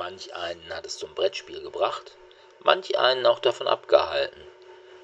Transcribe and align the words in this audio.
Manch 0.00 0.34
einen 0.34 0.74
hat 0.74 0.86
es 0.86 0.96
zum 0.96 1.14
Brettspiel 1.14 1.60
gebracht, 1.60 2.12
manch 2.60 2.98
einen 2.98 3.26
auch 3.26 3.38
davon 3.38 3.66
abgehalten. 3.68 4.40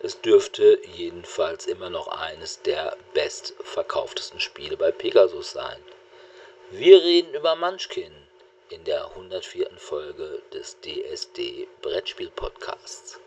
Es 0.01 0.23
dürfte 0.23 0.81
jedenfalls 0.87 1.67
immer 1.67 1.91
noch 1.91 2.09
eines 2.09 2.63
der 2.63 2.97
bestverkauftesten 3.13 4.41
Spiele 4.41 4.79
bei 4.79 4.93
Pegasus 4.93 5.51
sein. 5.51 5.77
Wir 6.71 7.03
reden 7.03 7.35
über 7.35 7.57
Munchkin 7.57 8.11
in 8.71 8.85
der 8.85 9.05
104. 9.11 9.69
Folge 9.77 10.41
des 10.55 10.79
DSD 10.81 11.69
Brettspiel 11.83 12.31
Podcasts. 12.31 13.21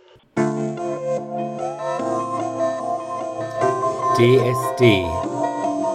DSD, 4.18 5.06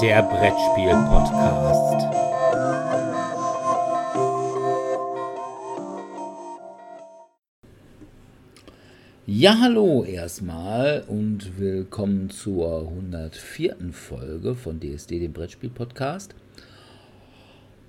der 0.00 0.22
Brettspiel 0.22 0.94
Podcast. 1.10 2.23
Ja, 9.36 9.58
hallo 9.58 10.04
erstmal 10.04 11.02
und 11.08 11.58
willkommen 11.58 12.30
zur 12.30 12.82
104. 12.82 13.74
Folge 13.90 14.54
von 14.54 14.78
DSD, 14.78 15.18
dem 15.18 15.32
Brettspiel-Podcast. 15.32 16.36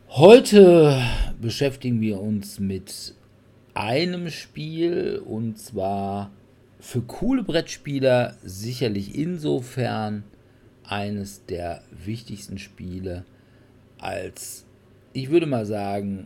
Heute 0.09 0.99
beschäftigen 1.39 2.01
wir 2.01 2.19
uns 2.19 2.59
mit 2.59 3.13
einem 3.75 4.31
Spiel 4.31 5.21
und 5.23 5.59
zwar 5.59 6.31
für 6.79 7.01
coole 7.01 7.43
Brettspieler 7.43 8.37
sicherlich 8.43 9.13
insofern 9.13 10.23
eines 10.83 11.45
der 11.45 11.83
wichtigsten 11.91 12.57
Spiele, 12.57 13.23
als 13.99 14.65
ich 15.13 15.29
würde 15.29 15.45
mal 15.45 15.67
sagen, 15.67 16.25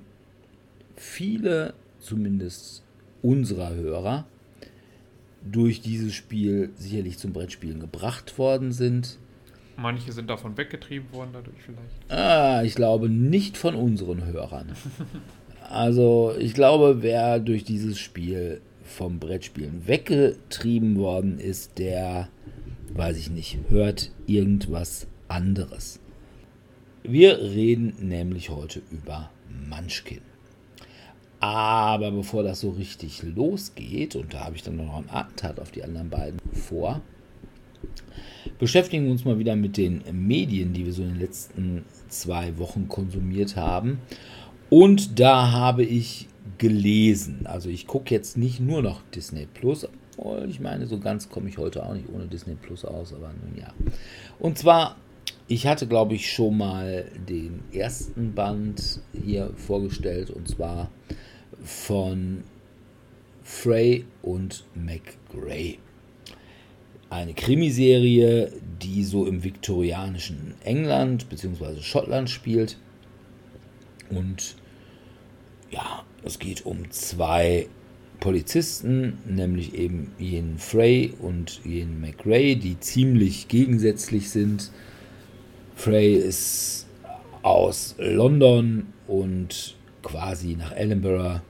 viele, 0.95 1.73
zumindest 1.99 2.83
unserer 3.21 3.73
Hörer, 3.73 4.25
durch 5.43 5.81
dieses 5.81 6.13
Spiel 6.13 6.71
sicherlich 6.75 7.17
zum 7.17 7.33
Brettspielen 7.33 7.79
gebracht 7.79 8.37
worden 8.37 8.71
sind. 8.71 9.17
Manche 9.77 10.11
sind 10.11 10.29
davon 10.29 10.57
weggetrieben 10.57 11.11
worden 11.13 11.29
dadurch 11.33 11.61
vielleicht. 11.63 12.11
Ah, 12.11 12.63
ich 12.63 12.75
glaube 12.75 13.09
nicht 13.09 13.57
von 13.57 13.75
unseren 13.75 14.25
Hörern. 14.25 14.73
also 15.69 16.33
ich 16.37 16.53
glaube, 16.53 17.01
wer 17.01 17.39
durch 17.39 17.63
dieses 17.63 17.97
Spiel 17.97 18.61
vom 18.83 19.19
Brettspielen 19.19 19.87
weggetrieben 19.87 20.97
worden 20.97 21.39
ist, 21.39 21.77
der, 21.77 22.27
weiß 22.93 23.17
ich 23.17 23.29
nicht, 23.29 23.59
hört 23.69 24.11
irgendwas 24.27 25.07
anderes. 25.29 25.99
Wir 27.03 27.39
reden 27.39 27.93
nämlich 28.01 28.49
heute 28.49 28.81
über 28.91 29.29
Munchkin. 29.69 30.21
Aber 31.39 32.11
bevor 32.11 32.43
das 32.43 32.59
so 32.59 32.71
richtig 32.71 33.23
losgeht, 33.23 34.15
und 34.15 34.33
da 34.33 34.45
habe 34.45 34.55
ich 34.55 34.63
dann 34.63 34.75
noch 34.75 34.95
einen 34.95 35.09
Attentat 35.09 35.59
auf 35.59 35.71
die 35.71 35.83
anderen 35.83 36.09
beiden 36.09 36.39
vor, 36.51 37.01
beschäftigen 38.57 39.05
wir 39.05 39.11
uns 39.11 39.23
mal 39.23 39.39
wieder 39.39 39.55
mit 39.55 39.77
den 39.77 40.03
Medien, 40.11 40.73
die 40.73 40.85
wir 40.85 40.91
so 40.91 41.01
in 41.01 41.09
den 41.09 41.19
letzten 41.19 41.85
zwei 42.09 42.57
Wochen 42.57 42.89
konsumiert 42.89 43.55
haben. 43.55 43.99
Und 44.69 45.19
da 45.19 45.51
habe 45.51 45.83
ich 45.83 46.27
gelesen, 46.57 47.47
also 47.47 47.69
ich 47.69 47.87
gucke 47.87 48.13
jetzt 48.13 48.37
nicht 48.37 48.59
nur 48.59 48.81
noch 48.81 49.01
Disney 49.15 49.47
Plus, 49.53 49.87
ich 50.49 50.59
meine, 50.59 50.87
so 50.87 50.99
ganz 50.99 51.29
komme 51.29 51.47
ich 51.47 51.57
heute 51.57 51.85
auch 51.85 51.93
nicht 51.93 52.09
ohne 52.13 52.27
Disney 52.27 52.55
Plus 52.55 52.83
aus, 52.83 53.13
aber 53.13 53.31
nun 53.41 53.57
ja. 53.57 53.73
Und 54.39 54.57
zwar, 54.57 54.97
ich 55.47 55.65
hatte, 55.65 55.87
glaube 55.87 56.15
ich, 56.15 56.29
schon 56.29 56.57
mal 56.57 57.05
den 57.29 57.61
ersten 57.71 58.33
Band 58.33 58.99
hier 59.13 59.51
vorgestellt, 59.55 60.29
und 60.29 60.49
zwar 60.49 60.91
von 61.69 62.43
Frey 63.43 64.05
und 64.23 64.65
McGray. 64.73 65.77
Eine 67.11 67.33
Krimiserie, 67.33 68.51
die 68.81 69.03
so 69.03 69.25
im 69.25 69.43
viktorianischen 69.43 70.55
England 70.63 71.29
bzw. 71.29 71.81
Schottland 71.81 72.29
spielt. 72.29 72.77
Und 74.09 74.55
ja, 75.69 76.03
es 76.23 76.39
geht 76.39 76.65
um 76.65 76.89
zwei 76.89 77.67
Polizisten, 78.19 79.19
nämlich 79.27 79.75
eben 79.75 80.11
Ian 80.19 80.57
Frey 80.57 81.13
und 81.19 81.61
Ian 81.65 82.01
McRae, 82.01 82.55
die 82.55 82.79
ziemlich 82.79 83.47
gegensätzlich 83.47 84.31
sind. 84.31 84.71
Frey 85.75 86.15
ist 86.15 86.87
aus 87.43 87.95
London 87.99 88.87
und 89.07 89.75
quasi 90.01 90.55
nach 90.55 90.75
Edinburgh 90.75 91.41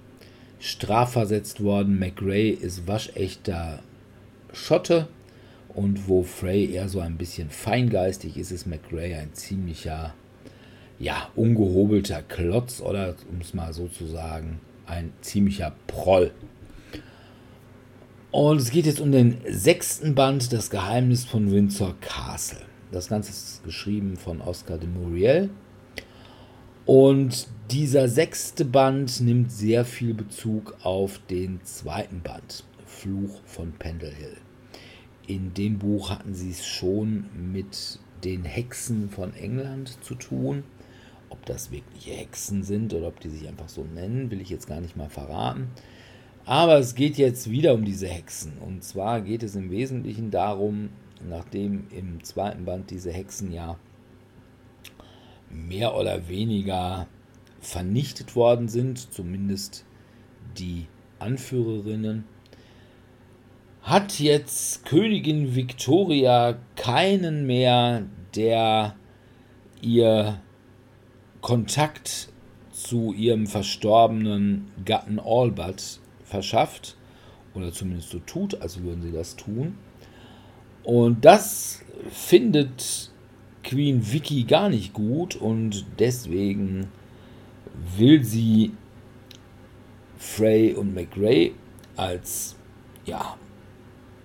strafversetzt 0.59 1.63
worden. 1.63 1.99
McRae 1.99 2.49
ist 2.49 2.87
waschechter 2.87 3.79
Schotte 4.53 5.07
und 5.69 6.07
wo 6.07 6.23
Frey 6.23 6.71
eher 6.71 6.89
so 6.89 6.99
ein 6.99 7.17
bisschen 7.17 7.49
feingeistig 7.49 8.37
ist, 8.37 8.51
ist 8.51 8.67
McRae 8.67 9.15
ein 9.15 9.33
ziemlicher, 9.33 10.13
ja, 10.99 11.29
ungehobelter 11.35 12.21
Klotz 12.23 12.81
oder, 12.81 13.15
um 13.31 13.39
es 13.41 13.53
mal 13.53 13.73
so 13.73 13.87
zu 13.87 14.05
sagen, 14.05 14.59
ein 14.85 15.13
ziemlicher 15.21 15.73
Proll. 15.87 16.31
Und 18.31 18.57
es 18.57 18.69
geht 18.69 18.85
jetzt 18.85 18.99
um 18.99 19.11
den 19.11 19.37
sechsten 19.49 20.13
Band, 20.13 20.53
Das 20.53 20.69
Geheimnis 20.69 21.25
von 21.25 21.51
Windsor 21.51 21.95
Castle. 21.99 22.61
Das 22.91 23.07
Ganze 23.07 23.31
ist 23.31 23.63
geschrieben 23.63 24.17
von 24.17 24.41
Oscar 24.41 24.77
de 24.77 24.87
Muriel. 24.87 25.49
Und 26.91 27.47
dieser 27.69 28.07
sechste 28.07 28.65
Band 28.65 29.21
nimmt 29.21 29.51
sehr 29.51 29.85
viel 29.85 30.15
Bezug 30.15 30.75
auf 30.81 31.21
den 31.29 31.63
zweiten 31.63 32.21
Band, 32.21 32.63
Fluch 32.87 33.41
von 33.45 33.73
Pendle 33.73 34.09
Hill. 34.09 34.37
In 35.27 35.53
dem 35.53 35.77
Buch 35.77 36.09
hatten 36.09 36.33
sie 36.33 36.49
es 36.49 36.65
schon 36.65 37.25
mit 37.53 37.99
den 38.23 38.43
Hexen 38.43 39.11
von 39.11 39.35
England 39.35 40.03
zu 40.03 40.15
tun. 40.15 40.63
Ob 41.29 41.45
das 41.45 41.69
wirkliche 41.69 42.09
Hexen 42.09 42.63
sind 42.63 42.91
oder 42.95 43.09
ob 43.09 43.19
die 43.19 43.29
sich 43.29 43.47
einfach 43.47 43.69
so 43.69 43.83
nennen, 43.83 44.31
will 44.31 44.41
ich 44.41 44.49
jetzt 44.49 44.67
gar 44.67 44.81
nicht 44.81 44.97
mal 44.97 45.09
verraten. 45.09 45.67
Aber 46.45 46.79
es 46.79 46.95
geht 46.95 47.19
jetzt 47.19 47.51
wieder 47.51 47.75
um 47.75 47.85
diese 47.85 48.07
Hexen. 48.07 48.53
Und 48.65 48.83
zwar 48.83 49.21
geht 49.21 49.43
es 49.43 49.55
im 49.55 49.69
Wesentlichen 49.69 50.31
darum, 50.31 50.89
nachdem 51.29 51.85
im 51.91 52.23
zweiten 52.23 52.65
Band 52.65 52.89
diese 52.89 53.11
Hexen 53.11 53.51
ja 53.51 53.77
mehr 55.49 55.95
oder 55.95 56.27
weniger 56.27 57.07
vernichtet 57.59 58.35
worden 58.35 58.67
sind, 58.67 59.11
zumindest 59.13 59.85
die 60.57 60.87
Anführerinnen, 61.19 62.23
hat 63.81 64.19
jetzt 64.19 64.85
Königin 64.85 65.55
Victoria 65.55 66.57
keinen 66.75 67.45
mehr, 67.45 68.03
der 68.35 68.95
ihr 69.81 70.39
Kontakt 71.41 72.29
zu 72.71 73.13
ihrem 73.13 73.47
verstorbenen 73.47 74.71
Gatten 74.85 75.19
Albert 75.19 75.99
verschafft, 76.23 76.97
oder 77.53 77.73
zumindest 77.73 78.11
so 78.11 78.19
tut, 78.19 78.61
als 78.61 78.81
würden 78.81 79.01
sie 79.01 79.11
das 79.11 79.35
tun. 79.35 79.77
Und 80.83 81.25
das 81.25 81.81
findet 82.11 83.08
Queen 83.69 84.01
Vicky 84.11 84.45
gar 84.45 84.67
nicht 84.67 84.93
gut 84.93 85.35
und 85.35 85.85
deswegen 85.99 86.87
will 87.97 88.23
sie 88.23 88.71
Frey 90.17 90.73
und 90.73 90.95
McRae 90.95 91.51
als 91.95 92.55
ja, 93.05 93.37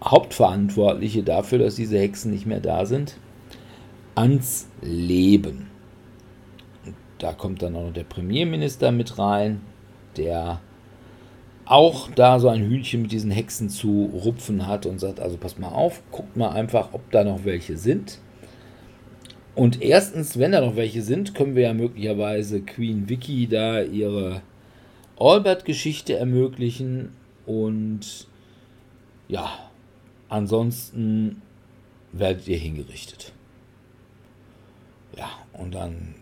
Hauptverantwortliche 0.03 1.22
dafür, 1.22 1.59
dass 1.59 1.75
diese 1.75 1.99
Hexen 1.99 2.31
nicht 2.31 2.47
mehr 2.47 2.60
da 2.60 2.87
sind, 2.87 3.19
ans 4.15 4.66
Leben. 4.81 5.66
Und 6.87 6.94
da 7.19 7.34
kommt 7.34 7.61
dann 7.61 7.76
auch 7.76 7.84
noch 7.84 7.93
der 7.93 8.05
Premierminister 8.05 8.93
mit 8.93 9.19
rein, 9.19 9.61
der 10.16 10.61
auch 11.67 12.11
da 12.12 12.38
so 12.38 12.49
ein 12.49 12.62
Hühnchen 12.62 13.02
mit 13.02 13.12
diesen 13.12 13.31
Hexen 13.31 13.69
zu 13.69 14.11
rupfen 14.25 14.67
hat 14.67 14.87
und 14.87 15.00
sagt, 15.00 15.20
also 15.20 15.37
pass 15.37 15.58
mal 15.58 15.69
auf, 15.69 16.02
guckt 16.11 16.35
mal 16.35 16.49
einfach, 16.50 16.91
ob 16.93 17.11
da 17.11 17.25
noch 17.25 17.44
welche 17.44 17.76
sind. 17.76 18.20
Und 19.55 19.83
erstens, 19.83 20.39
wenn 20.39 20.53
da 20.53 20.61
noch 20.61 20.77
welche 20.77 21.03
sind, 21.03 21.35
können 21.35 21.55
wir 21.55 21.62
ja 21.65 21.75
möglicherweise 21.75 22.61
Queen 22.61 23.09
Vicky 23.09 23.47
da 23.47 23.83
ihre 23.83 24.43
Albert-Geschichte 25.17 26.17
ermöglichen. 26.17 27.11
Und 27.47 28.27
ja, 29.29 29.71
ansonsten 30.29 31.43
werdet 32.12 32.49
ihr 32.49 32.59
hingerichtet. 32.59 33.33
Ja, 35.17 35.31
und 35.53 35.75
dann 35.75 36.17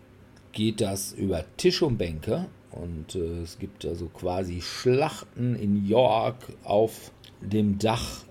geht 0.51 0.81
das 0.81 1.13
über 1.13 1.43
Tisch 1.57 1.81
und 1.81 1.97
Bänke. 1.97 2.45
Und 2.69 3.15
äh, 3.15 3.41
es 3.41 3.57
gibt 3.57 3.85
also 3.85 4.07
quasi 4.07 4.61
Schlachten 4.61 5.55
in 5.55 5.87
York 5.87 6.53
auf 6.63 7.11
dem 7.41 7.79
Dach 7.79 8.23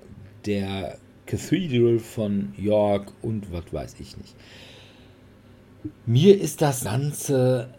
der 0.46 0.98
Cathedral 1.26 1.98
von 1.98 2.52
York 2.56 3.12
und 3.22 3.52
was 3.52 3.72
weiß 3.72 3.96
ich 4.00 4.16
nicht. 4.16 4.34
Mir 6.06 6.40
ist 6.40 6.62
das 6.62 6.84
Ganze 6.84 7.74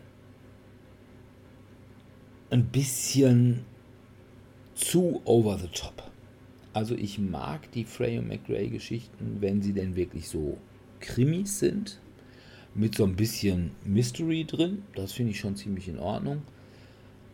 ein 2.49 2.65
bisschen 2.65 3.65
zu 4.75 5.21
over 5.25 5.57
the 5.57 5.67
top. 5.67 6.11
Also 6.73 6.95
ich 6.95 7.19
mag 7.19 7.71
die 7.71 7.85
Frey 7.85 8.17
und 8.17 8.27
McRae 8.27 8.69
Geschichten, 8.69 9.37
wenn 9.39 9.61
sie 9.61 9.73
denn 9.73 9.95
wirklich 9.95 10.27
so 10.27 10.57
Krimis 10.99 11.59
sind, 11.59 11.99
mit 12.75 12.95
so 12.95 13.05
ein 13.05 13.15
bisschen 13.15 13.71
Mystery 13.85 14.45
drin. 14.45 14.83
Das 14.95 15.13
finde 15.13 15.31
ich 15.31 15.39
schon 15.39 15.55
ziemlich 15.55 15.87
in 15.87 15.99
Ordnung. 15.99 16.41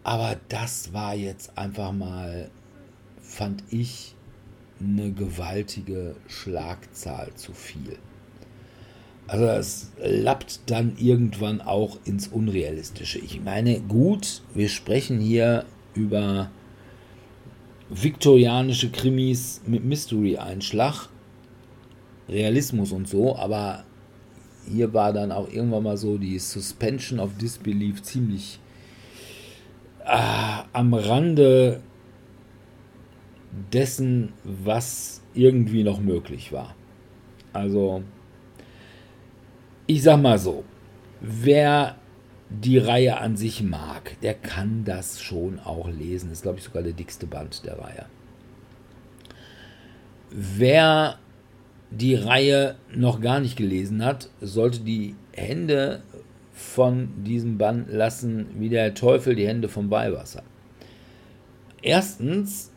Aber 0.03 0.37
das 0.49 0.93
war 0.93 1.15
jetzt 1.15 1.57
einfach 1.57 1.91
mal, 1.91 2.49
fand 3.21 3.63
ich, 3.69 4.15
eine 4.79 5.11
gewaltige 5.11 6.15
Schlagzahl 6.27 7.33
zu 7.35 7.53
viel. 7.53 7.97
Also 9.29 9.45
es 9.45 9.91
lappt 9.99 10.61
dann 10.65 10.93
irgendwann 10.97 11.61
auch 11.61 11.99
ins 12.03 12.27
Unrealistische. 12.27 13.19
Ich 13.19 13.39
meine, 13.39 13.79
gut, 13.79 14.41
wir 14.55 14.69
sprechen 14.69 15.19
hier 15.19 15.65
über 15.93 16.49
viktorianische 17.89 18.89
Krimis 18.89 19.61
mit 19.67 19.85
Mystery-Einschlag, 19.85 21.09
Realismus 22.27 22.91
und 22.91 23.07
so, 23.07 23.35
aber 23.35 23.83
hier 24.67 24.95
war 24.95 25.13
dann 25.13 25.31
auch 25.31 25.47
irgendwann 25.47 25.83
mal 25.83 25.97
so 25.97 26.17
die 26.17 26.39
Suspension 26.39 27.19
of 27.19 27.37
Disbelief 27.37 28.01
ziemlich 28.01 28.59
äh, 30.05 30.63
am 30.73 30.95
Rande 30.95 31.81
dessen, 33.71 34.33
was 34.43 35.21
irgendwie 35.35 35.83
noch 35.83 35.99
möglich 35.99 36.51
war. 36.51 36.75
Also, 37.53 38.01
ich 39.89 40.03
sag 40.03 40.21
mal 40.21 40.37
so, 40.37 40.63
wer 41.19 41.95
die 42.51 42.77
Reihe 42.77 43.17
an 43.17 43.35
sich 43.37 43.63
mag, 43.63 44.21
der 44.21 44.35
kann 44.35 44.83
das 44.85 45.19
schon 45.19 45.57
auch 45.57 45.89
lesen. 45.89 46.29
Das 46.29 46.39
ist, 46.39 46.41
glaube 46.43 46.59
ich, 46.59 46.63
sogar 46.63 46.83
der 46.83 46.93
dickste 46.93 47.25
Band 47.25 47.65
der 47.65 47.79
Reihe. 47.79 48.05
Wer 50.29 51.17
die 51.89 52.13
Reihe 52.13 52.75
noch 52.93 53.19
gar 53.19 53.39
nicht 53.39 53.55
gelesen 53.57 54.05
hat, 54.05 54.29
sollte 54.41 54.81
die 54.81 55.15
Hände 55.31 56.03
von 56.53 57.23
diesem 57.23 57.57
Band 57.57 57.91
lassen, 57.91 58.45
wie 58.59 58.69
der 58.69 58.93
Teufel 58.93 59.33
die 59.33 59.47
Hände 59.47 59.69
vom 59.69 59.89
Weihwasser. 59.89 60.43
Erstens 61.81 62.71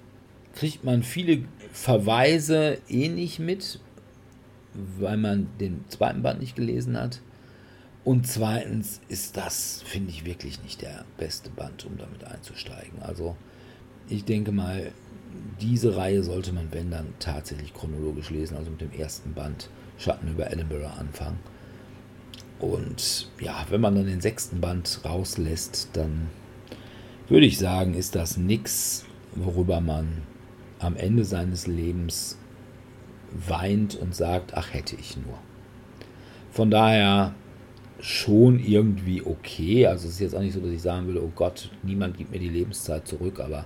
kriegt 0.54 0.82
man 0.82 1.02
viele 1.02 1.44
Verweise 1.74 2.78
eh 2.88 3.10
mit, 3.38 3.80
weil 4.98 5.16
man 5.16 5.48
den 5.60 5.84
zweiten 5.88 6.22
Band 6.22 6.40
nicht 6.40 6.56
gelesen 6.56 6.98
hat. 6.98 7.20
Und 8.04 8.26
zweitens 8.26 9.00
ist 9.08 9.36
das, 9.36 9.82
finde 9.84 10.10
ich, 10.10 10.24
wirklich 10.24 10.62
nicht 10.62 10.82
der 10.82 11.04
beste 11.18 11.50
Band, 11.50 11.84
um 11.84 11.98
damit 11.98 12.24
einzusteigen. 12.24 13.00
Also 13.00 13.36
ich 14.08 14.24
denke 14.24 14.50
mal, 14.50 14.90
diese 15.60 15.96
Reihe 15.96 16.22
sollte 16.22 16.52
man, 16.52 16.72
wenn 16.72 16.90
dann, 16.90 17.14
tatsächlich 17.20 17.72
chronologisch 17.72 18.30
lesen, 18.30 18.56
also 18.56 18.70
mit 18.70 18.80
dem 18.80 18.92
ersten 18.92 19.32
Band 19.34 19.68
Schatten 19.98 20.28
über 20.28 20.50
Edinburgh 20.50 20.90
anfangen. 20.98 21.38
Und 22.58 23.30
ja, 23.40 23.66
wenn 23.70 23.80
man 23.80 23.94
dann 23.94 24.06
den 24.06 24.20
sechsten 24.20 24.60
Band 24.60 25.00
rauslässt, 25.04 25.90
dann 25.92 26.28
würde 27.28 27.46
ich 27.46 27.58
sagen, 27.58 27.94
ist 27.94 28.14
das 28.14 28.36
nichts, 28.36 29.04
worüber 29.34 29.80
man 29.80 30.22
am 30.78 30.96
Ende 30.96 31.24
seines 31.24 31.66
Lebens 31.66 32.36
weint 33.48 33.94
und 33.94 34.14
sagt, 34.14 34.54
ach 34.54 34.72
hätte 34.72 34.96
ich 34.96 35.16
nur. 35.16 35.38
Von 36.50 36.70
daher 36.70 37.34
schon 38.00 38.58
irgendwie 38.58 39.22
okay. 39.22 39.86
Also 39.86 40.08
es 40.08 40.14
ist 40.14 40.20
jetzt 40.20 40.34
auch 40.34 40.40
nicht 40.40 40.54
so, 40.54 40.60
dass 40.60 40.70
ich 40.70 40.82
sagen 40.82 41.06
würde, 41.06 41.22
oh 41.22 41.32
Gott, 41.34 41.70
niemand 41.82 42.18
gibt 42.18 42.32
mir 42.32 42.40
die 42.40 42.48
Lebenszeit 42.48 43.06
zurück, 43.06 43.40
aber 43.40 43.64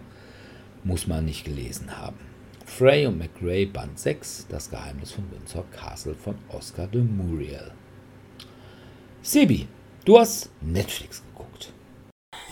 muss 0.85 1.07
man 1.07 1.25
nicht 1.25 1.45
gelesen 1.45 1.99
haben. 1.99 2.19
Frey 2.65 3.07
und 3.07 3.19
McRae 3.19 3.67
Band 3.67 3.99
6, 3.99 4.49
Das 4.49 4.71
Geheimnis 4.71 5.13
von 5.13 5.25
Windsor 5.31 5.65
Castle 5.71 6.15
von 6.15 6.37
Oscar 6.49 6.87
de 6.87 7.03
Muriel. 7.03 7.73
Sebi, 9.23 9.67
du 10.05 10.19
hast 10.19 10.51
Netflix 10.61 11.25
geguckt. 11.33 11.73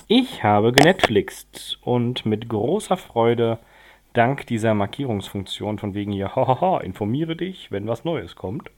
Ich 0.08 0.42
habe 0.42 0.72
genetflixt 0.72 1.78
und 1.82 2.26
mit 2.26 2.48
großer 2.48 2.96
Freude 2.96 3.58
dank 4.14 4.46
dieser 4.46 4.72
Markierungsfunktion 4.74 5.78
von 5.78 5.92
wegen 5.92 6.12
hier, 6.12 6.34
hahaha, 6.34 6.80
informiere 6.80 7.36
dich, 7.36 7.70
wenn 7.70 7.86
was 7.86 8.04
Neues 8.04 8.34
kommt, 8.36 8.70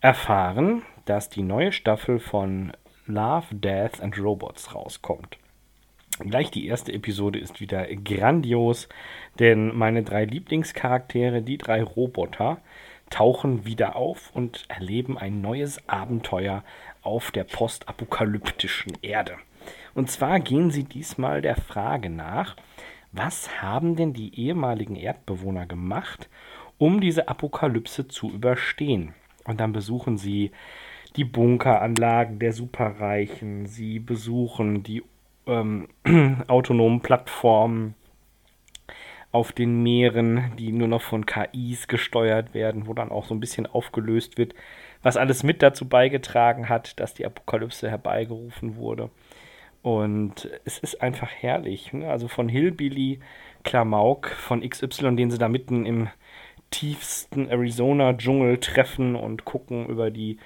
erfahren, 0.00 0.82
dass 1.06 1.30
die 1.30 1.42
neue 1.42 1.72
Staffel 1.72 2.18
von 2.20 2.72
Love, 3.06 3.46
Death 3.52 4.00
and 4.02 4.18
Robots 4.18 4.74
rauskommt. 4.74 5.38
Gleich 6.18 6.50
die 6.50 6.66
erste 6.66 6.92
Episode 6.92 7.38
ist 7.38 7.60
wieder 7.60 7.86
grandios, 7.86 8.88
denn 9.38 9.76
meine 9.76 10.02
drei 10.02 10.26
Lieblingscharaktere, 10.26 11.40
die 11.40 11.56
drei 11.56 11.82
Roboter, 11.82 12.58
tauchen 13.08 13.64
wieder 13.64 13.96
auf 13.96 14.30
und 14.34 14.64
erleben 14.68 15.16
ein 15.16 15.40
neues 15.40 15.88
Abenteuer 15.88 16.62
auf 17.02 17.30
der 17.30 17.44
postapokalyptischen 17.44 18.98
Erde. 19.02 19.36
Und 19.94 20.10
zwar 20.10 20.40
gehen 20.40 20.70
sie 20.70 20.84
diesmal 20.84 21.40
der 21.42 21.56
Frage 21.56 22.10
nach, 22.10 22.56
was 23.12 23.62
haben 23.62 23.96
denn 23.96 24.12
die 24.12 24.38
ehemaligen 24.38 24.96
Erdbewohner 24.96 25.66
gemacht, 25.66 26.28
um 26.78 27.00
diese 27.00 27.28
Apokalypse 27.28 28.08
zu 28.08 28.30
überstehen? 28.30 29.14
Und 29.44 29.60
dann 29.60 29.72
besuchen 29.72 30.16
sie 30.16 30.52
die 31.16 31.24
Bunkeranlagen 31.24 32.38
der 32.38 32.52
Superreichen, 32.52 33.66
sie 33.66 33.98
besuchen 33.98 34.82
die 34.82 35.02
ähm, 35.46 35.88
autonomen 36.46 37.00
Plattformen 37.00 37.94
auf 39.32 39.52
den 39.52 39.82
Meeren, 39.82 40.52
die 40.58 40.72
nur 40.72 40.88
noch 40.88 41.02
von 41.02 41.24
KIs 41.24 41.88
gesteuert 41.88 42.52
werden, 42.52 42.86
wo 42.86 42.94
dann 42.94 43.10
auch 43.10 43.26
so 43.26 43.34
ein 43.34 43.40
bisschen 43.40 43.66
aufgelöst 43.66 44.38
wird, 44.38 44.54
was 45.02 45.16
alles 45.16 45.42
mit 45.42 45.62
dazu 45.62 45.88
beigetragen 45.88 46.68
hat, 46.68 46.98
dass 46.98 47.14
die 47.14 47.24
Apokalypse 47.24 47.88
herbeigerufen 47.88 48.76
wurde. 48.76 49.10
Und 49.82 50.50
es 50.64 50.78
ist 50.78 51.02
einfach 51.02 51.30
herrlich. 51.30 51.92
Ne? 51.92 52.08
Also 52.08 52.28
von 52.28 52.48
Hillbilly 52.48 53.20
Klamauk 53.62 54.28
von 54.28 54.68
XY, 54.68 55.16
den 55.16 55.30
sie 55.30 55.38
da 55.38 55.48
mitten 55.48 55.86
im 55.86 56.08
tiefsten 56.70 57.48
Arizona-Dschungel 57.48 58.58
treffen 58.58 59.16
und 59.16 59.44
gucken 59.44 59.86
über 59.86 60.10
die 60.10 60.38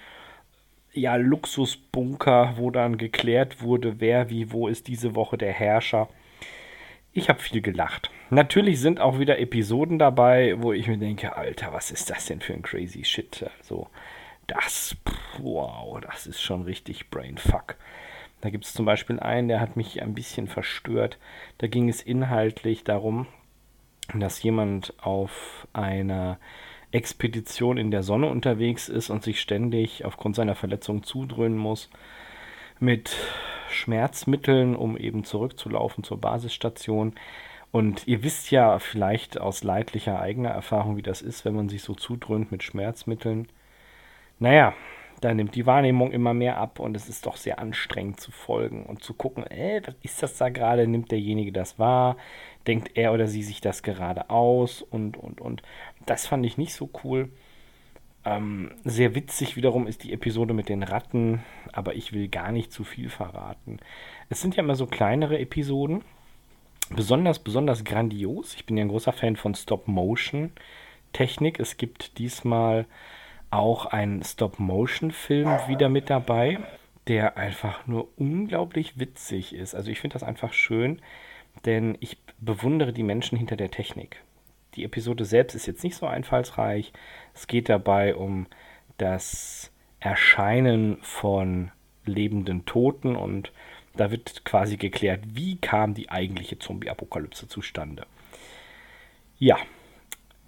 ja, 0.93 1.17
Luxusbunker, 1.17 2.55
wo 2.57 2.71
dann 2.71 2.97
geklärt 2.97 3.61
wurde, 3.61 4.01
wer 4.01 4.31
wie 4.31 4.53
wo 4.53 4.69
ist 4.69 4.87
diese 4.87 5.15
Woche 5.15 5.37
der 5.37 5.53
Herrscher. 5.53 6.09
Ich 7.13 7.29
habe 7.29 7.41
viel 7.41 7.61
gelacht. 7.61 8.11
Natürlich 8.31 8.81
sind 8.81 9.01
auch 9.01 9.19
wieder 9.19 9.39
Episoden 9.39 9.99
dabei, 9.99 10.55
wo 10.59 10.73
ich 10.73 10.89
mir 10.89 10.99
denke, 10.99 11.37
Alter, 11.37 11.73
was 11.73 11.91
ist 11.91 12.11
das 12.11 12.27
denn 12.27 12.41
für 12.41 12.55
ein 12.55 12.63
crazy 12.63 13.05
Shit? 13.05 13.45
Also, 13.59 13.89
das, 14.47 14.97
wow, 15.39 16.01
das 16.01 16.27
ist 16.27 16.41
schon 16.41 16.63
richtig 16.63 17.11
Brainfuck. 17.11 17.77
Da 18.45 18.51
gibt 18.51 18.67
es 18.67 18.75
zum 18.75 18.85
Beispiel 18.85 19.19
einen, 19.21 19.49
der 19.49 19.59
hat 19.59 19.75
mich 19.75 20.03
ein 20.03 20.13
bisschen 20.13 20.49
verstört. 20.49 21.19
Da 21.57 21.67
ging 21.67 21.89
es 21.89 22.03
inhaltlich 22.03 22.85
darum, 22.85 23.27
dass 24.13 24.43
jemand 24.43 24.93
auf 25.03 25.67
einer 25.73 26.39
Expedition 26.93 27.79
in 27.79 27.91
der 27.91 28.03
Sonne 28.03 28.27
unterwegs 28.29 28.91
ist 28.91 29.09
und 29.09 29.23
sich 29.23 29.41
ständig 29.41 30.05
aufgrund 30.05 30.37
seiner 30.37 30.57
Verletzung 30.57 31.05
zudröhnen 31.05 31.57
muss 31.57 31.89
mit 32.81 33.17
Schmerzmitteln, 33.71 34.77
um 34.77 34.99
eben 34.99 35.25
zurückzulaufen 35.25 36.05
zur 36.05 36.21
Basisstation. 36.21 37.15
Und 37.73 38.07
ihr 38.07 38.23
wisst 38.23 38.51
ja 38.51 38.79
vielleicht 38.79 39.41
aus 39.41 39.65
leidlicher 39.65 40.21
eigener 40.21 40.51
Erfahrung, 40.51 40.99
wie 40.99 41.03
das 41.03 41.23
ist, 41.23 41.47
wenn 41.47 41.55
man 41.55 41.71
sich 41.71 41.83
so 41.83 41.95
zudröhnt 41.95 42.53
mit 42.53 42.63
Schmerzmitteln. 42.63 43.49
Naja, 44.39 44.75
da 45.25 45.33
nimmt 45.33 45.55
die 45.55 45.65
Wahrnehmung 45.65 46.13
immer 46.13 46.35
mehr 46.35 46.59
ab 46.59 46.79
und 46.79 46.95
es 46.95 47.09
ist 47.09 47.25
doch 47.25 47.37
sehr 47.37 47.59
anstrengend 47.59 48.21
zu 48.21 48.31
folgen 48.31 48.85
und 48.85 49.03
zu 49.03 49.15
gucken, 49.15 49.47
äh, 49.47 49.81
was 49.85 49.95
ist 50.03 50.23
das 50.23 50.37
da 50.37 50.51
gerade? 50.51 50.87
Nimmt 50.87 51.11
derjenige 51.11 51.51
das 51.51 51.79
wahr? 51.79 52.19
Denkt 52.67 52.91
er 52.95 53.15
oder 53.15 53.27
sie 53.27 53.43
sich 53.43 53.63
das 53.63 53.83
gerade 53.83 54.29
aus? 54.29 54.83
Und, 54.83 55.17
und, 55.17 55.41
und. 55.41 55.63
Das 56.05 56.27
fand 56.27 56.45
ich 56.45 56.59
nicht 56.59 56.75
so 56.75 56.91
cool. 57.03 57.31
Ähm, 58.27 58.73
sehr 58.85 59.15
witzig 59.15 59.57
wiederum 59.57 59.87
ist 59.87 60.05
die 60.05 60.13
Episode 60.13 60.53
mit 60.53 60.69
den 60.69 60.83
Ratten, 60.83 61.43
aber 61.73 61.95
ich 61.95 62.13
will 62.13 62.29
gar 62.29 62.53
nicht 62.53 62.71
zu 62.71 62.85
viel 62.85 63.09
verraten. 63.09 63.79
Es 64.29 64.43
sind 64.43 64.57
ja 64.57 64.63
immer 64.63 64.77
so 64.77 64.87
kleinere 64.87 65.39
Episoden, 65.39 66.03
besonders, 66.91 67.39
besonders 67.39 67.85
grandios. 67.85 68.55
Ich 68.57 68.67
bin 68.67 68.77
ja 68.77 68.85
ein 68.85 68.89
großer 68.89 69.13
Fan 69.13 69.37
von 69.37 69.55
Stop-Motion-Technik. 69.55 71.61
Es 71.61 71.79
gibt 71.79 72.19
diesmal 72.19 72.85
auch 73.55 73.87
einen 73.87 74.23
Stop-Motion-Film 74.23 75.49
wieder 75.69 75.89
mit 75.89 76.11
dabei, 76.11 76.59
der 77.07 77.37
einfach 77.37 77.87
nur 77.87 78.09
unglaublich 78.17 78.99
witzig 78.99 79.55
ist. 79.55 79.75
Also 79.75 79.91
ich 79.91 80.01
finde 80.01 80.15
das 80.15 80.23
einfach 80.23 80.53
schön, 80.53 81.01
denn 81.65 81.97
ich 82.01 82.19
bewundere 82.39 82.93
die 82.93 83.03
Menschen 83.03 83.39
hinter 83.39 83.57
der 83.57 83.71
Technik. 83.71 84.23
Die 84.75 84.85
Episode 84.85 85.25
selbst 85.25 85.55
ist 85.55 85.67
jetzt 85.67 85.85
nicht 85.85 85.97
so 85.97 86.07
einfallsreich. 86.07 86.93
Es 87.33 87.47
geht 87.47 87.69
dabei 87.69 88.17
um 88.17 88.47
das 88.99 89.71
Erscheinen 90.01 90.99
von 91.03 91.71
lebenden 92.05 92.67
Toten 92.67 93.15
und 93.15 93.53
Da 93.97 94.11
wird 94.11 94.45
quasi 94.45 94.77
geklärt, 94.77 95.21
wie 95.35 95.57
kam 95.57 95.95
die 95.95 96.11
eigentliche 96.11 96.59
Zombie-Apokalypse 96.59 97.47
zustande. 97.47 98.07
Ja, 99.39 99.57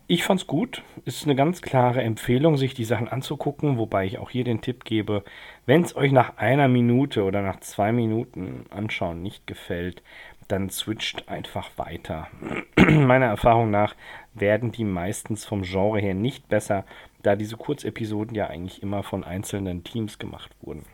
ich 0.08 0.22
fand's 0.22 0.46
gut. 0.46 0.82
Ist 1.04 1.25
eine 1.25 1.34
ganz 1.34 1.62
klare 1.62 2.02
Empfehlung, 2.02 2.56
sich 2.56 2.75
die 2.75 2.84
Sachen 2.84 3.08
anzugucken, 3.08 3.78
wobei 3.78 4.04
ich 4.06 4.18
auch 4.18 4.30
hier 4.30 4.44
den 4.44 4.60
Tipp 4.60 4.84
gebe, 4.84 5.25
wenn 5.66 5.82
es 5.82 5.96
euch 5.96 6.12
nach 6.12 6.36
einer 6.36 6.68
Minute 6.68 7.25
oder 7.25 7.42
nach 7.42 7.60
zwei 7.60 7.92
Minuten 7.92 8.66
anschauen 8.70 9.22
nicht 9.22 9.46
gefällt, 9.46 10.02
dann 10.48 10.70
switcht 10.70 11.28
einfach 11.28 11.70
weiter. 11.76 12.28
Meiner 12.76 13.26
Erfahrung 13.26 13.70
nach 13.70 13.96
werden 14.34 14.70
die 14.70 14.84
meistens 14.84 15.44
vom 15.44 15.62
Genre 15.62 15.98
her 16.00 16.14
nicht 16.14 16.48
besser, 16.48 16.84
da 17.22 17.34
diese 17.34 17.56
Kurzepisoden 17.56 18.36
ja 18.36 18.46
eigentlich 18.46 18.82
immer 18.82 19.02
von 19.02 19.25
einzelnen 19.25 19.82
Teams 19.82 20.18
gemacht 20.18 20.52
wurden. 20.60 20.84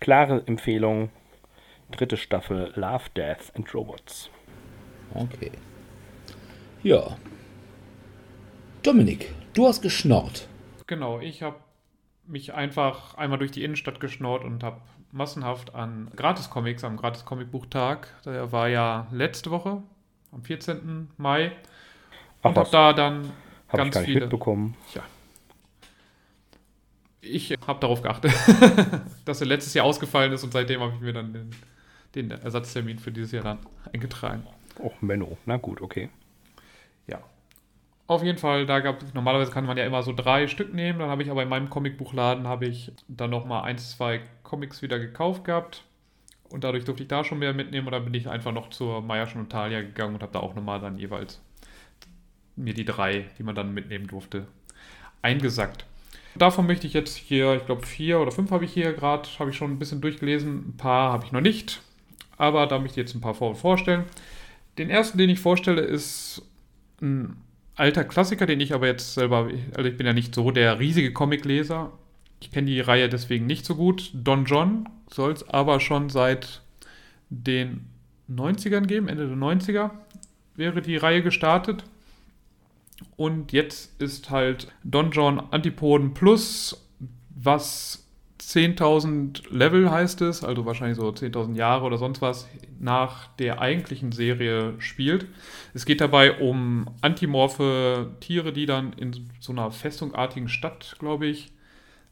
Klare 0.00 0.42
Empfehlung, 0.46 1.10
dritte 1.90 2.18
Staffel 2.18 2.72
Love, 2.74 3.04
Death 3.16 3.54
and 3.54 3.72
Robots. 3.74 4.30
Okay. 5.14 5.52
Ja. 6.82 7.16
Dominik, 8.82 9.30
du 9.52 9.66
hast 9.66 9.82
geschnorrt. 9.82 10.48
Genau, 10.86 11.20
ich 11.20 11.42
habe 11.42 11.56
mich 12.26 12.54
einfach 12.54 13.14
einmal 13.14 13.38
durch 13.38 13.50
die 13.50 13.62
Innenstadt 13.62 14.00
geschnorrt 14.00 14.42
und 14.42 14.62
habe 14.62 14.80
massenhaft 15.12 15.74
an 15.74 16.10
Gratis-Comics 16.16 16.84
am 16.84 16.96
Gratis-Comic-Buchtag. 16.96 18.08
Der 18.24 18.52
war 18.52 18.68
ja 18.68 19.06
letzte 19.12 19.50
Woche, 19.50 19.82
am 20.32 20.42
14. 20.42 21.08
Mai. 21.18 21.52
Ach 22.42 22.50
und 22.50 22.56
habe 22.56 22.70
da 22.70 22.92
dann 22.94 23.24
ich 23.24 23.76
ganz 23.76 23.94
gar 23.94 24.00
nicht 24.00 24.08
viele. 24.08 24.20
mitbekommen. 24.20 24.74
Tja. 24.90 25.02
Ich 27.20 27.54
habe 27.66 27.80
darauf 27.80 28.00
geachtet, 28.00 28.32
dass 29.26 29.42
er 29.42 29.46
letztes 29.46 29.74
Jahr 29.74 29.84
ausgefallen 29.84 30.32
ist 30.32 30.42
und 30.42 30.52
seitdem 30.52 30.80
habe 30.80 30.94
ich 30.94 31.00
mir 31.00 31.12
dann 31.12 31.34
den, 31.34 31.50
den 32.14 32.30
Ersatztermin 32.30 32.98
für 32.98 33.12
dieses 33.12 33.32
Jahr 33.32 33.44
dann 33.44 33.58
eingetragen. 33.92 34.46
Och, 34.78 35.02
Menno. 35.02 35.36
Na 35.44 35.58
gut, 35.58 35.82
okay. 35.82 36.08
Ja. 37.06 37.20
Auf 38.10 38.24
jeden 38.24 38.38
Fall, 38.38 38.66
da 38.66 38.80
gab 38.80 39.04
normalerweise 39.14 39.52
kann 39.52 39.66
man 39.66 39.76
ja 39.76 39.86
immer 39.86 40.02
so 40.02 40.12
drei 40.12 40.48
Stück 40.48 40.74
nehmen. 40.74 40.98
Dann 40.98 41.10
habe 41.10 41.22
ich 41.22 41.30
aber 41.30 41.44
in 41.44 41.48
meinem 41.48 41.70
Comicbuchladen 41.70 42.48
habe 42.48 42.66
ich 42.66 42.90
dann 43.06 43.30
nochmal 43.30 43.62
eins, 43.62 43.92
zwei 43.92 44.22
Comics 44.42 44.82
wieder 44.82 44.98
gekauft 44.98 45.44
gehabt. 45.44 45.84
Und 46.48 46.64
dadurch 46.64 46.84
durfte 46.84 47.04
ich 47.04 47.08
da 47.08 47.22
schon 47.22 47.38
mehr 47.38 47.54
mitnemen. 47.54 47.86
Und 47.86 47.92
dann 47.92 48.02
bin 48.02 48.14
ich 48.14 48.28
einfach 48.28 48.50
noch 48.50 48.70
zur 48.70 49.00
Meierschen 49.00 49.40
und 49.40 49.52
Thalia 49.52 49.82
gegangen 49.82 50.16
und 50.16 50.22
habe 50.22 50.32
da 50.32 50.40
auch 50.40 50.56
nochmal 50.56 50.80
dann 50.80 50.98
jeweils 50.98 51.40
mir 52.56 52.74
die 52.74 52.84
drei, 52.84 53.26
die 53.38 53.44
man 53.44 53.54
dann 53.54 53.72
mitnehmen 53.72 54.08
durfte, 54.08 54.48
eingesackt. 55.22 55.84
Davon 56.34 56.66
möchte 56.66 56.88
ich 56.88 56.94
jetzt 56.94 57.16
hier, 57.16 57.54
ich 57.54 57.66
glaube 57.66 57.86
vier 57.86 58.18
oder 58.18 58.32
fünf 58.32 58.50
habe 58.50 58.64
ich 58.64 58.72
hier 58.72 58.92
gerade, 58.92 59.28
habe 59.38 59.50
ich 59.50 59.56
schon 59.56 59.70
ein 59.70 59.78
bisschen 59.78 60.00
durchgelesen. 60.00 60.70
Ein 60.70 60.76
paar 60.76 61.12
habe 61.12 61.26
ich 61.26 61.30
noch 61.30 61.42
nicht. 61.42 61.80
Aber 62.38 62.66
da 62.66 62.80
möchte 62.80 63.00
ich 63.00 63.06
jetzt 63.06 63.14
ein 63.14 63.20
paar 63.20 63.34
vor 63.34 63.54
vorstellen. 63.54 64.02
Den 64.78 64.90
ersten, 64.90 65.16
den 65.16 65.30
ich 65.30 65.38
vorstelle, 65.38 65.82
ist 65.82 66.42
ein 67.00 67.36
alter 67.80 68.04
Klassiker, 68.04 68.46
den 68.46 68.60
ich 68.60 68.74
aber 68.74 68.86
jetzt 68.86 69.14
selber, 69.14 69.48
also 69.74 69.88
ich 69.88 69.96
bin 69.96 70.06
ja 70.06 70.12
nicht 70.12 70.34
so 70.34 70.50
der 70.50 70.78
riesige 70.78 71.12
Comicleser. 71.12 71.90
Ich 72.40 72.52
kenne 72.52 72.68
die 72.68 72.80
Reihe 72.80 73.08
deswegen 73.08 73.46
nicht 73.46 73.64
so 73.64 73.74
gut. 73.74 74.10
Don 74.14 74.44
John 74.44 74.88
soll 75.10 75.32
es 75.32 75.48
aber 75.48 75.80
schon 75.80 76.10
seit 76.10 76.60
den 77.30 77.86
90ern 78.30 78.86
geben, 78.86 79.08
Ende 79.08 79.26
der 79.26 79.36
90er 79.36 79.90
wäre 80.56 80.82
die 80.82 80.96
Reihe 80.96 81.22
gestartet. 81.22 81.84
Und 83.16 83.52
jetzt 83.52 84.00
ist 84.00 84.30
halt 84.30 84.68
Don 84.84 85.10
John 85.10 85.40
Antipoden 85.50 86.12
Plus, 86.12 86.86
was 87.30 87.99
10.000 88.50 89.48
Level 89.54 89.92
heißt 89.92 90.22
es, 90.22 90.42
also 90.42 90.66
wahrscheinlich 90.66 90.98
so 90.98 91.08
10.000 91.08 91.54
Jahre 91.54 91.84
oder 91.84 91.98
sonst 91.98 92.20
was, 92.20 92.48
nach 92.80 93.28
der 93.36 93.60
eigentlichen 93.60 94.10
Serie 94.10 94.74
spielt. 94.78 95.26
Es 95.72 95.86
geht 95.86 96.00
dabei 96.00 96.40
um 96.40 96.86
antimorphe 97.00 98.10
Tiere, 98.18 98.52
die 98.52 98.66
dann 98.66 98.92
in 98.94 99.28
so 99.38 99.52
einer 99.52 99.70
festungartigen 99.70 100.48
Stadt, 100.48 100.96
glaube 100.98 101.26
ich, 101.26 101.52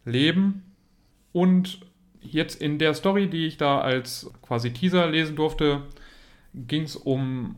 leben. 0.05 0.63
Und 1.33 1.81
jetzt 2.21 2.63
in 2.63 2.79
der 2.79 2.95
Story, 2.95 3.29
die 3.29 3.47
ich 3.47 3.57
da 3.57 3.81
als 3.81 4.31
quasi 4.41 4.73
Teaser 4.73 5.09
lesen 5.11 5.35
durfte, 5.35 5.83
ging 6.55 6.85
es 6.85 6.95
um 6.95 7.57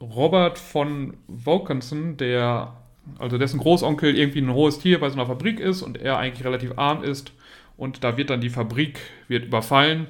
Robert 0.00 0.56
von 0.60 1.16
Wilkinson, 1.26 2.16
der, 2.16 2.76
also 3.18 3.38
dessen 3.38 3.58
Großonkel 3.58 4.16
irgendwie 4.16 4.40
ein 4.40 4.54
hohes 4.54 4.78
Tier 4.78 5.00
bei 5.00 5.08
so 5.08 5.16
einer 5.16 5.26
Fabrik 5.26 5.58
ist 5.58 5.82
und 5.82 5.98
er 5.98 6.18
eigentlich 6.18 6.44
relativ 6.46 6.74
arm 6.76 7.02
ist. 7.02 7.32
Und 7.78 8.04
da 8.04 8.18
wird 8.18 8.28
dann 8.28 8.42
die 8.42 8.50
Fabrik 8.50 9.00
wird 9.28 9.46
überfallen 9.46 10.08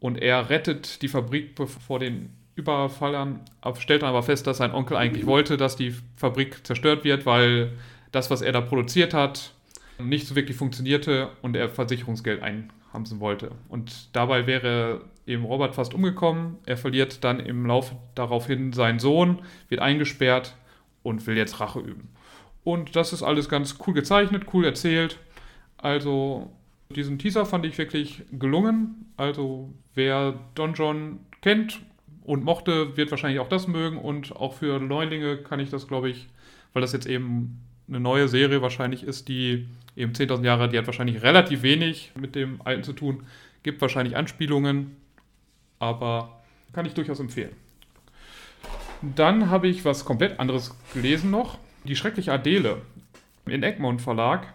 und 0.00 0.20
er 0.20 0.50
rettet 0.50 1.00
die 1.00 1.08
Fabrik 1.08 1.52
vor 1.86 2.00
den 2.00 2.30
Überfallern, 2.56 3.40
stellt 3.78 4.02
dann 4.02 4.10
aber 4.10 4.24
fest, 4.24 4.46
dass 4.48 4.58
sein 4.58 4.72
Onkel 4.72 4.96
eigentlich 4.96 5.24
wollte, 5.24 5.56
dass 5.56 5.76
die 5.76 5.94
Fabrik 6.16 6.66
zerstört 6.66 7.04
wird, 7.04 7.24
weil 7.24 7.72
das, 8.10 8.28
was 8.28 8.42
er 8.42 8.50
da 8.50 8.60
produziert 8.60 9.14
hat, 9.14 9.52
nicht 10.00 10.26
so 10.26 10.34
wirklich 10.34 10.56
funktionierte 10.56 11.30
und 11.40 11.54
er 11.54 11.70
Versicherungsgeld 11.70 12.42
einhamsen 12.42 13.20
wollte. 13.20 13.52
Und 13.68 14.14
dabei 14.14 14.48
wäre 14.48 15.02
eben 15.24 15.44
Robert 15.44 15.76
fast 15.76 15.94
umgekommen. 15.94 16.58
Er 16.66 16.76
verliert 16.76 17.22
dann 17.22 17.38
im 17.38 17.64
Laufe 17.64 17.94
daraufhin 18.16 18.72
seinen 18.72 18.98
Sohn, 18.98 19.38
wird 19.68 19.80
eingesperrt 19.80 20.56
und 21.04 21.24
will 21.28 21.36
jetzt 21.36 21.60
Rache 21.60 21.78
üben. 21.78 22.08
Und 22.64 22.96
das 22.96 23.12
ist 23.12 23.22
alles 23.22 23.48
ganz 23.48 23.78
cool 23.86 23.94
gezeichnet, 23.94 24.46
cool 24.52 24.64
erzählt. 24.64 25.18
Also 25.82 26.50
diesen 26.90 27.18
Teaser 27.18 27.44
fand 27.44 27.66
ich 27.66 27.76
wirklich 27.76 28.22
gelungen. 28.32 29.12
Also 29.18 29.74
wer 29.94 30.38
Don 30.54 30.72
John 30.72 31.18
kennt 31.42 31.80
und 32.24 32.44
mochte, 32.44 32.96
wird 32.96 33.10
wahrscheinlich 33.10 33.40
auch 33.40 33.48
das 33.48 33.66
mögen. 33.68 33.98
Und 33.98 34.34
auch 34.34 34.54
für 34.54 34.78
Neulinge 34.78 35.36
kann 35.36 35.60
ich 35.60 35.68
das, 35.68 35.88
glaube 35.88 36.08
ich, 36.08 36.28
weil 36.72 36.80
das 36.80 36.92
jetzt 36.92 37.06
eben 37.06 37.60
eine 37.88 38.00
neue 38.00 38.28
Serie 38.28 38.62
wahrscheinlich 38.62 39.02
ist, 39.02 39.28
die 39.28 39.66
eben 39.96 40.12
10.000 40.12 40.44
Jahre, 40.44 40.68
die 40.68 40.78
hat 40.78 40.86
wahrscheinlich 40.86 41.22
relativ 41.22 41.62
wenig 41.62 42.12
mit 42.18 42.34
dem 42.34 42.62
alten 42.62 42.84
zu 42.84 42.92
tun, 42.92 43.24
gibt 43.62 43.80
wahrscheinlich 43.82 44.16
Anspielungen, 44.16 44.96
aber 45.78 46.42
kann 46.72 46.86
ich 46.86 46.94
durchaus 46.94 47.20
empfehlen. 47.20 47.52
Dann 49.02 49.50
habe 49.50 49.68
ich 49.68 49.84
was 49.84 50.04
komplett 50.04 50.38
anderes 50.38 50.76
gelesen 50.94 51.30
noch. 51.30 51.58
Die 51.84 51.96
schreckliche 51.96 52.32
Adele 52.32 52.82
in 53.46 53.64
Egmont 53.64 54.00
Verlag. 54.00 54.54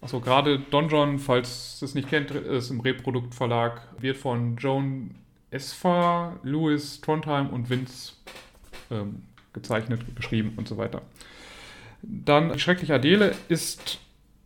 Also 0.00 0.20
gerade 0.20 0.58
Don 0.58 0.88
John, 0.88 1.18
falls 1.18 1.82
es 1.82 1.94
nicht 1.94 2.08
kennt, 2.08 2.30
ist 2.30 2.70
im 2.70 2.80
Reprodukt 2.80 3.34
Verlag, 3.34 3.82
wird 3.98 4.16
von 4.16 4.56
Joan 4.56 5.14
Esfa, 5.50 6.38
Louis 6.42 7.00
Trondheim 7.00 7.50
und 7.50 7.68
Vince 7.68 8.14
ähm, 8.90 9.22
gezeichnet, 9.52 10.00
geschrieben 10.16 10.54
und 10.56 10.68
so 10.68 10.78
weiter. 10.78 11.02
Dann 12.02 12.52
die 12.52 12.58
schreckliche 12.58 12.94
Adele 12.94 13.34
ist 13.48 13.98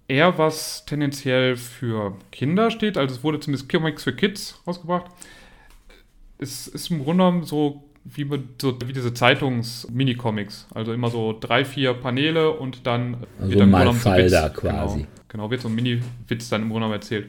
eher 0.08 0.38
was 0.38 0.84
tendenziell 0.86 1.56
für 1.56 2.16
Kinder 2.32 2.70
steht, 2.70 2.98
also 2.98 3.14
es 3.14 3.22
wurde 3.22 3.40
zumindest 3.40 3.68
Comics 3.70 4.02
für 4.02 4.14
Kids 4.14 4.60
rausgebracht. 4.66 5.06
Es 6.38 6.66
ist 6.66 6.90
im 6.90 6.98
Grunde 7.04 7.24
genommen 7.24 7.44
so 7.44 7.84
wie, 8.04 8.28
so 8.60 8.78
wie 8.86 8.92
diese 8.92 9.14
Zeitungs-Mini-Comics. 9.14 10.66
Also 10.74 10.92
immer 10.92 11.08
so 11.10 11.36
drei, 11.38 11.64
vier 11.64 11.94
Paneele 11.94 12.50
und 12.50 12.86
dann 12.86 13.16
Also 13.38 13.50
wird 13.50 13.60
dann 13.60 13.68
im 13.68 13.72
mal 13.72 13.84
Grunde 13.84 14.00
so 14.00 14.10
Witz- 14.10 14.30
da 14.30 14.48
quasi. 14.50 14.98
Genau, 14.98 15.08
genau, 15.28 15.50
wird 15.50 15.60
so 15.62 15.68
ein 15.68 15.74
Mini-Witz 15.74 16.48
dann 16.48 16.62
im 16.62 16.68
Grunde 16.68 16.80
genommen 16.86 16.94
erzählt. 17.00 17.28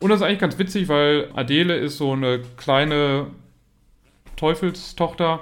Und 0.00 0.10
das 0.10 0.20
ist 0.20 0.26
eigentlich 0.26 0.38
ganz 0.40 0.58
witzig, 0.58 0.88
weil 0.88 1.28
Adele 1.34 1.76
ist 1.76 1.98
so 1.98 2.12
eine 2.12 2.40
kleine 2.56 3.26
Teufelstochter, 4.36 5.40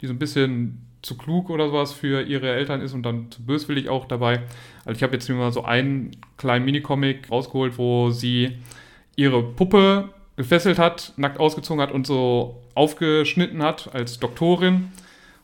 die 0.00 0.06
so 0.06 0.12
ein 0.12 0.18
bisschen 0.18 0.86
zu 1.02 1.16
klug 1.16 1.50
oder 1.50 1.68
sowas 1.68 1.92
für 1.92 2.22
ihre 2.22 2.50
Eltern 2.50 2.80
ist 2.80 2.92
und 2.94 3.02
dann 3.02 3.30
zu 3.30 3.42
böswillig 3.42 3.88
auch 3.88 4.06
dabei. 4.06 4.42
Also 4.84 4.96
ich 4.96 5.02
habe 5.02 5.14
jetzt 5.14 5.28
mal 5.30 5.50
so 5.52 5.64
einen 5.64 6.12
kleinen 6.36 6.64
Minicomic 6.64 7.30
rausgeholt, 7.30 7.76
wo 7.76 8.10
sie 8.10 8.58
ihre 9.16 9.42
Puppe 9.42 10.10
gefesselt 10.36 10.78
hat, 10.78 11.12
nackt 11.16 11.38
ausgezogen 11.38 11.82
hat 11.82 11.92
und 11.92 12.06
so 12.06 12.62
aufgeschnitten 12.74 13.62
hat 13.62 13.94
als 13.94 14.18
Doktorin 14.18 14.92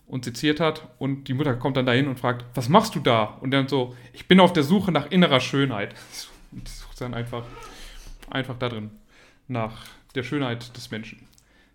und 0.07 0.25
seziert 0.25 0.61
hat. 0.61 0.88
Und 0.99 1.25
die 1.25 1.35
Mutter 1.35 1.54
kommt 1.54 1.76
dann 1.76 1.87
dahin 1.87 2.09
und 2.09 2.18
fragt, 2.18 2.45
was 2.54 2.68
machst 2.68 2.95
du 2.95 3.00
da? 3.00 3.38
Und 3.40 3.50
dann 3.50 3.68
so, 3.68 3.95
ich 4.12 4.26
bin 4.26 4.40
auf 4.40 4.52
der 4.52 4.62
Suche 4.62 4.90
nach 4.90 5.11
innerer 5.11 5.40
Schönheit. 5.40 5.95
Und 6.50 6.66
sucht 6.66 6.99
dann 7.02 7.12
einfach, 7.12 7.45
einfach 8.30 8.57
da 8.59 8.71
drin 8.71 8.90
nach 9.49 9.85
der 10.14 10.23
Schönheit 10.23 10.75
des 10.75 10.90
Menschen. 10.90 11.28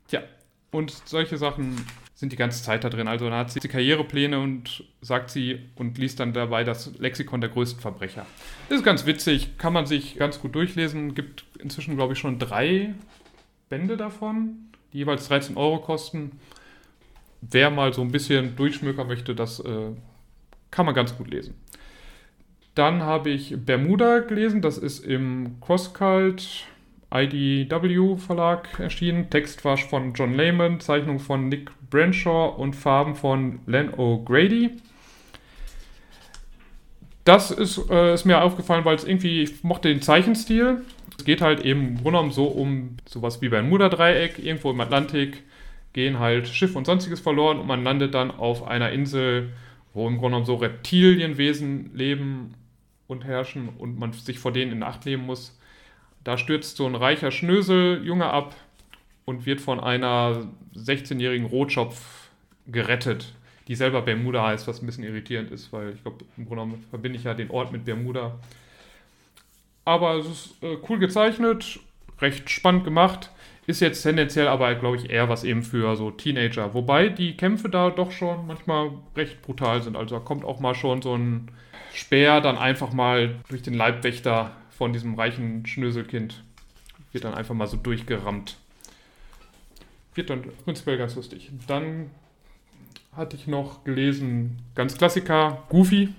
Tja, 0.08 0.24
und 0.72 0.92
solche 1.06 1.38
Sachen 1.38 1.86
sind 2.24 2.32
die 2.32 2.38
ganze 2.38 2.64
Zeit 2.64 2.86
da 2.86 2.90
drin. 2.90 3.10
Also 3.10 3.26
dann 3.26 3.38
hat 3.38 3.52
sie 3.52 3.60
Karrierepläne 3.60 4.40
und 4.40 4.86
sagt 5.02 5.30
sie 5.30 5.60
und 5.76 5.98
liest 5.98 6.22
dann 6.22 6.32
dabei 6.32 6.64
das 6.64 6.98
Lexikon 6.98 7.42
der 7.42 7.50
größten 7.50 7.82
Verbrecher. 7.82 8.26
Das 8.70 8.78
ist 8.78 8.86
ganz 8.86 9.06
witzig, 9.06 9.58
kann 9.58 9.74
man 9.74 9.86
sich 9.88 10.16
ganz 10.16 10.40
gut 10.40 10.56
durchlesen. 10.56 11.16
Gibt 11.16 11.44
inzwischen, 11.60 11.98
glaube 11.98 12.14
ich, 12.14 12.20
schon 12.20 12.40
drei 12.40 12.96
Bände 13.68 13.98
davon, 13.98 14.70
die 14.94 15.00
jeweils 15.00 15.28
13 15.28 15.58
Euro 15.58 15.80
kosten. 15.80 16.40
Wer 17.42 17.70
mal 17.70 17.94
so 17.94 18.02
ein 18.02 18.12
bisschen 18.14 18.56
durchschmökern 18.56 19.06
möchte, 19.06 19.36
das 19.36 19.60
äh, 19.60 19.92
kann 20.72 20.86
man 20.86 20.96
ganz 20.96 21.18
gut 21.18 21.30
lesen. 21.30 21.56
Dann 22.74 23.02
habe 23.02 23.32
ich 23.32 23.54
Bermuda 23.58 24.20
gelesen, 24.20 24.62
das 24.62 24.78
ist 24.78 25.06
im 25.06 25.58
Crosscult 25.60 26.68
IDW 27.14 28.18
Verlag 28.18 28.80
erschienen. 28.80 29.30
Text 29.30 29.64
war 29.64 29.78
von 29.78 30.14
John 30.14 30.34
Lehman, 30.34 30.80
Zeichnung 30.80 31.20
von 31.20 31.48
Nick 31.48 31.72
Branshaw 31.90 32.56
und 32.58 32.76
Farben 32.76 33.16
von 33.16 33.60
Len 33.68 33.92
O'Grady. 33.92 34.72
Das 37.24 37.52
ist, 37.52 37.90
äh, 37.90 38.14
ist 38.14 38.26
mir 38.26 38.42
aufgefallen, 38.42 38.84
weil 38.84 38.96
es 38.96 39.04
irgendwie, 39.04 39.44
ich 39.44 39.64
mochte 39.64 39.90
den 39.90 40.02
Zeichenstil. 40.02 40.82
Es 41.18 41.24
geht 41.24 41.42
halt 41.42 41.62
eben 41.62 41.82
im 41.82 41.96
Grunde 41.96 42.12
genommen 42.12 42.32
so 42.32 42.48
um 42.48 42.98
sowas 43.06 43.42
wie 43.42 43.50
beim 43.50 43.70
Bermuda-Dreieck, 43.70 44.40
irgendwo 44.40 44.72
im 44.72 44.82
Atlantik 44.82 45.44
gehen 45.94 46.20
halt 46.20 46.48
Schiff 46.48 46.76
und 46.76 46.86
sonstiges 46.86 47.20
verloren 47.20 47.60
und 47.60 47.68
man 47.68 47.84
landet 47.84 48.16
dann 48.16 48.32
auf 48.32 48.66
einer 48.66 48.92
Insel, 48.92 49.54
wo 49.94 50.08
im 50.08 50.18
Grunde 50.18 50.32
genommen 50.32 50.46
so 50.46 50.56
Reptilienwesen 50.56 51.92
leben 51.94 52.56
und 53.08 53.24
herrschen 53.24 53.70
und 53.78 54.00
man 54.00 54.12
sich 54.12 54.40
vor 54.40 54.52
denen 54.52 54.72
in 54.72 54.84
Acht 54.84 55.06
nehmen 55.06 55.26
muss. 55.26 55.58
Da 56.24 56.38
stürzt 56.38 56.78
so 56.78 56.86
ein 56.86 56.96
reicher 56.96 57.32
Schnöseljunge 57.32 58.26
ab 58.26 58.56
und 59.26 59.46
wird 59.46 59.62
von 59.62 59.80
einer 59.80 60.48
16-jährigen 60.76 61.48
Rotschopf 61.48 62.30
gerettet, 62.68 63.34
die 63.68 63.76
selber 63.76 64.02
Bermuda 64.02 64.48
heißt, 64.48 64.68
was 64.68 64.82
ein 64.82 64.86
bisschen 64.86 65.04
irritierend 65.04 65.52
ist, 65.52 65.72
weil 65.74 65.94
ich 65.94 66.02
glaube, 66.02 66.26
im 66.38 66.46
Grunde 66.46 66.64
genommen 66.64 66.86
verbinde 66.90 67.18
ich 67.18 67.26
ja 67.26 67.34
den 67.34 67.52
Ort 67.52 67.72
mit 67.72 67.86
Bermuda. 67.86 68.40
Aber 69.86 70.16
es 70.16 70.28
ist 70.28 70.64
äh, 70.64 70.78
cool 70.88 71.00
gezeichnet, 71.00 71.80
recht 72.20 72.50
spannend 72.50 72.86
gemacht. 72.86 73.32
Ist 73.66 73.80
jetzt 73.80 74.02
tendenziell 74.02 74.48
aber, 74.48 74.76
glaube 74.76 74.98
ich, 74.98 75.10
eher 75.10 75.30
was 75.30 75.44
eben 75.46 75.64
für 75.64 75.96
so 75.96 76.12
Teenager. 76.12 76.74
Wobei 76.74 77.08
die 77.08 77.38
Kämpfe 77.38 77.70
da 77.70 77.90
doch 77.90 78.12
schon 78.12 78.48
manchmal 78.48 78.92
recht 79.16 79.42
brutal 79.42 79.82
sind. 79.82 79.96
Also 79.96 80.16
da 80.16 80.22
kommt 80.22 80.44
auch 80.44 80.60
mal 80.60 80.76
schon 80.76 81.02
so 81.02 81.16
ein 81.16 81.50
Speer 81.94 82.42
dann 82.42 82.58
einfach 82.58 82.92
mal 82.92 83.36
durch 83.50 83.62
den 83.62 83.74
Leibwächter 83.74 84.52
von 84.78 84.94
diesem 84.94 85.16
reichen 85.16 85.66
Schnöselkind. 85.66 86.44
Wird 87.12 87.24
dann 87.24 87.34
einfach 87.34 87.56
mal 87.56 87.68
so 87.68 87.78
durchgerammt. 87.78 88.58
Wird 90.16 90.30
dann 90.30 90.44
prinzipiell 90.64 90.98
ganz 90.98 91.16
lustig. 91.16 91.52
Dann 91.68 92.10
hatte 93.16 93.36
ich 93.36 93.48
noch 93.48 93.84
gelesen, 93.84 94.58
ganz 94.76 94.98
Klassiker, 94.98 95.64
Goofy. 95.70 96.10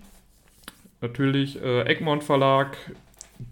Natürlich, 1.00 1.60
äh, 1.62 1.82
Egmont 1.82 2.24
Verlag, 2.24 2.76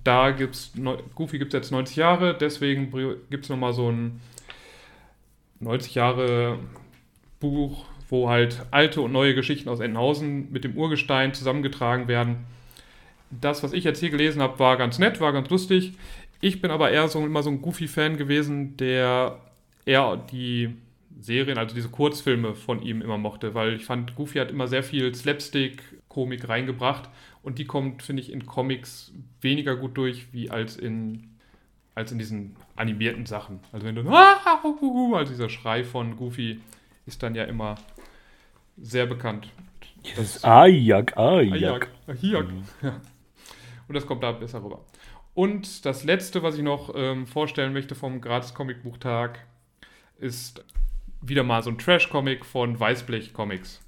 da 0.05 0.31
gibt 0.31 0.55
es, 0.55 0.73
Goofy 1.15 1.39
gibt 1.39 1.53
es 1.53 1.59
jetzt 1.59 1.71
90 1.71 1.97
Jahre, 1.97 2.37
deswegen 2.39 2.91
gibt 3.31 3.45
es 3.45 3.51
nochmal 3.51 3.73
so 3.73 3.91
ein 3.91 4.21
90 5.61 5.95
Jahre 5.95 6.59
Buch, 7.41 7.85
wo 8.09 8.29
halt 8.29 8.65
alte 8.71 9.01
und 9.01 9.13
neue 9.13 9.35
Geschichten 9.35 9.69
aus 9.69 9.81
Entenhausen 9.81 10.51
mit 10.53 10.65
dem 10.65 10.77
Urgestein 10.77 11.35
zusammengetragen 11.35 12.09
werden. 12.09 12.45
Das, 13.41 13.62
was 13.62 13.73
ich 13.73 13.85
jetzt 13.85 14.01
hier 14.01 14.11
gelesen 14.11 14.43
habe, 14.43 14.59
war 14.59 14.77
ganz 14.77 14.99
nett, 14.99 15.21
war 15.21 15.33
ganz 15.33 15.49
lustig. 15.51 15.93
Ich 16.41 16.61
bin 16.61 16.71
aber 16.71 16.91
eher 16.91 17.09
so 17.09 17.25
immer 17.25 17.43
so 17.43 17.51
ein 17.51 17.62
Goofy-Fan 17.62 18.17
gewesen, 18.17 18.77
der 18.77 19.39
eher 19.85 20.17
die 20.17 20.77
Serien, 21.21 21.57
also 21.57 21.75
diese 21.75 21.89
Kurzfilme 21.89 22.55
von 22.55 22.83
ihm 22.83 23.01
immer 23.01 23.19
mochte, 23.19 23.55
weil 23.55 23.75
ich 23.75 23.85
fand, 23.85 24.17
Goofy 24.17 24.39
hat 24.39 24.51
immer 24.51 24.67
sehr 24.67 24.83
viel 24.83 25.15
Slapstick-Komik 25.15 26.49
reingebracht 26.49 27.09
und 27.43 27.59
die 27.59 27.65
kommt, 27.65 28.03
finde 28.03 28.23
ich, 28.23 28.33
in 28.33 28.45
Comics 28.47 29.12
weniger 29.41 29.77
gut 29.77 29.97
durch, 29.97 30.33
wie 30.33 30.51
als 30.51 30.77
in, 30.77 31.31
als 31.95 32.12
in 32.12 32.19
diesen 32.19 32.57
animierten 32.77 33.27
Sachen. 33.27 33.61
Also 33.73 33.87
wenn 33.87 33.95
du, 33.95 35.15
also 35.15 35.33
dieser 35.33 35.49
Schrei 35.49 35.85
von 35.85 36.17
Goofy 36.17 36.61
ist 37.07 37.23
dann 37.23 37.35
ja 37.35 37.45
immer 37.45 37.77
sehr 38.77 39.07
bekannt. 39.07 39.49
Das 40.17 40.37
ist 40.37 40.45
Ajak, 40.45 41.17
Ajak. 41.17 41.89
Ajak. 42.07 42.49
Mhm. 42.49 42.65
Ja. 42.83 43.01
Und 43.93 43.97
das 43.97 44.07
kommt 44.07 44.23
da 44.23 44.33
besser 44.33 44.65
rüber. 44.65 44.81
Und 45.35 45.85
das 45.85 46.03
letzte, 46.03 46.43
was 46.43 46.57
ich 46.57 46.63
noch 46.63 46.95
ähm, 46.97 47.27
vorstellen 47.27 47.75
möchte 47.75 47.95
vom 47.95 48.23
Gratis 48.23 48.55
Comicbuchtag, 48.55 49.39
ist 50.19 50.65
wieder 51.21 51.43
mal 51.43 51.63
so 51.63 51.69
ein 51.69 51.77
Trash-Comic 51.77 52.47
von 52.47 52.81
Weißblech 52.81 53.35
Comics. 53.35 53.83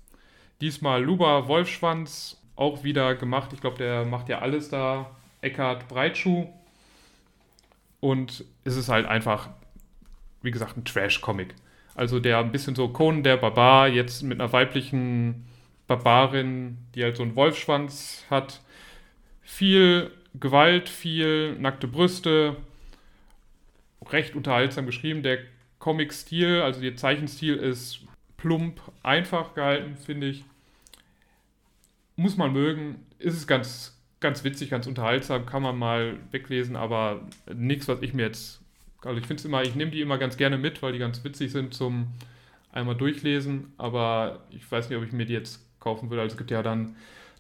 Diesmal 0.61 1.03
Luba 1.03 1.49
Wolfschwanz 1.49 2.39
auch 2.55 2.85
wieder 2.85 3.15
gemacht. 3.15 3.55
Ich 3.55 3.63
glaube, 3.63 3.79
der 3.79 4.05
macht 4.05 4.29
ja 4.29 4.41
alles 4.41 4.69
da. 4.69 5.11
Eckhard 5.41 5.89
Breitschuh. 5.89 6.49
Und 8.01 8.45
es 8.65 8.77
ist 8.77 8.91
halt 8.91 9.07
einfach, 9.07 9.49
wie 10.43 10.51
gesagt, 10.51 10.77
ein 10.77 10.85
Trash-Comic. 10.85 11.55
Also 11.95 12.21
der 12.21 12.41
ein 12.41 12.53
bisschen 12.53 12.75
so 12.75 12.89
Conan 12.89 13.23
der 13.23 13.39
Barbar, 13.39 13.89
jetzt 13.89 14.23
mit 14.23 14.39
einer 14.39 14.53
weiblichen 14.53 15.47
Barbarin, 15.87 16.77
die 16.95 17.05
halt 17.05 17.17
so 17.17 17.23
einen 17.23 17.37
Wolfschwanz 17.37 18.27
hat. 18.29 18.61
Viel 19.45 20.11
Gewalt, 20.35 20.89
viel 20.89 21.57
nackte 21.59 21.87
Brüste. 21.87 22.57
Recht 24.11 24.35
unterhaltsam 24.35 24.87
geschrieben. 24.87 25.23
Der 25.23 25.39
Comic-Stil, 25.79 26.61
also 26.63 26.81
der 26.81 26.97
Zeichenstil 26.97 27.55
ist 27.55 28.01
plump, 28.37 28.81
einfach 29.03 29.55
gehalten, 29.55 29.97
finde 29.97 30.29
ich 30.29 30.45
muss 32.17 32.37
man 32.37 32.53
mögen. 32.53 33.07
Ist 33.19 33.37
es 33.37 33.47
ganz, 33.47 33.99
ganz 34.21 34.45
witzig, 34.45 34.71
ganz 34.71 34.87
unterhaltsam, 34.87 35.47
kann 35.47 35.63
man 35.63 35.77
mal 35.77 36.19
weglesen, 36.31 36.77
aber 36.77 37.27
nichts, 37.53 37.89
was 37.89 38.03
ich 38.03 38.15
mir 38.15 38.27
jetzt. 38.27 38.61
Also 39.03 39.19
ich 39.19 39.27
finde 39.27 39.41
es 39.41 39.45
immer, 39.45 39.63
ich 39.63 39.75
nehme 39.75 39.91
die 39.91 40.01
immer 40.01 40.19
ganz 40.19 40.37
gerne 40.37 40.59
mit, 40.59 40.83
weil 40.83 40.93
die 40.93 40.99
ganz 40.99 41.23
witzig 41.25 41.53
sind 41.53 41.75
zum 41.75 42.09
einmal 42.73 42.97
durchlesen, 42.97 43.73
aber 43.77 44.45
ich 44.51 44.71
weiß 44.71 44.89
nicht, 44.89 44.99
ob 44.99 45.05
ich 45.05 45.13
mir 45.13 45.27
die 45.27 45.35
jetzt 45.35 45.61
kaufen 45.79 46.11
würde. 46.11 46.23
Also 46.23 46.35
es 46.35 46.39
gibt 46.39 46.51
ja 46.51 46.63
dann 46.63 46.97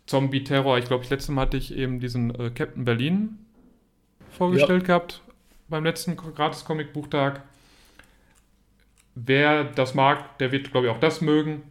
Zombie 0.06 0.44
Terror. 0.44 0.78
Ich 0.78 0.86
glaube, 0.86 1.02
das 1.02 1.10
letzte 1.10 1.32
Mal 1.32 1.42
hatte 1.42 1.56
ich 1.56 1.74
eben 1.74 2.00
diesen 2.00 2.34
äh, 2.34 2.50
Captain 2.50 2.84
Berlin 2.84 3.38
vorgestellt 4.30 4.82
ja. 4.82 4.86
gehabt 4.86 5.22
beim 5.68 5.84
letzten 5.84 6.16
gratis 6.16 6.64
Comic 6.64 6.92
Buchtag. 6.92 7.42
Wer 9.14 9.64
das 9.64 9.94
mag, 9.94 10.38
der 10.38 10.52
wird, 10.52 10.70
glaube 10.72 10.86
ich, 10.86 10.92
auch 10.92 11.00
das 11.00 11.20
mögen. 11.20 11.62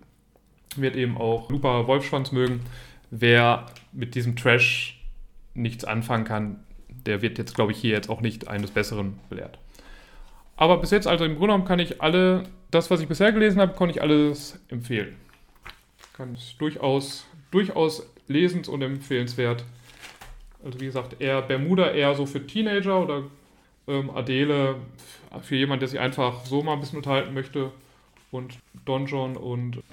Wird 0.76 0.96
eben 0.96 1.18
auch 1.18 1.50
Lupa 1.50 1.86
Wolfschwanz 1.88 2.32
mögen 2.32 2.62
wer 3.16 3.68
mit 3.92 4.16
diesem 4.16 4.36
Trash 4.36 5.00
nichts 5.54 5.86
anfangen 5.86 6.26
kann, 6.26 6.64
der 6.88 7.22
wird 7.22 7.38
jetzt, 7.38 7.54
glaube 7.54 7.72
ich, 7.72 7.78
hier 7.78 7.92
jetzt 7.92 8.10
auch 8.10 8.22
nicht 8.22 8.48
eines 8.48 8.72
Besseren 8.72 9.20
belehrt. 9.30 9.60
Aber 10.56 10.78
bis 10.78 10.90
jetzt, 10.90 11.08
also 11.08 11.24
im 11.24 11.34
Grunde 11.34 11.48
genommen, 11.48 11.66
kann 11.66 11.80
ich 11.80 12.02
alle, 12.02 12.44
das, 12.72 12.90
was 12.90 13.02
ich 13.02 13.08
bisher 13.08 13.32
gelesen 13.32 13.62
habe, 13.62 13.76
kann 13.76 13.90
ich 13.90 14.02
alles 14.02 14.60
empfehlen. 14.70 15.16
Kann 16.14 16.34
es 16.34 16.56
durchaus, 16.58 17.26
durchaus 17.52 18.08
lesens- 18.30 18.70
und 18.70 18.82
empfehlenswert. 18.82 19.66
Also 20.64 20.80
wie 20.80 20.86
gesagt, 20.86 21.22
eher 21.22 21.42
Bermuda 21.42 21.92
eher 21.92 22.16
so 22.16 22.26
für 22.26 22.46
Teenager 22.46 23.02
oder 23.02 23.24
ähm, 23.88 24.10
Adele 24.12 24.76
für 25.42 25.56
jemanden, 25.56 25.82
der 25.82 25.90
sich 25.90 26.00
einfach 26.00 26.46
so 26.46 26.62
mal 26.64 26.74
ein 26.74 26.80
bisschen 26.80 26.98
unterhalten 26.98 27.34
möchte. 27.34 27.72
Und 28.32 28.58
Donjon 28.86 29.38
und 29.38 29.84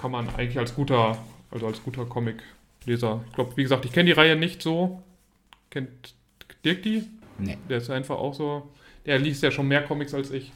kann 0.00 0.10
man 0.10 0.28
eigentlich 0.30 0.58
als 0.58 0.74
guter 0.74 1.18
also 1.52 1.66
als 1.66 1.82
guter 1.82 2.06
Comic-Leser. 2.06 3.22
Ich 3.28 3.34
glaube, 3.34 3.56
wie 3.56 3.62
gesagt, 3.62 3.84
ich 3.84 3.92
kenne 3.92 4.06
die 4.06 4.12
Reihe 4.12 4.36
nicht 4.36 4.62
so. 4.62 5.02
Kennt 5.70 6.14
Dirk 6.64 6.82
die? 6.82 7.04
Nee. 7.38 7.58
Der 7.68 7.78
ist 7.78 7.90
einfach 7.90 8.16
auch 8.16 8.34
so. 8.34 8.68
Der 9.06 9.18
liest 9.18 9.42
ja 9.42 9.50
schon 9.50 9.68
mehr 9.68 9.82
Comics 9.82 10.14
als 10.14 10.30
ich. 10.30 10.50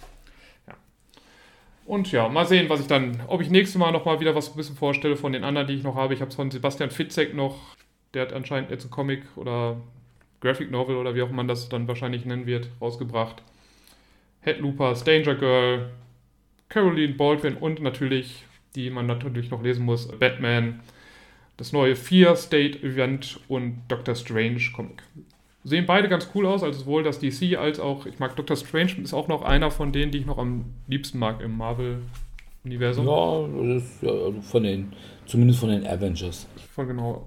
Und 1.87 2.11
ja, 2.11 2.29
mal 2.29 2.47
sehen, 2.47 2.69
was 2.69 2.81
ich 2.81 2.89
dann, 2.89 3.23
ob 3.29 3.41
ich 3.41 3.51
nächstes 3.51 3.79
Mal 3.79 3.93
nochmal 3.93 4.21
wieder 4.21 4.35
was 4.35 4.51
ein 4.51 4.57
bisschen 4.57 4.77
vorstelle 4.77 5.17
von 5.17 5.33
den 5.33 5.45
anderen, 5.45 5.69
die 5.69 5.75
ich 5.75 5.83
noch 5.83 5.95
habe. 5.95 6.15
Ich 6.15 6.21
habe 6.21 6.31
es 6.31 6.37
von 6.37 6.51
Sebastian 6.51 6.91
Fitzek 6.91 7.35
noch. 7.35 7.77
Der 8.13 8.23
hat 8.23 8.33
anscheinend 8.33 8.71
jetzt 8.71 8.85
ein 8.85 8.91
Comic 8.91 9.23
oder 9.37 9.77
Graphic 10.41 10.71
Novel 10.71 10.97
oder 10.97 11.15
wie 11.15 11.23
auch 11.23 11.31
man 11.31 11.49
das 11.49 11.69
dann 11.69 11.87
wahrscheinlich 11.87 12.25
nennen 12.25 12.47
wird, 12.47 12.71
rausgebracht. 12.81 13.43
Headlooper, 14.41 14.95
Danger 14.95 15.35
Girl, 15.35 15.91
Caroline 16.69 17.15
Baldwin 17.15 17.57
und 17.57 17.81
natürlich 17.81 18.45
die 18.77 18.91
man 18.91 19.07
natürlich 19.07 19.51
noch 19.51 19.63
lesen 19.63 19.85
muss. 19.85 20.07
Batman, 20.07 20.81
das 21.57 21.73
neue 21.73 21.97
Fear 21.97 22.37
State 22.37 22.79
Event 22.83 23.41
und 23.49 23.83
Doctor 23.89 24.15
Strange 24.15 24.61
Comic. 24.75 25.03
Sehen 25.67 25.85
beide 25.85 26.09
ganz 26.09 26.31
cool 26.33 26.47
aus, 26.47 26.63
also 26.63 26.79
sowohl 26.79 27.03
das 27.03 27.19
DC 27.19 27.59
als 27.59 27.81
auch, 27.81 28.07
ich 28.07 28.21
mag 28.21 28.37
Doctor 28.37 28.57
Strange, 28.57 28.93
ist 29.03 29.13
auch 29.13 29.27
noch 29.27 29.43
einer 29.43 29.73
von 29.73 29.91
denen, 29.91 30.13
die 30.13 30.19
ich 30.19 30.27
noch 30.27 30.39
am 30.39 30.67
liebsten 30.87 31.19
mag 31.19 31.41
im 31.41 31.57
Marvel-Universum. 31.57 33.05
Ja, 33.05 34.09
ja 34.09 34.13
also 34.27 34.43
von 34.43 34.63
den, 34.63 34.93
zumindest 35.27 35.59
von 35.59 35.71
den 35.71 35.85
Avengers. 35.85 36.47
Voll 36.73 36.87
genau. 36.87 37.27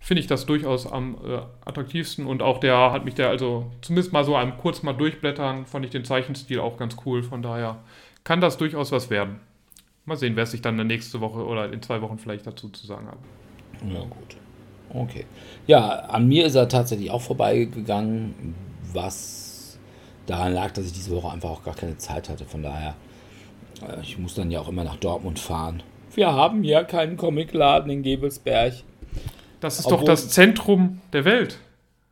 Finde 0.00 0.20
ich 0.20 0.26
das 0.26 0.46
durchaus 0.46 0.90
am 0.90 1.16
äh, 1.24 1.38
attraktivsten 1.64 2.26
und 2.26 2.42
auch 2.42 2.58
der 2.58 2.90
hat 2.90 3.04
mich 3.04 3.14
der, 3.14 3.28
also 3.28 3.70
zumindest 3.82 4.12
mal 4.12 4.24
so 4.24 4.34
einem 4.34 4.56
kurz 4.58 4.82
mal 4.82 4.92
durchblättern, 4.92 5.64
fand 5.64 5.84
ich 5.84 5.92
den 5.92 6.04
Zeichenstil 6.04 6.58
auch 6.58 6.78
ganz 6.78 6.96
cool, 7.06 7.22
von 7.22 7.40
daher 7.40 7.84
kann 8.24 8.40
das 8.40 8.56
durchaus 8.56 8.90
was 8.90 9.10
werden. 9.10 9.38
Mal 10.06 10.16
sehen, 10.16 10.34
wer 10.34 10.46
sich 10.46 10.60
dann 10.60 10.74
in 10.74 10.88
der 10.88 10.96
nächste 10.96 11.20
Woche 11.20 11.46
oder 11.46 11.72
in 11.72 11.82
zwei 11.82 12.02
Wochen 12.02 12.18
vielleicht 12.18 12.48
dazu 12.48 12.68
zu 12.68 12.84
sagen 12.84 13.06
hat. 13.06 13.18
Ja, 13.88 14.00
gut. 14.00 14.36
Okay. 14.96 15.26
Ja, 15.66 15.88
an 15.88 16.26
mir 16.28 16.46
ist 16.46 16.54
er 16.54 16.68
tatsächlich 16.68 17.10
auch 17.10 17.20
vorbeigegangen, 17.20 18.54
was 18.92 19.78
daran 20.26 20.52
lag, 20.52 20.72
dass 20.72 20.86
ich 20.86 20.92
diese 20.92 21.10
Woche 21.10 21.30
einfach 21.30 21.50
auch 21.50 21.62
gar 21.62 21.74
keine 21.74 21.96
Zeit 21.98 22.28
hatte. 22.28 22.44
Von 22.44 22.62
daher, 22.62 22.94
äh, 23.82 24.00
ich 24.02 24.18
muss 24.18 24.34
dann 24.34 24.50
ja 24.50 24.60
auch 24.60 24.68
immer 24.68 24.84
nach 24.84 24.96
Dortmund 24.96 25.38
fahren. 25.38 25.82
Wir 26.14 26.32
haben 26.32 26.64
ja 26.64 26.82
keinen 26.82 27.16
Comicladen 27.16 27.90
in 27.90 28.02
Gebelsberg. 28.02 28.74
Das 29.60 29.78
ist 29.78 29.86
Obwohl, 29.86 29.98
doch 29.98 30.04
das 30.06 30.28
Zentrum 30.30 31.00
der 31.12 31.24
Welt. 31.24 31.58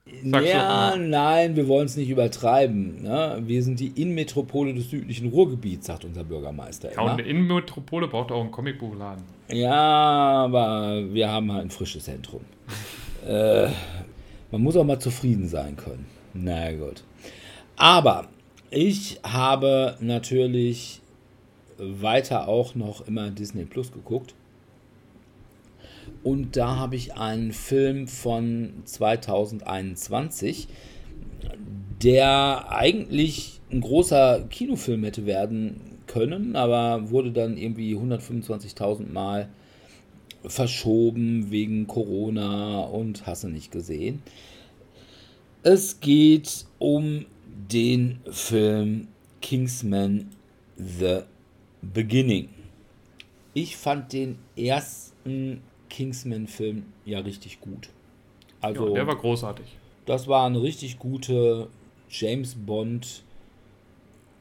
Sagst 0.07 0.49
ja, 0.49 0.90
du, 0.90 1.01
nein, 1.01 1.57
wir 1.57 1.67
wollen 1.67 1.87
es 1.87 1.97
nicht 1.97 2.11
übertreiben. 2.11 3.03
Ne? 3.03 3.43
Wir 3.47 3.62
sind 3.62 3.81
die 3.81 3.88
Innenmetropole 3.88 4.75
des 4.75 4.90
südlichen 4.90 5.31
Ruhrgebiets, 5.31 5.87
sagt 5.87 6.05
unser 6.05 6.25
Bürgermeister. 6.25 6.93
ja, 6.93 6.99
und 6.99 7.05
Immer. 7.07 7.12
eine 7.14 7.23
Innenmetropole 7.23 8.09
braucht 8.09 8.31
auch 8.31 8.43
einen 8.43 8.51
Comicbuchladen. 8.51 9.25
Ja, 9.49 9.73
aber 9.73 11.03
wir 11.11 11.31
haben 11.31 11.51
halt 11.51 11.67
ein 11.67 11.71
frisches 11.71 12.05
Zentrum. 12.05 12.43
äh, 13.27 13.69
man 14.51 14.62
muss 14.62 14.77
auch 14.77 14.85
mal 14.85 14.99
zufrieden 14.99 15.49
sein 15.49 15.77
können. 15.77 16.05
Na 16.35 16.71
gut. 16.73 17.03
Aber 17.77 18.29
ich 18.71 19.21
habe 19.23 19.97
natürlich 20.01 21.01
weiter 21.79 22.47
auch 22.47 22.75
noch 22.75 23.07
immer 23.09 23.31
Disney 23.31 23.64
Plus 23.64 23.90
geguckt. 23.90 24.35
Und 26.25 26.57
da 26.57 26.77
habe 26.77 26.97
ich 26.97 27.15
einen 27.15 27.53
Film 27.53 28.09
von 28.09 28.83
2021, 28.87 30.69
der 32.03 32.73
eigentlich 32.73 33.61
ein 33.71 33.83
großer 33.83 34.47
Kinofilm 34.49 35.05
hätte 35.05 35.27
werden 35.27 35.81
können, 36.07 36.57
aber 36.57 37.11
wurde 37.11 37.31
dann 37.31 37.59
irgendwie 37.59 37.95
125.000 37.95 39.13
Mal 39.13 39.51
verschoben 40.47 41.51
wegen 41.51 41.87
Corona 41.87 42.81
und 42.81 43.27
hast 43.27 43.45
du 43.45 43.49
nicht 43.49 43.71
gesehen. 43.71 44.23
Es 45.63 46.01
geht 46.01 46.67
um 46.79 47.27
den 47.71 48.21
Film 48.31 49.09
Kingsman 49.43 50.31
The 50.77 51.21
Beginning. 51.83 52.49
Ich 53.53 53.77
fand 53.77 54.13
den 54.13 54.39
ersten 54.57 55.63
Kingsman-Film 55.95 56.87
ja 57.05 57.21
richtig 57.21 57.61
gut. 57.61 57.89
Also, 58.61 58.89
ja, 58.89 58.95
der 58.95 59.07
war 59.07 59.17
großartig. 59.17 59.67
das 60.07 60.27
war 60.27 60.47
eine 60.47 60.61
richtig 60.61 60.99
gute 60.99 61.69
James 62.11 62.57
Bond, 62.57 63.23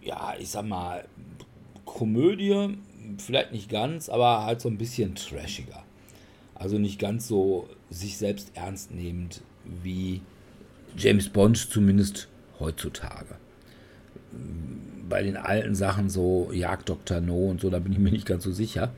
ja, 0.01 0.33
ich 0.39 0.49
sag 0.49 0.65
mal, 0.65 1.05
Komödie, 1.85 2.77
vielleicht 3.19 3.51
nicht 3.51 3.69
ganz, 3.69 4.09
aber 4.09 4.45
halt 4.45 4.61
so 4.61 4.69
ein 4.69 4.79
bisschen 4.79 5.13
trashiger. 5.13 5.83
Also 6.55 6.79
nicht 6.79 6.97
ganz 6.97 7.27
so 7.27 7.69
sich 7.91 8.17
selbst 8.17 8.51
ernst 8.55 8.91
nehmend 8.91 9.41
wie 9.83 10.21
James 10.97 11.29
Bond 11.29 11.57
zumindest 11.57 12.29
heutzutage. 12.59 13.35
Bei 15.07 15.21
den 15.21 15.37
alten 15.37 15.75
Sachen 15.75 16.09
so 16.09 16.51
Jagd 16.51 16.89
Dr. 16.89 17.21
No 17.21 17.49
und 17.49 17.61
so, 17.61 17.69
da 17.69 17.77
bin 17.77 17.91
ich 17.91 17.99
mir 17.99 18.11
nicht 18.11 18.25
ganz 18.25 18.43
so 18.43 18.51
sicher, 18.51 18.91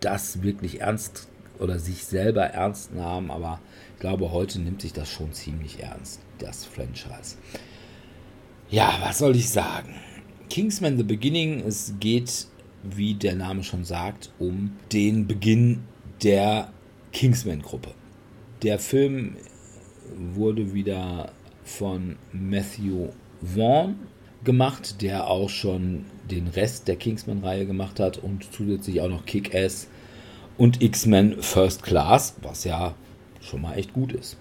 das 0.00 0.42
wirklich 0.42 0.80
ernst 0.80 1.28
oder 1.58 1.78
sich 1.78 2.04
selber 2.04 2.44
ernst 2.44 2.94
nahm, 2.94 3.30
aber 3.30 3.60
ich 3.94 4.00
glaube, 4.00 4.32
heute 4.32 4.60
nimmt 4.60 4.80
sich 4.80 4.92
das 4.92 5.10
schon 5.10 5.32
ziemlich 5.32 5.80
ernst, 5.80 6.20
das 6.38 6.64
Franchise. 6.64 7.36
Ja, 8.70 8.98
was 9.02 9.18
soll 9.18 9.36
ich 9.36 9.50
sagen? 9.50 9.94
Kingsman 10.48 10.96
The 10.96 11.04
Beginning, 11.04 11.60
es 11.66 11.94
geht, 12.00 12.46
wie 12.82 13.14
der 13.14 13.36
Name 13.36 13.62
schon 13.62 13.84
sagt, 13.84 14.32
um 14.38 14.72
den 14.92 15.26
Beginn 15.26 15.80
der 16.22 16.72
Kingsman-Gruppe. 17.12 17.90
Der 18.62 18.78
Film 18.78 19.36
wurde 20.16 20.72
wieder 20.72 21.32
von 21.64 22.16
Matthew 22.32 23.10
Vaughn 23.42 23.96
gemacht, 24.44 25.02
der 25.02 25.28
auch 25.28 25.48
schon 25.48 26.04
den 26.30 26.48
Rest 26.48 26.88
der 26.88 26.96
Kingsman-Reihe 26.96 27.66
gemacht 27.66 28.00
hat 28.00 28.18
und 28.18 28.52
zusätzlich 28.52 29.00
auch 29.00 29.08
noch 29.08 29.26
Kick-Ass 29.26 29.88
und 30.56 30.82
X-Men 30.82 31.42
First 31.42 31.82
Class, 31.82 32.36
was 32.42 32.64
ja 32.64 32.94
schon 33.40 33.62
mal 33.62 33.74
echt 33.74 33.92
gut 33.92 34.12
ist. 34.12 34.36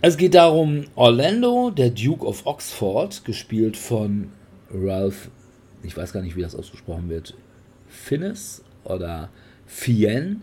Es 0.00 0.16
geht 0.16 0.34
darum, 0.34 0.84
Orlando, 0.94 1.70
der 1.70 1.90
Duke 1.90 2.24
of 2.24 2.46
Oxford, 2.46 3.24
gespielt 3.24 3.76
von 3.76 4.30
Ralph, 4.70 5.30
ich 5.82 5.96
weiß 5.96 6.12
gar 6.12 6.22
nicht, 6.22 6.36
wie 6.36 6.42
das 6.42 6.54
ausgesprochen 6.54 7.08
wird, 7.08 7.34
Finnes 7.88 8.62
oder 8.84 9.30
Fien. 9.66 10.42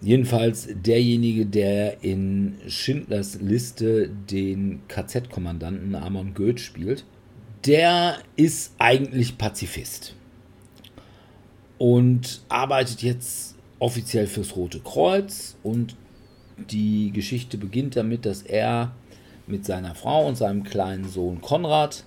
Jedenfalls 0.00 0.68
derjenige, 0.84 1.46
der 1.46 2.02
in 2.02 2.56
Schindlers 2.66 3.40
Liste 3.40 4.10
den 4.30 4.80
KZ-Kommandanten 4.88 5.94
Amon 5.94 6.34
Goeth 6.34 6.60
spielt, 6.60 7.04
der 7.64 8.18
ist 8.36 8.74
eigentlich 8.78 9.38
Pazifist 9.38 10.14
und 11.78 12.42
arbeitet 12.48 13.02
jetzt 13.02 13.54
offiziell 13.78 14.26
fürs 14.26 14.56
Rote 14.56 14.80
Kreuz 14.80 15.56
und 15.62 15.96
die 16.70 17.10
Geschichte 17.12 17.58
beginnt 17.58 17.96
damit, 17.96 18.26
dass 18.26 18.42
er 18.42 18.92
mit 19.46 19.64
seiner 19.64 19.94
Frau 19.94 20.26
und 20.26 20.36
seinem 20.36 20.62
kleinen 20.62 21.08
Sohn 21.08 21.40
Konrad 21.40 22.04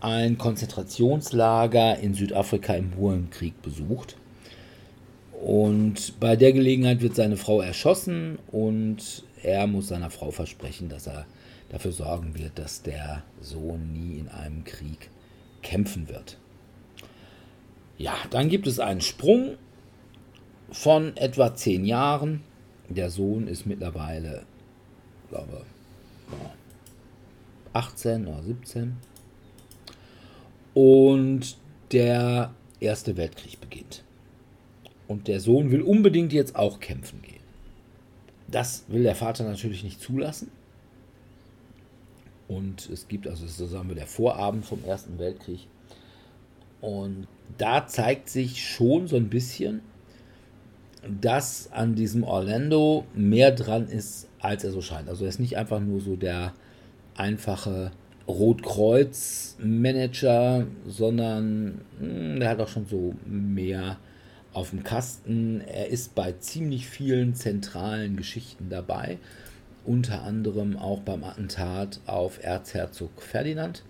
ein 0.00 0.38
Konzentrationslager 0.38 1.98
in 1.98 2.14
Südafrika 2.14 2.74
im 2.74 2.90
Burenkrieg 2.90 3.60
besucht. 3.62 4.16
Und 5.32 6.18
bei 6.20 6.36
der 6.36 6.52
Gelegenheit 6.52 7.00
wird 7.00 7.16
seine 7.16 7.36
Frau 7.36 7.60
erschossen 7.60 8.38
und 8.50 9.24
er 9.42 9.66
muss 9.66 9.88
seiner 9.88 10.10
Frau 10.10 10.30
versprechen, 10.30 10.88
dass 10.88 11.06
er 11.06 11.26
dafür 11.68 11.92
sorgen 11.92 12.36
wird, 12.36 12.58
dass 12.58 12.82
der 12.82 13.22
Sohn 13.40 13.92
nie 13.92 14.18
in 14.18 14.28
einem 14.28 14.64
Krieg 14.64 15.10
kämpfen 15.62 16.08
wird. 16.08 16.38
Ja, 17.98 18.14
dann 18.30 18.48
gibt 18.48 18.66
es 18.66 18.78
einen 18.78 19.00
Sprung 19.00 19.56
von 20.70 21.16
etwa 21.16 21.54
zehn 21.54 21.84
Jahren. 21.84 22.42
Der 22.88 23.10
Sohn 23.10 23.48
ist 23.48 23.66
mittlerweile, 23.66 24.46
glaube 25.28 25.64
ja, 26.30 26.50
18 27.72 28.26
oder 28.26 28.42
17. 28.42 28.96
Und 30.74 31.56
der 31.92 32.54
Erste 32.80 33.16
Weltkrieg 33.16 33.60
beginnt. 33.60 34.04
Und 35.08 35.26
der 35.26 35.40
Sohn 35.40 35.70
will 35.70 35.82
unbedingt 35.82 36.32
jetzt 36.32 36.54
auch 36.54 36.78
kämpfen 36.78 37.22
gehen. 37.22 37.34
Das 38.46 38.84
will 38.88 39.02
der 39.02 39.16
Vater 39.16 39.44
natürlich 39.44 39.82
nicht 39.82 40.00
zulassen. 40.00 40.50
Und 42.48 42.88
es 42.90 43.08
gibt, 43.08 43.28
also 43.28 43.46
so 43.46 43.66
sagen 43.66 43.88
wir, 43.88 43.94
der 43.94 44.06
Vorabend 44.06 44.64
vom 44.64 44.82
Ersten 44.84 45.18
Weltkrieg. 45.18 45.66
Und 46.80 47.26
da 47.58 47.86
zeigt 47.86 48.30
sich 48.30 48.66
schon 48.66 49.06
so 49.06 49.16
ein 49.16 49.28
bisschen, 49.28 49.82
dass 51.20 51.70
an 51.72 51.94
diesem 51.94 52.24
Orlando 52.24 53.04
mehr 53.14 53.52
dran 53.52 53.86
ist, 53.86 54.28
als 54.40 54.64
er 54.64 54.72
so 54.72 54.80
scheint. 54.80 55.08
Also 55.08 55.24
er 55.24 55.28
ist 55.28 55.38
nicht 55.40 55.56
einfach 55.56 55.80
nur 55.80 56.00
so 56.00 56.16
der 56.16 56.54
einfache 57.14 57.92
Rotkreuz-Manager, 58.26 60.66
sondern 60.86 61.82
mh, 62.00 62.40
der 62.40 62.48
hat 62.50 62.60
auch 62.60 62.68
schon 62.68 62.86
so 62.86 63.14
mehr 63.24 63.98
auf 64.52 64.68
dem 64.70 64.84
Kasten. 64.84 65.60
Er 65.60 65.88
ist 65.88 66.14
bei 66.14 66.32
ziemlich 66.32 66.88
vielen 66.88 67.34
zentralen 67.34 68.16
Geschichten 68.16 68.68
dabei, 68.70 69.18
unter 69.84 70.22
anderem 70.22 70.76
auch 70.76 71.00
beim 71.00 71.24
Attentat 71.24 72.00
auf 72.06 72.42
Erzherzog 72.42 73.22
Ferdinand 73.22 73.82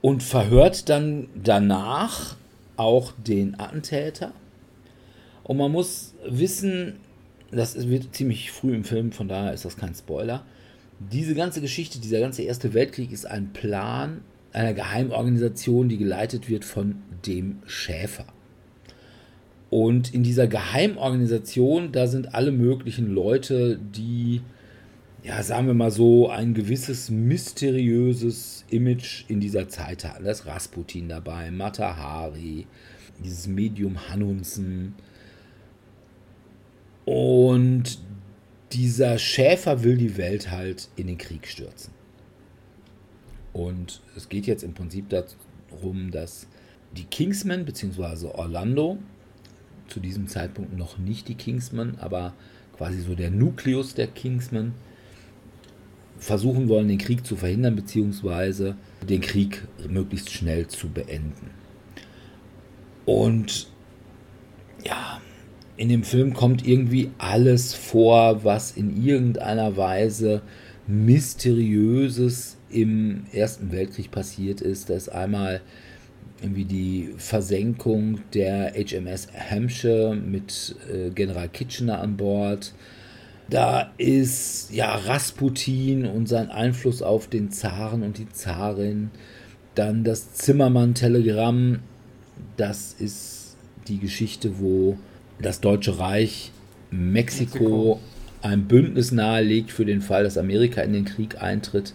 und 0.00 0.22
verhört 0.22 0.88
dann 0.88 1.28
danach 1.34 2.36
auch 2.76 3.12
den 3.12 3.58
Attentäter. 3.58 4.32
Und 5.44 5.56
man 5.56 5.72
muss 5.72 6.14
wissen, 6.26 6.96
das 7.50 7.88
wird 7.88 8.14
ziemlich 8.14 8.52
früh 8.52 8.74
im 8.74 8.84
Film, 8.84 9.12
von 9.12 9.28
daher 9.28 9.52
ist 9.52 9.64
das 9.64 9.76
kein 9.76 9.94
Spoiler. 9.94 10.44
Diese 10.98 11.34
ganze 11.34 11.60
Geschichte, 11.60 11.98
dieser 11.98 12.20
ganze 12.20 12.42
Erste 12.42 12.74
Weltkrieg 12.74 13.10
ist 13.10 13.26
ein 13.26 13.52
Plan 13.52 14.22
einer 14.52 14.74
Geheimorganisation, 14.74 15.88
die 15.88 15.98
geleitet 15.98 16.48
wird 16.48 16.64
von 16.64 17.02
dem 17.26 17.62
Schäfer. 17.66 18.26
Und 19.70 20.12
in 20.12 20.24
dieser 20.24 20.48
Geheimorganisation, 20.48 21.92
da 21.92 22.08
sind 22.08 22.34
alle 22.34 22.50
möglichen 22.50 23.06
Leute, 23.14 23.78
die, 23.78 24.42
ja, 25.22 25.42
sagen 25.44 25.68
wir 25.68 25.74
mal 25.74 25.92
so, 25.92 26.28
ein 26.28 26.54
gewisses 26.54 27.08
mysteriöses 27.08 28.64
Image 28.68 29.24
in 29.28 29.38
dieser 29.38 29.68
Zeit 29.68 30.04
hatten. 30.04 30.24
Da 30.24 30.32
ist 30.32 30.46
Rasputin 30.46 31.08
dabei, 31.08 31.52
Mata 31.52 31.96
Hari, 31.96 32.66
dieses 33.22 33.46
Medium 33.46 34.08
Hanunsen. 34.08 34.94
Und 37.04 38.00
dieser 38.72 39.18
Schäfer 39.18 39.84
will 39.84 39.96
die 39.96 40.16
Welt 40.16 40.50
halt 40.50 40.88
in 40.96 41.06
den 41.06 41.18
Krieg 41.18 41.46
stürzen. 41.46 41.92
Und 43.52 44.00
es 44.16 44.28
geht 44.28 44.46
jetzt 44.46 44.64
im 44.64 44.74
Prinzip 44.74 45.08
darum, 45.08 46.10
dass 46.10 46.48
die 46.96 47.04
Kingsmen 47.04 47.64
bzw. 47.64 48.26
Orlando 48.26 48.98
zu 49.90 50.00
diesem 50.00 50.28
Zeitpunkt 50.28 50.76
noch 50.76 50.98
nicht 50.98 51.28
die 51.28 51.34
Kingsmen, 51.34 51.98
aber 51.98 52.34
quasi 52.76 53.00
so 53.00 53.14
der 53.14 53.30
Nukleus 53.30 53.94
der 53.94 54.06
Kingsmen 54.06 54.72
versuchen 56.18 56.68
wollen, 56.68 56.88
den 56.88 56.98
Krieg 56.98 57.26
zu 57.26 57.36
verhindern 57.36 57.76
bzw. 57.76 58.74
den 59.08 59.20
Krieg 59.20 59.66
möglichst 59.88 60.30
schnell 60.30 60.66
zu 60.68 60.88
beenden. 60.88 61.50
Und 63.06 63.68
ja, 64.84 65.20
in 65.76 65.88
dem 65.88 66.04
Film 66.04 66.34
kommt 66.34 66.66
irgendwie 66.66 67.10
alles 67.18 67.74
vor, 67.74 68.44
was 68.44 68.72
in 68.72 69.02
irgendeiner 69.02 69.76
Weise 69.76 70.42
mysteriöses 70.86 72.58
im 72.70 73.24
Ersten 73.32 73.72
Weltkrieg 73.72 74.10
passiert 74.10 74.60
ist. 74.60 74.90
Da 74.90 74.94
ist 74.94 75.08
einmal 75.08 75.62
irgendwie 76.42 76.64
die 76.64 77.14
Versenkung 77.16 78.20
der 78.34 78.72
HMS 78.72 79.28
Hampshire 79.50 80.14
mit 80.14 80.74
äh, 80.92 81.10
General 81.10 81.48
Kitchener 81.48 82.00
an 82.00 82.16
Bord. 82.16 82.72
Da 83.48 83.92
ist 83.98 84.72
ja 84.72 84.94
Rasputin 84.94 86.06
und 86.06 86.28
sein 86.28 86.50
Einfluss 86.50 87.02
auf 87.02 87.26
den 87.26 87.50
Zaren 87.50 88.02
und 88.02 88.18
die 88.18 88.28
Zarin. 88.28 89.10
Dann 89.74 90.04
das 90.04 90.34
Zimmermann-Telegramm. 90.34 91.80
Das 92.56 92.94
ist 92.98 93.56
die 93.88 93.98
Geschichte, 93.98 94.58
wo 94.60 94.98
das 95.40 95.60
Deutsche 95.60 95.98
Reich 95.98 96.52
Mexiko, 96.90 97.58
Mexiko 97.58 98.00
ein 98.42 98.66
Bündnis 98.66 99.12
nahelegt 99.12 99.70
für 99.70 99.84
den 99.84 100.00
Fall, 100.00 100.24
dass 100.24 100.38
Amerika 100.38 100.80
in 100.82 100.92
den 100.92 101.04
Krieg 101.04 101.42
eintritt. 101.42 101.92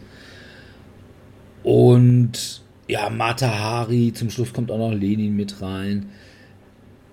Und 1.63 2.62
ja, 2.88 3.10
Mata 3.10 3.48
Hari, 3.48 4.13
zum 4.13 4.30
Schluss 4.30 4.54
kommt 4.54 4.71
auch 4.71 4.78
noch 4.78 4.93
Lenin 4.93 5.36
mit 5.36 5.62
rein. 5.62 6.10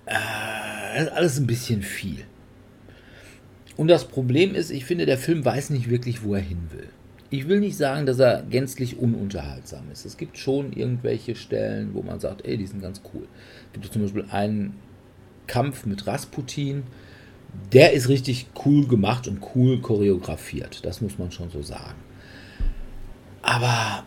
Äh, 0.05 1.07
alles 1.09 1.39
ein 1.39 1.47
bisschen 1.47 1.81
viel. 1.81 2.25
Und 3.75 3.87
das 3.87 4.07
Problem 4.07 4.53
ist, 4.53 4.69
ich 4.69 4.85
finde, 4.85 5.05
der 5.05 5.17
Film 5.17 5.43
weiß 5.43 5.71
nicht 5.71 5.89
wirklich, 5.89 6.23
wo 6.23 6.35
er 6.35 6.41
hin 6.41 6.69
will. 6.71 6.89
Ich 7.31 7.47
will 7.47 7.59
nicht 7.59 7.77
sagen, 7.77 8.05
dass 8.05 8.19
er 8.19 8.43
gänzlich 8.43 8.99
ununterhaltsam 8.99 9.89
ist. 9.91 10.05
Es 10.05 10.17
gibt 10.17 10.37
schon 10.37 10.71
irgendwelche 10.73 11.35
Stellen, 11.35 11.95
wo 11.95 12.03
man 12.03 12.19
sagt, 12.19 12.45
ey, 12.45 12.57
die 12.57 12.67
sind 12.67 12.81
ganz 12.81 13.01
cool. 13.13 13.27
Es 13.73 13.81
gibt 13.81 13.91
zum 13.91 14.03
Beispiel 14.03 14.25
einen 14.29 14.75
Kampf 15.47 15.87
mit 15.87 16.05
Rasputin. 16.05 16.83
Der 17.71 17.93
ist 17.93 18.07
richtig 18.07 18.47
cool 18.65 18.87
gemacht 18.87 19.27
und 19.27 19.39
cool 19.55 19.81
choreografiert. 19.81 20.85
Das 20.85 21.01
muss 21.01 21.17
man 21.17 21.31
schon 21.31 21.49
so 21.49 21.63
sagen. 21.63 21.97
Aber 23.41 24.05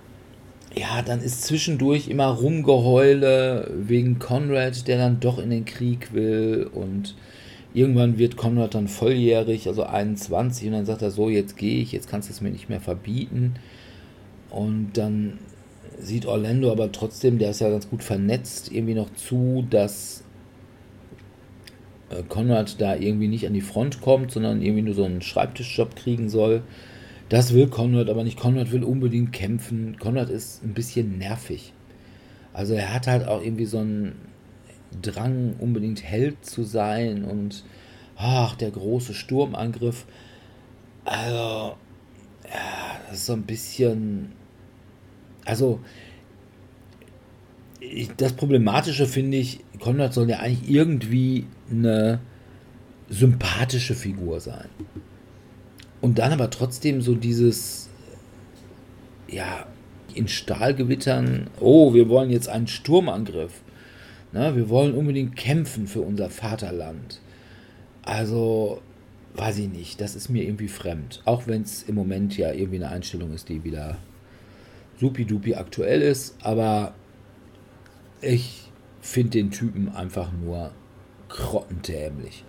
ja, 0.79 1.01
dann 1.03 1.21
ist 1.21 1.43
zwischendurch 1.45 2.09
immer 2.09 2.27
Rumgeheule 2.27 3.71
wegen 3.75 4.19
Conrad, 4.19 4.87
der 4.87 4.99
dann 4.99 5.21
doch 5.21 5.39
in 5.39 5.51
den 5.51 5.65
Krieg 5.65 6.13
will 6.13 6.69
und 6.73 7.15
irgendwann 7.73 8.19
wird 8.19 8.37
Conrad 8.37 8.75
dann 8.75 8.89
volljährig, 8.89 9.69
also 9.69 9.85
21 9.85 10.67
und 10.67 10.73
dann 10.73 10.87
sagt 10.87 11.03
er 11.03 11.11
so, 11.11 11.31
jetzt 11.31 11.57
gehe 11.57 11.81
ich, 11.81 11.93
jetzt 11.93 12.09
kannst 12.09 12.29
du 12.29 12.33
es 12.33 12.41
mir 12.41 12.51
nicht 12.51 12.69
mehr 12.69 12.81
verbieten. 12.81 13.55
Und 14.51 14.93
dann 14.95 15.39
sieht 15.99 16.27
Orlando 16.27 16.71
aber 16.71 16.93
trotzdem, 16.93 17.39
der 17.39 17.51
ist 17.51 17.61
ja 17.61 17.71
ganz 17.71 17.89
gut 17.89 18.03
vernetzt, 18.03 18.71
irgendwie 18.71 18.95
noch 18.95 19.13
zu, 19.15 19.67
dass 19.69 20.25
äh, 22.11 22.23
Conrad 22.29 22.81
da 22.81 22.97
irgendwie 22.97 23.29
nicht 23.29 23.47
an 23.47 23.55
die 23.55 23.61
Front 23.63 24.03
kommt, 24.03 24.31
sondern 24.31 24.61
irgendwie 24.61 24.83
nur 24.83 24.95
so 24.95 25.05
einen 25.05 25.23
Schreibtischjob 25.23 25.97
kriegen 25.97 26.29
soll 26.29 26.63
das 27.29 27.53
will 27.53 27.69
Konrad 27.69 28.09
aber 28.09 28.25
nicht. 28.25 28.39
Konrad 28.39 28.73
will 28.73 28.85
unbedingt 28.85 29.33
kämpfen. 29.33 29.99
Konrad 29.99 30.31
ist 30.31 30.63
ein 30.63 30.75
bisschen 30.75 31.19
nervig. 31.19 31.73
Also 32.53 32.75
er 32.75 32.95
hat 32.95 33.07
halt 33.07 33.27
auch 33.27 33.43
irgendwie 33.43 33.67
so 33.67 33.79
einen 33.79 34.15
Drang, 35.03 35.57
unbedingt 35.59 36.03
Held 36.03 36.45
zu 36.45 36.63
sein 36.63 37.25
und 37.25 37.65
ach, 38.17 38.55
der 38.57 38.71
große 38.71 39.15
Sturmangriff. 39.15 40.07
Also, 41.05 41.77
ja, 42.49 43.01
das 43.09 43.19
ist 43.19 43.27
so 43.27 43.33
ein 43.35 43.43
bisschen. 43.43 44.33
Also, 45.45 45.81
ich, 47.81 48.11
das 48.17 48.33
Problematische 48.33 49.07
finde 49.07 49.37
ich, 49.37 49.61
Konrad 49.81 50.15
soll 50.15 50.31
ja 50.31 50.39
eigentlich 50.39 50.69
irgendwie 50.69 51.47
eine 51.71 52.21
sympathische 53.09 53.95
Figur 53.95 54.41
sein. 54.41 54.69
Und 56.07 56.21
dann 56.21 56.33
aber 56.33 56.51
trotzdem 56.51 57.03
so 57.03 57.17
dieses, 57.17 57.89
ja, 59.27 59.67
in 60.15 60.29
Stahlgewittern, 60.29 61.51
oh, 61.59 61.95
wir 61.95 62.09
wollen 62.09 62.31
jetzt 62.31 62.49
einen 62.49 62.69
Sturmangriff. 62.69 63.61
Ne, 64.33 64.55
wir 64.55 64.69
wollen 64.69 64.95
unbedingt 64.95 65.35
kämpfen 65.35 65.89
für 65.89 66.03
unser 66.03 66.31
Vaterland. 66.31 67.21
Also, 68.03 68.83
weiß 69.35 69.59
ich 69.59 69.69
nicht, 69.69 70.01
das 70.01 70.15
ist 70.15 70.29
mir 70.29 70.45
irgendwie 70.45 70.69
fremd. 70.69 71.23
Auch 71.25 71.49
wenn 71.49 71.63
es 71.63 71.83
im 71.83 71.97
Moment 71.97 72.37
ja 72.37 72.53
irgendwie 72.53 72.77
eine 72.77 72.91
Einstellung 72.91 73.35
ist, 73.35 73.49
die 73.49 73.65
wieder 73.65 73.97
supidupi 75.01 75.57
aktuell 75.57 76.03
ist. 76.03 76.37
Aber 76.41 76.95
ich 78.21 78.71
finde 79.01 79.31
den 79.31 79.51
Typen 79.51 79.89
einfach 79.89 80.31
nur 80.31 80.71
grottendämlich. 81.29 82.45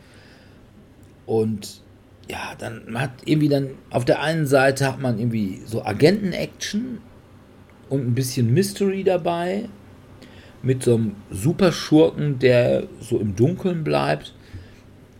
Und 1.25 1.81
ja, 2.29 2.55
dann 2.57 2.83
man 2.89 3.03
hat 3.03 3.11
irgendwie 3.25 3.49
dann 3.49 3.69
auf 3.89 4.05
der 4.05 4.21
einen 4.21 4.45
Seite 4.45 4.85
hat 4.85 5.01
man 5.01 5.17
irgendwie 5.19 5.61
so 5.65 5.83
Agenten-Action 5.85 6.99
und 7.89 8.07
ein 8.07 8.15
bisschen 8.15 8.53
Mystery 8.53 9.03
dabei 9.03 9.69
mit 10.61 10.83
so 10.83 10.95
einem 10.95 11.15
Superschurken, 11.31 12.39
der 12.39 12.87
so 12.99 13.19
im 13.19 13.35
Dunkeln 13.35 13.83
bleibt. 13.83 14.33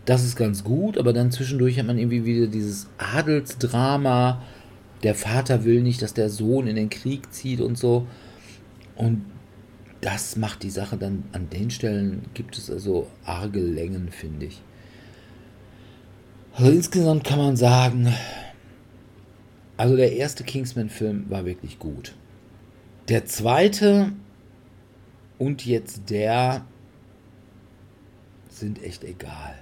Das 0.04 0.24
ist 0.24 0.36
ganz 0.36 0.64
gut, 0.64 0.98
aber 0.98 1.12
dann 1.12 1.30
zwischendurch 1.30 1.78
hat 1.78 1.86
man 1.86 1.98
irgendwie 1.98 2.24
wieder 2.24 2.46
dieses 2.46 2.88
Adelsdrama. 2.98 4.42
Der 5.02 5.14
Vater 5.14 5.64
will 5.64 5.82
nicht, 5.82 6.02
dass 6.02 6.14
der 6.14 6.28
Sohn 6.28 6.66
in 6.66 6.76
den 6.76 6.90
Krieg 6.90 7.32
zieht 7.32 7.60
und 7.60 7.78
so. 7.78 8.06
Und 8.96 9.24
das 10.00 10.36
macht 10.36 10.62
die 10.62 10.70
Sache 10.70 10.96
dann 10.96 11.24
an 11.32 11.48
den 11.50 11.70
Stellen, 11.70 12.22
gibt 12.34 12.56
es 12.56 12.70
also 12.70 13.06
arge 13.24 13.60
Längen, 13.60 14.08
finde 14.10 14.46
ich. 14.46 14.62
Also 16.58 16.72
insgesamt 16.72 17.22
kann 17.22 17.38
man 17.38 17.56
sagen, 17.56 18.12
also 19.76 19.94
der 19.94 20.14
erste 20.14 20.42
Kingsman-Film 20.42 21.26
war 21.28 21.44
wirklich 21.46 21.78
gut. 21.78 22.16
Der 23.08 23.26
zweite 23.26 24.10
und 25.38 25.64
jetzt 25.64 26.10
der 26.10 26.66
sind 28.48 28.82
echt 28.82 29.04
egal. 29.04 29.54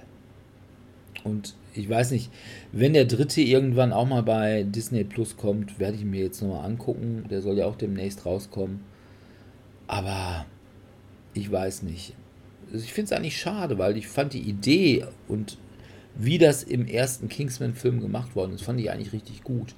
Und 1.23 1.55
ich 1.75 1.87
weiß 1.87 2.09
nicht, 2.09 2.31
wenn 2.71 2.93
der 2.93 3.05
dritte 3.05 3.41
irgendwann 3.41 3.93
auch 3.93 4.07
mal 4.07 4.23
bei 4.23 4.63
Disney 4.63 5.03
Plus 5.03 5.37
kommt, 5.37 5.79
werde 5.79 5.97
ich 5.97 6.03
mir 6.03 6.23
jetzt 6.23 6.41
nochmal 6.41 6.65
angucken. 6.65 7.25
Der 7.29 7.43
soll 7.43 7.59
ja 7.59 7.67
auch 7.67 7.75
demnächst 7.75 8.25
rauskommen. 8.25 8.79
Aber 9.85 10.47
ich 11.35 11.51
weiß 11.51 11.83
nicht. 11.83 12.15
Also 12.73 12.83
ich 12.83 12.91
finde 12.91 13.13
es 13.13 13.17
eigentlich 13.19 13.39
schade, 13.39 13.77
weil 13.77 13.97
ich 13.97 14.07
fand 14.07 14.33
die 14.33 14.41
Idee 14.41 15.05
und 15.27 15.59
wie 16.17 16.37
das 16.37 16.63
im 16.63 16.87
ersten 16.87 17.29
Kingsman-Film 17.29 18.01
gemacht 18.01 18.35
worden 18.35 18.53
ist, 18.53 18.63
fand 18.63 18.79
ich 18.79 18.91
eigentlich 18.91 19.13
richtig 19.13 19.43
gut. 19.43 19.75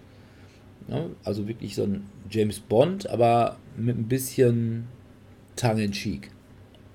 Ja, 0.87 1.05
also 1.23 1.47
wirklich 1.47 1.75
so 1.75 1.83
ein 1.83 2.07
James 2.29 2.59
Bond, 2.59 3.09
aber 3.09 3.57
mit 3.77 3.97
ein 3.97 4.07
bisschen 4.07 4.87
tongue 5.55 5.83
in 5.83 5.91
cheek. 5.91 6.31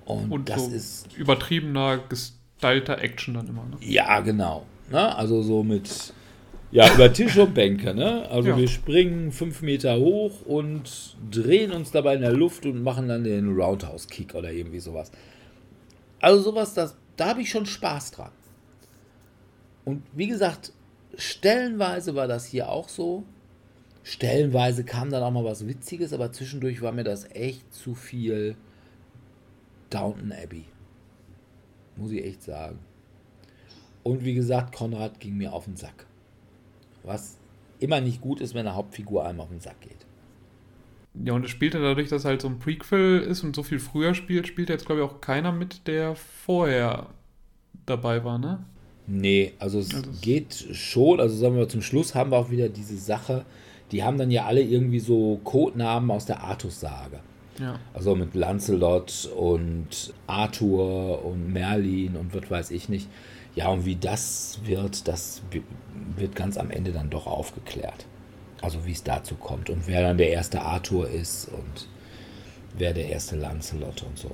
Und, 0.05 0.31
Und 0.31 0.49
das 0.49 0.65
so 0.65 0.71
ist 0.71 1.15
übertriebener, 1.15 1.99
gestylter 2.09 3.01
Action 3.01 3.35
dann 3.35 3.47
immer. 3.47 3.65
Ne? 3.65 3.77
Ja, 3.81 4.19
genau. 4.19 4.65
Ne? 4.91 5.15
Also 5.15 5.41
so 5.41 5.63
mit 5.63 6.13
ja, 6.71 6.93
über 6.93 7.11
Tisch 7.13 7.37
und 7.37 7.53
Bänke, 7.53 7.93
ne? 7.93 8.27
Also 8.29 8.49
ja. 8.49 8.57
wir 8.57 8.67
springen 8.67 9.31
fünf 9.31 9.61
Meter 9.61 9.97
hoch 9.97 10.41
und 10.45 11.15
drehen 11.31 11.71
uns 11.71 11.91
dabei 11.91 12.15
in 12.15 12.21
der 12.21 12.33
Luft 12.33 12.65
und 12.65 12.83
machen 12.83 13.07
dann 13.07 13.23
den 13.23 13.55
Roundhouse-Kick 13.55 14.35
oder 14.35 14.51
irgendwie 14.51 14.79
sowas. 14.79 15.11
Also 16.19 16.43
sowas, 16.43 16.73
das, 16.73 16.97
da 17.15 17.29
habe 17.29 17.41
ich 17.41 17.49
schon 17.49 17.65
Spaß 17.65 18.11
dran. 18.11 18.31
Und 19.85 20.03
wie 20.13 20.27
gesagt, 20.27 20.73
stellenweise 21.15 22.15
war 22.15 22.27
das 22.27 22.45
hier 22.45 22.69
auch 22.69 22.89
so. 22.89 23.23
Stellenweise 24.03 24.83
kam 24.83 25.09
dann 25.09 25.23
auch 25.23 25.31
mal 25.31 25.43
was 25.43 25.67
Witziges, 25.67 26.13
aber 26.13 26.31
zwischendurch 26.31 26.81
war 26.81 26.91
mir 26.91 27.03
das 27.03 27.29
echt 27.31 27.73
zu 27.73 27.95
viel 27.95 28.55
Downton 29.89 30.31
Abbey. 30.31 30.65
Muss 31.95 32.11
ich 32.11 32.23
echt 32.23 32.43
sagen. 32.43 32.79
Und 34.03 34.23
wie 34.23 34.35
gesagt, 34.35 34.75
Konrad 34.75 35.19
ging 35.19 35.37
mir 35.37 35.53
auf 35.53 35.65
den 35.65 35.77
Sack. 35.77 36.05
Was 37.03 37.37
immer 37.79 38.01
nicht 38.01 38.21
gut 38.21 38.41
ist, 38.41 38.53
wenn 38.53 38.67
eine 38.67 38.75
Hauptfigur 38.75 39.25
einem 39.25 39.39
auf 39.39 39.49
den 39.49 39.59
Sack 39.59 39.81
geht. 39.81 40.05
Ja, 41.23 41.33
und 41.33 41.45
es 41.45 41.51
spielte 41.51 41.81
dadurch, 41.81 42.09
dass 42.09 42.25
halt 42.25 42.41
so 42.41 42.47
ein 42.47 42.59
Prequel 42.59 43.21
ist 43.21 43.43
und 43.43 43.55
so 43.55 43.63
viel 43.63 43.79
früher 43.79 44.13
spielt, 44.13 44.47
spielt 44.47 44.69
jetzt, 44.69 44.85
glaube 44.85 45.01
ich, 45.01 45.07
auch 45.07 45.21
keiner 45.21 45.51
mit, 45.51 45.87
der 45.87 46.15
vorher 46.15 47.07
dabei 47.85 48.23
war, 48.23 48.37
ne? 48.37 48.65
Nee, 49.07 49.53
also 49.59 49.79
es 49.79 49.93
also 49.93 50.09
geht 50.21 50.53
schon. 50.73 51.19
Also 51.19 51.35
sagen 51.35 51.57
wir 51.57 51.69
zum 51.69 51.81
Schluss 51.81 52.15
haben 52.15 52.31
wir 52.31 52.37
auch 52.37 52.49
wieder 52.49 52.69
diese 52.69 52.97
Sache. 52.97 53.45
Die 53.91 54.03
haben 54.03 54.17
dann 54.17 54.31
ja 54.31 54.45
alle 54.45 54.61
irgendwie 54.61 54.99
so 54.99 55.39
Codenamen 55.43 56.09
aus 56.09 56.25
der 56.25 56.41
Artus-Sage. 56.41 57.19
Ja. 57.59 57.79
Also 57.93 58.15
mit 58.15 58.35
Lancelot 58.35 59.29
und 59.35 60.13
Arthur 60.27 61.23
und 61.23 61.53
Merlin 61.53 62.15
und 62.15 62.33
was 62.33 62.49
weiß 62.49 62.71
ich 62.71 62.89
nicht. 62.89 63.07
Ja, 63.55 63.69
und 63.69 63.85
wie 63.85 63.95
das 63.95 64.59
wird, 64.65 65.07
das 65.07 65.41
wird 66.17 66.35
ganz 66.35 66.57
am 66.57 66.71
Ende 66.71 66.91
dann 66.91 67.09
doch 67.09 67.27
aufgeklärt. 67.27 68.05
Also 68.61 68.85
wie 68.85 68.91
es 68.91 69.03
dazu 69.03 69.35
kommt 69.35 69.69
und 69.69 69.87
wer 69.87 70.01
dann 70.01 70.17
der 70.17 70.31
erste 70.31 70.61
Arthur 70.61 71.07
ist 71.09 71.49
und 71.49 71.87
wer 72.77 72.93
der 72.93 73.07
erste 73.07 73.35
Lancelot 73.35 74.03
und 74.03 74.17
so. 74.17 74.31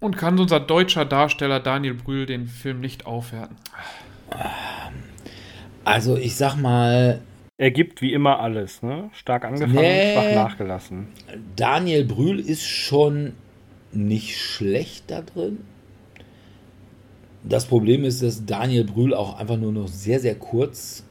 Und 0.00 0.16
kann 0.16 0.38
unser 0.38 0.60
deutscher 0.60 1.04
Darsteller 1.04 1.60
Daniel 1.60 1.94
Brühl 1.94 2.26
den 2.26 2.46
Film 2.46 2.80
nicht 2.80 3.06
aufwerten? 3.06 3.56
Also 5.84 6.16
ich 6.16 6.36
sag 6.36 6.56
mal, 6.56 7.20
Er 7.56 7.70
gibt 7.72 8.00
wie 8.02 8.12
immer 8.12 8.38
alles, 8.38 8.82
ne? 8.82 9.10
Stark 9.12 9.44
angefangen, 9.44 9.74
Nee. 9.74 10.12
schwach 10.14 10.34
nachgelassen. 10.34 11.08
Daniel 11.56 12.04
Brühl 12.04 12.38
ist 12.38 12.64
schon 12.64 13.32
nicht 13.90 14.38
schlecht 14.38 15.10
da 15.10 15.22
drin. 15.22 15.58
Das 17.42 17.66
Problem 17.66 18.04
ist, 18.04 18.22
dass 18.22 18.44
Daniel 18.46 18.84
Brühl 18.84 19.14
auch 19.14 19.38
einfach 19.38 19.56
nur 19.56 19.72
noch 19.72 19.88
sehr, 19.88 20.20
sehr 20.20 20.34
kurz 20.36 21.04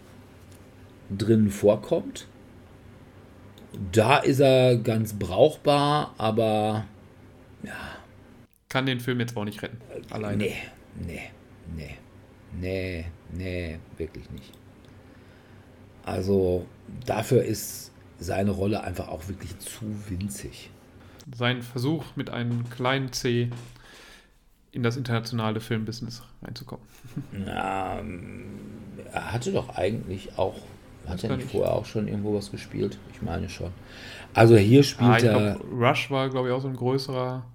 drin 1.10 1.50
vorkommt. 1.50 2.28
Da 3.92 4.18
ist 4.18 4.40
er 4.40 4.78
ganz 4.78 5.14
brauchbar, 5.14 6.14
aber 6.18 6.86
Kann 8.70 8.86
den 8.86 9.00
Film 9.00 9.20
jetzt 9.20 9.36
auch 9.38 9.46
nicht 9.46 9.62
retten. 9.62 9.80
Alleine. 10.10 10.38
nee, 10.38 10.56
nee, 10.96 11.32
nee, 11.76 11.98
nee, 12.52 13.06
nee, 13.30 13.80
wirklich 13.98 14.30
nicht. 14.32 14.54
Also 16.04 16.66
dafür 17.06 17.44
ist 17.44 17.92
seine 18.20 18.52
Rolle 18.52 18.84
einfach 18.84 19.10
auch 19.10 19.28
wirklich 19.28 19.58
zu 19.60 19.86
winzig. 20.10 20.72
Sein 21.36 21.62
Versuch 21.62 22.16
mit 22.16 22.30
einem 22.30 22.70
kleinen 22.70 23.12
C 23.14 23.52
in 24.72 24.84
das 24.84 24.98
internationale 24.98 25.60
Filmbusiness 25.60 26.24
reinzukommen. 26.42 26.86
Ja, 27.46 28.00
ähm, 28.00 28.46
er 29.12 29.32
hatte 29.32 29.52
doch 29.52 29.70
eigentlich 29.76 30.38
auch, 30.38 30.56
hat 31.06 31.24
er 31.24 31.36
nicht 31.38 31.50
vorher 31.52 31.74
auch 31.74 31.86
schon 31.86 32.08
irgendwo 32.08 32.36
was 32.36 32.52
gespielt? 32.52 33.00
Ich 33.14 33.22
meine 33.22 33.50
schon. 33.50 33.72
Also 34.34 34.58
hier 34.58 34.84
Ah, 34.84 34.84
spielt 34.84 35.18
ich 35.20 35.24
er, 35.26 35.56
glaube, 35.56 35.60
Rush 35.72 36.12
war, 36.12 36.30
glaube 36.30 36.50
ich, 36.50 36.54
auch 36.54 36.62
so 36.62 36.68
ein 36.68 36.76
größerer 36.76 37.46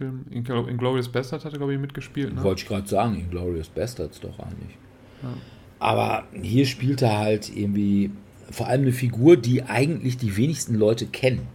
Film. 0.00 0.24
In, 0.30 0.46
in 0.46 0.78
Glorious 0.78 1.08
Bastard 1.08 1.44
hat 1.44 1.52
er, 1.52 1.58
glaube 1.58 1.74
ich, 1.74 1.78
mitgespielt. 1.78 2.34
Ne? 2.34 2.42
wollte 2.42 2.62
ich 2.62 2.68
gerade 2.68 2.88
sagen, 2.88 3.16
Inglourious 3.16 3.68
Bastards 3.68 4.18
doch 4.18 4.38
eigentlich. 4.38 4.78
Ja. 5.22 5.28
Aber 5.78 6.24
hier 6.32 6.64
spielt 6.64 7.02
er 7.02 7.18
halt 7.18 7.54
irgendwie 7.54 8.10
vor 8.50 8.66
allem 8.66 8.82
eine 8.82 8.92
Figur, 8.92 9.36
die 9.36 9.62
eigentlich 9.62 10.16
die 10.16 10.34
wenigsten 10.38 10.74
Leute 10.74 11.06
kennen. 11.06 11.48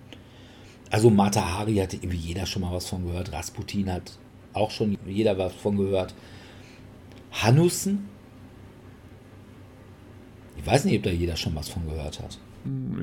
Also 0.92 1.10
Mata 1.10 1.58
Hari 1.58 1.78
hatte 1.78 1.96
irgendwie 1.96 2.18
jeder 2.18 2.46
schon 2.46 2.62
mal 2.62 2.72
was 2.72 2.88
von 2.88 3.04
gehört. 3.04 3.34
Rasputin 3.34 3.92
hat 3.92 4.16
auch 4.54 4.70
schon 4.70 4.96
jeder 5.08 5.38
was 5.40 5.54
von 5.54 5.76
gehört. 5.76 6.14
Hanussen? 7.32 8.08
Ich 10.58 10.66
weiß 10.68 10.86
nicht, 10.86 10.98
ob 10.98 11.04
da 11.04 11.10
jeder 11.10 11.36
schon 11.36 11.56
was 11.56 11.68
von 11.68 11.88
gehört 11.88 12.22
hat. 12.22 12.38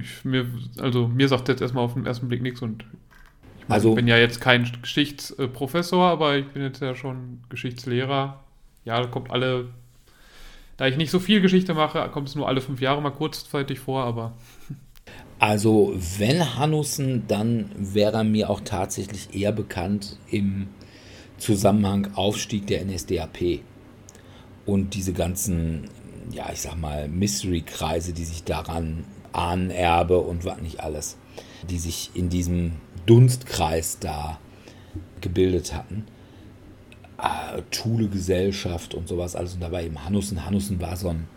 Ich, 0.00 0.24
mir, 0.24 0.46
also 0.78 1.08
mir 1.08 1.26
sagt 1.26 1.48
jetzt 1.48 1.60
erstmal 1.60 1.84
auf 1.84 1.94
den 1.94 2.06
ersten 2.06 2.28
Blick 2.28 2.42
nichts 2.42 2.62
und 2.62 2.84
ich, 3.62 3.68
meine, 3.68 3.74
Also- 3.74 3.90
ich 3.90 3.94
bin 3.96 4.08
ja 4.08 4.16
jetzt 4.16 4.40
kein 4.40 4.70
Geschichtsprofessor, 4.82 6.04
aber 6.08 6.36
ich 6.36 6.46
bin 6.48 6.62
jetzt 6.62 6.80
ja 6.80 6.94
schon 6.94 7.40
Geschichtslehrer. 7.48 8.40
Ja, 8.84 9.00
da 9.00 9.06
kommt 9.06 9.30
alle, 9.30 9.68
da 10.76 10.86
ich 10.86 10.96
nicht 10.96 11.10
so 11.10 11.20
viel 11.20 11.40
Geschichte 11.40 11.74
mache, 11.74 12.08
kommt 12.12 12.28
es 12.28 12.34
nur 12.34 12.48
alle 12.48 12.60
fünf 12.60 12.80
Jahre 12.80 13.00
mal 13.00 13.10
kurzzeitig 13.10 13.78
vor, 13.78 14.04
aber 14.04 14.32
Also, 15.38 15.92
wenn 16.18 16.56
Hanussen, 16.56 17.24
dann 17.26 17.70
wäre 17.76 18.18
er 18.18 18.24
mir 18.24 18.48
auch 18.48 18.60
tatsächlich 18.60 19.34
eher 19.34 19.50
bekannt 19.50 20.16
im 20.30 20.68
Zusammenhang 21.38 22.08
Aufstieg 22.14 22.68
der 22.68 22.84
NSDAP 22.84 23.60
und 24.66 24.94
diese 24.94 25.12
ganzen, 25.12 25.88
ja, 26.30 26.48
ich 26.52 26.60
sag 26.60 26.76
mal, 26.76 27.08
Mystery-Kreise, 27.08 28.12
die 28.12 28.24
sich 28.24 28.44
daran 28.44 29.04
Ahnenerbe 29.32 30.18
und 30.18 30.44
was 30.44 30.60
nicht 30.60 30.78
alles, 30.80 31.16
die 31.68 31.78
sich 31.78 32.10
in 32.14 32.28
diesem 32.28 32.72
Dunstkreis 33.06 33.98
da 33.98 34.38
gebildet 35.20 35.74
hatten. 35.74 36.04
Äh, 37.18 37.62
Thule-Gesellschaft 37.70 38.94
und 38.94 39.08
sowas 39.08 39.36
alles. 39.36 39.54
Und 39.54 39.60
da 39.60 39.72
war 39.72 39.82
eben 39.82 40.04
Hanussen. 40.04 40.44
Hanussen 40.44 40.80
war 40.80 40.96
so 40.96 41.08
ein, 41.08 41.28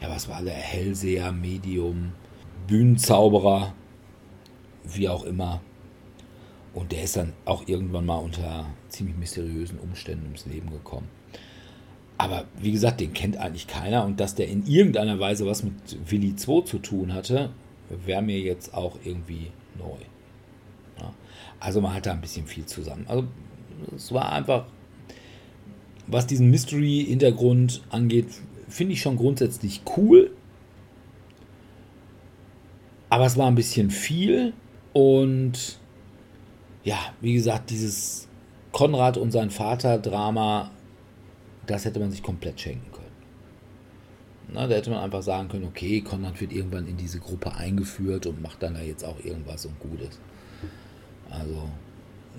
ja, 0.00 0.10
was 0.10 0.28
war 0.28 0.42
der? 0.42 0.54
Hellseher, 0.54 1.32
Medium, 1.32 2.12
Bühnenzauberer, 2.66 3.74
wie 4.84 5.08
auch 5.08 5.24
immer. 5.24 5.60
Und 6.72 6.92
der 6.92 7.02
ist 7.02 7.16
dann 7.16 7.32
auch 7.44 7.66
irgendwann 7.66 8.06
mal 8.06 8.18
unter 8.18 8.66
ziemlich 8.88 9.16
mysteriösen 9.16 9.78
Umständen 9.78 10.26
ums 10.26 10.46
Leben 10.46 10.70
gekommen. 10.70 11.08
Aber 12.16 12.44
wie 12.58 12.70
gesagt, 12.70 13.00
den 13.00 13.14
kennt 13.14 13.38
eigentlich 13.38 13.66
keiner. 13.66 14.04
Und 14.04 14.20
dass 14.20 14.34
der 14.34 14.46
in 14.46 14.66
irgendeiner 14.66 15.18
Weise 15.18 15.46
was 15.46 15.62
mit 15.62 15.72
Willi 16.10 16.34
II 16.46 16.64
zu 16.64 16.78
tun 16.78 17.14
hatte, 17.14 17.50
wäre 17.90 18.22
mir 18.22 18.38
jetzt 18.38 18.74
auch 18.74 18.96
irgendwie 19.04 19.50
neu. 19.78 19.98
Ja. 21.00 21.12
Also 21.58 21.80
man 21.80 21.94
hat 21.94 22.06
da 22.06 22.12
ein 22.12 22.20
bisschen 22.20 22.46
viel 22.46 22.66
zusammen. 22.66 23.04
Also 23.08 23.24
es 23.94 24.12
war 24.12 24.32
einfach, 24.32 24.66
was 26.06 26.26
diesen 26.26 26.50
Mystery-Hintergrund 26.50 27.82
angeht, 27.90 28.26
finde 28.68 28.92
ich 28.94 29.00
schon 29.00 29.16
grundsätzlich 29.16 29.82
cool. 29.96 30.30
Aber 33.08 33.26
es 33.26 33.36
war 33.36 33.48
ein 33.48 33.56
bisschen 33.56 33.90
viel 33.90 34.52
und 34.92 35.78
ja, 36.84 36.98
wie 37.20 37.34
gesagt, 37.34 37.70
dieses 37.70 38.28
Konrad 38.72 39.16
und 39.16 39.32
sein 39.32 39.50
Vater-Drama, 39.50 40.70
das 41.66 41.84
hätte 41.84 41.98
man 41.98 42.10
sich 42.10 42.22
komplett 42.22 42.60
schenken 42.60 42.90
können. 42.92 42.99
Na, 44.52 44.66
da 44.66 44.74
hätte 44.74 44.90
man 44.90 45.00
einfach 45.00 45.22
sagen 45.22 45.48
können, 45.48 45.64
okay, 45.64 46.00
Konrad 46.00 46.40
wird 46.40 46.52
irgendwann 46.52 46.86
in 46.86 46.96
diese 46.96 47.20
Gruppe 47.20 47.54
eingeführt 47.54 48.26
und 48.26 48.42
macht 48.42 48.62
dann 48.62 48.74
da 48.74 48.80
jetzt 48.80 49.04
auch 49.04 49.22
irgendwas 49.24 49.64
und 49.66 49.78
Gutes. 49.78 50.18
Also, 51.30 51.68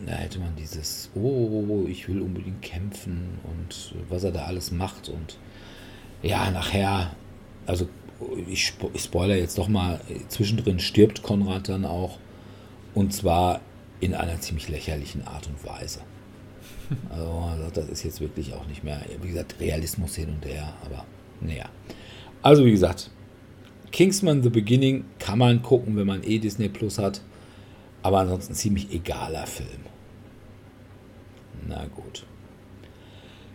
da 0.05 0.13
hätte 0.13 0.39
man 0.39 0.55
dieses, 0.55 1.09
oh, 1.15 1.85
ich 1.87 2.07
will 2.09 2.21
unbedingt 2.21 2.61
kämpfen 2.61 3.39
und 3.43 3.95
was 4.09 4.23
er 4.23 4.31
da 4.31 4.45
alles 4.45 4.71
macht 4.71 5.09
und 5.09 5.37
ja, 6.21 6.51
nachher, 6.51 7.15
also 7.65 7.87
ich, 8.47 8.73
ich 8.93 9.03
spoiler 9.03 9.35
jetzt 9.35 9.57
doch 9.57 9.67
mal, 9.67 9.99
zwischendrin 10.27 10.79
stirbt 10.79 11.23
Konrad 11.23 11.69
dann 11.69 11.85
auch 11.85 12.19
und 12.93 13.13
zwar 13.13 13.61
in 13.99 14.13
einer 14.15 14.39
ziemlich 14.41 14.67
lächerlichen 14.69 15.25
Art 15.27 15.47
und 15.47 15.65
Weise. 15.65 15.99
Also, 17.09 17.71
das 17.73 17.87
ist 17.87 18.03
jetzt 18.03 18.19
wirklich 18.19 18.53
auch 18.53 18.67
nicht 18.67 18.83
mehr, 18.83 19.01
wie 19.21 19.29
gesagt, 19.29 19.55
Realismus 19.61 20.15
hin 20.15 20.27
und 20.27 20.45
her, 20.45 20.73
aber 20.83 21.05
naja. 21.39 21.65
Also, 22.41 22.65
wie 22.65 22.71
gesagt, 22.71 23.09
Kingsman 23.91 24.41
The 24.41 24.49
Beginning 24.49 25.05
kann 25.19 25.39
man 25.39 25.61
gucken, 25.61 25.95
wenn 25.97 26.07
man 26.07 26.23
eh 26.23 26.39
Disney 26.39 26.69
Plus 26.69 26.97
hat, 26.97 27.21
aber 28.01 28.19
ansonsten 28.19 28.53
ziemlich 28.53 28.91
egaler 28.91 29.45
Film. 29.45 29.85
Na 31.67 31.85
gut. 31.87 32.25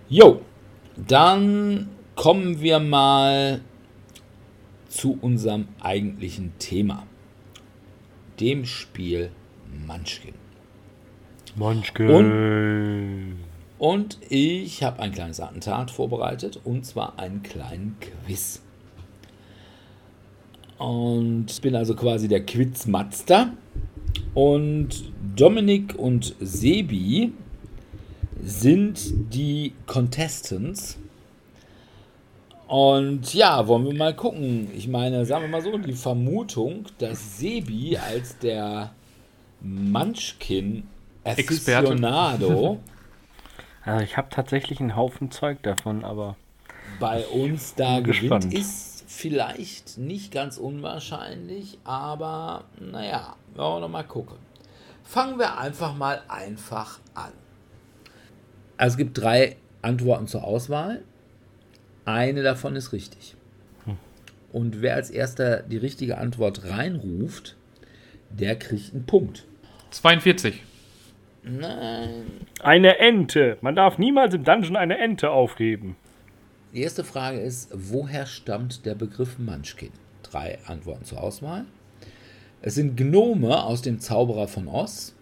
Jo, 0.09 0.43
dann 0.97 1.89
kommen 2.15 2.61
wir 2.61 2.79
mal 2.79 3.61
zu 4.89 5.19
unserem 5.21 5.69
eigentlichen 5.81 6.53
Thema, 6.59 7.07
dem 8.41 8.65
Spiel 8.65 9.31
Munchkin. 9.87 10.35
Munchkin. 11.57 13.37
Und 13.79 14.19
ich 14.31 14.83
habe 14.83 15.01
ein 15.01 15.13
kleines 15.13 15.41
Attentat 15.41 15.91
vorbereitet 15.91 16.61
und 16.65 16.87
zwar 16.87 17.19
einen 17.19 17.43
kleinen 17.43 17.97
Quiz. 18.01 18.63
Und 20.79 21.61
bin 21.63 21.75
also 21.75 21.95
quasi 21.95 22.29
der 22.29 22.45
Quizmaster. 22.45 23.53
Und 24.35 25.13
Dominik 25.35 25.95
und 25.99 26.35
Sebi 26.41 27.33
sind 28.43 29.33
die 29.33 29.73
Contestants. 29.87 30.99
Und 32.69 33.33
ja, 33.33 33.67
wollen 33.69 33.87
wir 33.87 33.95
mal 33.95 34.15
gucken. 34.15 34.69
Ich 34.77 34.89
meine, 34.89 35.25
sagen 35.25 35.45
wir 35.45 35.49
mal 35.49 35.63
so, 35.63 35.79
die 35.79 35.93
Vermutung, 35.93 36.87
dass 36.99 37.39
Sebi 37.39 37.97
als 37.97 38.39
der 38.39 38.93
Munchkin 39.61 40.85
Experte. 41.25 41.89
Aficionado 41.89 42.81
Also 43.83 44.05
ich 44.05 44.17
habe 44.17 44.29
tatsächlich 44.31 44.81
einen 44.81 44.97
Haufen 44.97 45.31
Zeug 45.31 45.63
davon, 45.63 46.05
aber 46.05 46.37
bei 46.99 47.25
uns 47.27 47.75
da 47.75 48.01
gewinnt, 48.01 48.53
ist 48.53 48.96
vielleicht 49.07 49.99
nicht 49.99 50.33
ganz 50.33 50.59
unwahrscheinlich, 50.59 51.79
aber 51.85 52.65
naja, 52.81 53.37
wollen 53.55 53.77
wir 53.77 53.81
noch 53.81 53.89
mal 53.89 54.03
gucken. 54.03 54.37
Fangen 55.05 55.39
wir 55.39 55.59
einfach 55.59 55.95
mal 55.95 56.21
einfach 56.29 56.99
an. 57.15 57.33
Also 58.77 58.95
es 58.95 58.97
gibt 58.99 59.19
drei 59.19 59.57
Antworten 59.83 60.27
zur 60.27 60.45
Auswahl. 60.45 61.03
Eine 62.05 62.43
davon 62.43 62.77
ist 62.77 62.93
richtig. 62.93 63.37
Und 64.53 64.81
wer 64.81 64.95
als 64.95 65.11
erster 65.11 65.63
die 65.63 65.77
richtige 65.77 66.19
Antwort 66.19 66.65
reinruft, 66.65 67.57
der 68.31 68.57
kriegt 68.57 68.95
einen 68.95 69.07
Punkt. 69.07 69.45
42. 69.91 70.63
Nein. 71.43 72.47
eine 72.61 72.99
Ente. 72.99 73.57
Man 73.61 73.77
darf 73.77 73.99
niemals 73.99 74.35
im 74.35 74.43
Dungeon 74.43 74.77
eine 74.77 74.99
Ente 74.99 75.31
aufheben. 75.31 75.95
Die 76.77 76.83
erste 76.83 77.05
Frage 77.05 77.41
ist, 77.41 77.71
woher 77.73 78.27
stammt 78.27 78.85
der 78.85 78.95
Begriff 78.95 79.39
Munchkin? 79.39 79.93
Drei 80.23 80.59
Antworten 80.67 81.07
zur 81.07 81.23
Auswahl. 81.23 81.65
Es 82.61 82.75
sind 82.75 82.99
Gnome 82.99 83.65
aus 83.65 83.81
dem 83.81 83.99
Zauberer 83.99 84.47
von 84.47 84.69
Oz, 84.69 85.15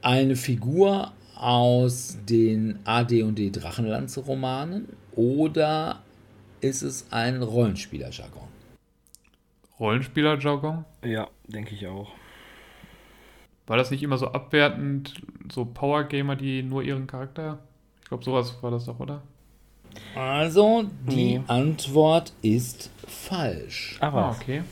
eine 0.00 0.36
Figur 0.36 1.12
aus 1.36 2.16
den 2.26 2.78
AD&D 2.86 3.50
Drachenlanze-Romanen 3.50 4.88
oder 5.14 6.00
ist 6.62 6.80
es 6.80 7.08
ein 7.10 7.42
Rollenspieler-Jargon? 7.42 8.48
Rollenspieler-Jargon? 9.78 10.86
Ja, 11.04 11.28
denke 11.48 11.74
ich 11.74 11.86
auch. 11.86 12.12
War 13.66 13.76
das 13.76 13.90
nicht 13.90 14.02
immer 14.02 14.16
so 14.16 14.28
abwertend, 14.28 15.20
so 15.52 15.66
Power-Gamer, 15.66 16.36
die 16.36 16.62
nur 16.62 16.82
ihren 16.82 17.06
Charakter? 17.06 17.58
Ich 18.00 18.08
glaube, 18.08 18.24
sowas 18.24 18.56
war 18.62 18.70
das 18.70 18.86
doch, 18.86 18.98
oder? 19.00 19.20
Also, 20.14 20.84
die 21.10 21.38
Nee. 21.38 21.40
Antwort 21.46 22.32
ist 22.42 22.90
falsch. 23.06 23.96
Aber 24.00 24.26
Ah, 24.26 24.36
okay. 24.40 24.62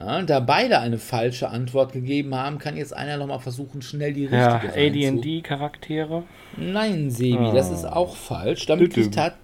Ja, 0.00 0.22
da 0.22 0.38
beide 0.40 0.78
eine 0.78 0.98
falsche 0.98 1.48
Antwort 1.48 1.92
gegeben 1.92 2.34
haben, 2.34 2.58
kann 2.58 2.76
jetzt 2.76 2.94
einer 2.94 3.16
nochmal 3.16 3.40
versuchen, 3.40 3.82
schnell 3.82 4.12
die 4.12 4.26
richtige 4.26 4.38
ja, 4.38 5.10
AD&D-Charaktere. 5.10 6.22
Nein, 6.56 7.10
Sebi, 7.10 7.36
Ah. 7.36 7.52
das 7.52 7.70
ist 7.72 7.84
auch 7.84 8.14
falsch. 8.14 8.66
Damit 8.66 8.94
liegt 8.96 9.16
hat. 9.16 9.34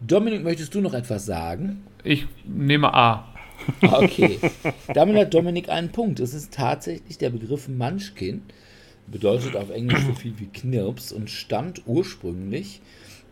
Dominik, 0.00 0.42
möchtest 0.42 0.74
du 0.74 0.80
noch 0.80 0.92
etwas 0.92 1.24
sagen? 1.24 1.84
Ich 2.04 2.26
nehme 2.44 2.92
A. 2.94 3.28
Okay. 3.82 4.38
Damit 4.92 5.16
hat 5.16 5.34
Dominik 5.34 5.68
einen 5.70 5.90
Punkt. 5.90 6.20
Es 6.20 6.34
ist 6.34 6.52
tatsächlich 6.52 7.16
der 7.18 7.30
Begriff 7.30 7.68
Munchkin, 7.68 8.42
bedeutet 9.06 9.56
auf 9.56 9.70
Englisch 9.70 10.04
so 10.04 10.12
viel 10.12 10.34
wie 10.38 10.46
Knirps 10.46 11.10
und 11.10 11.30
stammt 11.30 11.82
ursprünglich 11.86 12.80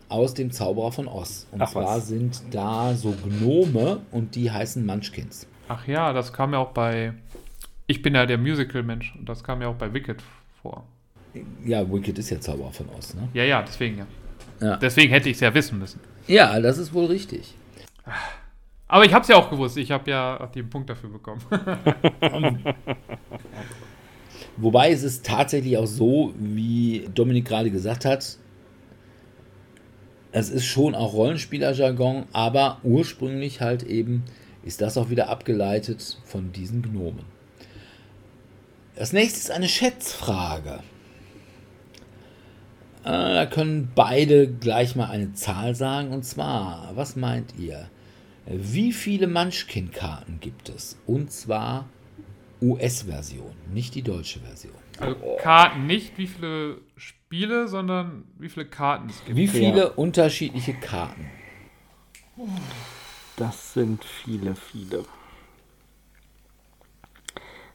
aus 0.09 0.33
dem 0.33 0.51
Zauberer 0.51 0.91
von 0.91 1.07
Oz. 1.07 1.47
Und 1.51 1.61
Ach, 1.61 1.71
zwar 1.71 1.97
was. 1.97 2.07
sind 2.07 2.41
da 2.51 2.93
so 2.95 3.11
Gnome 3.11 4.01
und 4.11 4.35
die 4.35 4.51
heißen 4.51 4.85
Munchkins. 4.85 5.47
Ach 5.67 5.87
ja, 5.87 6.13
das 6.13 6.31
kam 6.33 6.53
ja 6.53 6.59
auch 6.59 6.71
bei. 6.71 7.13
Ich 7.87 8.01
bin 8.01 8.15
ja 8.15 8.25
der 8.25 8.37
Musical-Mensch 8.37 9.15
und 9.17 9.27
das 9.27 9.43
kam 9.43 9.61
ja 9.61 9.67
auch 9.67 9.75
bei 9.75 9.93
Wicked 9.93 10.21
vor. 10.61 10.83
Ja, 11.65 11.91
Wicked 11.91 12.17
ist 12.17 12.29
ja 12.29 12.39
Zauberer 12.39 12.71
von 12.71 12.87
Oz, 12.97 13.13
ne? 13.13 13.27
Ja, 13.33 13.43
ja, 13.43 13.61
deswegen 13.61 13.97
ja. 13.99 14.07
Ja. 14.61 14.77
Deswegen 14.77 15.11
hätte 15.11 15.29
ich 15.29 15.35
es 15.35 15.41
ja 15.41 15.53
wissen 15.53 15.77
müssen. 15.79 15.99
Ja, 16.27 16.59
das 16.59 16.77
ist 16.77 16.93
wohl 16.93 17.05
richtig. 17.05 17.55
Aber 18.87 19.03
ich 19.05 19.13
habe 19.13 19.23
es 19.23 19.27
ja 19.27 19.35
auch 19.35 19.49
gewusst. 19.49 19.77
Ich 19.77 19.91
habe 19.91 20.09
ja 20.09 20.49
den 20.53 20.69
Punkt 20.69 20.89
dafür 20.89 21.09
bekommen. 21.09 21.41
Wobei 24.57 24.91
es 24.91 25.03
ist 25.03 25.25
tatsächlich 25.25 25.77
auch 25.77 25.87
so, 25.87 26.33
wie 26.37 27.09
Dominik 27.13 27.45
gerade 27.45 27.69
gesagt 27.69 28.05
hat, 28.05 28.37
es 30.35 30.49
ist 30.49 30.65
schon 30.65 30.95
auch 30.95 31.13
Rollenspieler-Jargon, 31.13 32.25
aber 32.33 32.79
ursprünglich 32.83 33.61
halt 33.61 33.83
eben 33.83 34.25
ist 34.63 34.81
das 34.81 34.97
auch 34.97 35.09
wieder 35.09 35.29
abgeleitet 35.29 36.19
von 36.25 36.51
diesen 36.51 36.81
Gnomen. 36.81 37.23
Das 38.97 39.13
nächste 39.13 39.39
ist 39.39 39.51
eine 39.51 39.69
Schätzfrage. 39.69 40.81
Äh, 43.05 43.11
Da 43.11 43.45
können 43.45 43.93
beide 43.95 44.49
gleich 44.49 44.97
mal 44.97 45.09
eine 45.09 45.31
Zahl 45.35 45.73
sagen. 45.73 46.11
Und 46.11 46.25
zwar, 46.25 46.91
was 46.95 47.15
meint 47.15 47.53
ihr? 47.57 47.89
Wie 48.45 48.91
viele 48.91 49.27
Munchkin-Karten 49.27 50.39
gibt 50.41 50.67
es? 50.67 50.97
Und 51.07 51.31
zwar 51.31 51.87
US-Version, 52.61 53.53
nicht 53.73 53.95
die 53.95 54.01
deutsche 54.01 54.41
Version. 54.41 54.73
Also 54.99 55.15
Karten 55.41 55.87
nicht, 55.87 56.17
wie 56.17 56.27
viele 56.27 56.79
Spiele, 57.27 57.67
sondern 57.67 58.25
wie 58.37 58.49
viele 58.49 58.67
Karten 58.67 59.09
es 59.09 59.23
gibt. 59.25 59.35
Wie 59.35 59.47
viele 59.47 59.93
unterschiedliche 59.93 60.73
Karten? 60.75 61.29
Das 63.35 63.73
sind 63.73 64.03
viele, 64.05 64.55
viele. 64.55 65.05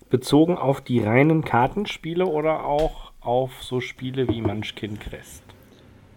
Bezogen 0.09 0.57
auf 0.57 0.81
die 0.81 1.01
reinen 1.01 1.45
Kartenspiele 1.45 2.27
oder 2.27 2.65
auch 2.65 3.13
auf 3.21 3.63
so 3.63 3.81
Spiele 3.81 4.29
wie 4.29 4.41
Munchkin 4.41 4.99
Crest? 4.99 5.43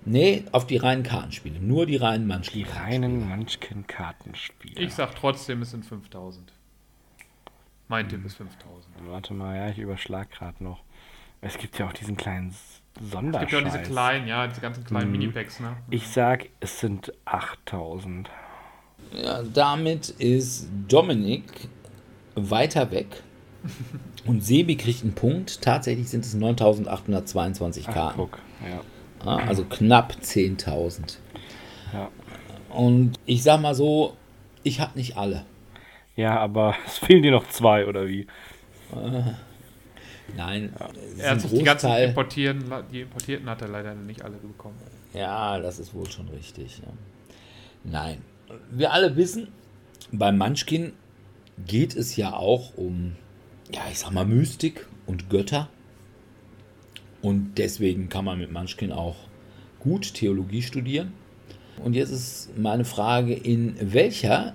Nee, 0.05 0.45
auf 0.51 0.67
die 0.67 0.77
reinen 0.77 1.03
Kartenspiele. 1.03 1.59
Nur 1.59 1.85
die 1.85 1.95
reinen 1.95 2.27
Die 2.27 2.33
Munchkin. 2.33 2.65
reinen 2.65 3.27
Munchkin 3.27 3.87
Kartenspiele. 3.87 4.79
Ich 4.81 4.93
sag 4.93 5.15
trotzdem, 5.15 5.61
es 5.63 5.71
sind 5.71 5.85
5000. 5.85 6.53
Mein 7.87 8.07
Tipp 8.09 8.23
ist 8.25 8.35
5000. 8.35 8.95
Warte 9.07 9.33
mal, 9.33 9.55
ja, 9.55 9.69
ich 9.69 9.79
überschlag 9.79 10.29
gerade 10.29 10.63
noch. 10.63 10.83
Es 11.41 11.57
gibt 11.57 11.79
ja 11.79 11.87
auch 11.87 11.93
diesen 11.93 12.15
kleinen 12.15 12.55
S- 12.95 13.03
Es 13.05 13.11
Sonderscheiß. 13.11 13.49
gibt 13.49 13.51
ja 13.51 13.59
auch 13.59 13.73
diese 13.73 13.83
kleinen, 13.91 14.27
ja, 14.27 14.47
diese 14.47 14.61
ganzen 14.61 14.83
kleinen 14.85 15.11
Minipacks, 15.11 15.59
ne? 15.59 15.75
Ich 15.89 16.07
sag, 16.07 16.47
es 16.59 16.79
sind 16.79 17.11
8000. 17.25 18.29
Ja, 19.13 19.41
damit 19.43 20.09
ist 20.09 20.67
Dominik 20.87 21.43
weiter 22.35 22.91
weg. 22.91 23.23
Und 24.25 24.43
Sebi 24.43 24.75
kriegt 24.77 25.03
einen 25.03 25.13
Punkt. 25.15 25.61
Tatsächlich 25.61 26.09
sind 26.09 26.23
es 26.25 26.33
9822 26.33 27.85
Ach, 27.89 27.93
Karten. 27.93 28.17
guck. 28.17 28.39
Ja. 28.67 28.81
Ja, 29.25 29.37
also 29.47 29.63
knapp 29.65 30.13
10.000. 30.21 31.17
Ja. 31.93 32.09
Und 32.69 33.19
ich 33.25 33.43
sag 33.43 33.61
mal 33.61 33.75
so, 33.75 34.17
ich 34.63 34.79
habe 34.81 34.97
nicht 34.97 35.15
alle. 35.17 35.45
ja, 36.15 36.37
aber 36.39 36.75
es 36.85 36.97
fehlen 36.97 37.21
dir 37.23 37.31
noch 37.31 37.47
zwei, 37.49 37.85
oder 37.87 38.07
wie? 38.07 38.27
Nein, 40.35 40.73
ist 41.15 41.19
Er 41.19 41.31
hat 41.31 41.41
sich 41.41 41.51
die 41.51 41.63
ganzen 41.63 41.91
importieren, 41.91 42.63
die 42.91 43.01
importierten 43.01 43.49
hat 43.49 43.61
er 43.61 43.67
leider 43.67 43.93
nicht 43.93 44.23
alle 44.23 44.37
bekommen. 44.37 44.77
Ja, 45.13 45.59
das 45.59 45.79
ist 45.79 45.93
wohl 45.93 46.09
schon 46.09 46.27
richtig. 46.29 46.79
Ja. 46.79 46.91
Nein, 47.83 48.21
wir 48.71 48.93
alle 48.93 49.15
wissen, 49.15 49.49
bei 50.11 50.31
Munchkin 50.31 50.93
geht 51.65 51.95
es 51.95 52.15
ja 52.15 52.33
auch 52.33 52.77
um, 52.77 53.15
ja, 53.71 53.81
ich 53.91 53.99
sag 53.99 54.11
mal, 54.11 54.25
Mystik 54.25 54.87
und 55.05 55.29
Götter. 55.29 55.69
Und 57.21 57.57
deswegen 57.57 58.09
kann 58.09 58.25
man 58.25 58.39
mit 58.39 58.51
Munchkin 58.51 58.91
auch 58.91 59.15
gut 59.79 60.13
Theologie 60.13 60.61
studieren. 60.61 61.13
Und 61.83 61.93
jetzt 61.93 62.11
ist 62.11 62.57
meine 62.57 62.85
Frage, 62.85 63.33
in 63.33 63.75
welcher 63.79 64.53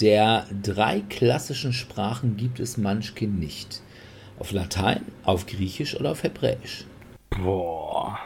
der 0.00 0.46
drei 0.62 1.00
klassischen 1.00 1.72
Sprachen 1.72 2.36
gibt 2.36 2.60
es 2.60 2.76
Munchkin 2.76 3.38
nicht? 3.38 3.82
Auf 4.42 4.50
Latein, 4.50 5.02
auf 5.22 5.46
Griechisch 5.46 5.94
oder 5.94 6.10
auf 6.10 6.24
Hebräisch? 6.24 6.84
Boah. 7.30 8.18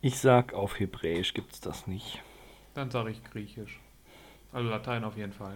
Ich 0.00 0.16
sag, 0.20 0.54
auf 0.54 0.78
Hebräisch 0.78 1.34
gibt's 1.34 1.58
das 1.60 1.88
nicht. 1.88 2.22
Dann 2.74 2.88
sage 2.88 3.10
ich 3.10 3.20
Griechisch. 3.24 3.80
Also 4.52 4.70
Latein 4.70 5.02
auf 5.02 5.16
jeden 5.16 5.32
Fall. 5.32 5.54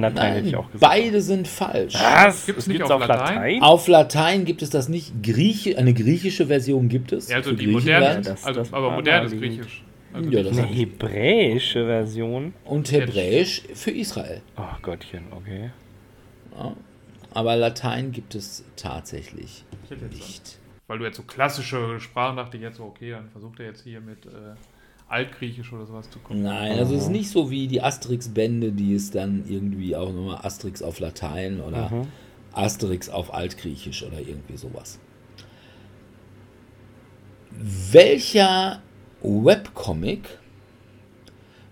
Latein 0.00 0.32
hätte 0.32 0.48
ich 0.48 0.56
auch 0.56 0.72
gesagt. 0.72 0.80
Beide 0.80 1.20
sind 1.20 1.46
falsch. 1.46 1.92
Was? 1.92 2.46
Gibt's 2.46 2.62
Es 2.62 2.66
nicht 2.68 2.78
gibt's 2.78 2.90
auf 2.90 3.02
auf 3.02 3.06
Latein? 3.06 3.34
Latein? 3.34 3.62
Auf 3.62 3.86
Latein 3.86 4.44
gibt 4.46 4.62
es 4.62 4.70
das 4.70 4.88
nicht. 4.88 5.22
Grieche, 5.22 5.76
eine 5.76 5.92
griechische 5.92 6.46
Version 6.46 6.88
gibt 6.88 7.12
es. 7.12 7.28
Ja, 7.28 7.36
also 7.36 7.52
die 7.52 7.66
moderne, 7.66 8.22
das- 8.22 8.46
also, 8.46 8.60
das 8.60 8.72
aber 8.72 8.86
war 8.88 8.96
modern 8.96 9.26
ist 9.26 9.32
naheliegend. 9.34 9.58
Griechisch. 9.60 9.82
Also 10.14 10.30
Ja, 10.30 10.40
Eine 10.40 10.62
hebräische 10.74 11.84
Version? 11.84 12.54
Und 12.64 12.90
Hebräisch 12.90 13.64
für 13.74 13.90
Israel. 13.90 14.40
Oh 14.56 14.62
Gottchen, 14.80 15.24
okay. 15.32 15.70
Aber 17.36 17.54
Latein 17.54 18.12
gibt 18.12 18.34
es 18.34 18.64
tatsächlich 18.76 19.66
nicht. 20.10 20.58
Weil 20.86 20.98
du 21.00 21.04
jetzt 21.04 21.18
so 21.18 21.22
klassische 21.22 22.00
Sprachen 22.00 22.38
dachte 22.38 22.56
ich 22.56 22.62
jetzt 22.62 22.78
so, 22.78 22.84
okay, 22.84 23.10
dann 23.10 23.28
versucht 23.28 23.60
er 23.60 23.66
jetzt 23.66 23.82
hier 23.84 24.00
mit 24.00 24.24
äh, 24.24 24.54
Altgriechisch 25.08 25.70
oder 25.70 25.84
sowas 25.84 26.08
zu 26.08 26.18
kommen. 26.20 26.42
Nein, 26.42 26.78
also 26.78 26.94
es 26.94 27.02
ist 27.02 27.08
nicht 27.10 27.28
so 27.28 27.50
wie 27.50 27.68
die 27.68 27.82
Asterix-Bände, 27.82 28.72
die 28.72 28.94
es 28.94 29.10
dann 29.10 29.44
irgendwie 29.46 29.94
auch 29.94 30.14
nochmal 30.14 30.46
Asterix 30.46 30.80
auf 30.80 30.98
Latein 30.98 31.60
oder 31.60 31.90
Mhm. 31.90 32.06
Asterix 32.52 33.10
auf 33.10 33.34
Altgriechisch 33.34 34.02
oder 34.02 34.18
irgendwie 34.18 34.56
sowas. 34.56 34.98
Welcher 37.50 38.80
Webcomic 39.20 40.38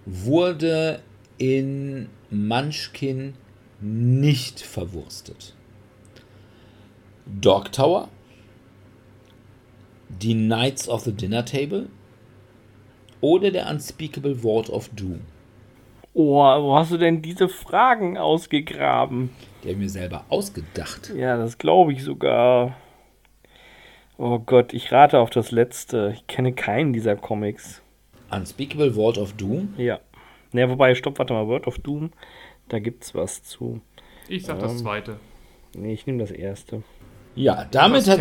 wurde 0.04 1.00
in 1.38 2.10
Munchkin 2.30 3.32
nicht 3.84 4.60
verwurstet? 4.60 5.54
Dog 7.26 7.70
Tower? 7.70 8.08
Die 10.08 10.34
Knights 10.34 10.88
of 10.88 11.02
the 11.02 11.12
Dinner 11.12 11.44
Table? 11.44 11.88
Oder 13.20 13.50
der 13.50 13.68
Unspeakable 13.68 14.42
Ward 14.42 14.70
of 14.70 14.88
Doom? 14.90 15.20
Oh, 16.14 16.38
wo 16.62 16.76
hast 16.76 16.92
du 16.92 16.96
denn 16.96 17.20
diese 17.20 17.48
Fragen 17.48 18.16
ausgegraben? 18.16 19.30
Die 19.62 19.68
habe 19.68 19.72
ich 19.72 19.78
mir 19.78 19.88
selber 19.88 20.24
ausgedacht. 20.28 21.12
Ja, 21.14 21.36
das 21.36 21.58
glaube 21.58 21.92
ich 21.92 22.04
sogar. 22.04 22.76
Oh 24.16 24.38
Gott, 24.38 24.72
ich 24.72 24.92
rate 24.92 25.18
auf 25.18 25.30
das 25.30 25.50
letzte. 25.50 26.12
Ich 26.14 26.26
kenne 26.26 26.52
keinen 26.52 26.92
dieser 26.92 27.16
Comics. 27.16 27.82
Unspeakable 28.30 28.96
Ward 28.96 29.18
of 29.18 29.32
Doom? 29.34 29.74
Ja. 29.76 29.98
Ne, 30.52 30.70
wobei, 30.70 30.94
stopp, 30.94 31.18
warte 31.18 31.34
mal, 31.34 31.48
Word 31.48 31.66
of 31.66 31.78
Doom, 31.78 32.12
da 32.68 32.78
gibt's 32.78 33.14
was 33.14 33.42
zu. 33.42 33.80
Ich 34.28 34.44
sag 34.44 34.58
das 34.60 34.78
zweite. 34.78 35.18
Ne, 35.76 35.92
ich 35.92 36.06
nehme 36.06 36.18
das 36.18 36.30
erste. 36.30 36.82
Ja, 37.36 37.64
damit 37.64 38.06
hat, 38.06 38.20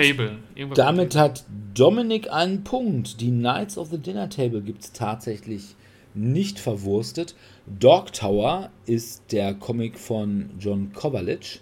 damit 0.74 1.16
hat 1.16 1.46
Dominik 1.76 2.32
einen 2.32 2.64
Punkt. 2.64 3.22
Die 3.22 3.30
Knights 3.30 3.78
of 3.78 3.90
the 3.90 4.00
Dinner 4.00 4.30
Table 4.30 4.62
gibt 4.62 4.84
es 4.84 4.92
tatsächlich 4.92 5.76
nicht 6.16 6.60
verwurstet. 6.60 7.36
Dog 7.68 8.12
Tower 8.14 8.72
ist 8.86 9.32
der 9.32 9.54
Comic 9.54 10.00
von 10.00 10.50
John 10.60 10.94
Kovalic 10.94 11.62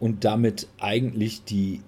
und 0.00 0.24
damit 0.24 0.66
eigentlich 0.80 1.44
die 1.44 1.80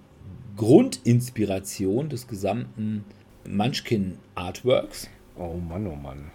Grundinspiration 0.55 2.09
des 2.09 2.27
gesamten 2.27 3.03
Munchkin 3.45 4.17
Artworks. 4.35 5.09
Oh 5.37 5.57
Mann, 5.57 5.87
oh 5.87 5.95
Mann. 5.95 6.31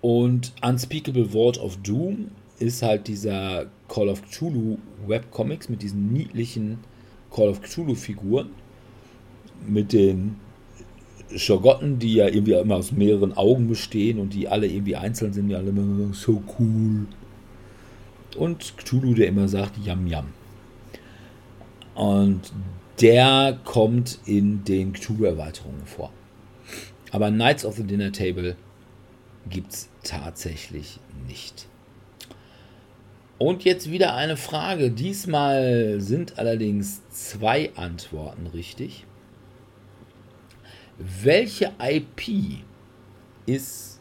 Und 0.00 0.52
Unspeakable 0.62 1.32
Word 1.32 1.58
of 1.58 1.76
Doom 1.78 2.30
ist 2.60 2.82
halt 2.82 3.08
dieser 3.08 3.66
Call 3.88 4.08
of 4.08 4.22
Cthulhu 4.22 4.78
Webcomics 5.06 5.68
mit 5.68 5.82
diesen 5.82 6.12
niedlichen 6.12 6.78
Call 7.34 7.48
of 7.48 7.62
Cthulhu 7.62 7.94
Figuren. 7.94 8.50
Mit 9.66 9.92
den 9.92 10.36
Schogotten, 11.34 11.98
die 11.98 12.14
ja 12.14 12.28
irgendwie 12.28 12.52
immer 12.52 12.76
aus 12.76 12.92
mehreren 12.92 13.32
Augen 13.32 13.68
bestehen 13.68 14.18
und 14.18 14.34
die 14.34 14.48
alle 14.48 14.66
irgendwie 14.66 14.96
einzeln 14.96 15.32
sind, 15.32 15.48
die 15.48 15.54
alle 15.54 15.70
immer 15.70 16.12
so 16.12 16.42
cool. 16.58 17.06
Und 18.36 18.76
Cthulhu, 18.76 19.14
der 19.14 19.28
immer 19.28 19.48
sagt, 19.48 19.78
Yam 19.84 20.06
Yam. 20.06 20.26
Und 21.94 22.52
der 23.00 23.58
kommt 23.64 24.18
in 24.26 24.64
den 24.64 24.92
Cthulhu-Erweiterungen 24.92 25.86
vor. 25.86 26.12
Aber 27.10 27.30
Knights 27.30 27.64
of 27.64 27.76
the 27.76 27.84
Dinner 27.84 28.12
Table 28.12 28.56
gibt 29.48 29.72
es 29.72 29.88
tatsächlich 30.02 31.00
nicht. 31.26 31.69
Und 33.40 33.64
jetzt 33.64 33.90
wieder 33.90 34.14
eine 34.16 34.36
Frage. 34.36 34.90
Diesmal 34.90 35.98
sind 36.02 36.38
allerdings 36.38 37.00
zwei 37.08 37.74
Antworten 37.74 38.46
richtig. 38.48 39.06
Welche 40.98 41.72
IP 41.82 42.58
ist 43.46 43.98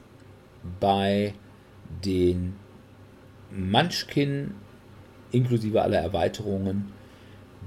bei 0.81 1.33
den 2.03 2.57
Munchkin 3.49 4.55
inklusive 5.31 5.83
aller 5.83 5.99
Erweiterungen 5.99 6.91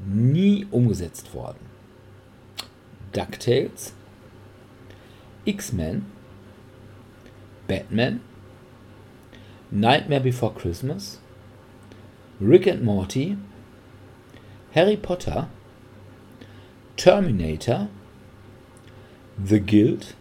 nie 0.06 0.66
umgesetzt 0.70 1.32
worden? 1.32 1.64
DuckTales, 3.12 3.94
X-Men, 5.46 6.04
Batman, 7.66 8.20
Nightmare 9.70 10.20
Before 10.20 10.52
Christmas, 10.52 11.21
Rick 12.42 12.66
and 12.66 12.82
Morty, 12.82 13.36
Harry 14.74 14.96
Potter, 14.96 15.48
Terminator, 16.96 17.88
The 19.44 19.60
Guild 19.60 20.14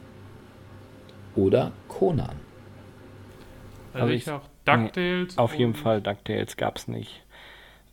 oder 1.36 1.72
Conan. 1.88 2.36
Also 3.94 4.04
Aber 4.04 4.12
ich 4.12 4.18
ich- 4.18 4.24
sag 4.26 4.42
DuckTales. 4.66 5.38
Auf 5.38 5.56
jeden 5.56 5.74
Fall, 5.74 6.02
DuckTales 6.02 6.56
gab's 6.58 6.88
nicht. 6.88 7.24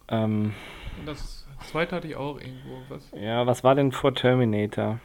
Ähm, 0.08 0.52
Und 0.98 1.06
das 1.06 1.46
zweite 1.70 1.96
hatte 1.96 2.08
ich 2.08 2.16
auch 2.16 2.38
irgendwo. 2.38 2.80
Was? 2.88 3.10
ja, 3.18 3.46
was 3.46 3.64
war 3.64 3.74
denn 3.74 3.92
vor 3.92 4.14
Terminator? 4.14 5.00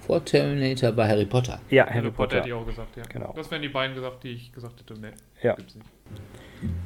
Vor 0.00 0.24
Terminator 0.24 0.96
war 0.96 1.08
Harry 1.08 1.24
Potter. 1.26 1.60
Ja, 1.68 1.86
Harry, 1.88 2.10
Potter 2.12 2.36
hätte 2.36 2.48
ich 2.48 2.54
auch 2.54 2.66
gesagt, 2.66 2.96
ja. 2.96 3.02
Genau. 3.08 3.32
Das 3.34 3.50
wären 3.50 3.62
die 3.62 3.68
beiden 3.68 3.96
gesagt, 3.96 4.22
die 4.22 4.28
ich 4.30 4.52
gesagt 4.52 4.78
hätte. 4.80 4.94
Nee, 5.00 5.10
Ja. 5.42 5.54
gibt's 5.54 5.74
nicht. 5.74 5.88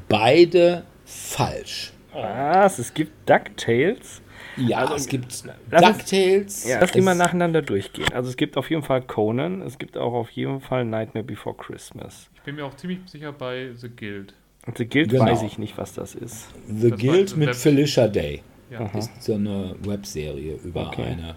Beide 0.09 0.85
falsch. 1.05 1.93
Was? 2.12 2.79
Es 2.79 2.93
gibt 2.93 3.29
DuckTales? 3.29 4.21
Ja, 4.57 4.79
Also, 4.79 4.95
es 4.97 5.07
gibt 5.07 5.45
lass 5.71 5.83
uns- 5.83 5.99
DuckTales. 5.99 6.68
Ja, 6.68 6.81
lass 6.81 6.91
die 6.93 7.01
mal 7.01 7.14
nacheinander 7.14 7.62
durchgehen. 7.62 8.12
Also 8.12 8.31
es 8.31 8.37
gibt 8.37 8.57
auf 8.57 8.68
jeden 8.68 8.83
Fall 8.83 9.03
Conan, 9.03 9.62
es 9.62 9.79
gibt 9.79 9.97
auch 9.97 10.12
auf 10.12 10.31
jeden 10.31 10.61
Fall 10.61 10.85
Nightmare 10.85 11.25
Before 11.25 11.57
Christmas. 11.57 12.29
Ich 12.35 12.43
bin 12.43 12.57
mir 12.57 12.64
auch 12.66 12.75
ziemlich 12.75 12.99
sicher 13.07 13.33
bei 13.33 13.71
The 13.77 13.89
Guild. 13.89 14.35
Und 14.66 14.77
The 14.79 14.87
Guild 14.87 15.11
Genau. 15.11 15.25
weiß 15.27 15.43
ich 15.43 15.57
nicht, 15.59 15.79
was 15.79 15.95
das 15.95 16.14
ist. 16.14 16.49
The 16.68 16.91
Das 16.91 16.99
Guild 17.01 17.37
mit 17.37 17.49
Web- 17.51 17.57
Felicia 17.57 18.09
Day. 18.09 18.43
Ja. 18.71 18.87
Ist 18.97 19.23
so 19.23 19.35
eine 19.35 19.75
Webserie 19.81 20.59
über 20.64 20.89
Okay. 20.89 21.03
eine 21.05 21.37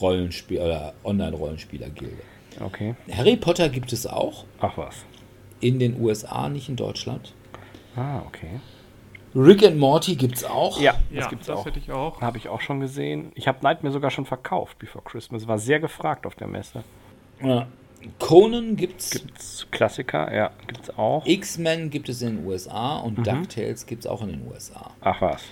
Rollenspiel- 0.00 0.60
oder 0.60 0.94
Online-Rollenspieler-Gilde. 1.04 2.22
Okay. 2.60 2.94
Harry 3.12 3.36
Potter 3.36 3.68
gibt 3.68 3.92
es 3.92 4.06
auch. 4.06 4.44
Ach 4.60 4.76
was. 4.76 5.04
In 5.60 5.78
den 5.78 6.00
USA, 6.00 6.48
nicht 6.48 6.68
in 6.68 6.76
Deutschland. 6.76 7.32
Ah, 7.96 8.22
okay. 8.26 8.60
Rick 9.34 9.64
and 9.64 9.78
Morty 9.78 10.14
gibt 10.16 10.36
es 10.36 10.44
auch. 10.44 10.80
Ja, 10.80 10.94
Ja, 11.10 11.20
das 11.20 11.28
gibt's 11.30 11.46
das 11.46 11.58
auch. 11.58 11.66
hätte 11.66 11.78
ich 11.78 11.90
auch. 11.92 12.20
Habe 12.20 12.38
ich 12.38 12.48
auch 12.48 12.60
schon 12.60 12.80
gesehen. 12.80 13.32
Ich 13.34 13.48
habe 13.48 13.58
Nightmare 13.62 13.92
sogar 13.92 14.10
schon 14.10 14.24
verkauft, 14.24 14.78
Before 14.78 15.04
Christmas. 15.04 15.46
War 15.46 15.58
sehr 15.58 15.78
gefragt 15.80 16.26
auf 16.26 16.34
der 16.34 16.46
Messe. 16.46 16.84
Ja. 17.42 17.66
Conan 18.18 18.76
gibt 18.76 19.00
es. 19.00 19.10
Gibt's 19.10 19.66
Klassiker? 19.70 20.32
Ja, 20.34 20.50
gibt's 20.66 20.90
auch. 20.96 21.26
X-Men 21.26 21.90
gibt 21.90 22.08
es 22.08 22.22
in 22.22 22.36
den 22.36 22.46
USA 22.46 22.98
Mhm. 23.00 23.04
und 23.04 23.26
DuckTales 23.26 23.84
gibt 23.86 24.04
es 24.04 24.06
auch 24.06 24.22
in 24.22 24.28
den 24.28 24.46
USA. 24.46 24.90
Ach 25.00 25.20
was. 25.20 25.42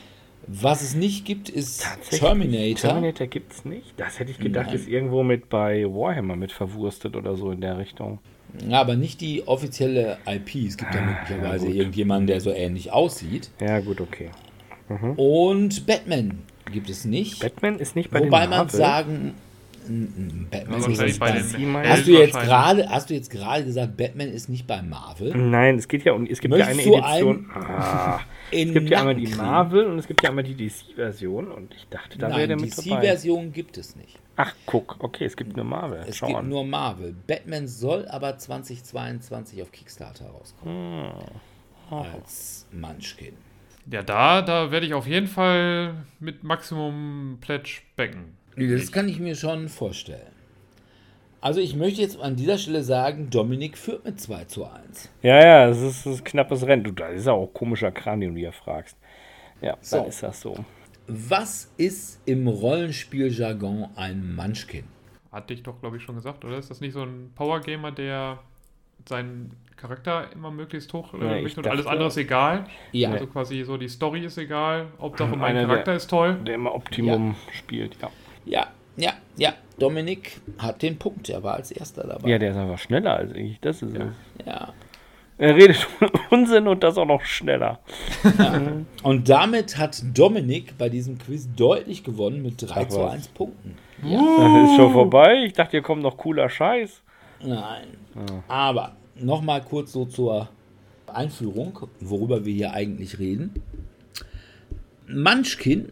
Was 0.47 0.83
es 0.83 0.95
nicht 0.95 1.25
gibt, 1.25 1.49
ist? 1.49 1.87
Terminator. 2.11 2.91
Terminator 2.91 3.27
gibt's 3.27 3.65
nicht? 3.65 3.95
Das 3.99 4.19
hätte 4.19 4.31
ich 4.31 4.39
gedacht, 4.39 4.67
Nein. 4.67 4.77
ist 4.77 4.89
irgendwo 4.89 5.23
mit 5.23 5.49
bei 5.49 5.85
Warhammer 5.85 6.37
mit 6.37 6.53
verwurstet 6.53 7.17
oder 7.17 7.35
so 7.37 7.51
in 7.51 7.61
der 7.63 7.79
Richtung. 7.79 8.19
Ja, 8.69 8.81
aber 8.81 8.97
nicht 8.97 9.21
die 9.21 9.47
offizielle 9.49 10.19
IP. 10.27 10.67
Es 10.69 10.77
gibt 10.77 10.95
ja 10.95 11.01
möglicherweise 11.03 11.67
Ah, 11.67 11.69
gut. 11.69 11.77
irgendjemanden, 11.77 12.27
der 12.29 12.41
so 12.41 12.51
ähnlich 12.53 12.93
aussieht. 12.93 13.51
Ja, 13.61 13.81
gut, 13.81 14.01
okay. 14.01 14.31
Und 15.17 15.87
Batman 15.87 16.41
gibt 16.71 16.89
es 16.91 17.05
nicht. 17.05 17.41
Batman 17.41 17.79
ist 17.79 17.97
nicht 17.97 18.11
bei 18.11 18.21
Wobei 18.21 18.43
den 18.43 18.51
man 18.51 18.59
Marvel. 18.67 18.79
sagen, 18.79 19.13
mm, 19.13 19.27
mm, 19.29 19.35
Batman 20.51 20.75
Also 20.75 21.03
ist 21.03 21.21
bei 21.21 21.33
bei 21.33 21.89
Hast 21.89 22.07
du 22.07 22.13
jetzt 22.13 22.39
gerade, 22.39 22.89
hast 22.89 23.11
du 23.11 23.15
jetzt 23.15 23.31
gerade 23.31 23.65
gesagt, 23.65 23.97
Batman 23.97 24.29
ist 24.29 24.49
nicht 24.49 24.67
bei 24.67 24.83
Marvel? 24.83 25.37
Nein, 25.37 25.77
es 25.77 25.89
geht 25.89 26.05
ja 26.05 26.13
um, 26.13 26.27
es 26.27 26.41
gibt 26.41 26.55
ja 26.57 26.67
eine 26.67 26.77
Möchtest 26.77 26.97
Edition. 26.97 27.51
Ah, 27.55 28.21
es 28.51 28.73
gibt 28.73 28.91
ja 28.91 29.01
einmal 29.01 29.15
die? 29.15 29.27
Marvel 29.29 29.87
und 29.87 29.99
es 29.99 30.07
gibt 30.07 30.23
ja 30.23 30.31
einmal 30.31 30.45
die 30.45 30.55
DC-Version 30.55 31.51
und 31.51 31.75
ich 31.75 31.87
dachte, 31.89 32.19
da 32.19 32.29
wäre 32.35 32.49
der 32.49 32.57
mit 32.61 32.77
dabei. 32.77 33.01
DC-Version 33.01 33.53
gibt 33.53 33.79
es 33.79 33.97
nicht. 33.97 34.19
Ach, 34.37 34.53
guck, 34.67 34.97
okay, 34.99 35.27
es 35.27 35.37
gibt 35.37 35.55
eine 35.55 35.65
Marvel. 35.65 36.05
Es 36.09 36.17
Schau 36.17 36.27
gibt 36.27 36.39
an. 36.41 36.49
nur 36.49 36.65
Marvel. 36.65 37.15
Batman 37.27 37.69
soll 37.69 38.09
aber 38.09 38.37
2022 38.37 39.63
auf 39.63 39.71
Kickstarter 39.71 40.27
rauskommen. 40.27 41.13
Hm. 41.91 41.99
Als 41.99 42.67
Munchkin. 42.73 43.35
Ja, 43.91 44.03
da, 44.03 44.43
da 44.43 44.71
werde 44.71 44.87
ich 44.87 44.95
auf 44.95 45.07
jeden 45.07 45.27
Fall 45.27 45.95
mit 46.19 46.43
Maximum 46.43 47.39
Pledge 47.41 47.83
backen. 47.97 48.37
Das 48.57 48.93
kann 48.93 49.09
ich 49.09 49.19
mir 49.21 49.35
schon 49.35 49.69
vorstellen. 49.69 50.33
Also 51.41 51.61
ich 51.61 51.77
möchte 51.77 52.01
jetzt 52.01 52.19
an 52.19 52.37
dieser 52.37 52.57
Stelle 52.57 52.83
sagen, 52.83 53.29
Dominik 53.29 53.77
führt 53.77 54.05
mit 54.05 54.19
2 54.21 54.45
zu 54.45 54.65
1. 54.65 55.11
Ja, 55.23 55.45
ja, 55.45 55.69
es 55.69 55.81
ist, 55.83 56.07
ein 56.07 56.25
knappes 56.25 56.67
Rennen. 56.67 56.85
Du, 56.85 56.91
das 56.93 57.15
ist 57.17 57.27
ja 57.27 57.33
auch 57.33 57.49
komischer 57.53 57.91
Kran, 57.93 58.21
den 58.21 58.35
du 58.35 58.41
hier 58.41 58.53
fragst. 58.53 58.97
Ja, 59.61 59.77
So. 59.81 59.99
dann 59.99 60.07
ist 60.07 60.23
das 60.23 60.41
so. 60.41 60.57
Was 61.07 61.71
ist 61.77 62.21
im 62.25 62.49
Rollenspieljargon 62.49 63.89
ein 63.97 64.35
Munchkin? 64.35 64.85
Hatte 65.31 65.53
ich 65.53 65.63
doch, 65.63 65.79
glaube 65.81 65.99
ich, 65.99 66.03
schon 66.03 66.15
gesagt, 66.15 66.45
oder? 66.47 66.57
Ist 66.57 66.71
das 66.71 66.81
nicht 66.81 66.95
so 66.95 67.03
ein 67.03 67.31
Power-Gamer, 67.35 67.93
der 67.93 68.39
seinen 69.07 69.51
Charakter 69.77 70.33
immer 70.33 70.51
möglichst 70.51 70.91
hoch 70.95 71.13
Ja, 71.13 71.37
äh, 71.37 71.43
möchte 71.43 71.61
und 71.61 71.67
alles 71.67 71.87
andere 71.87 72.09
ist 72.09 72.17
egal? 72.17 72.65
Ja, 72.93 73.11
Also 73.11 73.27
quasi 73.27 73.63
so 73.65 73.77
die 73.77 73.89
Story 73.89 74.25
ist 74.25 74.39
egal, 74.39 74.87
Hauptsache 74.99 75.31
mein 75.37 75.51
Einer 75.51 75.59
der- 75.61 75.69
Charakter 75.69 75.95
ist 75.95 76.09
toll. 76.09 76.39
Der 76.47 76.55
immer 76.55 76.75
Optimum 76.75 77.35
spielt, 77.53 77.99
ja. 78.01 78.09
Ja, 78.45 78.69
ja, 78.97 79.13
ja. 79.37 79.55
Dominik 79.79 80.41
hat 80.59 80.83
den 80.83 80.99
Punkt. 80.99 81.29
Er 81.29 81.43
war 81.43 81.55
als 81.55 81.73
erster 81.73 82.07
dabei. 82.07 82.29
Ja, 82.29 82.39
der 82.39 82.51
ist 82.53 82.57
einfach 82.57 82.79
schneller 82.79 83.17
als 83.17 83.33
ich. 83.33 83.59
Das 83.61 83.83
ist 83.83 83.93
es. 83.97 84.47
ja. 84.47 84.73
Er 85.37 85.57
redet 85.57 85.85
Unsinn 86.31 86.69
und 86.69 86.85
das 86.85 86.97
auch 86.97 87.07
noch 87.07 87.25
schneller. 87.25 87.81
Und 89.03 89.29
damit 89.29 89.77
hat 89.79 90.01
Dominik 90.17 90.79
bei 90.79 90.89
diesem 90.89 91.19
Quiz 91.19 91.49
deutlich 91.57 92.05
gewonnen 92.05 92.41
mit 92.41 92.63
3 92.63 92.83
Ach 92.83 92.89
zu 92.89 93.01
was. 93.01 93.13
1 93.15 93.29
Punkten. 93.29 93.77
Das 94.01 94.71
ist 94.71 94.77
schon 94.77 94.93
vorbei. 94.93 95.43
Ich 95.45 95.55
dachte, 95.55 95.73
hier 95.73 95.83
kommt 95.83 96.03
noch 96.03 96.17
cooler 96.17 96.49
Scheiß. 96.49 97.03
Nein. 97.45 97.89
Aber 98.47 98.95
nochmal 99.17 99.63
kurz 99.63 99.91
so 99.91 100.05
zur 100.05 100.49
Einführung, 101.13 101.81
worüber 101.99 102.45
wir 102.45 102.55
hier 102.55 102.73
eigentlich 102.73 103.19
reden. 103.19 103.55
Munchkin 105.09 105.91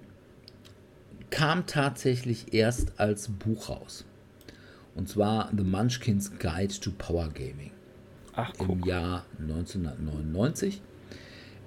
kam 1.33 1.67
tatsächlich 1.67 2.55
erst 2.55 3.01
als 3.01 3.29
Buch 3.29 3.71
raus. 3.71 4.05
Und 4.95 5.09
zwar 5.09 5.51
The 5.57 5.65
Munchkins 5.65 6.39
Guide 6.39 6.75
to 6.81 6.91
Power 6.97 7.31
Gaming 7.31 7.73
Ach, 8.35 8.53
im 8.61 8.67
guck. 8.67 8.87
Jahr 8.87 9.25
1999. 9.41 10.83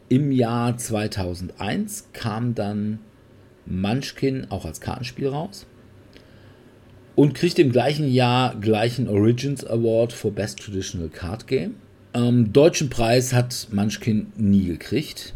Im 0.08 0.32
Jahr 0.32 0.78
2001 0.78 2.10
kam 2.14 2.54
dann 2.54 3.00
Munchkin 3.66 4.52
auch 4.52 4.66
als 4.66 4.80
Kartenspiel 4.80 5.28
raus 5.28 5.66
und 7.16 7.34
kriegte 7.34 7.64
im 7.64 7.72
gleichen 7.72 8.08
Jahr 8.08 8.56
gleichen 8.56 9.10
Origins 9.10 9.66
Award 9.66 10.14
for 10.14 10.32
Best 10.32 10.60
Traditional 10.60 11.10
Card 11.10 11.48
Game. 11.48 11.76
Ähm, 12.14 12.54
deutschen 12.54 12.92
Preis 12.92 13.34
hat 13.34 13.68
Munchkin 13.72 14.32
nie 14.38 14.66
gekriegt. 14.66 15.34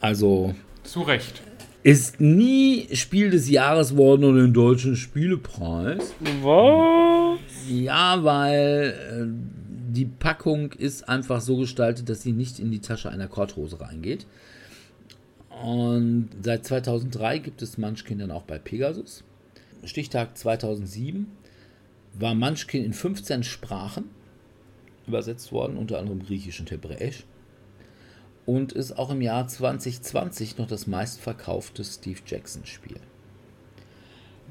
Also 0.00 0.54
Zu 0.84 1.02
Recht. 1.02 1.42
Ist 1.88 2.20
nie 2.20 2.86
Spiel 2.94 3.30
des 3.30 3.48
Jahres 3.48 3.96
worden 3.96 4.24
und 4.24 4.36
den 4.36 4.52
deutschen 4.52 4.94
Spielepreis. 4.94 6.12
Was? 6.42 7.38
Ja, 7.66 8.22
weil 8.22 8.94
äh, 9.10 9.94
die 9.94 10.04
Packung 10.04 10.72
ist 10.72 11.08
einfach 11.08 11.40
so 11.40 11.56
gestaltet, 11.56 12.10
dass 12.10 12.20
sie 12.20 12.32
nicht 12.32 12.58
in 12.58 12.70
die 12.70 12.80
Tasche 12.80 13.08
einer 13.08 13.26
Korthose 13.26 13.80
reingeht. 13.80 14.26
Und 15.64 16.28
seit 16.42 16.66
2003 16.66 17.38
gibt 17.38 17.62
es 17.62 17.78
Munchkin 17.78 18.18
dann 18.18 18.32
auch 18.32 18.42
bei 18.42 18.58
Pegasus. 18.58 19.24
Stichtag 19.84 20.36
2007 20.36 21.26
war 22.18 22.34
Munchkin 22.34 22.84
in 22.84 22.92
15 22.92 23.44
Sprachen 23.44 24.04
übersetzt 25.06 25.52
worden, 25.52 25.78
unter 25.78 25.98
anderem 25.98 26.22
Griechisch 26.22 26.60
und 26.60 26.70
Hebräisch. 26.70 27.24
Und 28.48 28.72
ist 28.72 28.98
auch 28.98 29.10
im 29.10 29.20
Jahr 29.20 29.46
2020 29.46 30.56
noch 30.56 30.66
das 30.66 30.86
meistverkaufte 30.86 31.84
Steve 31.84 32.20
Jackson-Spiel. 32.24 32.98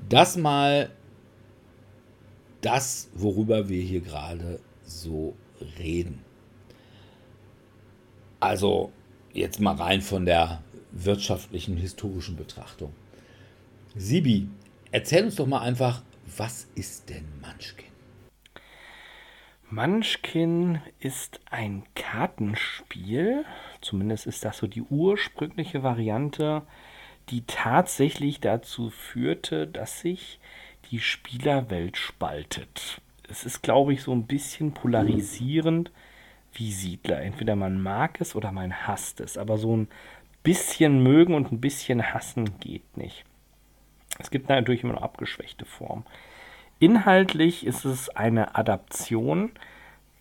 Das 0.08 0.38
mal 0.38 0.92
das, 2.62 3.10
worüber 3.16 3.70
wir 3.70 3.82
hier 3.82 4.02
gerade 4.02 4.60
so 4.86 5.36
reden. 5.80 6.24
Also 8.40 8.92
jetzt 9.34 9.60
mal 9.60 9.74
rein 9.74 10.02
von 10.02 10.26
der 10.26 10.62
wirtschaftlichen, 10.92 11.76
historischen 11.76 12.36
Betrachtung. 12.36 12.94
Sibi, 13.96 14.48
erzähl 14.92 15.24
uns 15.24 15.38
doch 15.38 15.48
mal 15.48 15.62
einfach, 15.62 16.04
was 16.38 16.68
ist 16.76 17.10
denn 17.10 17.26
Munchkin? 17.42 17.88
Munchkin 19.70 20.82
ist 20.98 21.42
ein 21.52 21.84
Kartenspiel, 21.94 23.44
zumindest 23.88 24.28
ist 24.28 24.46
das 24.46 24.58
so 24.58 24.68
die 24.68 24.82
ursprüngliche 24.82 25.82
Variante, 25.84 26.64
die 27.30 27.44
tatsächlich 27.46 28.40
dazu 28.40 28.90
führte, 28.90 29.68
dass 29.68 30.00
sich 30.00 30.40
die 30.92 31.00
Spielerwelt 31.00 31.98
spaltet. 31.98 33.02
Es 33.30 33.46
ist, 33.46 33.62
glaube 33.62 33.94
ich, 33.94 34.02
so 34.04 34.14
ein 34.14 34.28
bisschen 34.28 34.74
polarisierend 34.74 35.92
wie 36.54 36.72
Siedler. 36.72 37.22
Entweder 37.22 37.56
man 37.56 37.82
mag 37.82 38.22
es 38.22 38.36
oder 38.36 38.52
man 38.52 38.88
hasst 38.88 39.20
es, 39.20 39.38
aber 39.38 39.58
so 39.58 39.76
ein 39.76 39.88
bisschen 40.44 41.04
mögen 41.04 41.34
und 41.34 41.52
ein 41.52 41.60
bisschen 41.60 42.14
hassen 42.14 42.60
geht 42.60 42.96
nicht. 42.96 43.26
Es 44.20 44.32
gibt 44.32 44.50
natürlich 44.50 44.84
immer 44.84 44.94
noch 44.94 45.02
abgeschwächte 45.02 45.66
Formen. 45.66 46.06
Inhaltlich 46.80 47.66
ist 47.66 47.86
es 47.86 48.10
eine 48.10 48.56
Adaption 48.56 49.52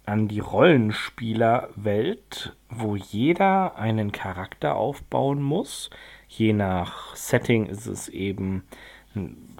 an 0.07 0.29
die 0.29 0.41
Rollenspielerwelt, 0.41 2.57
wo 2.71 2.97
jeder 2.97 3.77
einen 3.77 4.13
Charakter 4.13 4.77
aufbauen 4.77 5.43
muss. 5.43 5.91
Je 6.29 6.53
nach 6.53 7.17
Setting 7.17 7.67
ist 7.67 7.87
es 7.87 8.09
eben, 8.09 8.63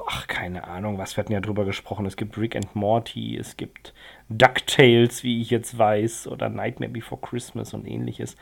ach, 0.07 0.29
keine 0.29 0.65
Ahnung, 0.65 0.99
was 0.99 1.17
wir 1.17 1.25
hatten 1.25 1.33
ja 1.33 1.41
drüber 1.41 1.65
gesprochen. 1.65 2.05
Es 2.07 2.17
gibt 2.17 2.39
Rick 2.39 2.55
and 2.57 2.77
Morty, 2.77 3.37
es 3.37 3.57
gibt 3.57 3.93
DuckTales, 4.29 5.25
wie 5.25 5.43
ich 5.43 5.51
jetzt 5.51 5.77
weiß, 5.77 6.29
oder 6.29 6.49
Nightmare 6.49 6.93
Before 6.93 7.21
Christmas 7.21 7.75
und 7.75 7.85
ähnliches. 7.87 8.37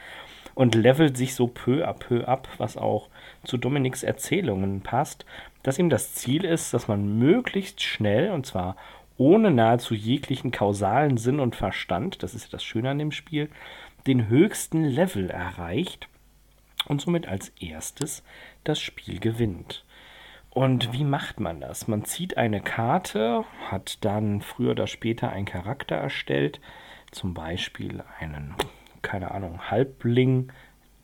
Und 0.55 0.75
levelt 0.77 1.17
sich 1.17 1.35
so 1.35 1.49
peu 1.49 1.85
à 1.85 1.95
peu 1.95 2.29
ab, 2.29 2.47
was 2.59 2.77
auch 2.77 3.09
zu 3.43 3.57
Dominiks 3.57 4.05
Erzählungen 4.05 4.83
passt 4.83 5.27
dass 5.65 5.79
ihm 5.79 5.89
das 5.89 6.15
Ziel 6.15 6.45
ist, 6.45 6.75
dass 6.75 6.89
man 6.89 7.19
möglichst 7.19 7.83
schnell, 7.83 8.31
und 8.31 8.47
zwar 8.47 8.77
ohne 9.17 9.51
nahezu 9.51 9.95
jeglichen 9.95 10.51
kausalen 10.51 11.17
Sinn 11.17 11.41
und 11.41 11.55
Verstand, 11.55 12.23
das 12.23 12.35
ist 12.35 12.45
ja 12.45 12.51
das 12.51 12.65
Schöne 12.65 12.91
an 12.91 12.99
dem 12.99 13.13
Spiel, 13.13 13.49
den 14.07 14.29
höchsten 14.29 14.85
Level 14.85 15.31
erreicht 15.31 16.09
und 16.87 17.01
somit 17.01 17.27
als 17.27 17.51
erstes 17.61 18.23
das 18.65 18.81
Spiel 18.81 19.21
gewinnt. 19.21 19.85
Und 20.51 20.93
wie 20.93 21.05
macht 21.05 21.41
man 21.41 21.61
das? 21.61 21.89
Man 21.89 22.05
zieht 22.05 22.37
eine 22.37 22.61
Karte, 22.61 23.45
hat 23.71 24.05
dann 24.05 24.41
früher 24.41 24.71
oder 24.71 24.87
später 24.87 25.31
einen 25.31 25.47
Charakter 25.47 25.97
erstellt, 25.97 26.61
zum 27.11 27.35
Beispiel 27.35 28.03
einen, 28.21 28.55
keine 29.03 29.33
Ahnung, 29.33 29.71
Halbling, 29.71 30.53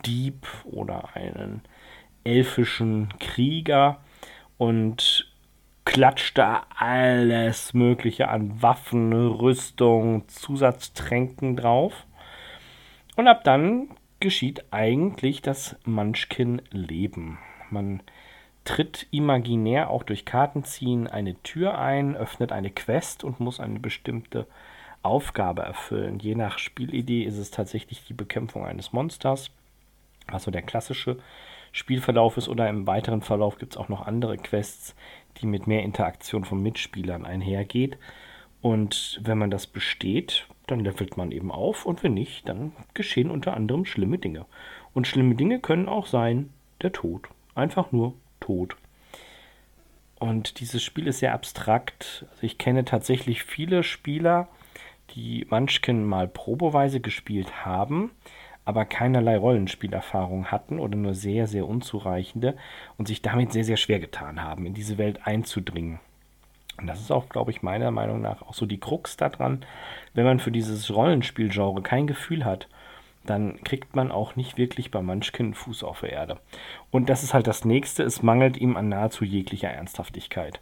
Dieb 0.06 0.46
oder 0.64 1.16
einen 1.16 1.62
elfischen 2.24 3.12
Krieger 3.18 4.00
und 4.56 5.30
klatscht 5.85 6.39
da 6.39 6.66
alles 6.76 7.74
Mögliche 7.74 8.28
an 8.28 8.62
Waffen, 8.62 9.12
Rüstung, 9.12 10.28
Zusatztränken 10.28 11.57
drauf. 11.57 12.07
Und 13.16 13.28
ab 13.28 13.45
dann 13.45 13.89
geschieht 14.20 14.64
eigentlich 14.70 15.43
das 15.43 15.76
Munchkin-Leben. 15.85 17.39
Man 17.70 18.03
tritt 18.64 19.07
imaginär 19.11 19.91
auch 19.91 20.03
durch 20.03 20.24
Kartenziehen 20.24 21.07
eine 21.07 21.35
Tür 21.43 21.78
ein, 21.78 22.14
öffnet 22.16 22.53
eine 22.53 22.70
Quest 22.70 23.24
und 23.24 23.41
muss 23.41 23.59
eine 23.59 23.81
bestimmte 23.81 24.47
Aufgabe 25.03 25.62
erfüllen. 25.62 26.18
Je 26.18 26.35
nach 26.35 26.59
Spielidee 26.59 27.22
ist 27.22 27.39
es 27.39 27.51
tatsächlich 27.51 28.05
die 28.05 28.14
Bekämpfung 28.14 28.66
eines 28.66 28.93
Monsters, 28.93 29.51
also 30.26 30.51
der 30.51 30.62
klassische 30.62 31.18
Spielverlauf 31.72 32.36
ist 32.36 32.48
oder 32.48 32.68
im 32.68 32.86
weiteren 32.86 33.22
Verlauf 33.22 33.58
gibt 33.58 33.74
es 33.74 33.76
auch 33.76 33.88
noch 33.88 34.06
andere 34.06 34.36
Quests, 34.36 34.94
die 35.38 35.46
mit 35.46 35.66
mehr 35.66 35.82
Interaktion 35.82 36.44
von 36.44 36.62
Mitspielern 36.62 37.24
einhergeht. 37.24 37.98
Und 38.60 39.20
wenn 39.22 39.38
man 39.38 39.50
das 39.50 39.66
besteht, 39.66 40.46
dann 40.66 40.80
levelt 40.80 41.16
man 41.16 41.32
eben 41.32 41.50
auf 41.50 41.86
und 41.86 42.02
wenn 42.02 42.14
nicht, 42.14 42.48
dann 42.48 42.72
geschehen 42.94 43.30
unter 43.30 43.54
anderem 43.54 43.84
schlimme 43.84 44.18
Dinge. 44.18 44.46
Und 44.92 45.06
schlimme 45.06 45.34
Dinge 45.34 45.60
können 45.60 45.88
auch 45.88 46.06
sein 46.06 46.50
der 46.82 46.92
Tod. 46.92 47.28
Einfach 47.54 47.92
nur 47.92 48.14
Tod. 48.40 48.76
Und 50.18 50.60
dieses 50.60 50.82
Spiel 50.82 51.06
ist 51.06 51.20
sehr 51.20 51.32
abstrakt. 51.32 52.26
Also 52.30 52.44
ich 52.44 52.58
kenne 52.58 52.84
tatsächlich 52.84 53.42
viele 53.42 53.82
Spieler, 53.82 54.48
die 55.14 55.46
Munchkin 55.48 56.04
mal 56.04 56.28
probeweise 56.28 57.00
gespielt 57.00 57.64
haben, 57.64 58.10
aber 58.64 58.84
keinerlei 58.84 59.36
Rollenspielerfahrung 59.36 60.46
hatten 60.46 60.78
oder 60.78 60.96
nur 60.96 61.14
sehr, 61.14 61.46
sehr 61.46 61.66
unzureichende 61.66 62.56
und 62.98 63.08
sich 63.08 63.22
damit 63.22 63.52
sehr, 63.52 63.64
sehr 63.64 63.76
schwer 63.76 64.00
getan 64.00 64.42
haben, 64.42 64.66
in 64.66 64.74
diese 64.74 64.98
Welt 64.98 65.26
einzudringen. 65.26 66.00
Und 66.78 66.86
das 66.86 67.00
ist 67.00 67.11
auch, 67.11 67.28
glaube 67.28 67.50
ich, 67.50 67.62
meiner 67.62 67.90
Meinung 67.90 68.22
nach 68.22 68.42
auch 68.42 68.54
so 68.54 68.66
die 68.66 68.80
Krux 68.80 69.16
daran, 69.16 69.64
wenn 70.14 70.24
man 70.24 70.40
für 70.40 70.50
dieses 70.50 70.90
Rollenspielgenre 70.90 71.82
kein 71.82 72.06
Gefühl 72.06 72.44
hat, 72.44 72.68
dann 73.24 73.62
kriegt 73.64 73.94
man 73.94 74.11
auch 74.11 74.34
nicht 74.36 74.56
wirklich 74.56 74.90
bei 74.90 75.02
Munchkin 75.02 75.52
Fuß 75.52 75.84
auf 75.84 76.00
der 76.00 76.12
Erde. 76.12 76.38
Und 76.90 77.11
das 77.11 77.22
ist 77.22 77.34
halt 77.34 77.46
das 77.46 77.66
Nächste, 77.66 78.02
es 78.02 78.22
mangelt 78.22 78.56
ihm 78.56 78.76
an 78.76 78.88
nahezu 78.88 79.24
jeglicher 79.24 79.68
Ernsthaftigkeit. 79.68 80.61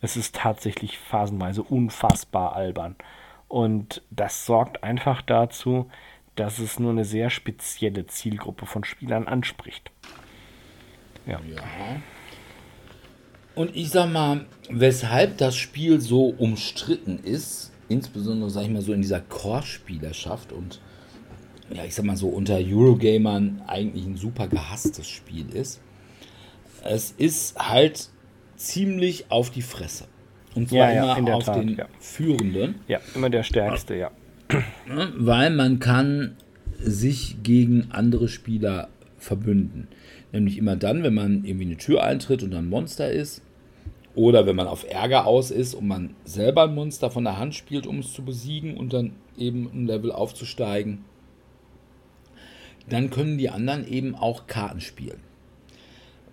Es 0.00 0.16
ist 0.16 0.34
tatsächlich 0.34 0.98
phasenweise 0.98 1.62
unfassbar 1.62 2.56
albern. 2.56 2.96
Und 3.48 4.02
das 4.10 4.46
sorgt 4.46 4.82
einfach 4.82 5.22
dazu, 5.22 5.90
dass 6.36 6.58
es 6.58 6.78
nur 6.78 6.92
eine 6.92 7.04
sehr 7.04 7.30
spezielle 7.30 8.06
Zielgruppe 8.06 8.66
von 8.66 8.84
Spielern 8.84 9.26
anspricht. 9.26 9.90
Ja. 11.26 11.40
ja. 11.48 11.62
Und 13.54 13.76
ich 13.76 13.90
sag 13.90 14.10
mal, 14.10 14.46
weshalb 14.70 15.38
das 15.38 15.56
Spiel 15.56 16.00
so 16.00 16.26
umstritten 16.26 17.18
ist, 17.18 17.72
insbesondere, 17.88 18.50
sag 18.50 18.62
ich 18.62 18.70
mal, 18.70 18.82
so 18.82 18.92
in 18.92 19.02
dieser 19.02 19.20
Core-Spielerschaft 19.20 20.52
und 20.52 20.80
ja, 21.72 21.84
ich 21.84 21.94
sag 21.94 22.04
mal 22.04 22.16
so 22.16 22.28
unter 22.28 22.56
Eurogamern 22.56 23.62
eigentlich 23.66 24.04
ein 24.04 24.16
super 24.16 24.48
gehasstes 24.48 25.08
Spiel 25.08 25.50
ist. 25.50 25.80
Es 26.82 27.12
ist 27.12 27.58
halt 27.58 28.08
ziemlich 28.56 29.30
auf 29.30 29.50
die 29.50 29.62
Fresse. 29.62 30.06
Und 30.54 30.68
zwar 30.68 30.92
ja, 30.92 31.06
ja, 31.06 31.16
immer 31.16 31.34
auf 31.34 31.44
Tat, 31.44 31.56
den 31.56 31.76
ja. 31.76 31.86
Führenden. 32.00 32.80
Ja, 32.88 33.00
immer 33.14 33.30
der 33.30 33.44
Stärkste, 33.44 33.94
ja. 33.94 34.10
Ne? 34.86 35.12
Weil 35.16 35.50
man 35.50 35.78
kann 35.78 36.36
sich 36.78 37.42
gegen 37.42 37.88
andere 37.90 38.28
Spieler 38.28 38.88
verbünden. 39.18 39.88
Nämlich 40.32 40.58
immer 40.58 40.76
dann, 40.76 41.02
wenn 41.02 41.14
man 41.14 41.44
irgendwie 41.44 41.66
eine 41.66 41.76
Tür 41.76 42.02
eintritt 42.02 42.42
und 42.42 42.54
ein 42.54 42.68
Monster 42.68 43.10
ist. 43.10 43.42
Oder 44.14 44.46
wenn 44.46 44.56
man 44.56 44.66
auf 44.66 44.84
Ärger 44.90 45.26
aus 45.26 45.50
ist 45.50 45.74
und 45.74 45.86
man 45.86 46.14
selber 46.24 46.64
ein 46.64 46.74
Monster 46.74 47.10
von 47.10 47.24
der 47.24 47.38
Hand 47.38 47.54
spielt, 47.54 47.86
um 47.86 48.00
es 48.00 48.12
zu 48.12 48.24
besiegen 48.24 48.76
und 48.76 48.92
dann 48.92 49.12
eben 49.38 49.70
ein 49.72 49.86
Level 49.86 50.10
aufzusteigen. 50.10 51.04
Dann 52.88 53.10
können 53.10 53.38
die 53.38 53.50
anderen 53.50 53.86
eben 53.86 54.14
auch 54.14 54.46
Karten 54.46 54.80
spielen. 54.80 55.20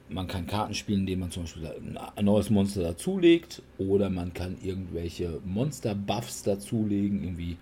Man 0.09 0.27
kann 0.27 0.47
Karten 0.47 0.73
spielen, 0.73 1.01
indem 1.01 1.19
man 1.19 1.31
zum 1.31 1.43
Beispiel 1.43 1.69
ein 2.15 2.25
neues 2.25 2.49
Monster 2.49 2.81
dazulegt. 2.81 3.61
Oder 3.77 4.09
man 4.09 4.33
kann 4.33 4.57
irgendwelche 4.63 5.39
Monster-Buffs 5.45 6.43
dazulegen, 6.43 7.23
irgendwie 7.23 7.57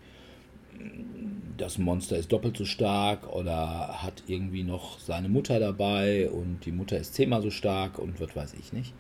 das 1.58 1.78
Monster 1.78 2.18
ist 2.18 2.32
doppelt 2.32 2.58
so 2.58 2.66
stark 2.66 3.28
oder 3.34 4.04
hat 4.04 4.24
irgendwie 4.28 4.64
noch 4.64 5.00
seine 5.00 5.30
Mutter 5.30 5.60
dabei 5.60 6.30
und 6.30 6.66
die 6.66 6.72
Mutter 6.72 6.98
ist 6.98 7.14
zehnmal 7.14 7.42
so 7.42 7.50
stark 7.50 7.98
und 8.00 8.20
was 8.20 8.36
weiß 8.36 8.56
ich 8.60 8.74
nicht. 8.74 8.94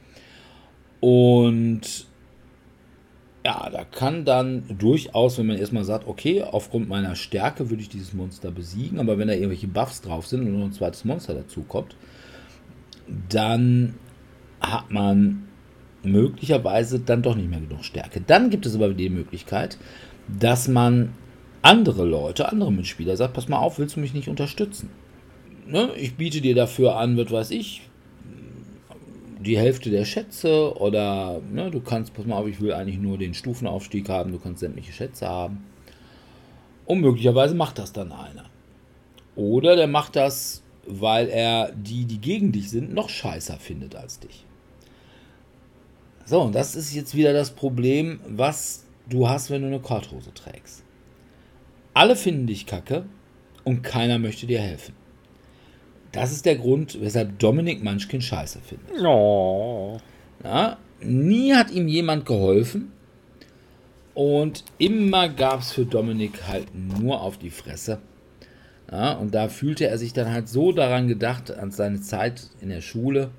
Und 1.01 2.07
ja, 3.45 3.69
da 3.69 3.83
kann 3.83 4.25
dann 4.25 4.63
durchaus, 4.79 5.37
wenn 5.37 5.45
man 5.45 5.57
erstmal 5.57 5.83
sagt, 5.83 6.07
okay, 6.07 6.41
aufgrund 6.41 6.89
meiner 6.89 7.15
Stärke 7.15 7.69
würde 7.69 7.83
ich 7.83 7.89
dieses 7.89 8.13
Monster 8.13 8.49
besiegen, 8.49 8.99
aber 8.99 9.17
wenn 9.17 9.27
da 9.27 9.35
irgendwelche 9.35 9.67
Buffs 9.67 10.01
drauf 10.01 10.25
sind 10.25 10.41
und 10.41 10.57
noch 10.57 10.65
ein 10.65 10.73
zweites 10.73 11.05
Monster 11.05 11.35
dazu 11.35 11.61
kommt, 11.61 11.95
dann 13.29 13.95
hat 14.61 14.89
man 14.89 15.47
möglicherweise 16.01 16.99
dann 16.99 17.21
doch 17.21 17.35
nicht 17.35 17.49
mehr 17.49 17.59
genug 17.59 17.83
Stärke. 17.83 18.21
Dann 18.25 18.49
gibt 18.49 18.65
es 18.65 18.75
aber 18.75 18.89
die 18.89 19.09
Möglichkeit, 19.09 19.77
dass 20.27 20.67
man 20.67 21.09
andere 21.65 22.05
Leute, 22.05 22.49
andere 22.49 22.71
Mitspieler 22.71 23.17
sagt, 23.17 23.33
pass 23.33 23.47
mal 23.47 23.57
auf, 23.57 23.79
willst 23.79 23.95
du 23.95 23.99
mich 23.99 24.13
nicht 24.13 24.29
unterstützen? 24.29 24.89
ne, 25.67 25.91
ich 25.95 26.15
biete 26.15 26.41
dir 26.41 26.55
dafür 26.55 26.97
an, 26.97 27.17
was 27.17 27.31
weiß 27.31 27.51
ich, 27.51 27.81
die 29.39 29.57
Hälfte 29.57 29.89
der 29.89 30.05
Schätze 30.05 30.75
oder 30.77 31.41
ne, 31.51 31.69
du 31.69 31.81
kannst, 31.81 32.13
pass 32.13 32.25
mal 32.25 32.37
auf, 32.37 32.47
ich 32.47 32.61
will 32.61 32.73
eigentlich 32.73 32.99
nur 32.99 33.17
den 33.17 33.33
Stufenaufstieg 33.33 34.09
haben, 34.09 34.31
du 34.31 34.39
kannst 34.39 34.61
sämtliche 34.61 34.91
Schätze 34.91 35.27
haben. 35.27 35.65
Und 36.85 37.01
möglicherweise 37.01 37.55
macht 37.55 37.79
das 37.79 37.93
dann 37.93 38.11
einer. 38.11 38.45
Oder 39.35 39.75
der 39.75 39.87
macht 39.87 40.15
das, 40.15 40.63
weil 40.87 41.29
er 41.29 41.71
die, 41.71 42.05
die 42.05 42.19
gegen 42.19 42.51
dich 42.51 42.69
sind, 42.69 42.93
noch 42.93 43.09
scheißer 43.09 43.57
findet 43.57 43.95
als 43.95 44.19
dich. 44.19 44.45
So, 46.25 46.41
und 46.41 46.55
das 46.55 46.75
ist 46.75 46.93
jetzt 46.93 47.15
wieder 47.15 47.33
das 47.33 47.51
Problem, 47.51 48.19
was 48.27 48.85
du 49.07 49.27
hast, 49.27 49.49
wenn 49.49 49.61
du 49.61 49.67
eine 49.67 49.79
Korthose 49.79 50.33
trägst. 50.33 50.84
Alle 51.95 52.17
finden 52.17 52.45
dich 52.45 52.65
kacke 52.65 53.05
und 53.63 53.81
keiner 53.81 54.19
möchte 54.19 54.45
dir 54.45 54.59
helfen. 54.59 54.93
Das 56.11 56.33
ist 56.33 56.45
der 56.45 56.57
Grund, 56.57 56.99
weshalb 56.99 57.39
Dominik 57.39 57.81
Manchkin 57.83 58.21
scheiße 58.21 58.59
findet. 58.59 59.01
Oh. 59.01 59.97
Ja, 60.43 60.77
nie 60.99 61.53
hat 61.53 61.71
ihm 61.71 61.87
jemand 61.87 62.25
geholfen. 62.25 62.91
Und 64.13 64.65
immer 64.77 65.29
gab 65.29 65.61
es 65.61 65.71
für 65.71 65.85
Dominik 65.85 66.45
halt 66.47 66.67
nur 66.75 67.21
auf 67.21 67.37
die 67.37 67.49
Fresse. 67.49 67.99
Ja, 68.91 69.13
und 69.13 69.33
da 69.33 69.47
fühlte 69.47 69.87
er 69.87 69.97
sich 69.97 70.11
dann 70.11 70.29
halt 70.31 70.49
so 70.49 70.73
daran 70.73 71.07
gedacht, 71.07 71.49
an 71.49 71.71
seine 71.71 72.01
Zeit 72.01 72.49
in 72.59 72.67
der 72.67 72.81
Schule, 72.81 73.31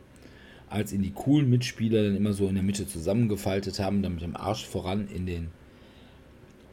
als 0.70 0.94
ihn 0.94 1.02
die 1.02 1.12
coolen 1.12 1.50
Mitspieler 1.50 2.04
dann 2.04 2.16
immer 2.16 2.32
so 2.32 2.48
in 2.48 2.54
der 2.54 2.64
Mitte 2.64 2.86
zusammengefaltet 2.86 3.80
haben, 3.80 4.02
dann 4.02 4.14
mit 4.14 4.22
dem 4.22 4.34
Arsch 4.34 4.66
voran 4.66 5.09
in 5.09 5.26
den 5.26 5.48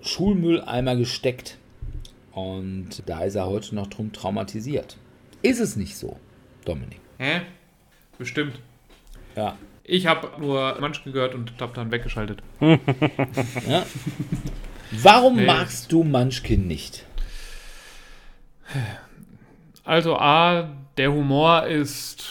Schulmülleimer 0.02 0.96
gesteckt. 0.96 1.58
Und 2.34 3.04
da 3.08 3.24
ist 3.24 3.36
er 3.36 3.46
heute 3.46 3.76
noch 3.76 3.88
drum 3.88 4.12
traumatisiert. 4.12 4.98
Ist 5.42 5.60
es 5.60 5.76
nicht 5.76 5.96
so, 5.98 6.20
Dominik? 6.66 7.00
Hä? 7.20 7.42
Bestimmt. 8.18 8.60
Ja. 9.36 9.58
Ich 9.84 10.08
habe 10.08 10.32
nur 10.40 10.78
Manchke 10.80 11.12
gehört 11.12 11.36
und 11.36 11.54
habe 11.60 11.74
dann 11.74 11.92
weggeschaltet. 11.92 12.42
ja. 12.60 13.86
Warum 14.92 15.36
Nee. 15.38 15.46
magst 15.46 15.92
du 15.92 16.04
Munchkin 16.04 16.68
nicht? 16.68 17.06
Also 19.84 20.18
A, 20.18 20.70
der 20.98 21.12
Humor 21.12 21.66
ist 21.66 22.26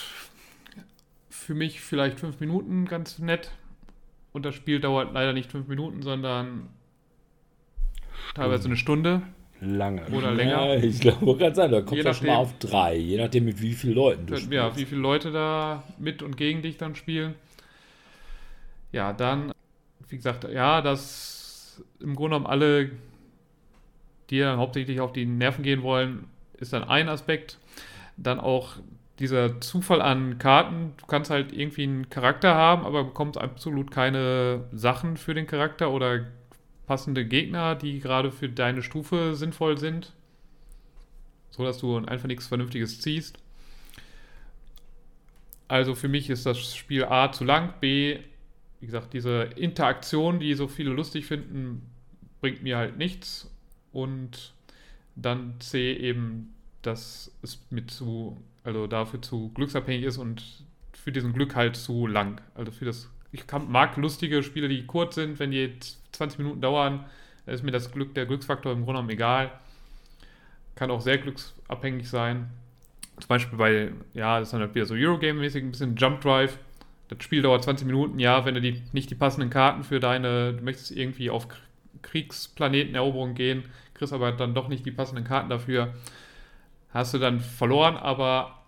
für 1.28 1.54
mich 1.54 1.80
vielleicht 1.80 2.18
fünf 2.20 2.40
Minuten 2.40 2.86
ganz 2.86 3.18
nett. 3.18 3.50
Und 4.32 4.46
das 4.46 4.54
Spiel 4.54 4.80
dauert 4.80 5.12
leider 5.12 5.32
nicht 5.34 5.50
fünf 5.50 5.68
Minuten, 5.68 6.02
sondern 6.02 6.68
teilweise 8.34 8.64
eine 8.66 8.76
Stunde 8.76 9.22
Lange. 9.64 10.02
oder 10.08 10.32
länger. 10.32 10.74
Ja, 10.74 10.82
ich 10.82 10.98
glaube, 10.98 11.38
kann 11.38 11.54
sein, 11.54 11.70
da 11.70 11.82
kommt 11.82 11.98
Je 11.98 12.02
ja 12.02 12.12
schon 12.12 12.26
mal 12.26 12.36
auf 12.36 12.58
drei, 12.58 12.96
je 12.96 13.16
nachdem 13.16 13.44
mit 13.44 13.62
wie 13.62 13.74
vielen 13.74 13.94
Leuten 13.94 14.26
du 14.26 14.36
spielst. 14.36 14.52
Ja, 14.52 14.76
wie 14.76 14.84
viele 14.84 15.00
Leute 15.00 15.30
da 15.30 15.84
mit 15.98 16.20
und 16.22 16.36
gegen 16.36 16.62
dich 16.62 16.78
dann 16.78 16.96
spielen. 16.96 17.36
Ja, 18.90 19.12
dann, 19.12 19.52
wie 20.08 20.16
gesagt, 20.16 20.50
ja, 20.52 20.82
dass 20.82 21.80
im 22.00 22.16
Grunde 22.16 22.36
genommen 22.36 22.46
alle, 22.46 22.90
die 24.30 24.40
dann 24.40 24.58
hauptsächlich 24.58 25.00
auf 25.00 25.12
die 25.12 25.26
Nerven 25.26 25.62
gehen 25.62 25.82
wollen, 25.82 26.24
ist 26.58 26.72
dann 26.72 26.82
ein 26.82 27.08
Aspekt. 27.08 27.58
Dann 28.16 28.40
auch 28.40 28.76
dieser 29.20 29.60
Zufall 29.60 30.02
an 30.02 30.38
Karten. 30.38 30.94
Du 30.96 31.06
kannst 31.06 31.30
halt 31.30 31.52
irgendwie 31.52 31.84
einen 31.84 32.10
Charakter 32.10 32.56
haben, 32.56 32.84
aber 32.84 33.04
bekommst 33.04 33.38
absolut 33.38 33.92
keine 33.92 34.64
Sachen 34.72 35.16
für 35.16 35.34
den 35.34 35.46
Charakter 35.46 35.92
oder 35.92 36.24
passende 36.92 37.24
Gegner, 37.24 37.74
die 37.74 38.00
gerade 38.00 38.30
für 38.30 38.50
deine 38.50 38.82
Stufe 38.82 39.34
sinnvoll 39.34 39.78
sind. 39.78 40.12
So 41.48 41.64
dass 41.64 41.78
du 41.78 41.96
einfach 41.96 42.26
nichts 42.26 42.46
Vernünftiges 42.46 43.00
ziehst. 43.00 43.38
Also 45.68 45.94
für 45.94 46.08
mich 46.08 46.28
ist 46.28 46.44
das 46.44 46.76
Spiel 46.76 47.06
A 47.06 47.32
zu 47.32 47.44
lang, 47.44 47.72
B, 47.80 48.18
wie 48.80 48.86
gesagt, 48.86 49.14
diese 49.14 49.44
Interaktion, 49.56 50.38
die 50.38 50.52
so 50.52 50.68
viele 50.68 50.90
lustig 50.90 51.24
finden, 51.24 51.80
bringt 52.42 52.62
mir 52.62 52.76
halt 52.76 52.98
nichts. 52.98 53.50
Und 53.90 54.52
dann 55.16 55.54
C 55.60 55.94
eben, 55.94 56.52
dass 56.82 57.34
es 57.40 57.58
mit 57.70 57.90
zu, 57.90 58.36
also 58.64 58.86
dafür 58.86 59.22
zu 59.22 59.50
glücksabhängig 59.54 60.04
ist 60.04 60.18
und 60.18 60.44
für 60.92 61.10
diesen 61.10 61.32
Glück 61.32 61.54
halt 61.54 61.74
zu 61.74 62.06
lang. 62.06 62.42
Also 62.54 62.70
für 62.70 62.84
das, 62.84 63.08
ich 63.30 63.44
mag 63.66 63.96
lustige 63.96 64.42
Spiele, 64.42 64.68
die 64.68 64.84
kurz 64.84 65.14
sind, 65.14 65.38
wenn 65.38 65.52
die 65.52 65.58
jetzt 65.58 66.01
20 66.12 66.38
Minuten 66.38 66.60
dauern, 66.60 67.04
dann 67.46 67.54
ist 67.54 67.62
mir 67.64 67.70
das 67.70 67.90
Glück, 67.90 68.14
der 68.14 68.26
Glücksfaktor 68.26 68.72
im 68.72 68.78
Grunde 68.84 68.92
genommen 68.94 69.10
egal. 69.10 69.50
Kann 70.74 70.90
auch 70.90 71.00
sehr 71.00 71.18
glücksabhängig 71.18 72.08
sein. 72.08 72.50
Zum 73.18 73.28
Beispiel 73.28 73.58
bei, 73.58 73.92
ja, 74.14 74.38
das 74.38 74.48
ist 74.48 74.52
dann 74.52 74.60
halt 74.62 74.74
wieder 74.74 74.86
so 74.86 74.94
Eurogame-mäßig, 74.94 75.62
ein 75.62 75.70
bisschen 75.70 75.96
Jump 75.96 76.20
Drive. 76.22 76.58
Das 77.08 77.22
Spiel 77.22 77.42
dauert 77.42 77.62
20 77.62 77.86
Minuten, 77.86 78.18
ja, 78.18 78.44
wenn 78.44 78.54
du 78.54 78.60
die, 78.60 78.82
nicht 78.92 79.10
die 79.10 79.14
passenden 79.14 79.50
Karten 79.50 79.84
für 79.84 80.00
deine, 80.00 80.54
du 80.54 80.62
möchtest 80.64 80.92
irgendwie 80.92 81.28
auf 81.30 81.46
Kriegsplaneteneroberung 82.00 83.34
gehen, 83.34 83.64
kriegst 83.94 84.12
aber 84.12 84.32
dann 84.32 84.54
doch 84.54 84.68
nicht 84.68 84.86
die 84.86 84.90
passenden 84.92 85.24
Karten 85.24 85.50
dafür, 85.50 85.92
hast 86.90 87.14
du 87.14 87.18
dann 87.18 87.40
verloren, 87.40 87.96
aber 87.96 88.62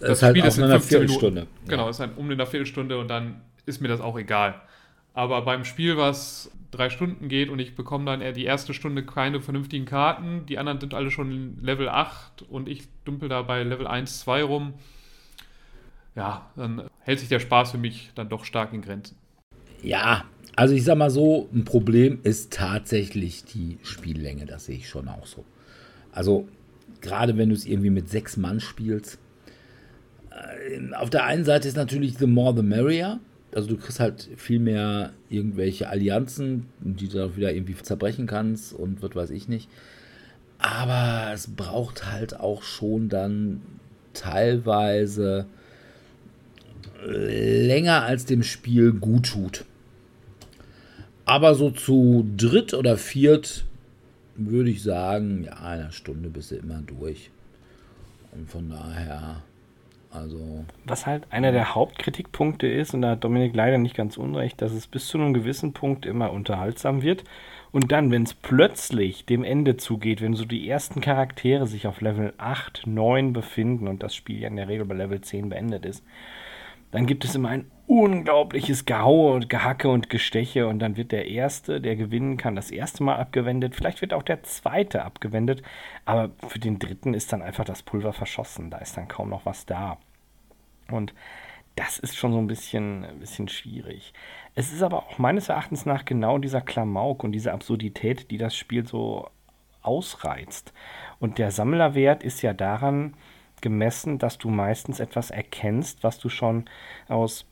Das, 0.00 0.08
das 0.08 0.18
ist 0.18 0.22
halt 0.22 0.36
Spiel 0.36 0.42
auch 0.42 0.48
ist 0.48 0.58
in 0.58 0.64
in 0.64 0.64
einer 0.64 0.80
15 0.80 1.00
Minuten. 1.00 1.30
Viertelstunde. 1.30 1.46
Genau, 1.66 1.88
ist 1.88 2.00
halt 2.00 2.16
um 2.16 2.26
in 2.30 2.40
einer 2.40 2.46
Viertelstunde 2.46 2.98
und 2.98 3.08
dann 3.08 3.40
ist 3.66 3.80
mir 3.80 3.88
das 3.88 4.00
auch 4.00 4.18
egal. 4.18 4.60
Aber 5.14 5.42
beim 5.42 5.64
Spiel, 5.64 5.96
was 5.96 6.50
drei 6.70 6.90
Stunden 6.90 7.28
geht 7.28 7.48
und 7.48 7.58
ich 7.58 7.74
bekomme 7.74 8.04
dann 8.04 8.20
eher 8.20 8.32
die 8.32 8.44
erste 8.44 8.74
Stunde 8.74 9.04
keine 9.04 9.40
vernünftigen 9.40 9.84
Karten, 9.84 10.46
die 10.46 10.58
anderen 10.58 10.80
sind 10.80 10.94
alle 10.94 11.10
schon 11.10 11.56
Level 11.62 11.88
8 11.88 12.42
und 12.42 12.68
ich 12.68 12.82
dümpel 13.06 13.28
da 13.28 13.42
bei 13.42 13.62
Level 13.62 13.86
1, 13.86 14.20
2 14.20 14.42
rum, 14.42 14.74
ja, 16.14 16.50
dann 16.56 16.82
hält 17.00 17.20
sich 17.20 17.28
der 17.28 17.40
Spaß 17.40 17.70
für 17.72 17.78
mich 17.78 18.10
dann 18.14 18.28
doch 18.28 18.44
stark 18.44 18.72
in 18.72 18.82
Grenzen. 18.82 19.16
Ja, 19.82 20.24
also 20.56 20.74
ich 20.74 20.84
sag 20.84 20.98
mal 20.98 21.10
so, 21.10 21.48
ein 21.54 21.64
Problem 21.64 22.18
ist 22.24 22.52
tatsächlich 22.52 23.44
die 23.44 23.78
Spiellänge, 23.82 24.44
das 24.44 24.66
sehe 24.66 24.76
ich 24.76 24.88
schon 24.88 25.08
auch 25.08 25.26
so. 25.26 25.44
Also 26.10 26.48
gerade 27.00 27.36
wenn 27.36 27.48
du 27.48 27.54
es 27.54 27.64
irgendwie 27.64 27.90
mit 27.90 28.08
sechs 28.08 28.36
Mann 28.36 28.58
spielst, 28.58 29.18
äh, 30.30 30.94
auf 30.94 31.10
der 31.10 31.24
einen 31.24 31.44
Seite 31.44 31.68
ist 31.68 31.76
natürlich 31.76 32.18
the 32.18 32.26
more 32.26 32.54
the 32.56 32.62
merrier. 32.62 33.20
Also 33.54 33.68
du 33.68 33.76
kriegst 33.76 34.00
halt 34.00 34.28
viel 34.36 34.58
mehr 34.58 35.12
irgendwelche 35.30 35.88
Allianzen, 35.88 36.66
die 36.80 37.08
du 37.08 37.18
dann 37.18 37.36
wieder 37.36 37.52
irgendwie 37.52 37.74
zerbrechen 37.76 38.26
kannst 38.26 38.72
und 38.72 39.02
was 39.02 39.14
weiß 39.14 39.30
ich 39.30 39.48
nicht. 39.48 39.68
Aber 40.58 41.32
es 41.32 41.48
braucht 41.48 42.10
halt 42.10 42.38
auch 42.38 42.62
schon 42.62 43.08
dann 43.08 43.62
teilweise 44.12 45.46
länger 47.04 48.02
als 48.02 48.24
dem 48.24 48.42
Spiel 48.42 48.92
gut 48.92 49.26
tut. 49.26 49.64
Aber 51.24 51.54
so 51.54 51.70
zu 51.70 52.26
dritt 52.36 52.74
oder 52.74 52.96
viert 52.96 53.64
würde 54.34 54.70
ich 54.70 54.82
sagen, 54.82 55.44
ja, 55.44 55.54
einer 55.54 55.90
Stunde 55.90 56.30
bist 56.30 56.50
du 56.50 56.56
immer 56.56 56.80
durch. 56.80 57.30
Und 58.32 58.48
von 58.48 58.70
daher, 58.70 59.42
also, 60.10 60.64
Was 60.84 61.06
halt 61.06 61.24
einer 61.30 61.52
der 61.52 61.74
Hauptkritikpunkte 61.74 62.66
ist, 62.66 62.94
und 62.94 63.02
da 63.02 63.10
hat 63.10 63.24
Dominik 63.24 63.54
leider 63.54 63.78
nicht 63.78 63.94
ganz 63.94 64.16
unrecht, 64.16 64.62
dass 64.62 64.72
es 64.72 64.86
bis 64.86 65.06
zu 65.06 65.18
einem 65.18 65.34
gewissen 65.34 65.72
Punkt 65.72 66.06
immer 66.06 66.32
unterhaltsam 66.32 67.02
wird. 67.02 67.24
Und 67.70 67.92
dann, 67.92 68.10
wenn 68.10 68.22
es 68.22 68.32
plötzlich 68.32 69.26
dem 69.26 69.44
Ende 69.44 69.76
zugeht, 69.76 70.22
wenn 70.22 70.34
so 70.34 70.46
die 70.46 70.68
ersten 70.68 71.02
Charaktere 71.02 71.66
sich 71.66 71.86
auf 71.86 72.00
Level 72.00 72.32
8, 72.38 72.86
9 72.86 73.34
befinden 73.34 73.88
und 73.88 74.02
das 74.02 74.14
Spiel 74.14 74.40
ja 74.40 74.48
in 74.48 74.56
der 74.56 74.68
Regel 74.68 74.86
bei 74.86 74.94
Level 74.94 75.20
10 75.20 75.50
beendet 75.50 75.84
ist, 75.84 76.02
dann 76.90 77.04
gibt 77.04 77.24
es 77.26 77.34
immer 77.34 77.50
ein 77.50 77.70
unglaubliches 77.88 78.84
Gehaue 78.84 79.32
und 79.32 79.48
Gehacke 79.48 79.88
und 79.88 80.10
Gesteche 80.10 80.68
und 80.68 80.78
dann 80.78 80.98
wird 80.98 81.10
der 81.10 81.26
Erste, 81.26 81.80
der 81.80 81.96
gewinnen 81.96 82.36
kann, 82.36 82.54
das 82.54 82.70
erste 82.70 83.02
Mal 83.02 83.16
abgewendet. 83.16 83.74
Vielleicht 83.74 84.02
wird 84.02 84.12
auch 84.12 84.22
der 84.22 84.42
Zweite 84.42 85.04
abgewendet, 85.04 85.62
aber 86.04 86.30
für 86.46 86.58
den 86.58 86.78
Dritten 86.78 87.14
ist 87.14 87.32
dann 87.32 87.40
einfach 87.40 87.64
das 87.64 87.82
Pulver 87.82 88.12
verschossen. 88.12 88.70
Da 88.70 88.76
ist 88.78 88.98
dann 88.98 89.08
kaum 89.08 89.30
noch 89.30 89.46
was 89.46 89.64
da. 89.64 89.96
Und 90.90 91.14
das 91.76 91.98
ist 91.98 92.16
schon 92.16 92.32
so 92.32 92.38
ein 92.38 92.46
bisschen, 92.46 93.06
ein 93.06 93.20
bisschen 93.20 93.48
schwierig. 93.48 94.12
Es 94.54 94.70
ist 94.70 94.82
aber 94.82 94.98
auch 94.98 95.18
meines 95.18 95.48
Erachtens 95.48 95.86
nach 95.86 96.04
genau 96.04 96.36
dieser 96.36 96.60
Klamauk 96.60 97.24
und 97.24 97.32
diese 97.32 97.52
Absurdität, 97.52 98.30
die 98.30 98.36
das 98.36 98.54
Spiel 98.54 98.86
so 98.86 99.30
ausreizt. 99.80 100.74
Und 101.20 101.38
der 101.38 101.52
Sammlerwert 101.52 102.22
ist 102.22 102.42
ja 102.42 102.52
daran 102.52 103.14
gemessen, 103.62 104.18
dass 104.18 104.36
du 104.36 104.50
meistens 104.50 105.00
etwas 105.00 105.30
erkennst, 105.30 106.04
was 106.04 106.18
du 106.18 106.28
schon 106.28 106.66
aus 107.08 107.46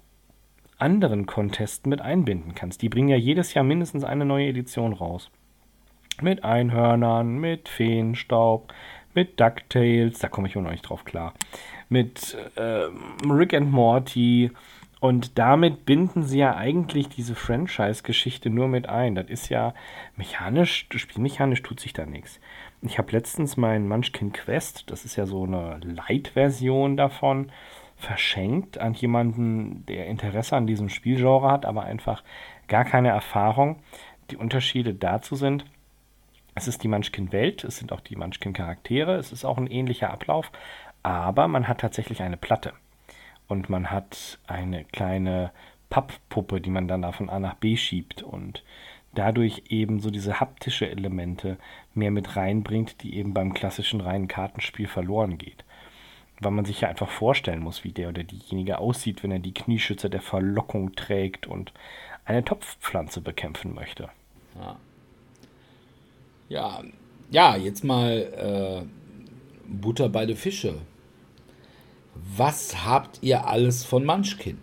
anderen 0.79 1.27
Contesten 1.27 1.89
mit 1.89 2.01
einbinden 2.01 2.55
kannst. 2.55 2.83
Die 2.83 2.89
bringen 2.89 3.09
ja 3.09 3.17
jedes 3.17 3.55
Jahr 3.55 3.65
mindestens 3.65 4.05
eine 4.05 4.25
neue 4.25 4.49
Edition 4.49 4.93
raus. 4.93 5.31
Mit 6.21 6.45
Einhörnern, 6.45 7.39
mit 7.39 7.69
Feenstaub, 7.69 8.73
mit 9.15 9.41
DuckTales, 9.41 10.19
da 10.19 10.29
komme 10.29 10.49
ich 10.49 10.55
immer 10.55 10.65
noch 10.65 10.71
nicht 10.71 10.89
drauf 10.89 11.05
klar. 11.05 11.35
Mit 11.89 12.37
äh, 12.57 12.89
Rick 13.29 13.55
and 13.55 13.71
Morty 13.71 14.51
Und 15.01 15.39
damit 15.39 15.85
binden 15.85 16.23
sie 16.23 16.39
ja 16.39 16.57
eigentlich 16.57 17.09
diese 17.09 17.35
Franchise-Geschichte 17.35 18.49
nur 18.49 18.67
mit 18.67 18.89
ein. 18.89 19.15
Das 19.15 19.29
ist 19.29 19.51
ja 19.51 19.75
mechanisch, 20.17 20.87
spielmechanisch 20.95 21.63
tut 21.63 21.81
sich 21.81 21.93
da 21.93 22.07
nichts. 22.07 22.41
Ich 22.83 22.99
habe 22.99 23.13
letztens 23.13 23.57
mein 23.57 23.89
Munchkin 23.89 24.33
Quest, 24.33 24.91
das 24.91 25.05
ist 25.05 25.17
ja 25.17 25.27
so 25.27 25.45
eine 25.45 25.81
Light-Version 25.83 26.97
davon, 26.97 27.53
verschenkt 27.97 28.79
an 28.79 28.95
jemanden, 28.95 29.85
der 29.87 30.07
Interesse 30.07 30.57
an 30.57 30.67
diesem 30.67 30.89
Spielgenre 30.89 31.51
hat, 31.51 31.65
aber 31.65 31.85
einfach 31.85 32.23
gar 32.69 32.85
keine 32.85 33.09
Erfahrung. 33.09 33.81
Die 34.31 34.37
Unterschiede 34.37 34.95
dazu 34.95 35.35
sind, 35.35 35.65
es 36.55 36.69
ist 36.69 36.83
die 36.83 36.89
Munchkin-Welt, 36.89 37.65
es 37.65 37.79
sind 37.79 37.93
auch 37.93 38.01
die 38.01 38.17
Munchkin-Charaktere, 38.17 39.17
es 39.17 39.33
ist 39.33 39.45
auch 39.45 39.59
ein 39.59 39.67
ähnlicher 39.67 40.11
Ablauf, 40.11 40.51
aber 41.03 41.49
man 41.49 41.69
hat 41.69 41.81
tatsächlich 41.81 42.23
eine 42.23 42.37
Platte 42.37 42.73
und 43.47 43.69
man 43.69 43.91
hat 43.91 44.39
eine 44.47 44.85
kleine 44.85 45.53
Papppuppe, 45.91 46.61
die 46.61 46.71
man 46.71 46.89
dann 46.89 47.03
da 47.03 47.13
von 47.13 47.31
A 47.31 47.39
nach 47.39 47.55
B 47.55 47.77
schiebt 47.77 48.23
und 48.23 48.65
dadurch 49.15 49.65
eben 49.69 50.01
so 50.01 50.11
diese 50.11 50.41
haptische 50.41 50.89
Elemente 50.89 51.59
mehr 51.95 52.11
mit 52.11 52.37
reinbringt, 52.37 53.03
die 53.03 53.17
eben 53.17 53.35
beim 53.35 53.55
klassischen 53.55 54.01
reinen 54.01 54.29
Kartenspiel 54.29 54.89
verloren 54.89 55.39
geht. 55.39 55.65
Weil 56.41 56.53
man 56.53 56.65
sich 56.65 56.83
ja 56.83 56.89
einfach 56.89 57.09
vorstellen 57.09 57.61
muss, 57.61 57.83
wie 57.85 57.93
der 57.93 58.11
oder 58.11 58.23
diejenige 58.23 58.79
aussieht, 58.79 59.23
wenn 59.23 59.33
er 59.33 59.39
die 59.39 59.55
Knieschütze 59.55 60.11
der 60.11 60.21
Verlockung 60.21 60.95
trägt 60.95 61.47
und 61.47 61.73
eine 62.25 62.45
Topfpflanze 62.45 63.21
bekämpfen 63.21 63.75
möchte. 63.75 64.11
Ja, 64.61 64.77
ja, 66.49 66.83
ja 67.31 67.57
jetzt 67.57 67.85
mal 67.85 68.85
äh, 68.85 68.87
Butter 69.67 70.09
bei 70.09 70.27
den 70.27 70.37
Fische. 70.37 70.75
Was 72.15 72.85
habt 72.85 73.19
ihr 73.23 73.47
alles 73.47 73.85
von 73.85 74.05
Munchkin? 74.05 74.59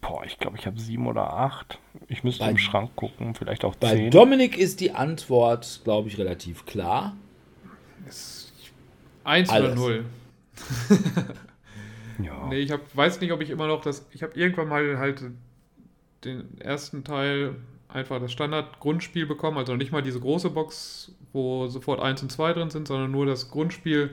Boah, 0.00 0.24
ich 0.24 0.38
glaube, 0.38 0.56
ich 0.56 0.66
habe 0.66 0.80
sieben 0.80 1.06
oder 1.06 1.32
acht. 1.32 1.78
Ich 2.08 2.24
müsste 2.24 2.44
bei, 2.44 2.50
im 2.50 2.58
Schrank 2.58 2.96
gucken, 2.96 3.34
vielleicht 3.34 3.64
auch 3.64 3.74
bei 3.76 3.90
zehn. 3.90 4.04
Bei 4.04 4.10
Dominik 4.10 4.56
ist 4.56 4.80
die 4.80 4.92
Antwort, 4.92 5.80
glaube 5.84 6.08
ich, 6.08 6.18
relativ 6.18 6.64
klar. 6.64 7.16
Eins 9.24 9.50
oder 9.50 9.74
null. 9.74 10.04
ja. 12.22 12.46
Nee, 12.48 12.58
ich 12.58 12.70
hab, 12.70 12.80
weiß 12.96 13.20
nicht, 13.20 13.32
ob 13.32 13.40
ich 13.40 13.50
immer 13.50 13.66
noch 13.66 13.80
das. 13.80 14.06
Ich 14.12 14.22
habe 14.22 14.38
irgendwann 14.38 14.68
mal 14.68 14.98
halt 14.98 15.22
den 16.24 16.60
ersten 16.60 17.04
Teil 17.04 17.56
einfach 17.88 18.20
das 18.20 18.32
Standard-Grundspiel 18.32 19.26
bekommen, 19.26 19.58
also 19.58 19.74
nicht 19.76 19.92
mal 19.92 20.02
diese 20.02 20.20
große 20.20 20.50
Box, 20.50 21.12
wo 21.32 21.66
sofort 21.66 22.00
1 22.00 22.22
und 22.22 22.30
2 22.30 22.52
drin 22.52 22.70
sind, 22.70 22.88
sondern 22.88 23.10
nur 23.10 23.26
das 23.26 23.50
Grundspiel. 23.50 24.10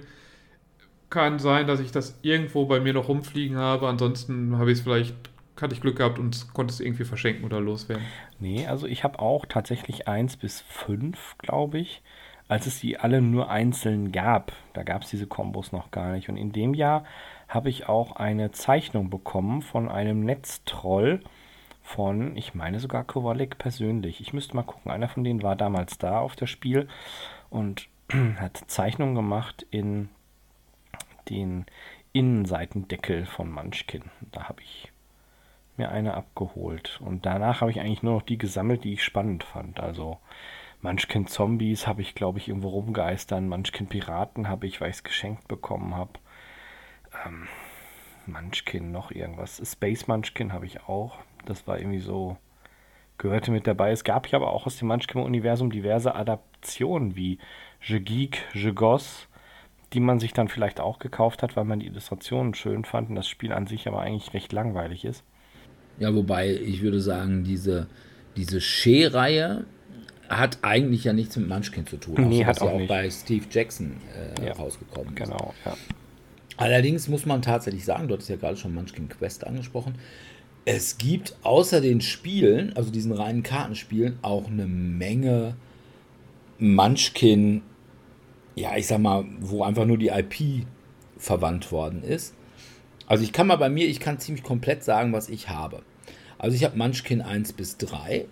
Kann 1.10 1.40
sein, 1.40 1.68
dass 1.68 1.80
ich 1.80 1.92
das 1.92 2.20
irgendwo 2.22 2.66
bei 2.66 2.82
mir 2.82 2.94
noch 2.94 3.08
rumfliegen 3.08 3.56
habe. 3.56 3.88
Ansonsten 3.88 4.58
habe 4.58 4.72
ich 4.72 4.80
es 4.80 4.84
vielleicht, 4.84 5.16
hatte 5.60 5.74
ich 5.74 5.80
Glück 5.80 5.96
gehabt 5.98 6.20
und 6.20 6.54
konnte 6.54 6.74
es 6.74 6.82
irgendwie 6.82 7.06
verschenken 7.06 7.46
oder 7.46 7.62
loswerden. 7.62 8.04
Nee, 8.40 8.68
also 8.68 8.88
ich 8.88 9.06
habe 9.06 9.20
auch 9.20 9.46
tatsächlich 9.46 10.08
1 10.08 10.36
bis 10.38 10.62
5, 10.62 11.38
glaube 11.38 11.80
ich, 11.80 12.02
als 12.48 12.66
es 12.66 12.80
die 12.80 12.98
alle 13.00 13.22
nur 13.22 13.50
einzeln 13.50 14.12
gab. 14.12 14.54
Da 14.74 14.84
gab 14.84 15.04
es 15.04 15.10
diese 15.10 15.28
Kombos 15.28 15.72
noch 15.72 15.92
gar 15.92 16.12
nicht. 16.14 16.30
Und 16.30 16.38
in 16.38 16.52
dem 16.52 16.74
Jahr 16.74 17.04
habe 17.48 17.70
ich 17.70 17.88
auch 17.88 18.16
eine 18.16 18.52
Zeichnung 18.52 19.10
bekommen 19.10 19.62
von 19.62 19.90
einem 19.90 20.22
Netztroll 20.24 21.22
von, 21.82 22.36
ich 22.36 22.54
meine 22.54 22.80
sogar 22.80 23.04
Kowalik 23.04 23.58
persönlich. 23.58 24.20
Ich 24.20 24.34
müsste 24.34 24.56
mal 24.56 24.64
gucken, 24.64 24.92
einer 24.92 25.08
von 25.08 25.24
denen 25.24 25.44
war 25.44 25.56
damals 25.56 25.98
da 25.98 26.20
auf 26.20 26.36
das 26.36 26.50
Spiel 26.50 26.88
und 27.50 27.88
hat 28.38 28.58
Zeichnungen 28.68 29.16
gemacht 29.16 29.66
in 29.72 30.10
den 31.30 31.66
Innenseitendeckel 32.14 33.26
von 33.26 33.52
Munchkin. 33.52 34.04
Da 34.32 34.50
habe 34.50 34.62
ich 34.62 34.92
mir 35.78 35.90
eine 35.90 36.16
abgeholt. 36.16 37.00
Und 37.04 37.26
danach 37.26 37.62
habe 37.62 37.72
ich 37.72 37.80
eigentlich 37.80 38.04
nur 38.04 38.16
noch 38.16 38.22
die 38.24 38.38
gesammelt, 38.38 38.84
die 38.84 38.94
ich 38.94 39.04
spannend 39.04 39.44
fand. 39.44 39.80
Also 39.80 40.18
Munchkin 40.88 41.28
Zombies 41.28 41.86
habe 41.86 42.02
ich, 42.02 42.16
glaube 42.16 42.40
ich, 42.40 42.48
irgendwo 42.48 42.70
rumgeistern. 42.70 43.50
Munchkin 43.50 43.88
Piraten 43.88 44.48
habe 44.48 44.68
ich, 44.68 44.80
weil 44.80 44.90
ich 44.90 44.96
es 44.96 45.04
geschenkt 45.04 45.46
bekommen 45.50 45.94
habe. 45.94 46.12
Ähm, 47.26 47.50
Munchkin 48.26 48.94
noch 48.94 49.12
irgendwas. 49.12 49.62
Space 49.70 50.08
Munchkin 50.08 50.54
habe 50.54 50.66
ich 50.66 50.84
auch. 50.84 51.18
Das 51.46 51.68
war 51.68 51.78
irgendwie 51.78 52.00
so, 52.00 52.38
gehörte 53.18 53.52
mit 53.52 53.68
dabei. 53.68 53.92
Es 53.92 54.06
gab 54.06 54.28
ja 54.28 54.40
aber 54.40 54.54
auch 54.54 54.66
aus 54.66 54.78
dem 54.78 54.88
Munchkin-Universum 54.88 55.72
diverse 55.72 56.16
Adaptionen 56.16 57.18
wie 57.18 57.38
Je 57.82 58.00
Geek, 58.00 58.46
Je 58.54 58.72
Goss, 58.72 59.28
die 59.92 60.00
man 60.00 60.22
sich 60.22 60.32
dann 60.32 60.48
vielleicht 60.48 60.80
auch 60.80 61.00
gekauft 61.00 61.44
hat, 61.44 61.58
weil 61.58 61.66
man 61.66 61.82
die 61.82 61.88
Illustrationen 61.88 62.54
schön 62.54 62.86
fand 62.86 63.10
und 63.10 63.16
das 63.16 63.28
Spiel 63.28 63.52
an 63.52 63.68
sich 63.68 63.90
aber 63.90 64.00
eigentlich 64.00 64.34
recht 64.34 64.54
langweilig 64.54 65.04
ist. 65.04 65.26
Ja, 66.00 66.16
wobei 66.16 66.50
ich 66.50 66.82
würde 66.82 67.02
sagen, 67.02 67.44
diese, 67.44 67.88
diese 68.38 68.62
Shea-Reihe 68.62 69.66
hat 70.30 70.60
eigentlich 70.62 71.04
ja 71.04 71.14
nichts 71.14 71.36
mit 71.38 71.48
Munchkin 71.48 71.86
zu 71.86 71.98
tun. 71.98 72.28
Nee, 72.28 72.46
hat 72.46 72.62
auch 72.62 72.68
ja 72.68 72.72
auch 72.74 72.78
nicht. 72.80 72.90
bei 72.90 73.10
Steve 73.10 73.46
Jackson 73.50 73.98
äh, 74.40 74.48
ja. 74.48 74.54
rausgekommen 74.54 75.16
ist. 75.16 75.24
Genau, 75.24 75.54
ja. 75.66 75.76
Allerdings 76.58 77.08
muss 77.08 77.26
man 77.26 77.42
tatsächlich 77.42 77.86
sagen, 77.86 78.08
du 78.08 78.16
hattest 78.16 78.30
ja 78.30 78.36
gerade 78.36 78.58
schon 78.58 78.74
Munchkin 78.74 79.10
Quest 79.10 79.46
angesprochen, 79.46 79.96
es 80.66 80.98
gibt 80.98 81.38
außer 81.44 81.80
den 81.80 82.02
Spielen, 82.02 82.74
also 82.76 82.92
diesen 82.92 83.14
reinen 83.14 83.42
Kartenspielen, 83.42 84.20
auch 84.22 84.48
eine 84.48 84.66
Menge 84.66 85.56
Munchkin, 86.60 87.62
ja, 88.56 88.76
ich 88.76 88.88
sag 88.88 89.00
mal, 89.00 89.24
wo 89.40 89.64
einfach 89.64 89.86
nur 89.86 89.98
die 89.98 90.10
IP 90.10 90.66
verwandt 91.18 91.72
worden 91.72 92.04
ist. 92.04 92.34
Also 93.06 93.24
ich 93.24 93.32
kann 93.32 93.48
mal 93.48 93.56
bei 93.56 93.70
mir, 93.70 93.88
ich 93.88 94.02
kann 94.02 94.20
ziemlich 94.20 94.44
komplett 94.44 94.84
sagen, 94.84 95.14
was 95.14 95.30
ich 95.30 95.48
habe. 95.48 95.84
Also 96.38 96.56
ich 96.56 96.66
habe 96.66 96.78
Munchkin 96.78 97.22
1 97.22 97.54
bis 97.54 97.78
3, 97.78 98.26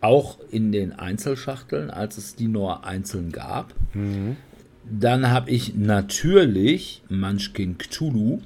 auch 0.00 0.38
in 0.50 0.72
den 0.72 0.92
Einzelschachteln, 0.92 1.90
als 1.90 2.18
es 2.18 2.34
die 2.36 2.48
nur 2.48 2.84
einzeln 2.84 3.32
gab. 3.32 3.74
Mhm. 3.94 4.36
Dann 4.84 5.30
habe 5.30 5.50
ich 5.50 5.74
natürlich 5.76 7.02
Munchkin 7.08 7.76
Cthulhu 7.78 8.40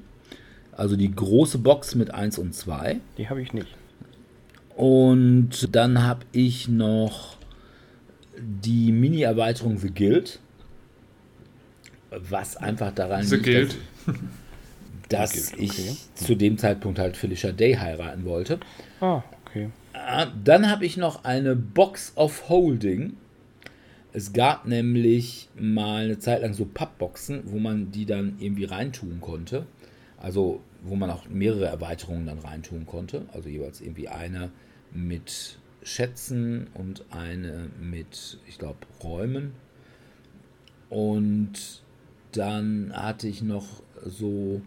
also 0.77 0.97
die 0.97 1.15
große 1.15 1.59
Box 1.59 1.95
mit 1.95 2.13
1 2.13 2.39
und 2.39 2.55
2. 2.55 3.01
Die 3.19 3.29
habe 3.29 3.43
ich 3.43 3.53
nicht. 3.53 3.69
Und 4.77 5.75
dann 5.75 6.03
habe 6.03 6.25
ich 6.33 6.69
noch 6.69 7.37
die 8.39 8.91
Mini-Erweiterung 8.91 9.79
The 9.79 9.91
Guild. 9.91 10.41
Was 12.11 12.57
einfach 12.57 12.93
daran 12.93 13.25
The 13.25 13.37
liegt, 13.37 13.47
Guild. 13.47 13.77
dass, 15.09 15.33
dass 15.33 15.53
Guild, 15.53 15.71
okay. 15.71 15.91
ich 15.91 16.15
zu 16.15 16.35
dem 16.35 16.59
Zeitpunkt 16.59 16.99
halt 16.99 17.17
Felicia 17.17 17.53
Day 17.53 17.75
heiraten 17.75 18.25
wollte. 18.25 18.59
Ah, 19.01 19.23
okay. 19.47 19.71
Ah, 20.07 20.27
dann 20.45 20.71
habe 20.71 20.85
ich 20.85 20.97
noch 20.97 21.25
eine 21.25 21.57
Box 21.57 22.13
of 22.17 22.49
Holding. 22.49 23.17
Es 24.13 24.33
gab 24.33 24.67
nämlich 24.67 25.49
mal 25.59 26.05
eine 26.05 26.19
Zeit 26.19 26.43
lang 26.43 26.55
so 26.55 26.65
Pappboxen, 26.67 27.43
wo 27.47 27.59
man 27.59 27.91
die 27.91 28.07
dann 28.07 28.37
irgendwie 28.39 28.65
reintun 28.65 29.21
konnte. 29.21 29.67
Also 30.19 30.61
wo 30.83 30.95
man 30.97 31.11
auch 31.11 31.29
mehrere 31.29 31.67
Erweiterungen 31.67 32.27
dann 32.27 32.39
reintun 32.39 32.87
konnte. 32.87 33.23
Also 33.33 33.49
jeweils 33.49 33.81
irgendwie 33.81 34.09
eine 34.09 34.51
mit 34.93 35.59
Schätzen 35.83 36.69
und 36.75 37.05
eine 37.11 37.69
mit, 37.81 38.39
ich 38.47 38.59
glaube, 38.59 38.79
Räumen. 39.03 39.53
Und 40.91 41.83
dann 42.33 42.93
hatte 42.95 43.29
ich 43.29 43.43
noch 43.43 43.67
so. 44.05 44.61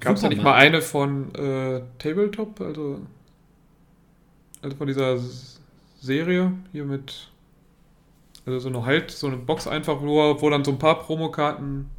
Gab 0.00 0.16
es 0.16 0.22
da 0.22 0.28
nicht 0.28 0.42
mal 0.42 0.54
eine 0.54 0.82
von 0.82 1.34
äh, 1.34 1.80
Tabletop? 1.98 2.60
Also, 2.60 3.00
also 4.62 4.76
von 4.76 4.86
dieser 4.86 5.18
Serie 6.00 6.52
hier 6.72 6.84
mit. 6.84 7.28
Also 8.46 8.58
so 8.58 8.68
eine 8.68 8.84
halt, 8.84 9.10
so 9.10 9.26
eine 9.26 9.36
Box 9.36 9.66
einfach 9.66 10.00
nur, 10.00 10.40
wo 10.40 10.48
dann 10.50 10.64
so 10.64 10.70
ein 10.70 10.78
paar 10.78 11.00
Promokarten 11.00 11.90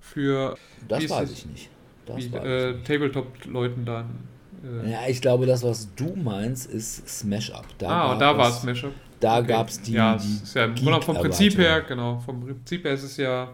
für. 0.00 0.56
Das 0.88 1.08
weiß 1.10 1.32
ich 1.32 1.46
nicht 1.46 1.70
wie 2.14 2.36
äh, 2.36 2.74
Tabletop-Leuten 2.82 3.84
dann. 3.84 4.06
Äh 4.62 4.90
ja, 4.90 4.98
ich 5.08 5.20
glaube, 5.20 5.46
das, 5.46 5.62
was 5.62 5.94
du 5.94 6.14
meinst, 6.14 6.70
ist 6.70 7.08
Smash 7.08 7.50
Up. 7.52 7.66
Da 7.78 7.88
ah, 7.88 8.12
und 8.12 8.20
da 8.20 8.36
war 8.36 8.48
es 8.48 8.60
Smash 8.60 8.84
Up. 8.84 8.92
Da 9.20 9.38
okay. 9.38 9.48
gab 9.48 9.68
es 9.68 9.80
die. 9.80 9.92
Ja, 9.92 10.16
die 10.16 10.42
ist 10.42 10.54
ja 10.54 10.68
vom 11.00 11.16
Prinzip 11.16 11.56
her, 11.58 11.82
genau. 11.82 12.18
Vom 12.20 12.44
Prinzip 12.44 12.84
her 12.84 12.92
ist 12.92 13.02
es 13.02 13.16
ja 13.16 13.48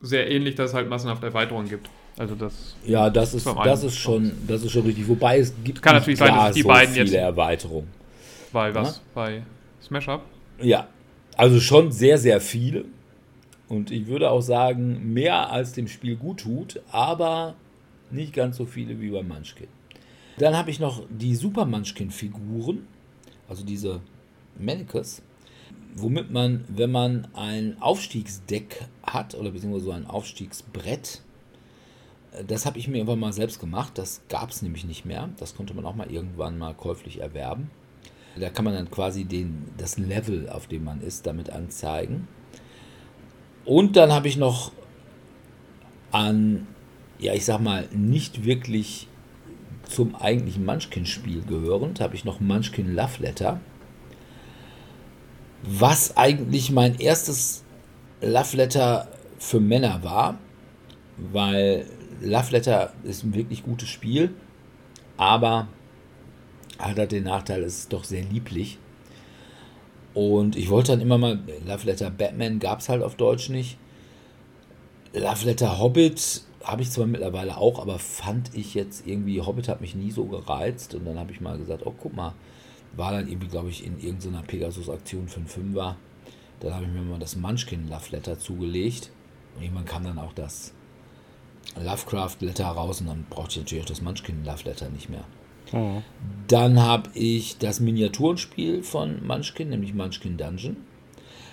sehr 0.00 0.30
ähnlich, 0.30 0.54
dass 0.54 0.70
es 0.70 0.74
halt 0.74 0.88
massenhaft 0.88 1.22
Erweiterungen 1.24 1.68
gibt. 1.68 1.90
Also 2.18 2.34
das. 2.34 2.76
Ja, 2.84 3.08
das 3.10 3.34
ist, 3.34 3.46
das 3.46 3.84
ist 3.84 3.96
schon, 3.96 4.32
das 4.46 4.62
ist 4.62 4.72
schon 4.72 4.82
richtig. 4.82 5.06
Wobei 5.08 5.38
es 5.38 5.52
gibt 5.62 5.80
kann 5.80 5.94
natürlich 5.94 6.18
sein, 6.18 6.34
dass 6.34 6.54
die 6.54 6.62
so 6.62 6.68
beiden 6.68 6.92
viele 6.92 7.06
jetzt 7.06 7.14
Erweiterungen. 7.14 7.88
Bei 8.52 8.74
was? 8.74 8.96
Ja? 8.96 9.02
Bei 9.14 9.42
Smash 9.80 10.08
Up? 10.08 10.24
Ja, 10.60 10.88
also 11.36 11.60
schon 11.60 11.92
sehr, 11.92 12.18
sehr 12.18 12.40
viele. 12.40 12.84
Und 13.68 13.90
ich 13.90 14.06
würde 14.06 14.30
auch 14.30 14.40
sagen, 14.40 15.12
mehr 15.12 15.52
als 15.52 15.72
dem 15.72 15.88
Spiel 15.88 16.16
gut 16.16 16.40
tut, 16.40 16.80
aber 16.90 17.54
nicht 18.10 18.32
ganz 18.32 18.56
so 18.56 18.64
viele 18.64 19.00
wie 19.00 19.10
bei 19.10 19.22
Munchkin. 19.22 19.68
Dann 20.38 20.56
habe 20.56 20.70
ich 20.70 20.80
noch 20.80 21.04
die 21.10 21.34
Super 21.34 21.66
Munchkin-Figuren, 21.66 22.86
also 23.48 23.64
diese 23.64 24.00
Mannequins, 24.58 25.22
womit 25.94 26.30
man, 26.30 26.64
wenn 26.68 26.90
man 26.90 27.28
ein 27.34 27.76
Aufstiegsdeck 27.80 28.86
hat 29.02 29.34
oder 29.34 29.50
beziehungsweise 29.50 29.86
so 29.86 29.92
ein 29.92 30.06
Aufstiegsbrett, 30.06 31.22
Das 32.46 32.66
habe 32.66 32.78
ich 32.78 32.88
mir 32.88 32.98
irgendwann 32.98 33.20
mal 33.20 33.32
selbst 33.32 33.60
gemacht. 33.60 33.92
Das 33.96 34.22
gab 34.28 34.50
es 34.50 34.62
nämlich 34.62 34.84
nicht 34.84 35.04
mehr. 35.04 35.30
Das 35.38 35.56
konnte 35.56 35.74
man 35.74 35.84
auch 35.84 35.94
mal 35.94 36.10
irgendwann 36.10 36.58
mal 36.58 36.74
käuflich 36.74 37.20
erwerben. 37.20 37.70
Da 38.38 38.50
kann 38.50 38.64
man 38.64 38.74
dann 38.74 38.90
quasi 38.90 39.24
den, 39.24 39.72
das 39.76 39.98
Level, 39.98 40.48
auf 40.48 40.66
dem 40.66 40.84
man 40.84 41.00
ist, 41.00 41.26
damit 41.26 41.50
anzeigen. 41.50 42.28
Und 43.64 43.96
dann 43.96 44.12
habe 44.12 44.28
ich 44.28 44.36
noch 44.36 44.72
an, 46.12 46.66
ja, 47.18 47.34
ich 47.34 47.44
sag 47.44 47.60
mal, 47.60 47.88
nicht 47.92 48.44
wirklich 48.44 49.08
zum 49.84 50.14
eigentlichen 50.14 50.64
Munchkin-Spiel 50.64 51.42
gehörend, 51.42 52.00
habe 52.00 52.14
ich 52.14 52.24
noch 52.24 52.40
Munchkin 52.40 52.94
Love 52.94 53.22
Letter. 53.22 53.60
Was 55.62 56.16
eigentlich 56.16 56.70
mein 56.70 56.98
erstes 57.00 57.64
Love 58.20 58.56
Letter 58.56 59.08
für 59.38 59.60
Männer 59.60 60.02
war, 60.02 60.38
weil 61.16 61.86
Love 62.20 62.52
Letter 62.52 62.92
ist 63.04 63.24
ein 63.24 63.34
wirklich 63.34 63.62
gutes 63.62 63.88
Spiel, 63.88 64.34
aber 65.16 65.68
hat 66.78 66.96
halt 66.96 67.12
den 67.12 67.24
Nachteil, 67.24 67.62
es 67.62 67.80
ist 67.80 67.92
doch 67.92 68.04
sehr 68.04 68.22
lieblich. 68.22 68.78
Und 70.14 70.56
ich 70.56 70.70
wollte 70.70 70.92
dann 70.92 71.00
immer 71.00 71.18
mal, 71.18 71.40
Love 71.66 71.86
Letter 71.86 72.10
Batman 72.10 72.58
gab 72.58 72.80
es 72.80 72.88
halt 72.88 73.02
auf 73.02 73.16
Deutsch 73.16 73.48
nicht. 73.50 73.78
Love 75.12 75.44
Letter 75.44 75.78
Hobbit 75.78 76.42
habe 76.64 76.82
ich 76.82 76.90
zwar 76.90 77.06
mittlerweile 77.06 77.56
auch, 77.56 77.80
aber 77.80 77.98
fand 77.98 78.54
ich 78.54 78.74
jetzt 78.74 79.06
irgendwie, 79.06 79.40
Hobbit 79.40 79.68
hat 79.68 79.80
mich 79.80 79.94
nie 79.94 80.10
so 80.10 80.24
gereizt. 80.24 80.94
Und 80.94 81.04
dann 81.04 81.18
habe 81.18 81.32
ich 81.32 81.40
mal 81.40 81.56
gesagt, 81.58 81.86
oh 81.86 81.94
guck 81.96 82.14
mal, 82.14 82.34
war 82.96 83.12
dann 83.12 83.28
irgendwie, 83.28 83.48
glaube 83.48 83.70
ich, 83.70 83.86
in 83.86 83.98
irgendeiner 84.00 84.42
Pegasus-Aktion 84.42 85.28
für 85.28 85.38
einen 85.38 85.46
Fünfer. 85.46 85.96
Dann 86.60 86.74
habe 86.74 86.84
ich 86.84 86.90
mir 86.90 87.02
mal 87.02 87.18
das 87.18 87.36
Munchkin 87.36 87.88
Love 87.88 88.10
Letter 88.10 88.38
zugelegt. 88.38 89.10
Und 89.56 89.62
irgendwann 89.62 89.84
kam 89.84 90.04
dann 90.04 90.18
auch 90.18 90.32
das 90.32 90.74
Lovecraft 91.76 92.36
Letter 92.40 92.66
raus 92.66 93.00
und 93.00 93.08
dann 93.08 93.26
brauchte 93.28 93.52
ich 93.52 93.58
natürlich 93.58 93.84
auch 93.84 93.88
das 93.88 94.02
Munchkin 94.02 94.44
Love 94.44 94.64
Letter 94.64 94.88
nicht 94.88 95.08
mehr. 95.08 95.24
Mhm. 95.72 96.02
Dann 96.48 96.82
habe 96.82 97.10
ich 97.14 97.58
das 97.58 97.80
Miniaturenspiel 97.80 98.82
von 98.82 99.26
Munchkin, 99.26 99.70
nämlich 99.70 99.94
Munchkin 99.94 100.36
Dungeon. 100.36 100.76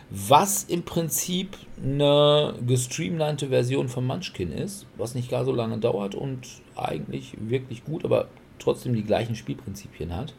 Was 0.10 0.64
im 0.66 0.84
Prinzip 0.84 1.58
eine 1.82 2.54
gestreamlinete 2.66 3.50
Version 3.50 3.90
von 3.90 4.06
Munchkin 4.06 4.52
ist, 4.52 4.86
was 4.98 5.16
nicht 5.16 5.30
gar 5.32 5.46
so 5.46 5.52
lange 5.52 5.80
dauert 5.80 6.14
und 6.14 6.48
eigentlich 6.76 7.34
wirklich 7.40 7.84
gut, 7.84 8.06
aber 8.06 8.28
trotzdem 8.60 8.94
die 8.94 9.04
gleichen 9.04 9.36
Spielprinzipien 9.36 10.16
hat. 10.16 10.34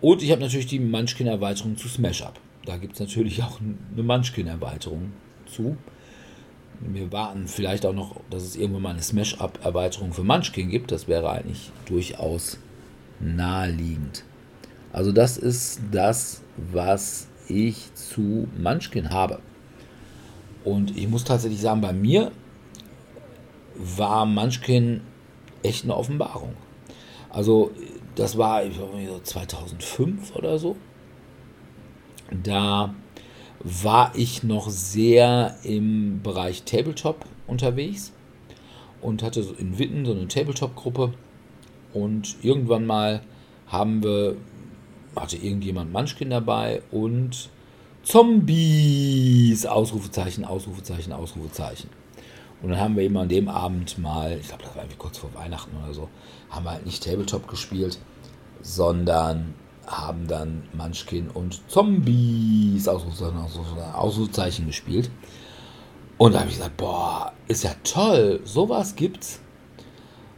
Und 0.00 0.22
ich 0.22 0.30
habe 0.30 0.40
natürlich 0.40 0.66
die 0.66 0.80
Munchkin-Erweiterung 0.80 1.76
zu 1.76 1.88
Smash 1.88 2.22
Up. 2.22 2.40
Da 2.64 2.78
gibt 2.78 2.94
es 2.94 3.00
natürlich 3.00 3.42
auch 3.42 3.60
eine 3.60 4.02
Munchkin-Erweiterung 4.02 5.12
zu. 5.44 5.76
Wir 6.80 7.12
warten 7.12 7.46
vielleicht 7.46 7.84
auch 7.84 7.92
noch, 7.92 8.16
dass 8.30 8.42
es 8.42 8.56
irgendwann 8.56 8.82
mal 8.82 8.90
eine 8.90 9.02
Smash-Up-Erweiterung 9.02 10.12
für 10.12 10.24
Munchkin 10.24 10.70
gibt. 10.70 10.90
Das 10.90 11.08
wäre 11.08 11.30
eigentlich 11.30 11.70
durchaus 11.84 12.58
naheliegend. 13.20 14.24
Also 14.92 15.12
das 15.12 15.36
ist 15.36 15.80
das, 15.92 16.42
was 16.56 17.28
ich 17.48 17.94
zu 17.94 18.48
Munchkin 18.58 19.10
habe. 19.10 19.40
Und 20.64 20.96
ich 20.96 21.08
muss 21.08 21.24
tatsächlich 21.24 21.60
sagen, 21.60 21.80
bei 21.80 21.92
mir 21.92 22.32
war 23.76 24.24
Munchkin 24.26 25.02
echt 25.62 25.84
eine 25.84 25.96
Offenbarung. 25.96 26.54
Also 27.28 27.70
das 28.14 28.36
war 28.36 28.64
ich 28.64 28.74
glaube, 28.74 29.20
2005 29.22 30.34
oder 30.34 30.58
so. 30.58 30.76
Da 32.30 32.94
war 33.60 34.12
ich 34.14 34.42
noch 34.42 34.70
sehr 34.70 35.56
im 35.62 36.22
Bereich 36.22 36.62
Tabletop 36.62 37.24
unterwegs 37.46 38.12
und 39.02 39.22
hatte 39.22 39.40
in 39.58 39.78
Witten 39.78 40.04
so 40.04 40.12
eine 40.12 40.28
Tabletop-Gruppe. 40.28 41.12
Und 41.92 42.36
irgendwann 42.42 42.86
mal 42.86 43.22
haben 43.66 44.02
wir, 44.02 44.36
hatte 45.16 45.36
irgendjemand 45.36 45.92
Munchkin 45.92 46.30
dabei 46.30 46.82
und 46.90 47.50
Zombies! 48.02 49.66
Ausrufezeichen, 49.66 50.44
Ausrufezeichen, 50.44 51.12
Ausrufezeichen. 51.12 51.90
Und 52.62 52.70
dann 52.70 52.80
haben 52.80 52.96
wir 52.96 53.02
eben 53.02 53.16
an 53.16 53.28
dem 53.28 53.48
Abend 53.48 53.98
mal, 53.98 54.38
ich 54.40 54.48
glaube, 54.48 54.62
das 54.62 54.74
war 54.74 54.82
irgendwie 54.82 54.98
kurz 54.98 55.18
vor 55.18 55.34
Weihnachten 55.34 55.76
oder 55.82 55.92
so, 55.92 56.08
haben 56.50 56.64
wir 56.64 56.72
halt 56.72 56.86
nicht 56.86 57.04
Tabletop 57.04 57.48
gespielt, 57.48 57.98
sondern 58.62 59.54
haben 59.86 60.26
dann 60.26 60.62
Munchkin 60.72 61.28
und 61.28 61.68
Zombies 61.68 62.88
Ausrufezeichen, 62.88 64.66
gespielt. 64.66 65.10
Und 66.18 66.34
da 66.34 66.40
habe 66.40 66.50
ich 66.50 66.56
gesagt, 66.56 66.76
boah, 66.76 67.32
ist 67.48 67.64
ja 67.64 67.72
toll, 67.82 68.40
sowas 68.44 68.94
gibt's. 68.94 69.40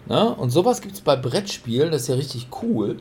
Ne? 0.06 0.34
Und 0.34 0.50
sowas 0.50 0.80
gibt 0.80 0.94
es 0.94 1.00
bei 1.00 1.16
Brettspielen, 1.16 1.90
das 1.90 2.02
ist 2.02 2.08
ja 2.08 2.14
richtig 2.14 2.48
cool. 2.62 2.98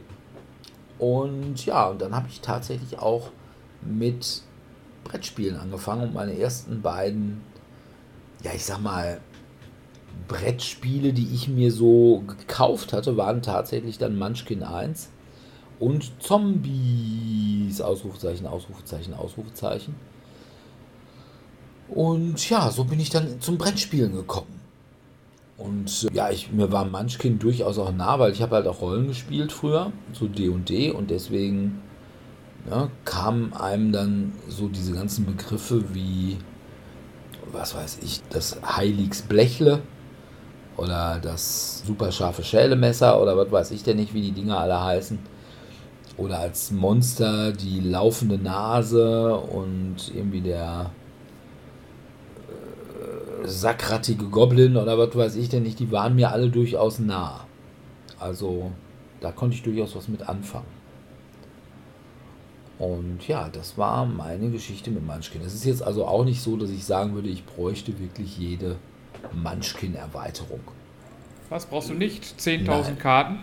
Und 0.97 1.65
ja, 1.65 1.89
und 1.89 2.01
dann 2.01 2.15
habe 2.15 2.27
ich 2.29 2.41
tatsächlich 2.41 2.99
auch 2.99 3.29
mit 3.81 4.41
Brettspielen 5.03 5.57
angefangen 5.57 6.03
und 6.03 6.13
meine 6.13 6.37
ersten 6.37 6.81
beiden, 6.81 7.41
ja, 8.43 8.51
ich 8.53 8.65
sag 8.65 8.79
mal, 8.81 9.19
Brettspiele, 10.27 11.13
die 11.13 11.33
ich 11.33 11.47
mir 11.47 11.71
so 11.71 12.23
gekauft 12.27 12.93
hatte, 12.93 13.17
waren 13.17 13.41
tatsächlich 13.41 13.97
dann 13.97 14.17
Munchkin 14.17 14.63
1 14.63 15.09
und 15.81 16.21
Zombies. 16.21 17.81
Ausrufezeichen, 17.81 18.45
Ausrufezeichen, 18.45 19.13
Ausrufezeichen. 19.13 19.95
Und 21.89 22.49
ja, 22.49 22.69
so 22.69 22.85
bin 22.85 22.99
ich 22.99 23.09
dann 23.09 23.41
zum 23.41 23.57
Brettspielen 23.57 24.13
gekommen. 24.13 24.61
Und 25.57 26.07
äh, 26.09 26.15
ja, 26.15 26.29
ich, 26.29 26.51
mir 26.51 26.71
war 26.71 26.85
Munchkin 26.85 27.39
durchaus 27.39 27.77
auch 27.77 27.91
nah, 27.91 28.19
weil 28.19 28.31
ich 28.31 28.41
habe 28.41 28.55
halt 28.55 28.67
auch 28.67 28.81
Rollen 28.81 29.07
gespielt 29.07 29.51
früher, 29.51 29.91
so 30.13 30.27
D&D 30.27 30.49
&D, 30.49 30.91
und 30.91 31.09
deswegen 31.09 31.81
ja, 32.69 32.89
kamen 33.03 33.53
einem 33.53 33.91
dann 33.91 34.33
so 34.47 34.67
diese 34.67 34.93
ganzen 34.93 35.25
Begriffe 35.25 35.93
wie, 35.93 36.37
was 37.51 37.75
weiß 37.75 37.99
ich, 38.03 38.21
das 38.29 38.57
Heiligs 38.63 39.23
Blechle 39.23 39.81
oder 40.77 41.19
das 41.21 41.83
super 41.85 42.11
scharfe 42.11 42.43
Schälemesser 42.43 43.21
oder 43.21 43.35
was 43.35 43.51
weiß 43.51 43.71
ich 43.71 43.83
denn 43.83 43.97
nicht, 43.97 44.13
wie 44.13 44.21
die 44.21 44.31
Dinger 44.31 44.59
alle 44.59 44.83
heißen 44.83 45.19
oder 46.21 46.39
als 46.39 46.71
Monster 46.71 47.51
die 47.51 47.79
laufende 47.79 48.37
Nase 48.37 49.35
und 49.35 50.11
irgendwie 50.13 50.41
der 50.41 50.91
äh, 53.43 53.47
sackrattige 53.47 54.25
Goblin 54.25 54.77
oder 54.77 54.97
was 54.99 55.15
weiß 55.15 55.35
ich 55.35 55.49
denn 55.49 55.63
nicht, 55.63 55.79
die 55.79 55.91
waren 55.91 56.15
mir 56.15 56.31
alle 56.31 56.49
durchaus 56.49 56.99
nah. 56.99 57.45
Also 58.19 58.71
da 59.19 59.31
konnte 59.31 59.55
ich 59.55 59.63
durchaus 59.63 59.95
was 59.95 60.07
mit 60.07 60.29
anfangen. 60.29 60.81
Und 62.77 63.27
ja, 63.27 63.49
das 63.49 63.77
war 63.77 64.05
meine 64.05 64.49
Geschichte 64.49 64.91
mit 64.91 65.05
Munchkin. 65.05 65.41
Es 65.41 65.53
ist 65.53 65.65
jetzt 65.65 65.83
also 65.83 66.05
auch 66.05 66.23
nicht 66.23 66.41
so, 66.41 66.55
dass 66.55 66.69
ich 66.69 66.83
sagen 66.85 67.13
würde, 67.13 67.29
ich 67.29 67.45
bräuchte 67.45 67.99
wirklich 67.99 68.37
jede 68.37 68.77
Munchkin-Erweiterung. 69.33 70.61
Was 71.49 71.65
brauchst 71.65 71.89
du 71.89 71.93
nicht? 71.93 72.23
10.000 72.39 72.95
Karten? 72.95 73.39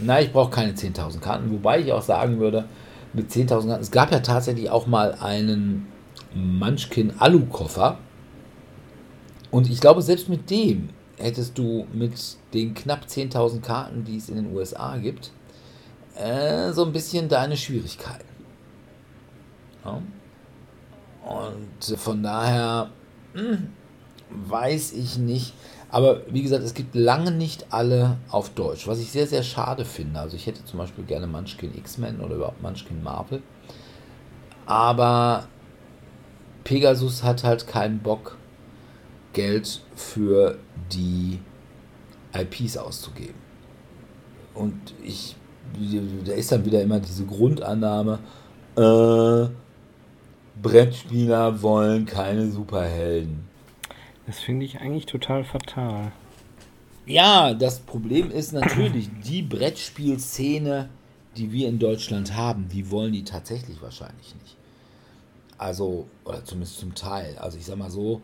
Nein, 0.00 0.24
ich 0.24 0.32
brauche 0.32 0.50
keine 0.50 0.72
10.000 0.72 1.20
Karten. 1.20 1.50
Wobei 1.50 1.80
ich 1.80 1.92
auch 1.92 2.02
sagen 2.02 2.38
würde, 2.40 2.64
mit 3.12 3.30
10.000 3.30 3.48
Karten, 3.48 3.82
es 3.82 3.90
gab 3.90 4.12
ja 4.12 4.20
tatsächlich 4.20 4.70
auch 4.70 4.86
mal 4.86 5.14
einen 5.20 5.86
Munchkin 6.34 7.12
Alu-Koffer. 7.18 7.98
Und 9.50 9.70
ich 9.70 9.80
glaube, 9.80 10.02
selbst 10.02 10.28
mit 10.28 10.50
dem 10.50 10.90
hättest 11.16 11.56
du 11.58 11.86
mit 11.92 12.12
den 12.52 12.74
knapp 12.74 13.04
10.000 13.06 13.60
Karten, 13.60 14.04
die 14.04 14.16
es 14.16 14.28
in 14.28 14.36
den 14.36 14.54
USA 14.54 14.96
gibt, 14.96 15.30
äh, 16.16 16.72
so 16.72 16.84
ein 16.84 16.92
bisschen 16.92 17.28
deine 17.28 17.56
Schwierigkeiten. 17.56 18.24
Ja. 19.84 20.02
Und 21.24 21.98
von 21.98 22.22
daher 22.22 22.90
mh, 23.34 23.42
hm, 23.42 23.68
weiß 24.30 24.92
ich 24.92 25.18
nicht, 25.18 25.54
aber 25.94 26.22
wie 26.28 26.42
gesagt, 26.42 26.64
es 26.64 26.74
gibt 26.74 26.96
lange 26.96 27.30
nicht 27.30 27.66
alle 27.72 28.16
auf 28.28 28.50
Deutsch, 28.50 28.88
was 28.88 28.98
ich 28.98 29.12
sehr, 29.12 29.28
sehr 29.28 29.44
schade 29.44 29.84
finde. 29.84 30.18
Also 30.18 30.34
ich 30.34 30.44
hätte 30.44 30.64
zum 30.64 30.80
Beispiel 30.80 31.04
gerne 31.04 31.28
Munchkin 31.28 31.72
X-Men 31.72 32.18
oder 32.20 32.34
überhaupt 32.34 32.60
Munchkin 32.60 33.00
Marvel. 33.00 33.44
Aber 34.66 35.46
Pegasus 36.64 37.22
hat 37.22 37.44
halt 37.44 37.68
keinen 37.68 38.00
Bock, 38.00 38.36
Geld 39.34 39.82
für 39.94 40.58
die 40.92 41.38
IPs 42.36 42.76
auszugeben. 42.76 43.38
Und 44.52 44.74
ich, 45.00 45.36
da 46.24 46.32
ist 46.32 46.50
dann 46.50 46.64
wieder 46.64 46.82
immer 46.82 46.98
diese 46.98 47.24
Grundannahme, 47.24 48.18
äh, 48.76 49.46
Brettspieler 50.60 51.62
wollen 51.62 52.04
keine 52.04 52.50
Superhelden. 52.50 53.53
Das 54.26 54.40
finde 54.40 54.64
ich 54.64 54.80
eigentlich 54.80 55.06
total 55.06 55.44
fatal. 55.44 56.12
Ja, 57.06 57.52
das 57.52 57.80
Problem 57.80 58.30
ist 58.30 58.52
natürlich, 58.52 59.10
die 59.24 59.42
Brettspielszene, 59.42 60.88
die 61.36 61.52
wir 61.52 61.68
in 61.68 61.78
Deutschland 61.78 62.34
haben, 62.34 62.68
die 62.68 62.90
wollen 62.90 63.12
die 63.12 63.24
tatsächlich 63.24 63.82
wahrscheinlich 63.82 64.34
nicht. 64.42 64.56
Also, 65.58 66.06
oder 66.24 66.44
zumindest 66.44 66.78
zum 66.78 66.94
Teil. 66.94 67.36
Also 67.38 67.58
ich 67.58 67.66
sag 67.66 67.76
mal 67.76 67.90
so, 67.90 68.22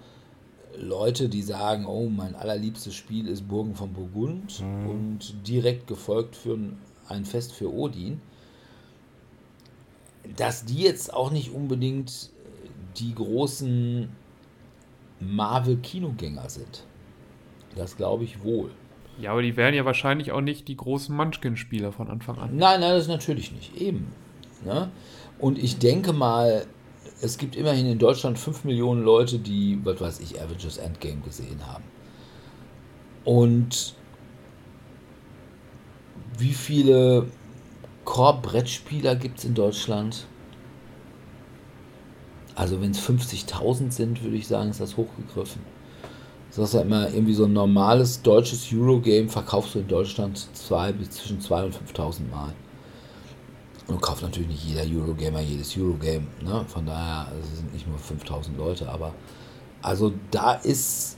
Leute, 0.77 1.29
die 1.29 1.43
sagen, 1.43 1.85
oh, 1.87 2.09
mein 2.09 2.35
allerliebstes 2.35 2.95
Spiel 2.95 3.27
ist 3.29 3.49
Burgen 3.49 3.75
von 3.75 3.93
Burgund 3.93 4.63
und 4.89 5.35
direkt 5.47 5.87
gefolgt 5.87 6.37
für 6.37 6.59
ein 7.09 7.25
Fest 7.25 7.53
für 7.53 7.73
Odin, 7.73 8.21
dass 10.37 10.65
die 10.65 10.83
jetzt 10.83 11.13
auch 11.13 11.31
nicht 11.31 11.53
unbedingt 11.53 12.31
die 12.97 13.15
großen 13.15 14.09
Marvel-Kinogänger 15.21 16.49
sind. 16.49 16.85
Das 17.77 17.97
glaube 17.97 18.25
ich 18.25 18.43
wohl. 18.43 18.71
Ja, 19.21 19.33
aber 19.33 19.43
die 19.43 19.57
wären 19.57 19.75
ja 19.75 19.85
wahrscheinlich 19.85 20.33
auch 20.33 20.41
nicht 20.41 20.67
die 20.69 20.77
großen 20.77 21.15
Munchkin-Spieler 21.15 21.93
von 21.93 22.09
Anfang 22.09 22.39
an. 22.39 22.57
Nein, 22.57 22.81
nein, 22.81 22.93
das 22.93 23.07
natürlich 23.07 23.53
nicht. 23.53 23.77
Eben. 23.77 24.13
Ne? 24.65 24.91
Und 25.39 25.59
ich 25.59 25.79
denke 25.79 26.13
mal, 26.13 26.67
es 27.21 27.37
gibt 27.37 27.55
immerhin 27.55 27.87
in 27.87 27.99
Deutschland 27.99 28.39
5 28.39 28.65
Millionen 28.65 29.03
Leute, 29.03 29.39
die, 29.39 29.79
was 29.85 30.01
weiß 30.01 30.21
ich, 30.21 30.41
Avengers 30.41 30.79
Endgame 30.79 31.21
gesehen 31.21 31.67
haben. 31.67 31.85
Und 33.25 33.95
wie 36.39 36.55
viele 36.55 37.27
Core-Brettspieler 38.05 39.17
gibt 39.17 39.39
es 39.39 39.45
in 39.45 39.55
Deutschland? 39.55 40.27
Also 42.55 42.81
wenn 42.81 42.91
es 42.91 43.01
50.000 43.01 43.91
sind, 43.91 44.23
würde 44.23 44.37
ich 44.37 44.47
sagen, 44.47 44.71
ist 44.71 44.81
das 44.81 44.97
hochgegriffen. 44.97 45.63
Das 46.49 46.59
ist 46.59 46.75
ja 46.75 46.81
immer 46.81 47.09
irgendwie 47.09 47.35
so 47.35 47.45
ein 47.45 47.53
normales 47.53 48.23
deutsches 48.23 48.73
Eurogame 48.73 49.29
verkaufst 49.29 49.75
du 49.75 49.79
in 49.79 49.89
Deutschland 49.89 50.49
zwei 50.53 50.91
bis 50.93 51.11
zwischen 51.11 51.41
2.000 51.41 51.65
und 51.65 51.75
5.000 51.75 52.29
Mal. 52.29 52.53
Und 53.87 54.01
kauft 54.03 54.23
natürlich 54.23 54.49
nicht 54.49 54.65
jeder 54.65 54.83
Eurogamer 54.83 55.41
jedes 55.41 55.77
Eurogame. 55.77 56.27
Ne? 56.43 56.65
Von 56.67 56.87
daher 56.87 57.29
also 57.29 57.57
sind 57.57 57.73
nicht 57.73 57.89
nur 57.89 57.99
5000 57.99 58.57
Leute, 58.59 58.89
aber 58.89 59.15
also 59.81 60.13
da 60.31 60.55
ist, 60.55 61.17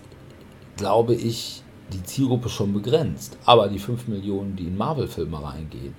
glaube 0.76 1.14
ich, 1.14 1.62
die 1.92 2.02
Zielgruppe 2.02 2.48
schon 2.48 2.72
begrenzt. 2.72 3.36
Aber 3.44 3.68
die 3.68 3.78
5 3.78 4.08
Millionen, 4.08 4.54
die 4.56 4.64
in 4.64 4.76
Marvel-Filme 4.76 5.42
reingehen 5.42 5.94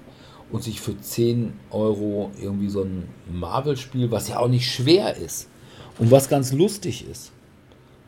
und 0.53 0.63
sich 0.63 0.79
für 0.79 0.97
10 0.97 1.51
Euro 1.71 2.31
irgendwie 2.39 2.69
so 2.69 2.83
ein 2.83 3.09
Marvel-Spiel, 3.27 4.11
was 4.11 4.29
ja 4.29 4.37
auch 4.37 4.47
nicht 4.47 4.71
schwer 4.71 5.17
ist 5.17 5.49
und 5.97 6.11
was 6.11 6.29
ganz 6.29 6.53
lustig 6.53 7.07
ist, 7.09 7.31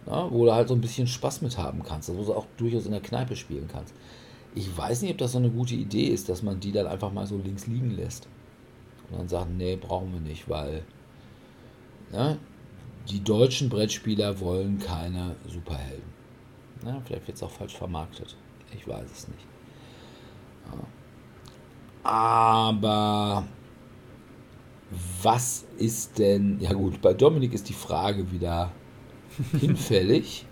ne? 0.06 0.28
wo 0.30 0.46
du 0.46 0.54
halt 0.54 0.68
so 0.68 0.76
ein 0.76 0.82
bisschen 0.82 1.08
Spaß 1.08 1.42
mit 1.42 1.58
haben 1.58 1.82
kannst, 1.84 2.16
wo 2.16 2.24
du 2.24 2.34
auch 2.36 2.46
durchaus 2.56 2.86
in 2.86 2.92
der 2.92 3.02
Kneipe 3.02 3.36
spielen 3.36 3.68
kannst. 3.68 3.96
Ich 4.54 4.78
weiß 4.78 5.02
nicht, 5.02 5.12
ob 5.12 5.18
das 5.18 5.32
so 5.32 5.40
eine 5.40 5.50
gute 5.50 5.74
Idee 5.74 6.06
ist, 6.06 6.30
dass 6.30 6.44
man 6.44 6.60
die 6.60 6.72
dann 6.72 6.86
einfach 6.86 7.12
mal 7.12 7.26
so 7.26 7.36
links 7.36 7.66
liegen 7.66 7.90
lässt. 7.90 8.28
Und 9.10 9.18
dann 9.20 9.28
sagen, 9.28 9.58
nee, 9.58 9.76
brauchen 9.76 10.14
wir 10.14 10.22
nicht, 10.22 10.48
weil 10.48 10.84
ja, 12.14 12.38
die 13.10 13.24
deutschen 13.24 13.70
Brettspieler 13.70 14.40
wollen 14.40 14.78
keine 14.78 15.36
Superhelden. 15.48 16.14
Ja, 16.86 17.02
vielleicht 17.04 17.26
wird 17.26 17.38
es 17.38 17.44
auch 17.44 17.52
falsch 17.52 17.76
vermarktet. 17.76 18.38
Ich 18.72 18.88
weiß 18.88 19.12
es 19.12 19.28
nicht. 19.30 19.46
Ja. 20.72 20.78
Aber 22.06 23.48
was 25.24 25.66
ist 25.80 26.20
denn, 26.20 26.60
ja 26.60 26.72
gut, 26.74 27.02
bei 27.02 27.16
Dominik 27.16 27.52
ist 27.52 27.68
die 27.68 27.74
Frage 27.74 28.32
wieder 28.32 28.72
hinfällig. 29.60 30.46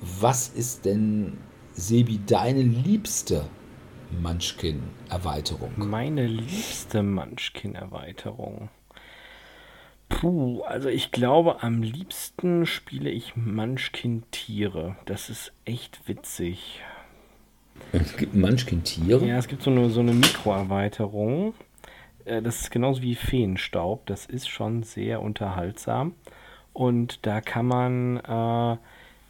Was 0.00 0.48
ist 0.48 0.86
denn, 0.86 1.36
Sebi, 1.74 2.18
deine 2.26 2.62
liebste 2.62 3.44
Munchkin-Erweiterung? 4.22 5.72
Meine 5.76 6.26
liebste 6.26 7.02
Munchkin-Erweiterung. 7.02 8.70
Puh, 10.08 10.62
also 10.62 10.88
ich 10.88 11.12
glaube, 11.12 11.62
am 11.62 11.82
liebsten 11.82 12.64
spiele 12.64 13.10
ich 13.10 13.36
Munchkin-Tiere. 13.36 14.96
Das 15.04 15.28
ist 15.28 15.52
echt 15.66 16.08
witzig. 16.08 16.80
Es 17.92 18.16
gibt 18.16 18.34
Munchkin-Tiere? 18.34 19.26
Ja, 19.26 19.38
es 19.38 19.48
gibt 19.48 19.62
so 19.62 19.70
eine, 19.70 19.90
so 19.90 20.00
eine 20.00 20.12
Mikroerweiterung. 20.12 21.54
Äh, 22.24 22.42
Das 22.42 22.60
ist 22.60 22.70
genauso 22.70 23.02
wie 23.02 23.14
Feenstaub. 23.14 24.06
Das 24.06 24.26
ist 24.26 24.48
schon 24.48 24.82
sehr 24.82 25.22
unterhaltsam. 25.22 26.14
Und 26.72 27.26
da 27.26 27.40
kann 27.40 27.66
man 27.66 28.16
äh, 28.18 28.76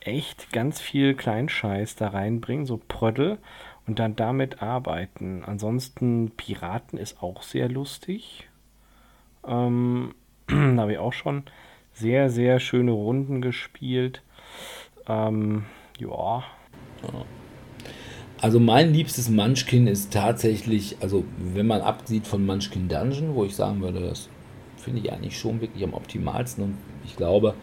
echt 0.01 0.53
ganz 0.53 0.81
viel 0.81 1.15
Kleinscheiß 1.15 1.97
da 1.97 2.09
reinbringen, 2.09 2.67
so 2.67 2.81
Prödel, 2.89 3.39
und 3.87 3.99
dann 3.99 4.15
damit 4.17 4.63
arbeiten. 4.63 5.43
Ansonsten 5.45 6.33
Piraten 6.37 6.99
ist 6.99 7.23
auch 7.23 7.43
sehr 7.43 7.69
lustig. 7.69 8.49
Ähm, 9.47 10.15
da 10.47 10.77
habe 10.77 10.93
ich 10.93 10.99
auch 10.99 11.13
schon 11.13 11.45
sehr, 11.93 12.31
sehr 12.31 12.61
schöne 12.61 12.93
Runden 12.93 13.41
gespielt. 13.41 14.23
Ähm, 15.09 15.65
ja, 15.99 16.45
Also 18.41 18.59
mein 18.59 18.93
liebstes 18.95 19.29
Munchkin 19.29 19.87
ist 19.87 20.13
tatsächlich, 20.13 20.97
also 21.01 21.25
wenn 21.39 21.67
man 21.67 21.83
absieht 21.83 22.27
von 22.27 22.45
Munchkin 22.47 22.89
Dungeon, 22.89 23.35
wo 23.35 23.45
ich 23.45 23.55
sagen 23.55 23.83
würde, 23.83 24.01
das 24.01 24.29
finde 24.79 25.01
ich 25.01 25.13
eigentlich 25.13 25.39
schon 25.39 25.61
wirklich 25.61 25.85
am 25.85 25.93
optimalsten. 25.93 26.65
Und 26.65 26.79
ich 27.05 27.17
glaube, 27.17 27.55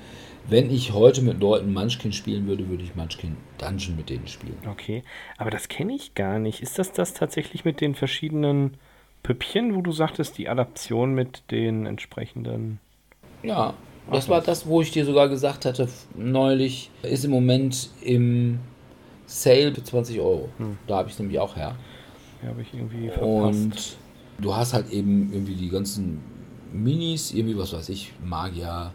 wenn 0.47 0.69
ich 0.69 0.93
heute 0.93 1.23
mit 1.23 1.39
Leuten 1.39 1.73
Munchkin 1.73 2.13
spielen 2.13 2.47
würde, 2.47 2.69
würde 2.69 2.84
ich 2.84 2.95
Munchkin 2.95 3.38
Dungeon 3.57 3.97
mit 3.97 4.09
denen 4.09 4.28
spielen. 4.28 4.57
okay. 4.69 5.03
Aber 5.38 5.49
das 5.49 5.67
kenne 5.67 5.95
ich 5.95 6.13
gar 6.13 6.38
nicht. 6.38 6.61
Ist 6.61 6.78
das 6.78 6.91
das 6.91 7.13
tatsächlich 7.13 7.65
mit 7.65 7.82
den 7.82 7.95
verschiedenen 7.95 8.78
Püppchen, 9.23 9.75
wo 9.75 9.82
du 9.82 9.91
sagtest, 9.91 10.38
die 10.38 10.47
Adaption 10.47 11.13
mit 11.13 11.43
den 11.51 11.86
entsprechenden. 11.86 12.80
Ja, 13.43 13.73
das 14.11 14.30
war 14.30 14.41
das, 14.41 14.67
wo 14.67 14.82
ich 14.82 14.91
dir 14.91 15.05
sogar 15.05 15.28
gesagt 15.28 15.65
hatte, 15.65 15.89
neulich, 16.15 16.91
ist 17.03 17.25
im 17.25 17.32
Moment 17.32 17.89
im 18.01 18.59
Sale 19.28 19.75
für 19.75 19.84
20 19.84 20.19
Euro. 20.19 20.49
Da 20.88 20.97
habe 20.97 21.09
ich 21.09 21.13
es 21.13 21.19
nämlich 21.19 21.38
auch 21.38 21.55
her. 21.55 21.75
Ja, 22.41 22.49
habe 22.49 22.61
ich 22.61 22.73
irgendwie 22.73 23.09
verpasst. 23.09 23.28
Und 23.28 23.97
du 24.39 24.55
hast 24.55 24.73
halt 24.73 24.89
eben 24.89 25.32
irgendwie 25.32 25.55
die 25.55 25.69
ganzen 25.69 26.21
Minis, 26.73 27.34
irgendwie 27.34 27.57
was 27.57 27.73
weiß 27.73 27.89
ich, 27.89 28.13
Magier, 28.23 28.93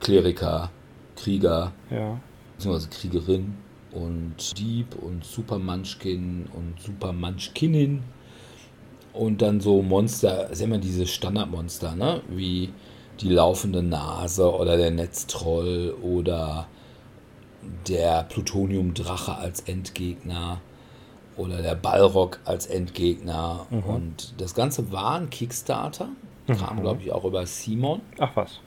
Kleriker, 0.00 0.70
Krieger, 1.16 1.72
ja. 1.90 2.20
beziehungsweise 2.56 2.88
Kriegerin 2.88 3.54
und 3.92 4.58
Dieb 4.58 4.94
und 5.00 5.24
Super 5.24 5.58
Munchkin 5.58 6.46
und 6.52 6.80
Super 6.80 7.12
Munchkinin 7.12 8.02
und 9.12 9.40
dann 9.40 9.60
so 9.60 9.80
Monster, 9.80 10.48
sind 10.52 10.70
immer 10.70 10.78
diese 10.78 11.06
Standardmonster, 11.06 11.94
ne? 11.94 12.20
Wie 12.28 12.70
die 13.20 13.28
laufende 13.28 13.82
Nase 13.82 14.52
oder 14.52 14.76
der 14.76 14.90
Netztroll 14.90 15.94
oder 16.02 16.66
der 17.88 18.24
Plutoniumdrache 18.24 19.36
als 19.36 19.60
Endgegner 19.60 20.60
oder 21.36 21.62
der 21.62 21.74
Ballrock 21.74 22.40
als 22.44 22.66
Endgegner. 22.66 23.66
Und 23.70 24.34
das 24.38 24.54
Ganze 24.54 24.92
war 24.92 25.16
ein 25.16 25.30
Kickstarter, 25.30 26.08
kam 26.46 26.80
glaube 26.80 27.02
ich 27.02 27.12
auch 27.12 27.24
über 27.24 27.46
Simon. 27.46 28.00
Ach 28.18 28.34
was. 28.34 28.60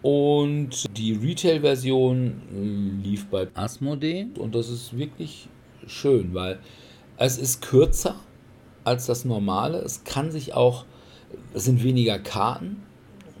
Und 0.00 0.96
die 0.96 1.12
Retail-Version 1.12 3.00
lief 3.02 3.26
bei 3.28 3.48
Asmodee 3.54 4.28
und 4.38 4.54
das 4.54 4.68
ist 4.68 4.96
wirklich 4.96 5.48
schön, 5.86 6.34
weil 6.34 6.60
es 7.16 7.36
ist 7.36 7.62
kürzer 7.62 8.14
als 8.84 9.06
das 9.06 9.24
normale. 9.24 9.78
Es 9.78 10.04
kann 10.04 10.30
sich 10.30 10.54
auch, 10.54 10.84
es 11.52 11.64
sind 11.64 11.82
weniger 11.82 12.18
Karten 12.18 12.84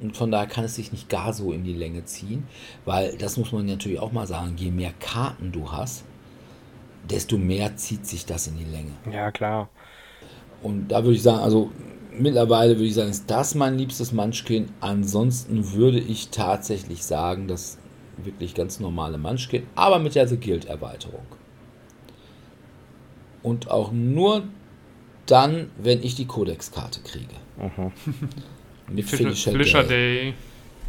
und 0.00 0.16
von 0.16 0.30
daher 0.30 0.46
kann 0.46 0.64
es 0.64 0.76
sich 0.76 0.92
nicht 0.92 1.08
gar 1.08 1.32
so 1.32 1.52
in 1.52 1.64
die 1.64 1.74
Länge 1.74 2.04
ziehen, 2.04 2.46
weil 2.84 3.16
das 3.16 3.36
muss 3.36 3.52
man 3.52 3.66
natürlich 3.66 3.98
auch 3.98 4.12
mal 4.12 4.26
sagen, 4.26 4.54
je 4.56 4.70
mehr 4.70 4.92
Karten 5.00 5.52
du 5.52 5.72
hast, 5.72 6.04
desto 7.08 7.38
mehr 7.38 7.76
zieht 7.76 8.06
sich 8.06 8.26
das 8.26 8.46
in 8.46 8.58
die 8.58 8.64
Länge. 8.64 8.92
Ja, 9.10 9.30
klar. 9.30 9.68
Und 10.62 10.88
da 10.88 11.02
würde 11.04 11.16
ich 11.16 11.22
sagen, 11.22 11.38
also 11.38 11.70
mittlerweile 12.12 12.74
würde 12.74 12.86
ich 12.86 12.94
sagen, 12.94 13.10
ist 13.10 13.30
das 13.30 13.54
mein 13.54 13.78
liebstes 13.78 14.12
Munchkin. 14.12 14.70
Ansonsten 14.80 15.72
würde 15.72 15.98
ich 15.98 16.28
tatsächlich 16.30 17.04
sagen, 17.04 17.48
das 17.48 17.78
wirklich 18.16 18.54
ganz 18.54 18.80
normale 18.80 19.18
Munchkin, 19.18 19.66
aber 19.74 19.98
mit 19.98 20.14
der 20.14 20.26
The 20.26 20.38
Guild 20.38 20.64
Erweiterung. 20.64 21.26
Und 23.42 23.70
auch 23.70 23.92
nur 23.92 24.44
dann, 25.26 25.70
wenn 25.78 26.02
ich 26.02 26.16
die 26.16 26.26
Codex-Karte 26.26 27.00
kriege. 27.00 27.34
Mit 28.90 29.08
Fischer, 29.08 29.52
Felicia 29.52 29.82
Day. 29.82 29.88
Day. 29.88 30.34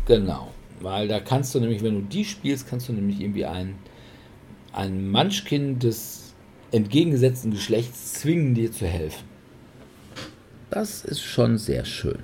Genau. 0.05 0.51
Weil 0.81 1.07
da 1.07 1.19
kannst 1.19 1.53
du 1.53 1.59
nämlich, 1.59 1.83
wenn 1.83 1.95
du 1.95 2.01
die 2.01 2.25
spielst, 2.25 2.67
kannst 2.69 2.87
du 2.89 2.93
nämlich 2.93 3.19
irgendwie 3.19 3.45
ein, 3.45 3.75
ein 4.71 5.11
Munchkin 5.11 5.79
des 5.79 6.33
entgegengesetzten 6.71 7.51
Geschlechts 7.51 8.13
zwingen, 8.13 8.53
dir 8.53 8.71
zu 8.71 8.87
helfen. 8.87 9.25
Das 10.69 11.03
ist 11.03 11.21
schon 11.21 11.57
sehr 11.57 11.83
schön. 11.83 12.19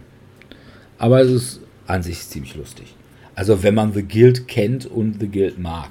Aber 0.98 1.22
es 1.22 1.32
ist 1.32 1.60
an 1.88 2.04
sich 2.04 2.20
ziemlich 2.28 2.56
lustig. 2.56 2.96
Also 3.34 3.64
wenn 3.64 3.76
man 3.76 3.94
The 3.94 4.04
Guild 4.04 4.48
kennt 4.48 4.86
und 4.86 5.20
The 5.20 5.28
Guild 5.28 5.60
mag. 5.60 5.90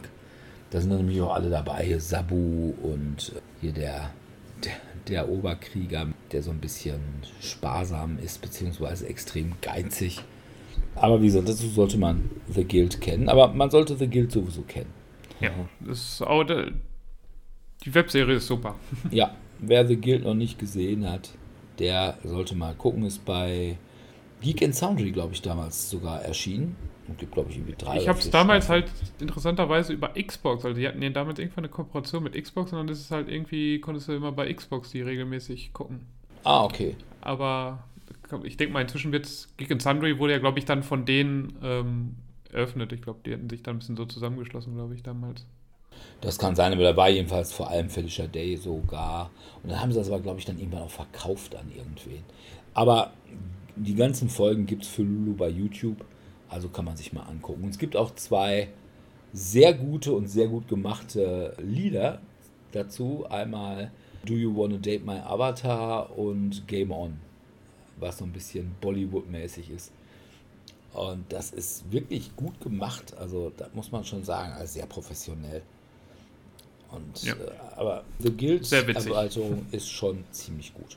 Da 0.70 0.80
sind 0.80 0.90
dann 0.90 0.98
nämlich 0.98 1.20
auch 1.20 1.34
alle 1.34 1.50
dabei. 1.50 1.84
Hier 1.84 2.00
Sabu 2.00 2.74
und 2.82 3.32
hier 3.60 3.72
der, 3.72 4.10
der, 5.08 5.28
Oberkrieger, 5.28 6.08
der 6.32 6.42
so 6.42 6.50
ein 6.50 6.60
bisschen 6.60 7.00
sparsam 7.40 8.18
ist, 8.18 8.40
beziehungsweise 8.40 9.06
extrem 9.06 9.52
geizig. 9.60 10.22
Aber 10.94 11.20
wie 11.20 11.26
gesagt, 11.26 11.48
dazu 11.48 11.68
sollte 11.68 11.98
man 11.98 12.30
The 12.48 12.64
Guild 12.64 13.00
kennen. 13.00 13.28
Aber 13.28 13.52
man 13.52 13.70
sollte 13.70 13.96
The 13.96 14.08
Guild 14.08 14.32
sowieso 14.32 14.62
kennen. 14.62 14.90
Ja, 15.40 15.50
das 15.80 15.98
ist 15.98 16.22
auch, 16.22 16.44
die 16.44 17.94
Webserie 17.94 18.36
ist 18.36 18.46
super. 18.46 18.76
Ja, 19.10 19.34
wer 19.58 19.86
The 19.86 20.00
Guild 20.00 20.24
noch 20.24 20.34
nicht 20.34 20.58
gesehen 20.58 21.08
hat, 21.08 21.30
der 21.78 22.18
sollte 22.24 22.54
mal 22.54 22.74
gucken. 22.74 23.04
Ist 23.04 23.24
bei 23.24 23.76
Geek 24.40 24.62
and 24.62 24.74
Soundry, 24.74 25.10
glaube 25.10 25.34
ich, 25.34 25.42
damals 25.42 25.90
sogar 25.90 26.22
erschienen. 26.22 26.76
Gibt, 27.18 27.32
glaube 27.32 27.50
ich, 27.50 27.56
irgendwie 27.56 27.74
drei. 27.76 27.98
Ich 27.98 28.08
habe 28.08 28.18
es 28.18 28.30
damals 28.30 28.68
halt 28.68 28.90
interessanterweise 29.20 29.92
über 29.92 30.14
Xbox, 30.14 30.64
also 30.64 30.78
die 30.78 30.88
hatten 30.88 31.02
ja 31.02 31.10
damals 31.10 31.38
irgendwann 31.38 31.64
eine 31.64 31.70
Kooperation 31.70 32.22
mit 32.22 32.34
Xbox 32.42 32.72
und 32.72 32.78
dann 32.78 32.88
ist 32.88 33.00
es 33.00 33.10
halt 33.10 33.28
irgendwie, 33.28 33.78
konntest 33.80 34.08
du 34.08 34.12
immer 34.12 34.32
bei 34.32 34.52
Xbox 34.52 34.90
die 34.90 35.02
regelmäßig 35.02 35.74
gucken. 35.74 36.00
Ah, 36.44 36.64
okay. 36.64 36.96
Aber 37.20 37.84
ich 38.44 38.56
denke 38.56 38.72
mal, 38.72 38.80
inzwischen 38.80 39.12
wird 39.12 39.28
Geek 39.58 39.70
and 39.70 39.82
Sundry 39.82 40.18
wurde 40.18 40.32
ja, 40.32 40.38
glaube 40.38 40.58
ich, 40.58 40.64
dann 40.64 40.82
von 40.82 41.04
denen 41.04 41.58
ähm, 41.62 42.16
eröffnet. 42.50 42.92
Ich 42.92 43.02
glaube, 43.02 43.20
die 43.24 43.32
hätten 43.32 43.50
sich 43.50 43.62
dann 43.62 43.76
ein 43.76 43.78
bisschen 43.80 43.96
so 43.96 44.06
zusammengeschlossen, 44.06 44.74
glaube 44.74 44.94
ich, 44.94 45.02
damals. 45.02 45.44
Das 46.20 46.38
kann 46.38 46.56
sein, 46.56 46.72
aber 46.72 46.82
da 46.82 46.96
war 46.96 47.08
jedenfalls 47.08 47.52
vor 47.52 47.70
allem 47.70 47.90
Felicia 47.90 48.26
Day 48.26 48.56
sogar. 48.56 49.30
Und 49.62 49.70
dann 49.70 49.80
haben 49.80 49.92
sie 49.92 49.98
das 49.98 50.08
aber, 50.08 50.20
glaube 50.20 50.38
ich, 50.38 50.44
dann 50.44 50.58
irgendwann 50.58 50.82
auch 50.82 50.90
verkauft 50.90 51.54
an 51.54 51.70
irgendwen. 51.74 52.24
Aber 52.72 53.12
die 53.76 53.94
ganzen 53.94 54.28
Folgen 54.28 54.66
gibt 54.66 54.84
es 54.84 54.88
für 54.88 55.02
Lulu 55.02 55.34
bei 55.34 55.48
YouTube. 55.48 56.04
Also 56.48 56.68
kann 56.68 56.84
man 56.84 56.96
sich 56.96 57.12
mal 57.12 57.22
angucken. 57.22 57.64
Und 57.64 57.70
es 57.70 57.78
gibt 57.78 57.96
auch 57.96 58.14
zwei 58.14 58.68
sehr 59.32 59.74
gute 59.74 60.12
und 60.12 60.28
sehr 60.28 60.48
gut 60.48 60.68
gemachte 60.68 61.56
Lieder 61.58 62.20
dazu. 62.72 63.26
Einmal 63.28 63.90
Do 64.24 64.34
You 64.34 64.56
Wanna 64.56 64.76
Date 64.76 65.04
My 65.04 65.18
Avatar 65.18 66.16
und 66.16 66.66
Game 66.66 66.90
On, 66.92 67.18
was 67.98 68.18
so 68.18 68.24
ein 68.24 68.32
bisschen 68.32 68.74
Bollywood-mäßig 68.80 69.70
ist. 69.70 69.92
Und 70.92 71.32
das 71.32 71.50
ist 71.50 71.90
wirklich 71.90 72.34
gut 72.36 72.60
gemacht. 72.60 73.16
Also, 73.18 73.52
da 73.56 73.68
muss 73.74 73.90
man 73.90 74.04
schon 74.04 74.22
sagen, 74.22 74.52
also 74.52 74.74
sehr 74.74 74.86
professionell. 74.86 75.62
Und, 76.92 77.24
ja. 77.24 77.34
äh, 77.34 77.50
aber 77.74 78.04
The 78.20 78.30
Guild-Erweiterung 78.30 79.66
ist 79.72 79.90
schon 79.90 80.24
ziemlich 80.30 80.72
gut. 80.72 80.96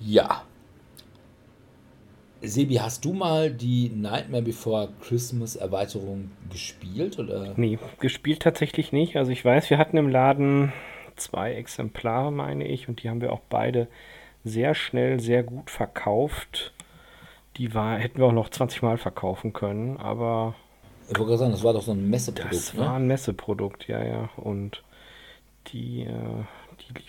Ja, 0.00 0.42
Sebi, 2.42 2.74
hast 2.76 3.04
du 3.04 3.12
mal 3.12 3.50
die 3.50 3.90
Nightmare 3.90 4.42
Before 4.42 4.88
Christmas 5.00 5.54
Erweiterung 5.54 6.30
gespielt? 6.50 7.18
Oder? 7.18 7.54
Nee, 7.56 7.78
gespielt 8.00 8.40
tatsächlich 8.40 8.92
nicht. 8.92 9.16
Also 9.16 9.30
ich 9.30 9.44
weiß, 9.44 9.70
wir 9.70 9.78
hatten 9.78 9.96
im 9.96 10.08
Laden 10.08 10.72
zwei 11.16 11.54
Exemplare, 11.54 12.32
meine 12.32 12.66
ich, 12.66 12.88
und 12.88 13.02
die 13.02 13.10
haben 13.10 13.20
wir 13.20 13.32
auch 13.32 13.42
beide 13.48 13.86
sehr 14.44 14.74
schnell, 14.74 15.20
sehr 15.20 15.44
gut 15.44 15.70
verkauft. 15.70 16.72
Die 17.56 17.74
war, 17.74 17.98
hätten 17.98 18.18
wir 18.18 18.26
auch 18.26 18.32
noch 18.32 18.48
20 18.48 18.82
Mal 18.82 18.98
verkaufen 18.98 19.52
können, 19.52 19.96
aber. 19.98 20.54
Ich 21.08 21.18
wollte 21.18 21.28
gerade 21.28 21.38
sagen, 21.38 21.52
das 21.52 21.62
war 21.62 21.74
doch 21.74 21.82
so 21.82 21.92
ein 21.92 22.10
Messeprodukt. 22.10 22.54
Das 22.54 22.74
ne? 22.74 22.80
war 22.80 22.94
ein 22.96 23.06
Messeprodukt, 23.06 23.86
ja, 23.86 24.02
ja. 24.02 24.30
Und 24.36 24.82
die, 25.68 26.02
äh, 26.02 26.44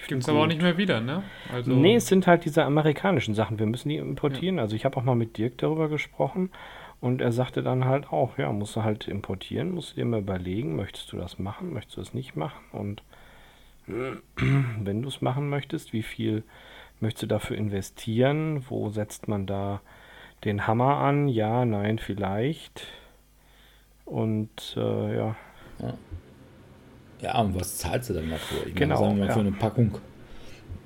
Gibt 0.07 0.23
es 0.23 0.29
aber 0.29 0.41
auch 0.41 0.47
nicht 0.47 0.61
mehr 0.61 0.77
wieder, 0.77 1.01
ne? 1.01 1.23
Also 1.51 1.71
nee, 1.71 1.95
es 1.95 2.07
sind 2.07 2.27
halt 2.27 2.45
diese 2.45 2.63
amerikanischen 2.63 3.35
Sachen. 3.35 3.59
Wir 3.59 3.65
müssen 3.65 3.89
die 3.89 3.97
importieren. 3.97 4.57
Ja. 4.57 4.63
Also 4.63 4.75
ich 4.75 4.85
habe 4.85 4.97
auch 4.97 5.03
mal 5.03 5.15
mit 5.15 5.37
Dirk 5.37 5.57
darüber 5.57 5.89
gesprochen 5.89 6.49
und 7.01 7.21
er 7.21 7.31
sagte 7.31 7.63
dann 7.63 7.85
halt 7.85 8.11
auch, 8.11 8.37
ja, 8.37 8.51
musst 8.51 8.75
du 8.75 8.83
halt 8.83 9.07
importieren, 9.07 9.71
musst 9.71 9.91
du 9.91 9.95
dir 9.95 10.05
mal 10.05 10.21
überlegen, 10.21 10.75
möchtest 10.75 11.11
du 11.11 11.17
das 11.17 11.37
machen, 11.37 11.73
möchtest 11.73 11.97
du 11.97 12.01
es 12.01 12.13
nicht 12.13 12.35
machen 12.35 12.61
und 12.71 13.03
wenn 13.87 15.01
du 15.01 15.09
es 15.09 15.21
machen 15.21 15.49
möchtest, 15.49 15.91
wie 15.91 16.03
viel 16.03 16.43
möchtest 17.01 17.23
du 17.23 17.27
dafür 17.27 17.57
investieren, 17.57 18.63
wo 18.69 18.89
setzt 18.89 19.27
man 19.27 19.45
da 19.45 19.81
den 20.45 20.65
Hammer 20.65 20.97
an, 20.97 21.27
ja, 21.27 21.65
nein, 21.65 21.99
vielleicht 21.99 22.87
und 24.05 24.75
äh, 24.77 25.17
ja. 25.17 25.35
ja. 25.79 25.93
Ja, 27.23 27.39
und 27.39 27.55
was 27.55 27.77
zahlst 27.77 28.09
du 28.09 28.13
dann 28.13 28.29
dafür? 28.29 28.67
Ich 28.67 28.75
genau. 28.75 28.95
Meine, 28.95 29.05
sagen 29.05 29.15
wir 29.15 29.21
mal, 29.21 29.27
ja. 29.27 29.33
für 29.33 29.39
eine 29.39 29.51
Packung 29.53 29.97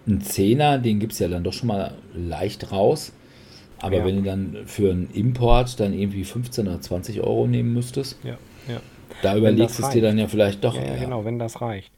einen 0.06 0.22
Zehner, 0.22 0.78
den 0.78 1.00
gibt 1.00 1.14
es 1.14 1.20
ja 1.20 1.28
dann 1.28 1.44
doch 1.44 1.54
schon 1.54 1.68
mal 1.68 1.96
leicht 2.14 2.72
raus. 2.72 3.12
Aber 3.80 3.98
ja. 3.98 4.06
wenn 4.06 4.18
du 4.18 4.22
dann 4.24 4.58
für 4.66 4.92
einen 4.92 5.10
Import 5.14 5.80
dann 5.80 5.94
irgendwie 5.94 6.24
15 6.24 6.68
oder 6.68 6.80
20 6.80 7.22
Euro 7.22 7.48
nehmen 7.48 7.74
müsstest, 7.74 8.20
ja, 8.24 8.38
ja. 8.68 8.80
da 9.22 9.36
überlegst 9.36 9.78
du 9.78 9.84
es 9.84 9.90
dir 9.90 10.02
dann 10.02 10.18
ja 10.18 10.28
vielleicht 10.28 10.64
doch. 10.64 10.76
Ja, 10.76 10.84
ja, 10.84 10.96
genau, 10.96 11.26
wenn 11.26 11.38
das 11.38 11.62
reicht. 11.62 11.92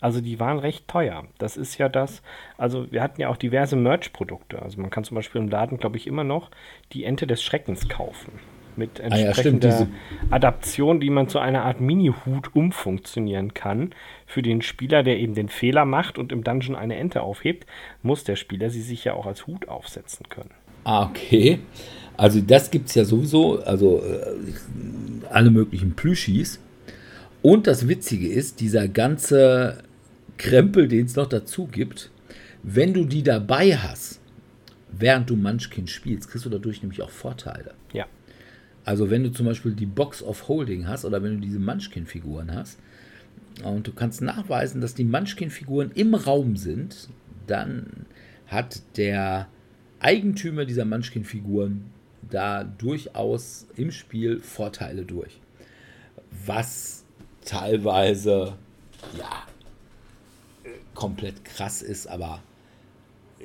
Also 0.00 0.20
die 0.20 0.38
waren 0.38 0.58
recht 0.58 0.86
teuer. 0.86 1.24
Das 1.38 1.56
ist 1.56 1.78
ja 1.78 1.88
das, 1.88 2.22
also 2.58 2.90
wir 2.92 3.02
hatten 3.02 3.20
ja 3.20 3.30
auch 3.30 3.36
diverse 3.36 3.74
Merch-Produkte. 3.74 4.60
Also 4.60 4.80
man 4.80 4.90
kann 4.90 5.02
zum 5.02 5.14
Beispiel 5.14 5.40
im 5.40 5.48
Laden, 5.48 5.78
glaube 5.78 5.96
ich, 5.96 6.06
immer 6.06 6.24
noch 6.24 6.50
die 6.92 7.04
Ente 7.04 7.26
des 7.26 7.42
Schreckens 7.42 7.88
kaufen 7.88 8.32
mit 8.76 9.00
entsprechender 9.00 9.74
ah, 9.74 9.80
ja, 9.80 9.86
Adaption, 10.30 11.00
die 11.00 11.10
man 11.10 11.28
zu 11.28 11.38
einer 11.38 11.64
Art 11.64 11.80
Mini-Hut 11.80 12.54
umfunktionieren 12.54 13.54
kann. 13.54 13.90
Für 14.26 14.42
den 14.42 14.62
Spieler, 14.62 15.02
der 15.02 15.18
eben 15.18 15.34
den 15.34 15.48
Fehler 15.48 15.84
macht 15.84 16.18
und 16.18 16.32
im 16.32 16.44
Dungeon 16.44 16.76
eine 16.76 16.96
Ente 16.96 17.22
aufhebt, 17.22 17.66
muss 18.02 18.24
der 18.24 18.36
Spieler 18.36 18.70
sie 18.70 18.82
sich 18.82 19.04
ja 19.04 19.14
auch 19.14 19.26
als 19.26 19.46
Hut 19.46 19.68
aufsetzen 19.68 20.28
können. 20.28 20.50
Ah, 20.84 21.04
okay. 21.06 21.60
Also 22.16 22.40
das 22.40 22.70
gibt 22.70 22.88
es 22.88 22.94
ja 22.94 23.04
sowieso, 23.04 23.60
also 23.62 24.02
äh, 24.02 25.26
alle 25.30 25.50
möglichen 25.50 25.94
Plüschis. 25.94 26.60
Und 27.42 27.66
das 27.66 27.88
Witzige 27.88 28.28
ist, 28.28 28.60
dieser 28.60 28.88
ganze 28.88 29.82
Krempel, 30.38 30.88
den 30.88 31.06
es 31.06 31.16
noch 31.16 31.26
dazu 31.26 31.66
gibt, 31.66 32.10
wenn 32.62 32.94
du 32.94 33.04
die 33.04 33.22
dabei 33.22 33.76
hast, 33.76 34.20
während 34.90 35.28
du 35.28 35.36
Munchkin 35.36 35.86
spielst, 35.86 36.30
kriegst 36.30 36.46
du 36.46 36.50
dadurch 36.50 36.82
nämlich 36.82 37.02
auch 37.02 37.10
Vorteile. 37.10 37.74
Also 38.84 39.10
wenn 39.10 39.22
du 39.22 39.32
zum 39.32 39.46
Beispiel 39.46 39.72
die 39.72 39.86
Box 39.86 40.22
of 40.22 40.48
Holding 40.48 40.86
hast 40.86 41.04
oder 41.04 41.22
wenn 41.22 41.36
du 41.36 41.40
diese 41.40 41.58
Munchkin-Figuren 41.58 42.54
hast 42.54 42.78
und 43.62 43.86
du 43.86 43.92
kannst 43.92 44.20
nachweisen, 44.20 44.80
dass 44.80 44.94
die 44.94 45.04
Munchkin-Figuren 45.04 45.90
im 45.94 46.14
Raum 46.14 46.56
sind, 46.56 47.08
dann 47.46 48.06
hat 48.46 48.82
der 48.96 49.48
Eigentümer 50.00 50.66
dieser 50.66 50.84
Munchkin-Figuren 50.84 51.86
da 52.30 52.64
durchaus 52.64 53.66
im 53.76 53.90
Spiel 53.90 54.40
Vorteile 54.40 55.04
durch. 55.04 55.40
Was 56.46 57.04
teilweise, 57.44 58.56
ja, 59.16 59.46
komplett 60.94 61.44
krass 61.44 61.82
ist, 61.82 62.06
aber 62.06 62.42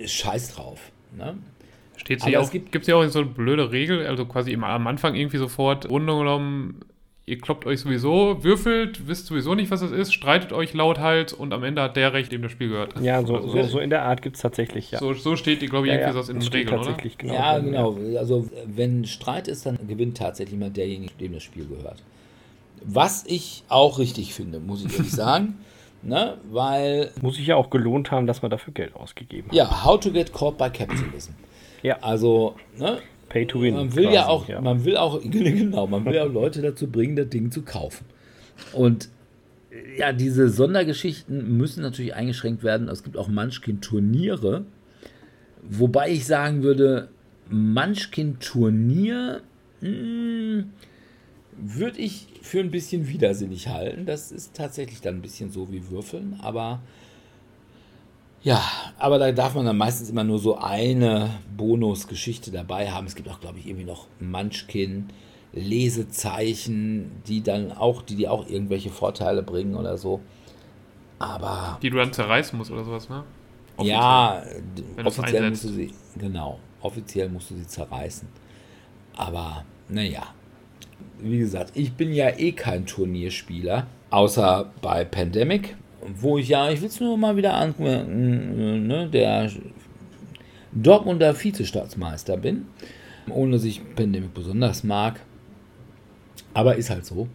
scheiß 0.04 0.54
drauf. 0.54 0.92
Ne? 1.16 1.38
Steht 2.00 2.22
sie 2.22 2.38
auch, 2.38 2.50
gibt 2.52 2.76
es 2.76 2.88
ja 2.88 2.96
auch 2.96 3.06
so 3.08 3.20
eine 3.20 3.28
blöde 3.28 3.72
Regel, 3.72 4.08
also 4.08 4.26
quasi 4.26 4.52
immer 4.52 4.68
am 4.68 4.88
Anfang 4.88 5.16
irgendwie 5.16 5.38
sofort, 5.38 5.90
Runde 5.90 6.18
genommen, 6.18 6.80
ihr 7.26 7.38
kloppt 7.38 7.66
euch 7.66 7.82
sowieso, 7.82 8.44
würfelt, 8.44 9.08
wisst 9.08 9.28
sowieso 9.28 9.54
nicht, 9.54 9.70
was 9.70 9.82
das 9.82 9.92
ist, 9.92 10.14
streitet 10.14 10.54
euch 10.54 10.74
lauthals 10.74 11.34
und 11.34 11.54
am 11.54 11.64
Ende 11.64 11.82
hat 11.82 11.98
der 11.98 12.14
Recht, 12.14 12.32
dem 12.32 12.42
das 12.42 12.52
Spiel 12.52 12.70
gehört. 12.70 13.00
Ja, 13.02 13.24
so, 13.26 13.36
also, 13.36 13.50
so, 13.50 13.64
so 13.64 13.80
in 13.80 13.90
der 13.90 14.04
Art 14.04 14.22
gibt 14.22 14.38
es 14.38 14.42
tatsächlich, 14.42 14.92
ja. 14.92 15.00
So, 15.00 15.14
so 15.14 15.36
steht, 15.36 15.60
glaube 15.70 15.88
ich, 15.88 15.94
ja, 15.94 16.00
irgendwie 16.00 16.18
ja, 16.18 16.24
so 16.24 16.32
in 16.32 16.40
den 16.40 16.50
Regeln, 16.50 16.76
tatsächlich, 16.78 17.16
oder? 17.16 17.28
Genau, 17.28 17.36
ja, 17.36 17.60
genau. 17.60 18.18
Also 18.18 18.50
wenn 18.66 19.06
Streit 19.06 19.50
ist, 19.50 19.66
dann 19.66 19.78
gewinnt 19.88 20.18
tatsächlich 20.18 20.58
mal 20.58 20.72
derjenige, 20.72 21.14
dem 21.20 21.34
das 21.34 21.44
Spiel 21.44 21.66
gehört. 21.66 22.02
Was 22.86 23.26
ich 23.28 23.64
auch 23.68 24.00
richtig 24.00 24.34
finde, 24.34 24.60
muss 24.60 24.86
ich 24.86 24.94
ehrlich 24.94 25.12
sagen. 25.12 25.56
Ne, 26.02 26.38
weil. 26.50 27.12
Muss 27.22 27.36
sich 27.36 27.48
ja 27.48 27.58
auch 27.58 27.70
gelohnt 27.70 28.10
haben, 28.10 28.26
dass 28.26 28.42
man 28.42 28.50
dafür 28.50 28.74
Geld 28.74 28.96
ausgegeben 28.96 29.50
hat. 29.50 29.54
Ja, 29.54 29.84
How 29.84 30.00
to 30.00 30.12
Get 30.12 30.32
Caught 30.32 30.58
by 30.58 30.70
Capitalism. 30.70 31.34
Ja. 31.84 32.00
Also, 32.02 32.56
ne? 32.78 33.00
Pay 33.30 33.46
to 33.46 33.62
win. 33.62 33.76
Man 33.76 33.96
will 33.96 34.04
quasi, 34.06 34.16
ja 34.16 34.28
auch, 34.28 34.48
ja. 34.48 34.60
man 34.60 34.86
will 34.86 34.98
auch, 34.98 35.22
genau, 35.24 35.88
man 35.88 36.06
will 36.06 36.16
ja 36.16 36.24
auch 36.24 36.34
Leute 36.34 36.62
dazu 36.62 36.88
bringen, 36.88 37.16
das 37.16 37.30
Ding 37.30 37.52
zu 37.52 37.62
kaufen. 37.62 38.06
Und 38.74 39.10
ja, 39.98 40.14
diese 40.14 40.50
Sondergeschichten 40.50 41.58
müssen 41.58 41.82
natürlich 41.82 42.16
eingeschränkt 42.16 42.64
werden. 42.64 42.90
Es 42.90 43.04
gibt 43.04 43.18
auch 43.18 43.28
Munchkin-Turniere. 43.28 44.66
Wobei 45.62 46.10
ich 46.10 46.26
sagen 46.26 46.64
würde, 46.64 47.10
Munchkin-Turnier 47.50 49.42
hm, 49.82 50.72
würde 51.56 52.00
ich 52.00 52.28
für 52.42 52.60
ein 52.60 52.72
bisschen 52.72 53.08
widersinnig 53.08 53.68
halten. 53.68 54.06
Das 54.06 54.32
ist 54.32 54.56
tatsächlich 54.56 55.02
dann 55.02 55.16
ein 55.16 55.22
bisschen 55.22 55.52
so 55.52 55.72
wie 55.72 55.90
Würfeln, 55.90 56.40
aber 56.42 56.82
ja, 58.42 58.62
aber 58.98 59.20
da 59.20 59.32
darf 59.32 59.56
man 59.56 59.66
dann 59.66 59.78
meistens 59.78 60.10
immer 60.10 60.24
nur 60.24 60.40
so 60.40 60.58
eine 60.58 61.30
Bonusgeschichte 61.56 62.52
dabei 62.52 62.90
haben. 62.90 63.06
Es 63.06 63.16
gibt 63.16 63.30
auch, 63.30 63.40
glaube 63.40 63.60
ich, 63.60 63.68
irgendwie 63.68 63.86
noch 63.86 64.08
Munchkin, 64.20 65.10
Lesezeichen, 65.52 67.22
die 67.28 67.42
dann 67.44 67.72
auch, 67.72 68.02
die, 68.02 68.16
die 68.16 68.28
auch 68.28 68.48
irgendwelche 68.48 68.90
Vorteile 68.90 69.44
bringen 69.44 69.76
oder 69.76 69.98
so. 69.98 70.22
Aber. 71.18 71.80
Die 71.82 71.90
du 71.90 71.98
dann 71.98 72.14
zerreißen 72.14 72.58
musst 72.58 72.72
oder 72.72 72.86
sowas, 72.86 73.10
ne? 73.10 73.24
Offiziell. 73.76 73.98
Ja, 73.98 74.44
Wenn 74.96 75.06
offiziell 75.06 75.50
musst 75.50 75.64
du 75.64 75.70
sie, 75.70 75.94
genau, 76.18 76.60
offiziell 76.82 77.30
musst 77.30 77.52
du 77.52 77.56
sie 77.56 77.68
zerreißen. 77.68 78.28
Aber, 79.16 79.66
naja. 79.90 80.24
Wie 81.20 81.40
gesagt, 81.40 81.72
ich 81.76 81.94
bin 81.94 82.14
ja 82.14 82.30
eh 82.38 82.54
kein 82.54 82.86
Turnierspieler, 82.86 83.88
außer 84.10 84.72
bei 84.82 85.04
Pandemic 85.04 85.76
wo 86.20 86.38
ich 86.38 86.50
ja, 86.50 86.70
ich 86.70 86.82
will 86.82 86.90
es 86.90 87.00
nur 87.00 87.18
mal 87.18 87.36
wieder 87.36 87.54
anmerken, 87.54 88.88
ne, 88.88 89.10
der 89.10 89.50
Dortmunder 90.72 91.34
Vizestaatsmeister 91.34 92.38
bin. 92.38 92.68
ohne 93.30 93.54
dass 93.54 93.64
ich 93.64 93.82
Pandemic 93.96 94.34
besonders 94.34 94.84
mag. 94.84 95.20
Aber 96.54 96.76
ist 96.76 96.90
halt 96.90 97.06
so. 97.06 97.28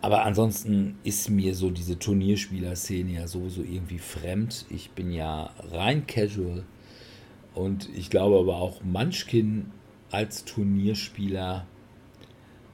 Aber 0.00 0.24
ansonsten 0.24 0.98
ist 1.04 1.30
mir 1.30 1.54
so 1.54 1.70
diese 1.70 1.98
Turnierspieler-Szene 1.98 3.12
ja 3.12 3.26
sowieso 3.26 3.62
irgendwie 3.62 3.98
fremd. 3.98 4.66
Ich 4.70 4.90
bin 4.90 5.10
ja 5.10 5.50
rein 5.72 6.06
casual. 6.06 6.64
Und 7.54 7.88
ich 7.96 8.10
glaube 8.10 8.38
aber 8.38 8.56
auch 8.56 8.82
Munchkin 8.82 9.72
als 10.10 10.44
Turnierspieler. 10.44 11.66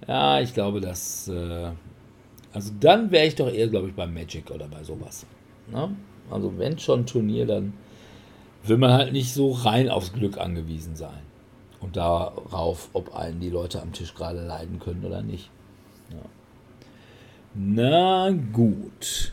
Ja, 0.07 0.41
ich 0.41 0.55
glaube, 0.55 0.81
dass. 0.81 1.29
Äh, 1.29 1.71
also 2.53 2.73
dann 2.81 3.11
wäre 3.11 3.27
ich 3.27 3.35
doch 3.35 3.51
eher, 3.51 3.69
glaube 3.69 3.89
ich, 3.89 3.95
bei 3.95 4.07
Magic 4.07 4.51
oder 4.51 4.69
bei 4.69 4.83
sowas. 4.85 5.27
Ne? 5.71 5.95
Also 6.31 6.59
wenn 6.59 6.79
schon 6.79 7.07
Turnier, 7.07 7.47
dann 7.47 7.73
will 8.65 8.79
man 8.79 8.93
halt 8.93 9.13
nicht 9.13 9.33
so 9.33 9.53
rein 9.53 9.89
aufs 9.89 10.13
Glück 10.13 10.39
angewiesen 10.39 10.97
sein. 10.97 11.23
Und 11.81 11.97
darauf, 11.97 12.91
ob 12.93 13.15
einen 13.17 13.41
die 13.41 13.51
Leute 13.51 13.83
am 13.83 13.93
Tisch 13.93 14.15
gerade 14.15 14.45
leiden 14.47 14.79
können 14.79 15.05
oder 15.05 15.23
nicht. 15.23 15.51
Ja. 16.11 16.19
Na 17.55 18.31
gut. 18.31 19.33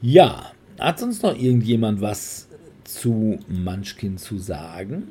Ja, 0.00 0.52
hat 0.78 1.00
sonst 1.00 1.22
noch 1.22 1.36
irgendjemand 1.36 2.00
was 2.00 2.48
zu 2.84 3.40
Munchkin 3.48 4.16
zu 4.16 4.38
sagen? 4.38 5.08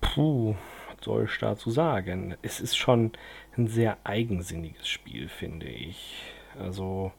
Puh, 0.00 0.54
was 0.88 1.04
soll 1.04 1.24
ich 1.24 1.38
dazu 1.38 1.70
sagen? 1.70 2.36
Es 2.42 2.60
ist 2.60 2.76
schon 2.76 3.12
ein 3.56 3.66
sehr 3.66 3.98
eigensinniges 4.04 4.88
Spiel, 4.88 5.28
finde 5.28 5.66
ich. 5.66 6.22
Also 6.58 7.12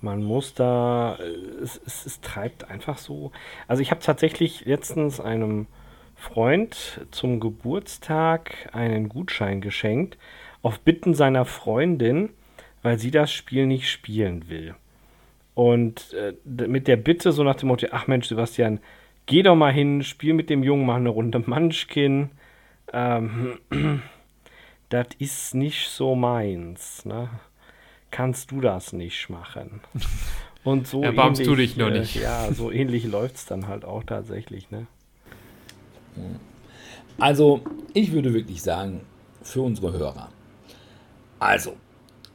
man 0.00 0.22
muss 0.22 0.54
da, 0.54 1.18
es, 1.62 1.80
es, 1.84 2.06
es 2.06 2.20
treibt 2.20 2.70
einfach 2.70 2.98
so. 2.98 3.32
Also 3.66 3.82
ich 3.82 3.90
habe 3.90 4.00
tatsächlich 4.00 4.64
letztens 4.64 5.20
einem 5.20 5.66
Freund 6.14 7.06
zum 7.10 7.40
Geburtstag 7.40 8.68
einen 8.72 9.08
Gutschein 9.08 9.60
geschenkt, 9.60 10.18
auf 10.62 10.80
Bitten 10.80 11.14
seiner 11.14 11.44
Freundin, 11.44 12.30
weil 12.82 12.98
sie 12.98 13.10
das 13.10 13.32
Spiel 13.32 13.66
nicht 13.66 13.90
spielen 13.90 14.48
will. 14.48 14.74
Und 15.54 16.14
äh, 16.14 16.34
mit 16.44 16.86
der 16.86 16.96
Bitte 16.96 17.32
so 17.32 17.42
nach 17.42 17.56
dem 17.56 17.68
Motto, 17.68 17.88
ach 17.90 18.06
Mensch, 18.06 18.28
Sebastian, 18.28 18.80
geh 19.26 19.42
doch 19.42 19.56
mal 19.56 19.72
hin, 19.72 20.02
spiel 20.02 20.34
mit 20.34 20.50
dem 20.50 20.62
Jungen, 20.62 20.86
mach 20.86 20.96
eine 20.96 21.08
Runde 21.08 21.40
Munchkin. 21.40 22.30
Ähm, 22.92 23.58
das 24.88 25.08
ist 25.18 25.54
nicht 25.54 25.88
so 25.88 26.14
meins, 26.14 27.04
ne? 27.04 27.28
Kannst 28.10 28.50
du 28.50 28.60
das 28.60 28.92
nicht 28.92 29.28
machen? 29.28 29.80
Und 30.64 30.86
so 30.86 31.02
Erbarmst 31.02 31.40
ähnlich, 31.40 31.48
du 31.48 31.56
dich 31.56 31.76
nur 31.76 31.88
äh, 31.92 32.00
nicht. 32.00 32.16
Ja, 32.16 32.52
so 32.52 32.70
ähnlich 32.72 33.04
läuft 33.04 33.36
es 33.36 33.46
dann 33.46 33.68
halt 33.68 33.84
auch 33.84 34.04
tatsächlich, 34.04 34.70
ne? 34.70 34.86
Also, 37.18 37.62
ich 37.94 38.12
würde 38.12 38.34
wirklich 38.34 38.62
sagen, 38.62 39.02
für 39.42 39.62
unsere 39.62 39.92
Hörer. 39.92 40.30
Also, 41.38 41.76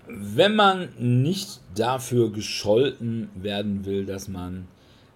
wenn 0.07 0.55
man 0.55 0.89
nicht 0.97 1.61
dafür 1.75 2.31
gescholten 2.31 3.29
werden 3.35 3.85
will, 3.85 4.05
dass 4.05 4.27
man 4.27 4.67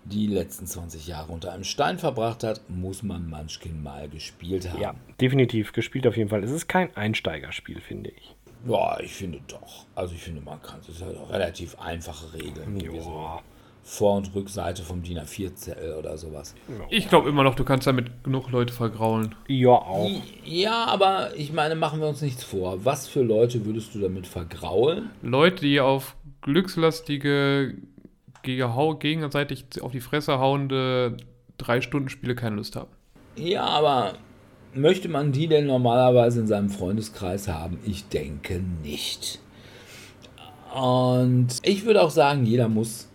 die 0.09 0.27
letzten 0.27 0.65
20 0.67 1.07
Jahre 1.07 1.31
unter 1.31 1.51
einem 1.51 1.63
Stein 1.63 1.99
verbracht 1.99 2.43
hat, 2.43 2.61
muss 2.69 3.03
man 3.03 3.29
Munchkin 3.29 3.81
mal 3.83 4.07
gespielt 4.09 4.71
haben. 4.71 4.81
Ja, 4.81 4.95
definitiv 5.19 5.73
gespielt 5.73 6.07
auf 6.07 6.15
jeden 6.17 6.29
Fall. 6.29 6.43
Es 6.43 6.51
ist 6.51 6.67
kein 6.67 6.95
Einsteigerspiel, 6.95 7.81
finde 7.81 8.11
ich. 8.11 8.35
Ja, 8.67 8.99
ich 8.99 9.13
finde 9.13 9.39
doch. 9.47 9.85
Also 9.95 10.15
ich 10.15 10.21
finde, 10.21 10.41
man 10.41 10.61
kann 10.61 10.79
es 10.81 10.89
ist 10.89 11.01
halt 11.01 11.17
auch 11.17 11.29
relativ 11.31 11.77
einfache 11.79 12.33
Regeln. 12.33 12.75
wie 12.79 12.99
so 12.99 13.09
Ja. 13.11 13.41
Vor- 13.83 14.17
und 14.17 14.35
Rückseite 14.35 14.83
vom 14.83 15.01
DIN 15.01 15.17
A4-Zettel 15.19 15.93
oder 15.95 16.17
sowas. 16.17 16.53
Ich 16.89 17.07
glaube 17.07 17.29
immer 17.29 17.43
noch, 17.43 17.55
du 17.55 17.63
kannst 17.63 17.87
damit 17.87 18.21
genug 18.21 18.51
Leute 18.51 18.73
vergraulen. 18.73 19.33
Ja, 19.47 19.69
auch. 19.69 20.09
Ja, 20.43 20.83
aber 20.87 21.33
ich 21.37 21.53
meine, 21.53 21.75
machen 21.75 22.01
wir 22.01 22.07
uns 22.09 22.21
nichts 22.21 22.43
vor. 22.43 22.83
Was 22.83 23.07
für 23.07 23.21
Leute 23.21 23.65
würdest 23.65 23.95
du 23.95 23.99
damit 23.99 24.27
vergraulen? 24.27 25.11
Leute, 25.21 25.61
die 25.61 25.79
auf 25.79 26.17
glückslastige, 26.41 27.75
gegenseitig 28.55 29.65
auf 29.81 29.91
die 29.91 29.99
Fresse 29.99 30.39
hauende 30.39 31.17
drei 31.57 31.81
Stunden 31.81 32.09
Spiele 32.09 32.35
keine 32.35 32.55
Lust 32.55 32.75
haben. 32.75 32.91
Ja, 33.35 33.63
aber 33.65 34.13
möchte 34.73 35.09
man 35.09 35.31
die 35.31 35.47
denn 35.47 35.67
normalerweise 35.67 36.39
in 36.41 36.47
seinem 36.47 36.69
Freundeskreis 36.69 37.47
haben? 37.47 37.79
Ich 37.85 38.07
denke 38.09 38.61
nicht. 38.83 39.39
Und 40.73 41.47
ich 41.63 41.85
würde 41.85 42.01
auch 42.03 42.09
sagen, 42.09 42.45
jeder 42.45 42.67
muss 42.67 43.09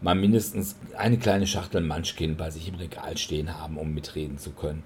mal 0.00 0.14
mindestens 0.14 0.76
eine 0.96 1.18
kleine 1.18 1.46
Schachtel 1.46 1.80
Munchkin 1.80 2.36
bei 2.36 2.50
sich 2.50 2.68
im 2.68 2.76
Regal 2.76 3.16
stehen 3.16 3.58
haben, 3.58 3.76
um 3.78 3.94
mitreden 3.94 4.38
zu 4.38 4.50
können. 4.50 4.82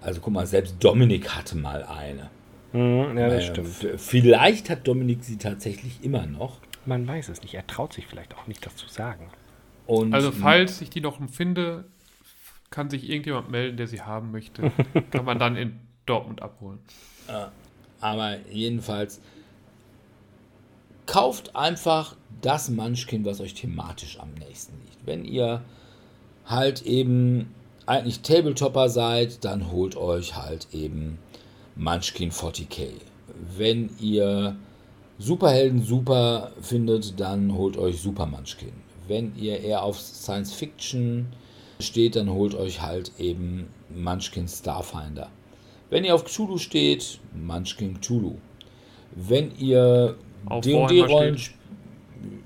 Also 0.00 0.20
guck 0.20 0.32
mal, 0.32 0.46
selbst 0.46 0.76
Dominik 0.80 1.30
hatte 1.34 1.56
mal 1.56 1.82
eine. 1.84 2.30
Mhm, 2.72 3.18
ja, 3.18 3.28
das 3.28 3.44
Äh, 3.44 3.46
stimmt. 3.46 4.00
Vielleicht 4.00 4.70
hat 4.70 4.86
Dominik 4.86 5.24
sie 5.24 5.36
tatsächlich 5.36 6.02
immer 6.04 6.26
noch. 6.26 6.58
Man 6.86 7.06
weiß 7.06 7.28
es 7.28 7.42
nicht. 7.42 7.54
Er 7.54 7.66
traut 7.66 7.92
sich 7.92 8.06
vielleicht 8.06 8.34
auch 8.36 8.46
nicht, 8.46 8.64
das 8.64 8.76
zu 8.76 8.88
sagen. 8.88 9.30
Und 9.86 10.14
Also 10.14 10.32
falls 10.32 10.80
ich 10.80 10.90
die 10.90 11.00
noch 11.00 11.18
finde, 11.28 11.84
kann 12.70 12.90
sich 12.90 13.08
irgendjemand 13.08 13.50
melden, 13.50 13.76
der 13.76 13.86
sie 13.86 14.02
haben 14.02 14.30
möchte. 14.30 14.72
kann 15.10 15.24
man 15.24 15.38
dann 15.38 15.56
in 15.56 15.78
Dortmund 16.06 16.42
abholen. 16.42 16.78
Aber 18.00 18.38
jedenfalls, 18.50 19.20
kauft 21.06 21.54
einfach 21.56 22.16
das 22.40 22.68
Munchkin, 22.68 23.24
was 23.24 23.40
euch 23.40 23.54
thematisch 23.54 24.18
am 24.20 24.34
nächsten 24.34 24.74
liegt. 24.84 25.06
Wenn 25.06 25.24
ihr 25.24 25.62
halt 26.44 26.82
eben 26.82 27.54
eigentlich 27.86 28.20
Tabletopper 28.20 28.88
seid, 28.88 29.44
dann 29.44 29.70
holt 29.70 29.96
euch 29.96 30.36
halt 30.36 30.68
eben 30.72 31.18
Munchkin 31.76 32.32
40k. 32.32 32.88
Wenn 33.56 33.90
ihr 34.00 34.56
Superhelden 35.18 35.82
super 35.82 36.52
findet, 36.60 37.18
dann 37.18 37.54
holt 37.54 37.76
euch 37.76 38.00
Super 38.00 38.26
Munchkin. 38.26 38.72
Wenn 39.08 39.34
ihr 39.36 39.60
eher 39.60 39.82
auf 39.82 39.98
Science 39.98 40.52
Fiction 40.52 41.26
steht, 41.80 42.16
dann 42.16 42.30
holt 42.30 42.54
euch 42.54 42.82
halt 42.82 43.12
eben 43.18 43.68
Munchkin 43.94 44.48
Starfinder. 44.48 45.30
Wenn 45.88 46.04
ihr 46.04 46.14
auf 46.14 46.24
Cthulhu 46.24 46.58
steht, 46.58 47.20
Munchkin 47.34 48.00
Cthulhu. 48.00 48.36
Wenn 49.14 49.56
ihr 49.56 50.16
Auf 50.46 50.64
D&D 50.64 50.76
Warhammer 50.76 51.06
Rollen 51.06 51.38
steht. 51.38 51.56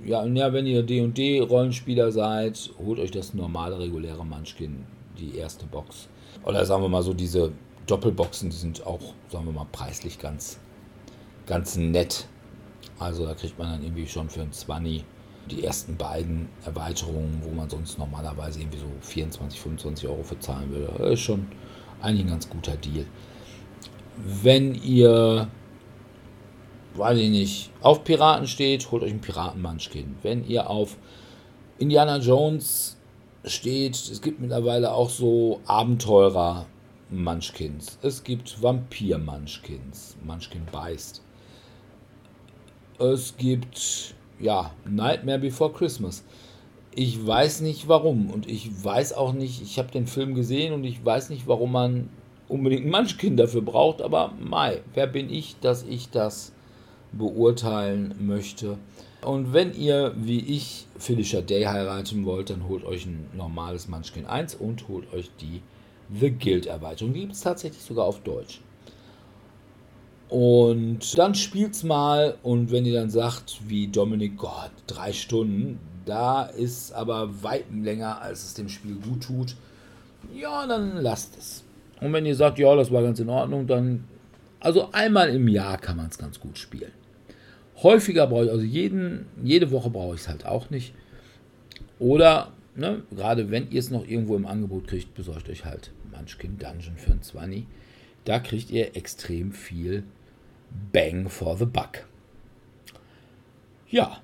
ja, 0.04 0.24
ja, 0.24 0.52
wenn 0.52 0.66
ihr 0.66 0.82
D&D 0.82 1.40
Rollenspieler 1.40 2.12
seid, 2.12 2.70
holt 2.78 3.00
euch 3.00 3.10
das 3.10 3.34
normale 3.34 3.78
reguläre 3.78 4.24
Munchkin, 4.24 4.84
die 5.18 5.36
erste 5.36 5.66
Box. 5.66 6.08
Oder 6.44 6.64
sagen 6.64 6.82
wir 6.82 6.88
mal 6.88 7.02
so 7.02 7.14
diese 7.14 7.52
Doppelboxen, 7.86 8.50
die 8.50 8.56
sind 8.56 8.86
auch, 8.86 9.14
sagen 9.30 9.46
wir 9.46 9.52
mal, 9.52 9.66
preislich 9.72 10.18
ganz 10.18 10.58
ganz 11.50 11.76
nett. 11.76 12.26
Also 13.00 13.26
da 13.26 13.34
kriegt 13.34 13.58
man 13.58 13.70
dann 13.72 13.82
irgendwie 13.82 14.06
schon 14.06 14.28
für 14.28 14.42
ein 14.42 14.52
20 14.52 15.04
die 15.50 15.64
ersten 15.64 15.96
beiden 15.96 16.48
Erweiterungen, 16.64 17.40
wo 17.42 17.50
man 17.50 17.68
sonst 17.68 17.98
normalerweise 17.98 18.60
irgendwie 18.60 18.78
so 18.78 18.86
24, 19.00 19.58
25 19.58 20.08
Euro 20.08 20.22
für 20.22 20.38
zahlen 20.38 20.70
würde. 20.70 20.92
Das 20.98 21.12
ist 21.12 21.20
schon 21.20 21.48
eigentlich 22.00 22.26
ein 22.26 22.30
ganz 22.30 22.48
guter 22.48 22.76
Deal. 22.76 23.06
Wenn 24.16 24.74
ihr, 24.74 25.48
weiß 26.94 27.18
ich 27.18 27.30
nicht, 27.30 27.70
auf 27.80 28.04
Piraten 28.04 28.46
steht, 28.46 28.90
holt 28.90 29.02
euch 29.02 29.10
einen 29.10 29.22
Piraten-Munchkin. 29.22 30.16
Wenn 30.22 30.46
ihr 30.46 30.68
auf 30.68 30.96
Indiana 31.78 32.18
Jones 32.18 32.98
steht, 33.44 33.96
es 33.96 34.20
gibt 34.20 34.40
mittlerweile 34.40 34.92
auch 34.92 35.08
so 35.08 35.60
Abenteurer 35.64 36.66
Munchkins. 37.08 37.98
Es 38.02 38.22
gibt 38.22 38.62
Vampir 38.62 39.18
Munchkins. 39.18 40.16
Munchkin 40.22 40.66
beißt. 40.70 41.22
Es 43.00 43.38
gibt, 43.38 44.14
ja, 44.38 44.72
Nightmare 44.84 45.38
Before 45.38 45.72
Christmas. 45.72 46.22
Ich 46.94 47.26
weiß 47.26 47.62
nicht 47.62 47.88
warum 47.88 48.30
und 48.30 48.46
ich 48.46 48.84
weiß 48.84 49.14
auch 49.14 49.32
nicht, 49.32 49.62
ich 49.62 49.78
habe 49.78 49.90
den 49.90 50.06
Film 50.06 50.34
gesehen 50.34 50.74
und 50.74 50.84
ich 50.84 51.02
weiß 51.02 51.30
nicht, 51.30 51.46
warum 51.46 51.72
man 51.72 52.10
unbedingt 52.46 52.84
ein 52.84 52.90
Munchkin 52.90 53.38
dafür 53.38 53.62
braucht, 53.62 54.02
aber 54.02 54.34
Mai, 54.38 54.82
wer 54.92 55.06
bin 55.06 55.30
ich, 55.30 55.56
dass 55.62 55.82
ich 55.84 56.10
das 56.10 56.52
beurteilen 57.12 58.14
möchte? 58.20 58.76
Und 59.22 59.54
wenn 59.54 59.72
ihr, 59.72 60.12
wie 60.16 60.40
ich, 60.40 60.86
Felicia 60.98 61.40
Day 61.40 61.62
heiraten 61.64 62.26
wollt, 62.26 62.50
dann 62.50 62.68
holt 62.68 62.84
euch 62.84 63.06
ein 63.06 63.28
normales 63.34 63.88
Munchkin 63.88 64.26
1 64.26 64.56
und 64.56 64.88
holt 64.88 65.10
euch 65.14 65.30
die 65.40 65.62
The 66.12 66.30
Guild 66.30 66.66
Erweiterung. 66.66 67.14
Die 67.14 67.20
gibt 67.20 67.32
es 67.32 67.40
tatsächlich 67.40 67.82
sogar 67.82 68.04
auf 68.04 68.20
Deutsch. 68.20 68.60
Und 70.30 71.18
dann 71.18 71.34
spielt's 71.34 71.82
mal 71.82 72.36
und 72.44 72.70
wenn 72.70 72.86
ihr 72.86 72.94
dann 72.94 73.10
sagt, 73.10 73.60
wie 73.66 73.88
Dominik, 73.88 74.36
Gott, 74.36 74.70
drei 74.86 75.12
Stunden, 75.12 75.80
da 76.04 76.44
ist 76.44 76.92
aber 76.92 77.42
weit 77.42 77.64
länger, 77.74 78.22
als 78.22 78.44
es 78.44 78.54
dem 78.54 78.68
Spiel 78.68 78.94
gut 78.94 79.24
tut, 79.24 79.56
ja, 80.32 80.68
dann 80.68 80.98
lasst 80.98 81.36
es. 81.36 81.64
Und 82.00 82.12
wenn 82.12 82.26
ihr 82.26 82.36
sagt, 82.36 82.60
ja, 82.60 82.76
das 82.76 82.92
war 82.92 83.02
ganz 83.02 83.18
in 83.18 83.28
Ordnung, 83.28 83.66
dann, 83.66 84.04
also 84.60 84.90
einmal 84.92 85.30
im 85.30 85.48
Jahr 85.48 85.78
kann 85.78 85.96
man 85.96 86.06
es 86.06 86.16
ganz 86.16 86.38
gut 86.38 86.58
spielen. 86.58 86.92
Häufiger 87.82 88.28
brauche 88.28 88.44
ich, 88.44 88.50
also 88.52 88.64
jeden, 88.64 89.26
jede 89.42 89.72
Woche 89.72 89.90
brauche 89.90 90.14
ich 90.14 90.20
es 90.20 90.28
halt 90.28 90.46
auch 90.46 90.70
nicht. 90.70 90.94
Oder, 91.98 92.52
ne, 92.76 93.02
gerade 93.10 93.50
wenn 93.50 93.68
ihr 93.72 93.80
es 93.80 93.90
noch 93.90 94.06
irgendwo 94.06 94.36
im 94.36 94.46
Angebot 94.46 94.86
kriegt, 94.86 95.12
besorgt 95.14 95.48
euch 95.48 95.64
halt 95.64 95.90
Munchkin 96.16 96.56
Dungeon 96.56 96.96
für 96.96 97.12
ein 97.12 97.22
20. 97.22 97.66
Da 98.26 98.38
kriegt 98.38 98.70
ihr 98.70 98.96
extrem 98.96 99.50
viel 99.50 100.04
Bang 100.92 101.28
for 101.28 101.56
the 101.56 101.66
Buck. 101.66 102.06
Ja. 103.88 104.18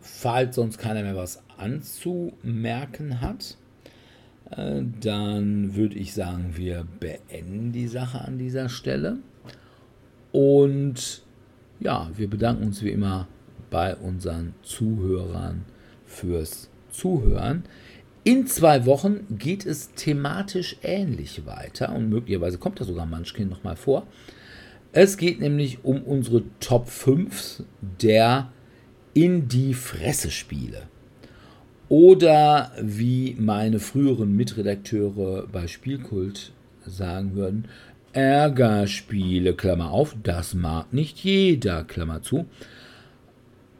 Falls 0.00 0.56
sonst 0.56 0.78
keiner 0.78 1.02
mehr 1.02 1.16
was 1.16 1.42
anzumerken 1.58 3.20
hat, 3.20 3.56
äh, 4.50 4.82
dann 5.00 5.74
würde 5.74 5.96
ich 5.96 6.14
sagen, 6.14 6.56
wir 6.56 6.86
beenden 7.00 7.72
die 7.72 7.88
Sache 7.88 8.20
an 8.20 8.38
dieser 8.38 8.68
Stelle. 8.68 9.18
Und 10.32 11.22
ja, 11.80 12.10
wir 12.16 12.28
bedanken 12.28 12.64
uns 12.64 12.82
wie 12.82 12.90
immer 12.90 13.28
bei 13.70 13.94
unseren 13.96 14.54
Zuhörern 14.62 15.64
fürs 16.06 16.70
Zuhören. 16.90 17.64
In 18.24 18.46
zwei 18.46 18.86
Wochen 18.86 19.38
geht 19.38 19.66
es 19.66 19.90
thematisch 19.92 20.76
ähnlich 20.82 21.46
weiter 21.46 21.94
und 21.94 22.08
möglicherweise 22.08 22.58
kommt 22.58 22.80
da 22.80 22.84
sogar 22.84 23.06
Munchkin 23.06 23.48
nochmal 23.48 23.76
vor. 23.76 24.06
Es 24.92 25.16
geht 25.16 25.40
nämlich 25.40 25.84
um 25.84 26.02
unsere 26.02 26.42
Top 26.60 26.88
5 26.88 27.62
der 28.00 28.50
in 29.14 29.48
die 29.48 29.74
Fresse 29.74 30.30
Spiele. 30.30 30.82
Oder 31.88 32.72
wie 32.80 33.36
meine 33.38 33.78
früheren 33.78 34.34
Mitredakteure 34.34 35.46
bei 35.46 35.66
Spielkult 35.68 36.52
sagen 36.84 37.34
würden, 37.34 37.68
Ärgerspiele, 38.12 39.54
Klammer 39.54 39.90
auf, 39.90 40.16
das 40.22 40.54
mag 40.54 40.92
nicht 40.92 41.18
jeder, 41.18 41.84
Klammer 41.84 42.22
zu. 42.22 42.46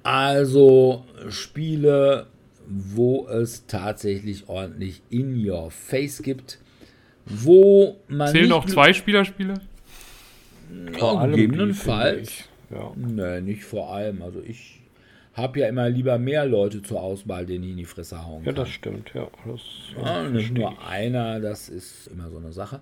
Also 0.03 1.05
Spiele, 1.29 2.27
wo 2.69 3.27
es 3.29 3.67
tatsächlich 3.67 4.49
ordentlich 4.49 5.03
in 5.11 5.49
your 5.49 5.71
face 5.71 6.23
gibt, 6.23 6.59
wo 7.25 7.97
man. 8.09 8.29
Zählen 8.29 8.51
noch 8.51 8.67
zwei 8.67 8.93
Spielerspiele? 8.93 9.55
Ja, 10.99 11.27
gegebenenfalls. 11.27 12.45
Ja. 12.71 12.93
Nee, 12.97 13.41
nicht 13.41 13.65
vor 13.65 13.93
allem. 13.93 14.23
Also 14.23 14.41
ich 14.45 14.81
habe 15.35 15.61
ja 15.61 15.69
immer 15.69 15.89
lieber 15.89 16.19
mehr 16.19 16.47
Leute 16.47 16.83
zur 16.83 17.03
Auswahl, 17.03 17.47
denen 17.47 17.65
ich 17.65 17.71
in 17.71 17.77
die 17.77 17.85
Fresse 17.85 18.25
hauen 18.25 18.45
kann. 18.45 18.55
Ja, 18.55 18.63
das 18.63 18.71
stimmt, 18.71 19.13
ja. 19.15 19.29
Das, 19.47 19.61
ja 20.03 20.29
nicht 20.29 20.53
nur 20.53 20.83
einer, 20.87 21.41
das 21.41 21.69
ist 21.69 22.09
immer 22.09 22.31
so 22.31 22.39
eine 22.39 22.53
Sache. 22.53 22.81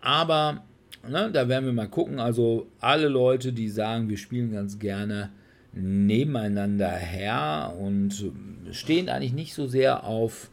Aber 0.00 0.64
ne, 1.08 1.30
da 1.32 1.48
werden 1.48 1.66
wir 1.66 1.72
mal 1.72 1.88
gucken. 1.88 2.18
Also 2.18 2.66
alle 2.80 3.08
Leute, 3.08 3.52
die 3.52 3.68
sagen, 3.68 4.08
wir 4.08 4.18
spielen 4.18 4.52
ganz 4.52 4.78
gerne 4.78 5.30
nebeneinander 5.72 6.90
her 6.90 7.74
und 7.78 8.32
stehen 8.72 9.08
eigentlich 9.08 9.32
nicht 9.32 9.54
so 9.54 9.66
sehr 9.66 10.04
auf 10.04 10.50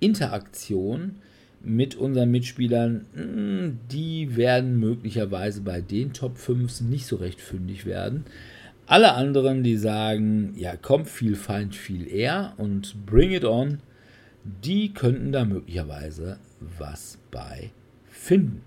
Interaktion 0.00 1.16
mit 1.64 1.96
unseren 1.96 2.30
Mitspielern, 2.30 3.06
hm, 3.14 3.78
die 3.90 4.36
werden 4.36 4.78
möglicherweise 4.78 5.60
bei 5.60 5.80
den 5.80 6.12
Top 6.12 6.38
5 6.38 6.82
nicht 6.82 7.06
so 7.06 7.16
recht 7.16 7.40
fündig 7.40 7.86
werden. 7.86 8.24
Alle 8.86 9.14
anderen, 9.14 9.62
die 9.62 9.76
sagen, 9.76 10.54
ja, 10.56 10.76
kommt 10.76 11.08
viel 11.08 11.36
Feind, 11.36 11.74
viel 11.74 12.06
eher 12.06 12.52
und 12.58 13.06
bring 13.06 13.30
it 13.30 13.44
on, 13.44 13.78
die 14.62 14.92
könnten 14.92 15.32
da 15.32 15.44
möglicherweise 15.44 16.38
was 16.78 17.18
bei 17.30 17.70
finden. 18.10 18.62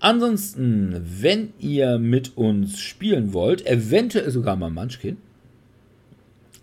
Ansonsten, 0.00 0.96
wenn 1.04 1.52
ihr 1.58 1.98
mit 1.98 2.36
uns 2.36 2.80
spielen 2.80 3.32
wollt, 3.32 3.66
eventuell 3.66 4.30
sogar 4.30 4.56
mal 4.56 4.70
Munchkin, 4.70 5.18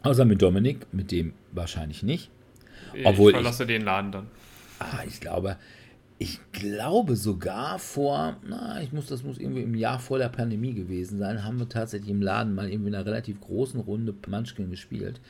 außer 0.02 0.26
mit 0.26 0.42
Dominik, 0.42 0.88
mit 0.92 1.12
dem 1.12 1.34
wahrscheinlich 1.52 2.04
nicht. 2.04 2.32
Ich 2.94 3.06
Obwohl 3.06 3.32
verlasse 3.32 3.64
ich, 3.64 3.68
den 3.68 3.84
Laden 3.84 4.12
dann. 4.12 4.28
Ah, 4.80 5.04
ich 5.08 5.20
glaube, 5.20 5.58
ich 6.20 6.40
glaube 6.52 7.16
sogar 7.16 7.80
vor, 7.80 8.38
na, 8.48 8.82
ich 8.82 8.92
muss, 8.92 9.08
das 9.08 9.24
muss 9.24 9.38
irgendwie 9.38 9.62
im 9.62 9.76
Jahr 9.76 10.00
vor 10.00 10.18
der 10.18 10.30
Pandemie 10.30 10.74
gewesen 10.74 11.20
sein, 11.20 11.44
haben 11.44 11.60
wir 11.60 11.70
tatsächlich 11.70 12.10
im 12.10 12.22
Laden 12.22 12.56
mal 12.56 12.70
irgendwie 12.70 12.90
in 12.90 12.96
einer 12.96 13.06
relativ 13.06 13.40
großen 13.42 13.80
Runde 13.80 14.14
Munchkin 14.28 14.70
gespielt. 14.72 15.22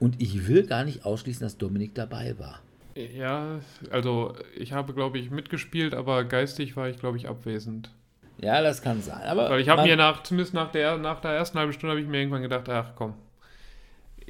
Und 0.00 0.20
ich 0.20 0.48
will 0.48 0.66
gar 0.66 0.84
nicht 0.84 1.04
ausschließen, 1.04 1.44
dass 1.44 1.56
Dominik 1.56 1.94
dabei 1.94 2.34
war. 2.38 2.60
Ja, 2.96 3.60
also 3.90 4.34
ich 4.56 4.72
habe, 4.72 4.92
glaube 4.92 5.18
ich, 5.18 5.30
mitgespielt, 5.30 5.94
aber 5.94 6.24
geistig 6.24 6.76
war 6.76 6.88
ich, 6.88 6.98
glaube 6.98 7.16
ich, 7.16 7.28
abwesend. 7.28 7.90
Ja, 8.38 8.60
das 8.62 8.82
kann 8.82 9.02
sein. 9.02 9.22
Aber 9.22 9.50
Weil 9.50 9.60
ich 9.60 9.68
habe 9.68 9.82
mir 9.82 9.96
nach, 9.96 10.22
zumindest 10.22 10.54
nach 10.54 10.70
der, 10.70 10.98
nach 10.98 11.20
der 11.20 11.32
ersten 11.32 11.58
halben 11.58 11.72
Stunde, 11.72 11.92
habe 11.92 12.00
ich 12.00 12.08
mir 12.08 12.18
irgendwann 12.18 12.42
gedacht, 12.42 12.68
ach 12.68 12.92
komm, 12.96 13.14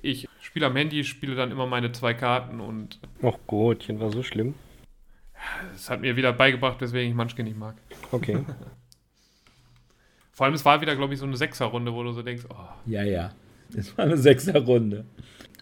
ich 0.04 0.28
spiele 0.40 0.66
am 0.66 0.76
Handy, 0.76 1.02
spiele 1.04 1.34
dann 1.34 1.50
immer 1.50 1.66
meine 1.66 1.90
zwei 1.92 2.14
Karten 2.14 2.60
und. 2.60 3.00
Ach 3.22 3.38
Gottchen, 3.46 4.00
war 4.00 4.10
so 4.10 4.22
schlimm. 4.22 4.54
Es 5.74 5.90
hat 5.90 6.00
mir 6.00 6.16
wieder 6.16 6.32
beigebracht, 6.32 6.80
weswegen 6.80 7.10
ich 7.10 7.16
Munchkin 7.16 7.46
nicht 7.46 7.58
mag. 7.58 7.76
Okay. 8.12 8.44
Vor 10.32 10.46
allem, 10.46 10.54
es 10.54 10.64
war 10.64 10.80
wieder, 10.80 10.96
glaube 10.96 11.14
ich, 11.14 11.20
so 11.20 11.26
eine 11.26 11.36
Sechserrunde, 11.36 11.92
wo 11.92 12.02
du 12.02 12.12
so 12.12 12.22
denkst, 12.22 12.44
oh. 12.50 12.68
Ja, 12.86 13.04
ja. 13.04 13.32
Es 13.76 13.96
war 13.96 14.04
eine 14.04 14.16
Sechserrunde. 14.16 15.04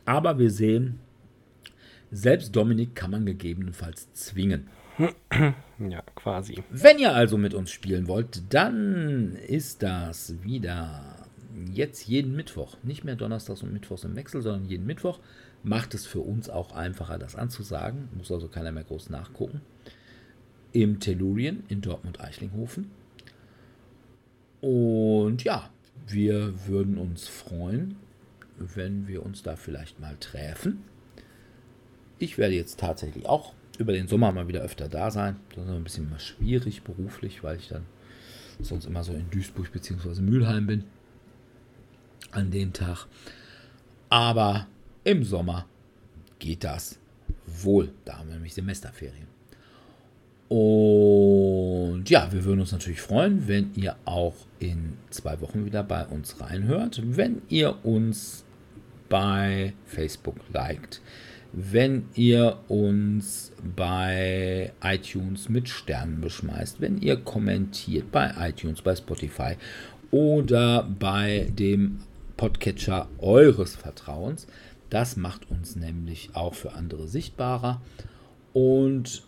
Aber 0.05 0.39
wir 0.39 0.51
sehen, 0.51 0.99
selbst 2.11 2.57
Dominik 2.57 2.95
kann 2.95 3.11
man 3.11 3.27
gegebenenfalls 3.27 4.13
zwingen. 4.13 4.69
Ja, 5.79 6.03
quasi. 6.15 6.63
Wenn 6.71 7.01
ihr 7.01 7.13
also 7.13 7.37
mit 7.37 7.55
uns 7.55 7.73
spielen 7.73 8.07
wollt, 8.07 8.55
dann 8.55 9.35
ist 9.35 9.83
das 9.83 10.41
wieder 10.45 11.22
jetzt 11.73 12.07
jeden 12.07 12.35
Mittwoch. 12.35 12.77
Nicht 12.83 13.05
mehr 13.05 13.17
Donnerstags 13.17 13.63
und 13.63 13.73
Mittwochs 13.73 14.05
im 14.05 14.17
Wechsel, 14.17 14.43
sondern 14.43 14.67
jeden 14.67 14.87
Mittwoch. 14.87 15.19
Macht 15.63 15.95
es 15.95 16.07
für 16.07 16.21
uns 16.21 16.49
auch 16.49 16.73
einfacher, 16.73 17.19
das 17.19 17.37
anzusagen. 17.37 18.09
Muss 18.17 18.33
also 18.33 18.49
keiner 18.49 18.73
mehr 18.73 18.85
groß 18.85 19.11
nachgucken. 19.11 19.61
Im 20.73 21.01
Tellurien 21.01 21.65
in 21.69 21.81
Dortmund-Eichlinghofen. 21.81 22.91
Und 24.61 25.45
ja, 25.45 25.71
wir 26.07 26.67
würden 26.67 26.99
uns 26.99 27.29
freuen, 27.29 27.97
wenn 28.59 29.09
wir 29.09 29.25
uns 29.25 29.43
da 29.43 29.57
vielleicht 29.57 30.01
mal 30.01 30.17
treffen. 30.19 30.85
Ich 32.19 32.39
werde 32.39 32.55
jetzt 32.55 32.79
tatsächlich 32.79 33.27
auch 33.27 33.53
über 33.79 33.93
den 33.93 34.07
Sommer 34.07 34.33
mal 34.33 34.49
wieder 34.49 34.61
öfter 34.61 34.89
da 34.89 35.11
sein. 35.11 35.37
Das 35.55 35.65
ist 35.65 35.71
ein 35.71 35.85
bisschen 35.85 36.09
mal 36.09 36.21
schwierig 36.21 36.83
beruflich, 36.83 37.43
weil 37.43 37.57
ich 37.57 37.69
dann 37.69 37.85
sonst 38.61 38.85
immer 38.85 39.03
so 39.03 39.13
in 39.13 39.29
Duisburg 39.31 39.73
bzw. 39.73 40.21
Mülheim 40.21 40.67
bin 40.67 40.85
an 42.31 42.51
dem 42.51 42.73
Tag. 42.73 43.07
Aber 44.09 44.67
im 45.05 45.25
Sommer 45.25 45.67
geht 46.39 46.65
das 46.65 46.99
wohl. 47.47 47.93
Da 48.05 48.19
haben 48.19 48.29
wir 48.29 48.35
nämlich 48.35 48.55
Semesterferien. 48.55 49.27
Und 50.49 52.11
ja, 52.11 52.31
wir 52.31 52.45
würden 52.45 52.61
uns 52.61 52.73
natürlich 52.73 53.01
freuen, 53.01 53.49
wenn 53.49 53.75
ihr 53.75 53.97
auch 54.05 54.35
in 54.59 54.99
zwei 55.09 55.41
Wochen 55.41 55.65
wieder 55.65 55.83
bei 55.83 56.05
uns 56.05 56.41
reinhört. 56.43 57.01
Wenn 57.03 57.41
ihr 57.49 57.85
uns 57.87 58.45
bei 59.09 59.73
Facebook 59.87 60.37
liked. 60.53 61.01
Wenn 61.55 62.07
ihr 62.15 62.59
uns 62.69 63.53
bei 63.77 64.73
iTunes 64.83 65.49
mit 65.49 65.71
Sternen 65.71 66.21
beschmeißt. 66.21 66.83
Wenn 66.83 67.01
ihr 67.01 67.17
kommentiert 67.17 68.13
bei 68.13 68.33
iTunes, 68.39 68.83
bei 68.83 68.95
Spotify 68.95 69.57
oder 70.11 70.83
bei 70.83 71.51
dem 71.59 71.99
Podcatcher 72.43 73.07
eures 73.19 73.77
Vertrauens. 73.77 74.49
Das 74.91 75.17
macht 75.17 75.49
uns 75.49 75.77
nämlich 75.77 76.31
auch 76.33 76.55
für 76.55 76.73
andere 76.73 77.07
sichtbarer. 77.07 77.81
Und 78.53 79.23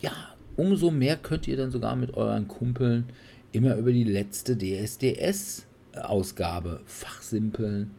ja, 0.00 0.12
umso 0.54 0.92
mehr 0.92 1.16
könnt 1.16 1.48
ihr 1.48 1.56
dann 1.56 1.72
sogar 1.72 1.96
mit 1.96 2.14
euren 2.14 2.46
Kumpeln 2.46 3.06
immer 3.50 3.74
über 3.74 3.90
die 3.90 4.04
letzte 4.04 4.56
DSDS-Ausgabe 4.56 6.82
fachsimpeln 6.86 7.90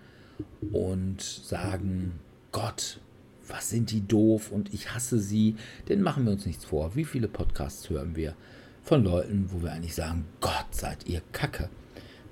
und 0.71 1.21
sagen, 1.21 2.13
Gott, 2.53 3.01
was 3.49 3.71
sind 3.71 3.91
die 3.91 4.07
doof 4.07 4.53
und 4.53 4.73
ich 4.73 4.93
hasse 4.93 5.19
sie. 5.19 5.57
Denn 5.89 6.01
machen 6.01 6.23
wir 6.23 6.31
uns 6.31 6.45
nichts 6.45 6.63
vor. 6.63 6.95
Wie 6.95 7.03
viele 7.03 7.27
Podcasts 7.27 7.89
hören 7.89 8.15
wir 8.15 8.35
von 8.83 9.03
Leuten, 9.03 9.49
wo 9.51 9.63
wir 9.63 9.73
eigentlich 9.73 9.95
sagen, 9.95 10.23
Gott, 10.39 10.67
seid 10.71 11.09
ihr 11.09 11.21
Kacke. 11.33 11.67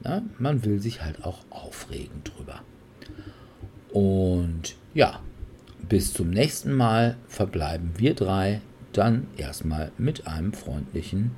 Na, 0.04 0.22
man 0.38 0.66
will 0.66 0.80
sich 0.80 1.02
halt 1.02 1.24
auch 1.24 1.40
aufregen 1.50 2.24
drüber. 2.24 2.62
Und 3.92 4.76
ja, 4.94 5.20
bis 5.88 6.14
zum 6.14 6.30
nächsten 6.30 6.74
Mal 6.74 7.18
verbleiben 7.28 7.92
wir 7.98 8.14
drei 8.14 8.62
dann 8.92 9.28
erstmal 9.38 9.92
mit 9.98 10.28
einem 10.28 10.54
freundlichen 10.54 11.32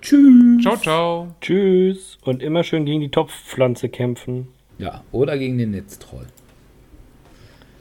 Tschüss. 0.00 0.62
Ciao, 0.62 0.76
ciao. 0.76 1.34
Tschüss. 1.40 2.18
Und 2.22 2.42
immer 2.42 2.62
schön 2.62 2.84
gegen 2.84 3.00
die 3.00 3.10
Topfpflanze 3.10 3.88
kämpfen. 3.88 4.48
Ja, 4.78 5.02
oder 5.10 5.36
gegen 5.36 5.58
den 5.58 5.72
Netztroll. 5.72 6.26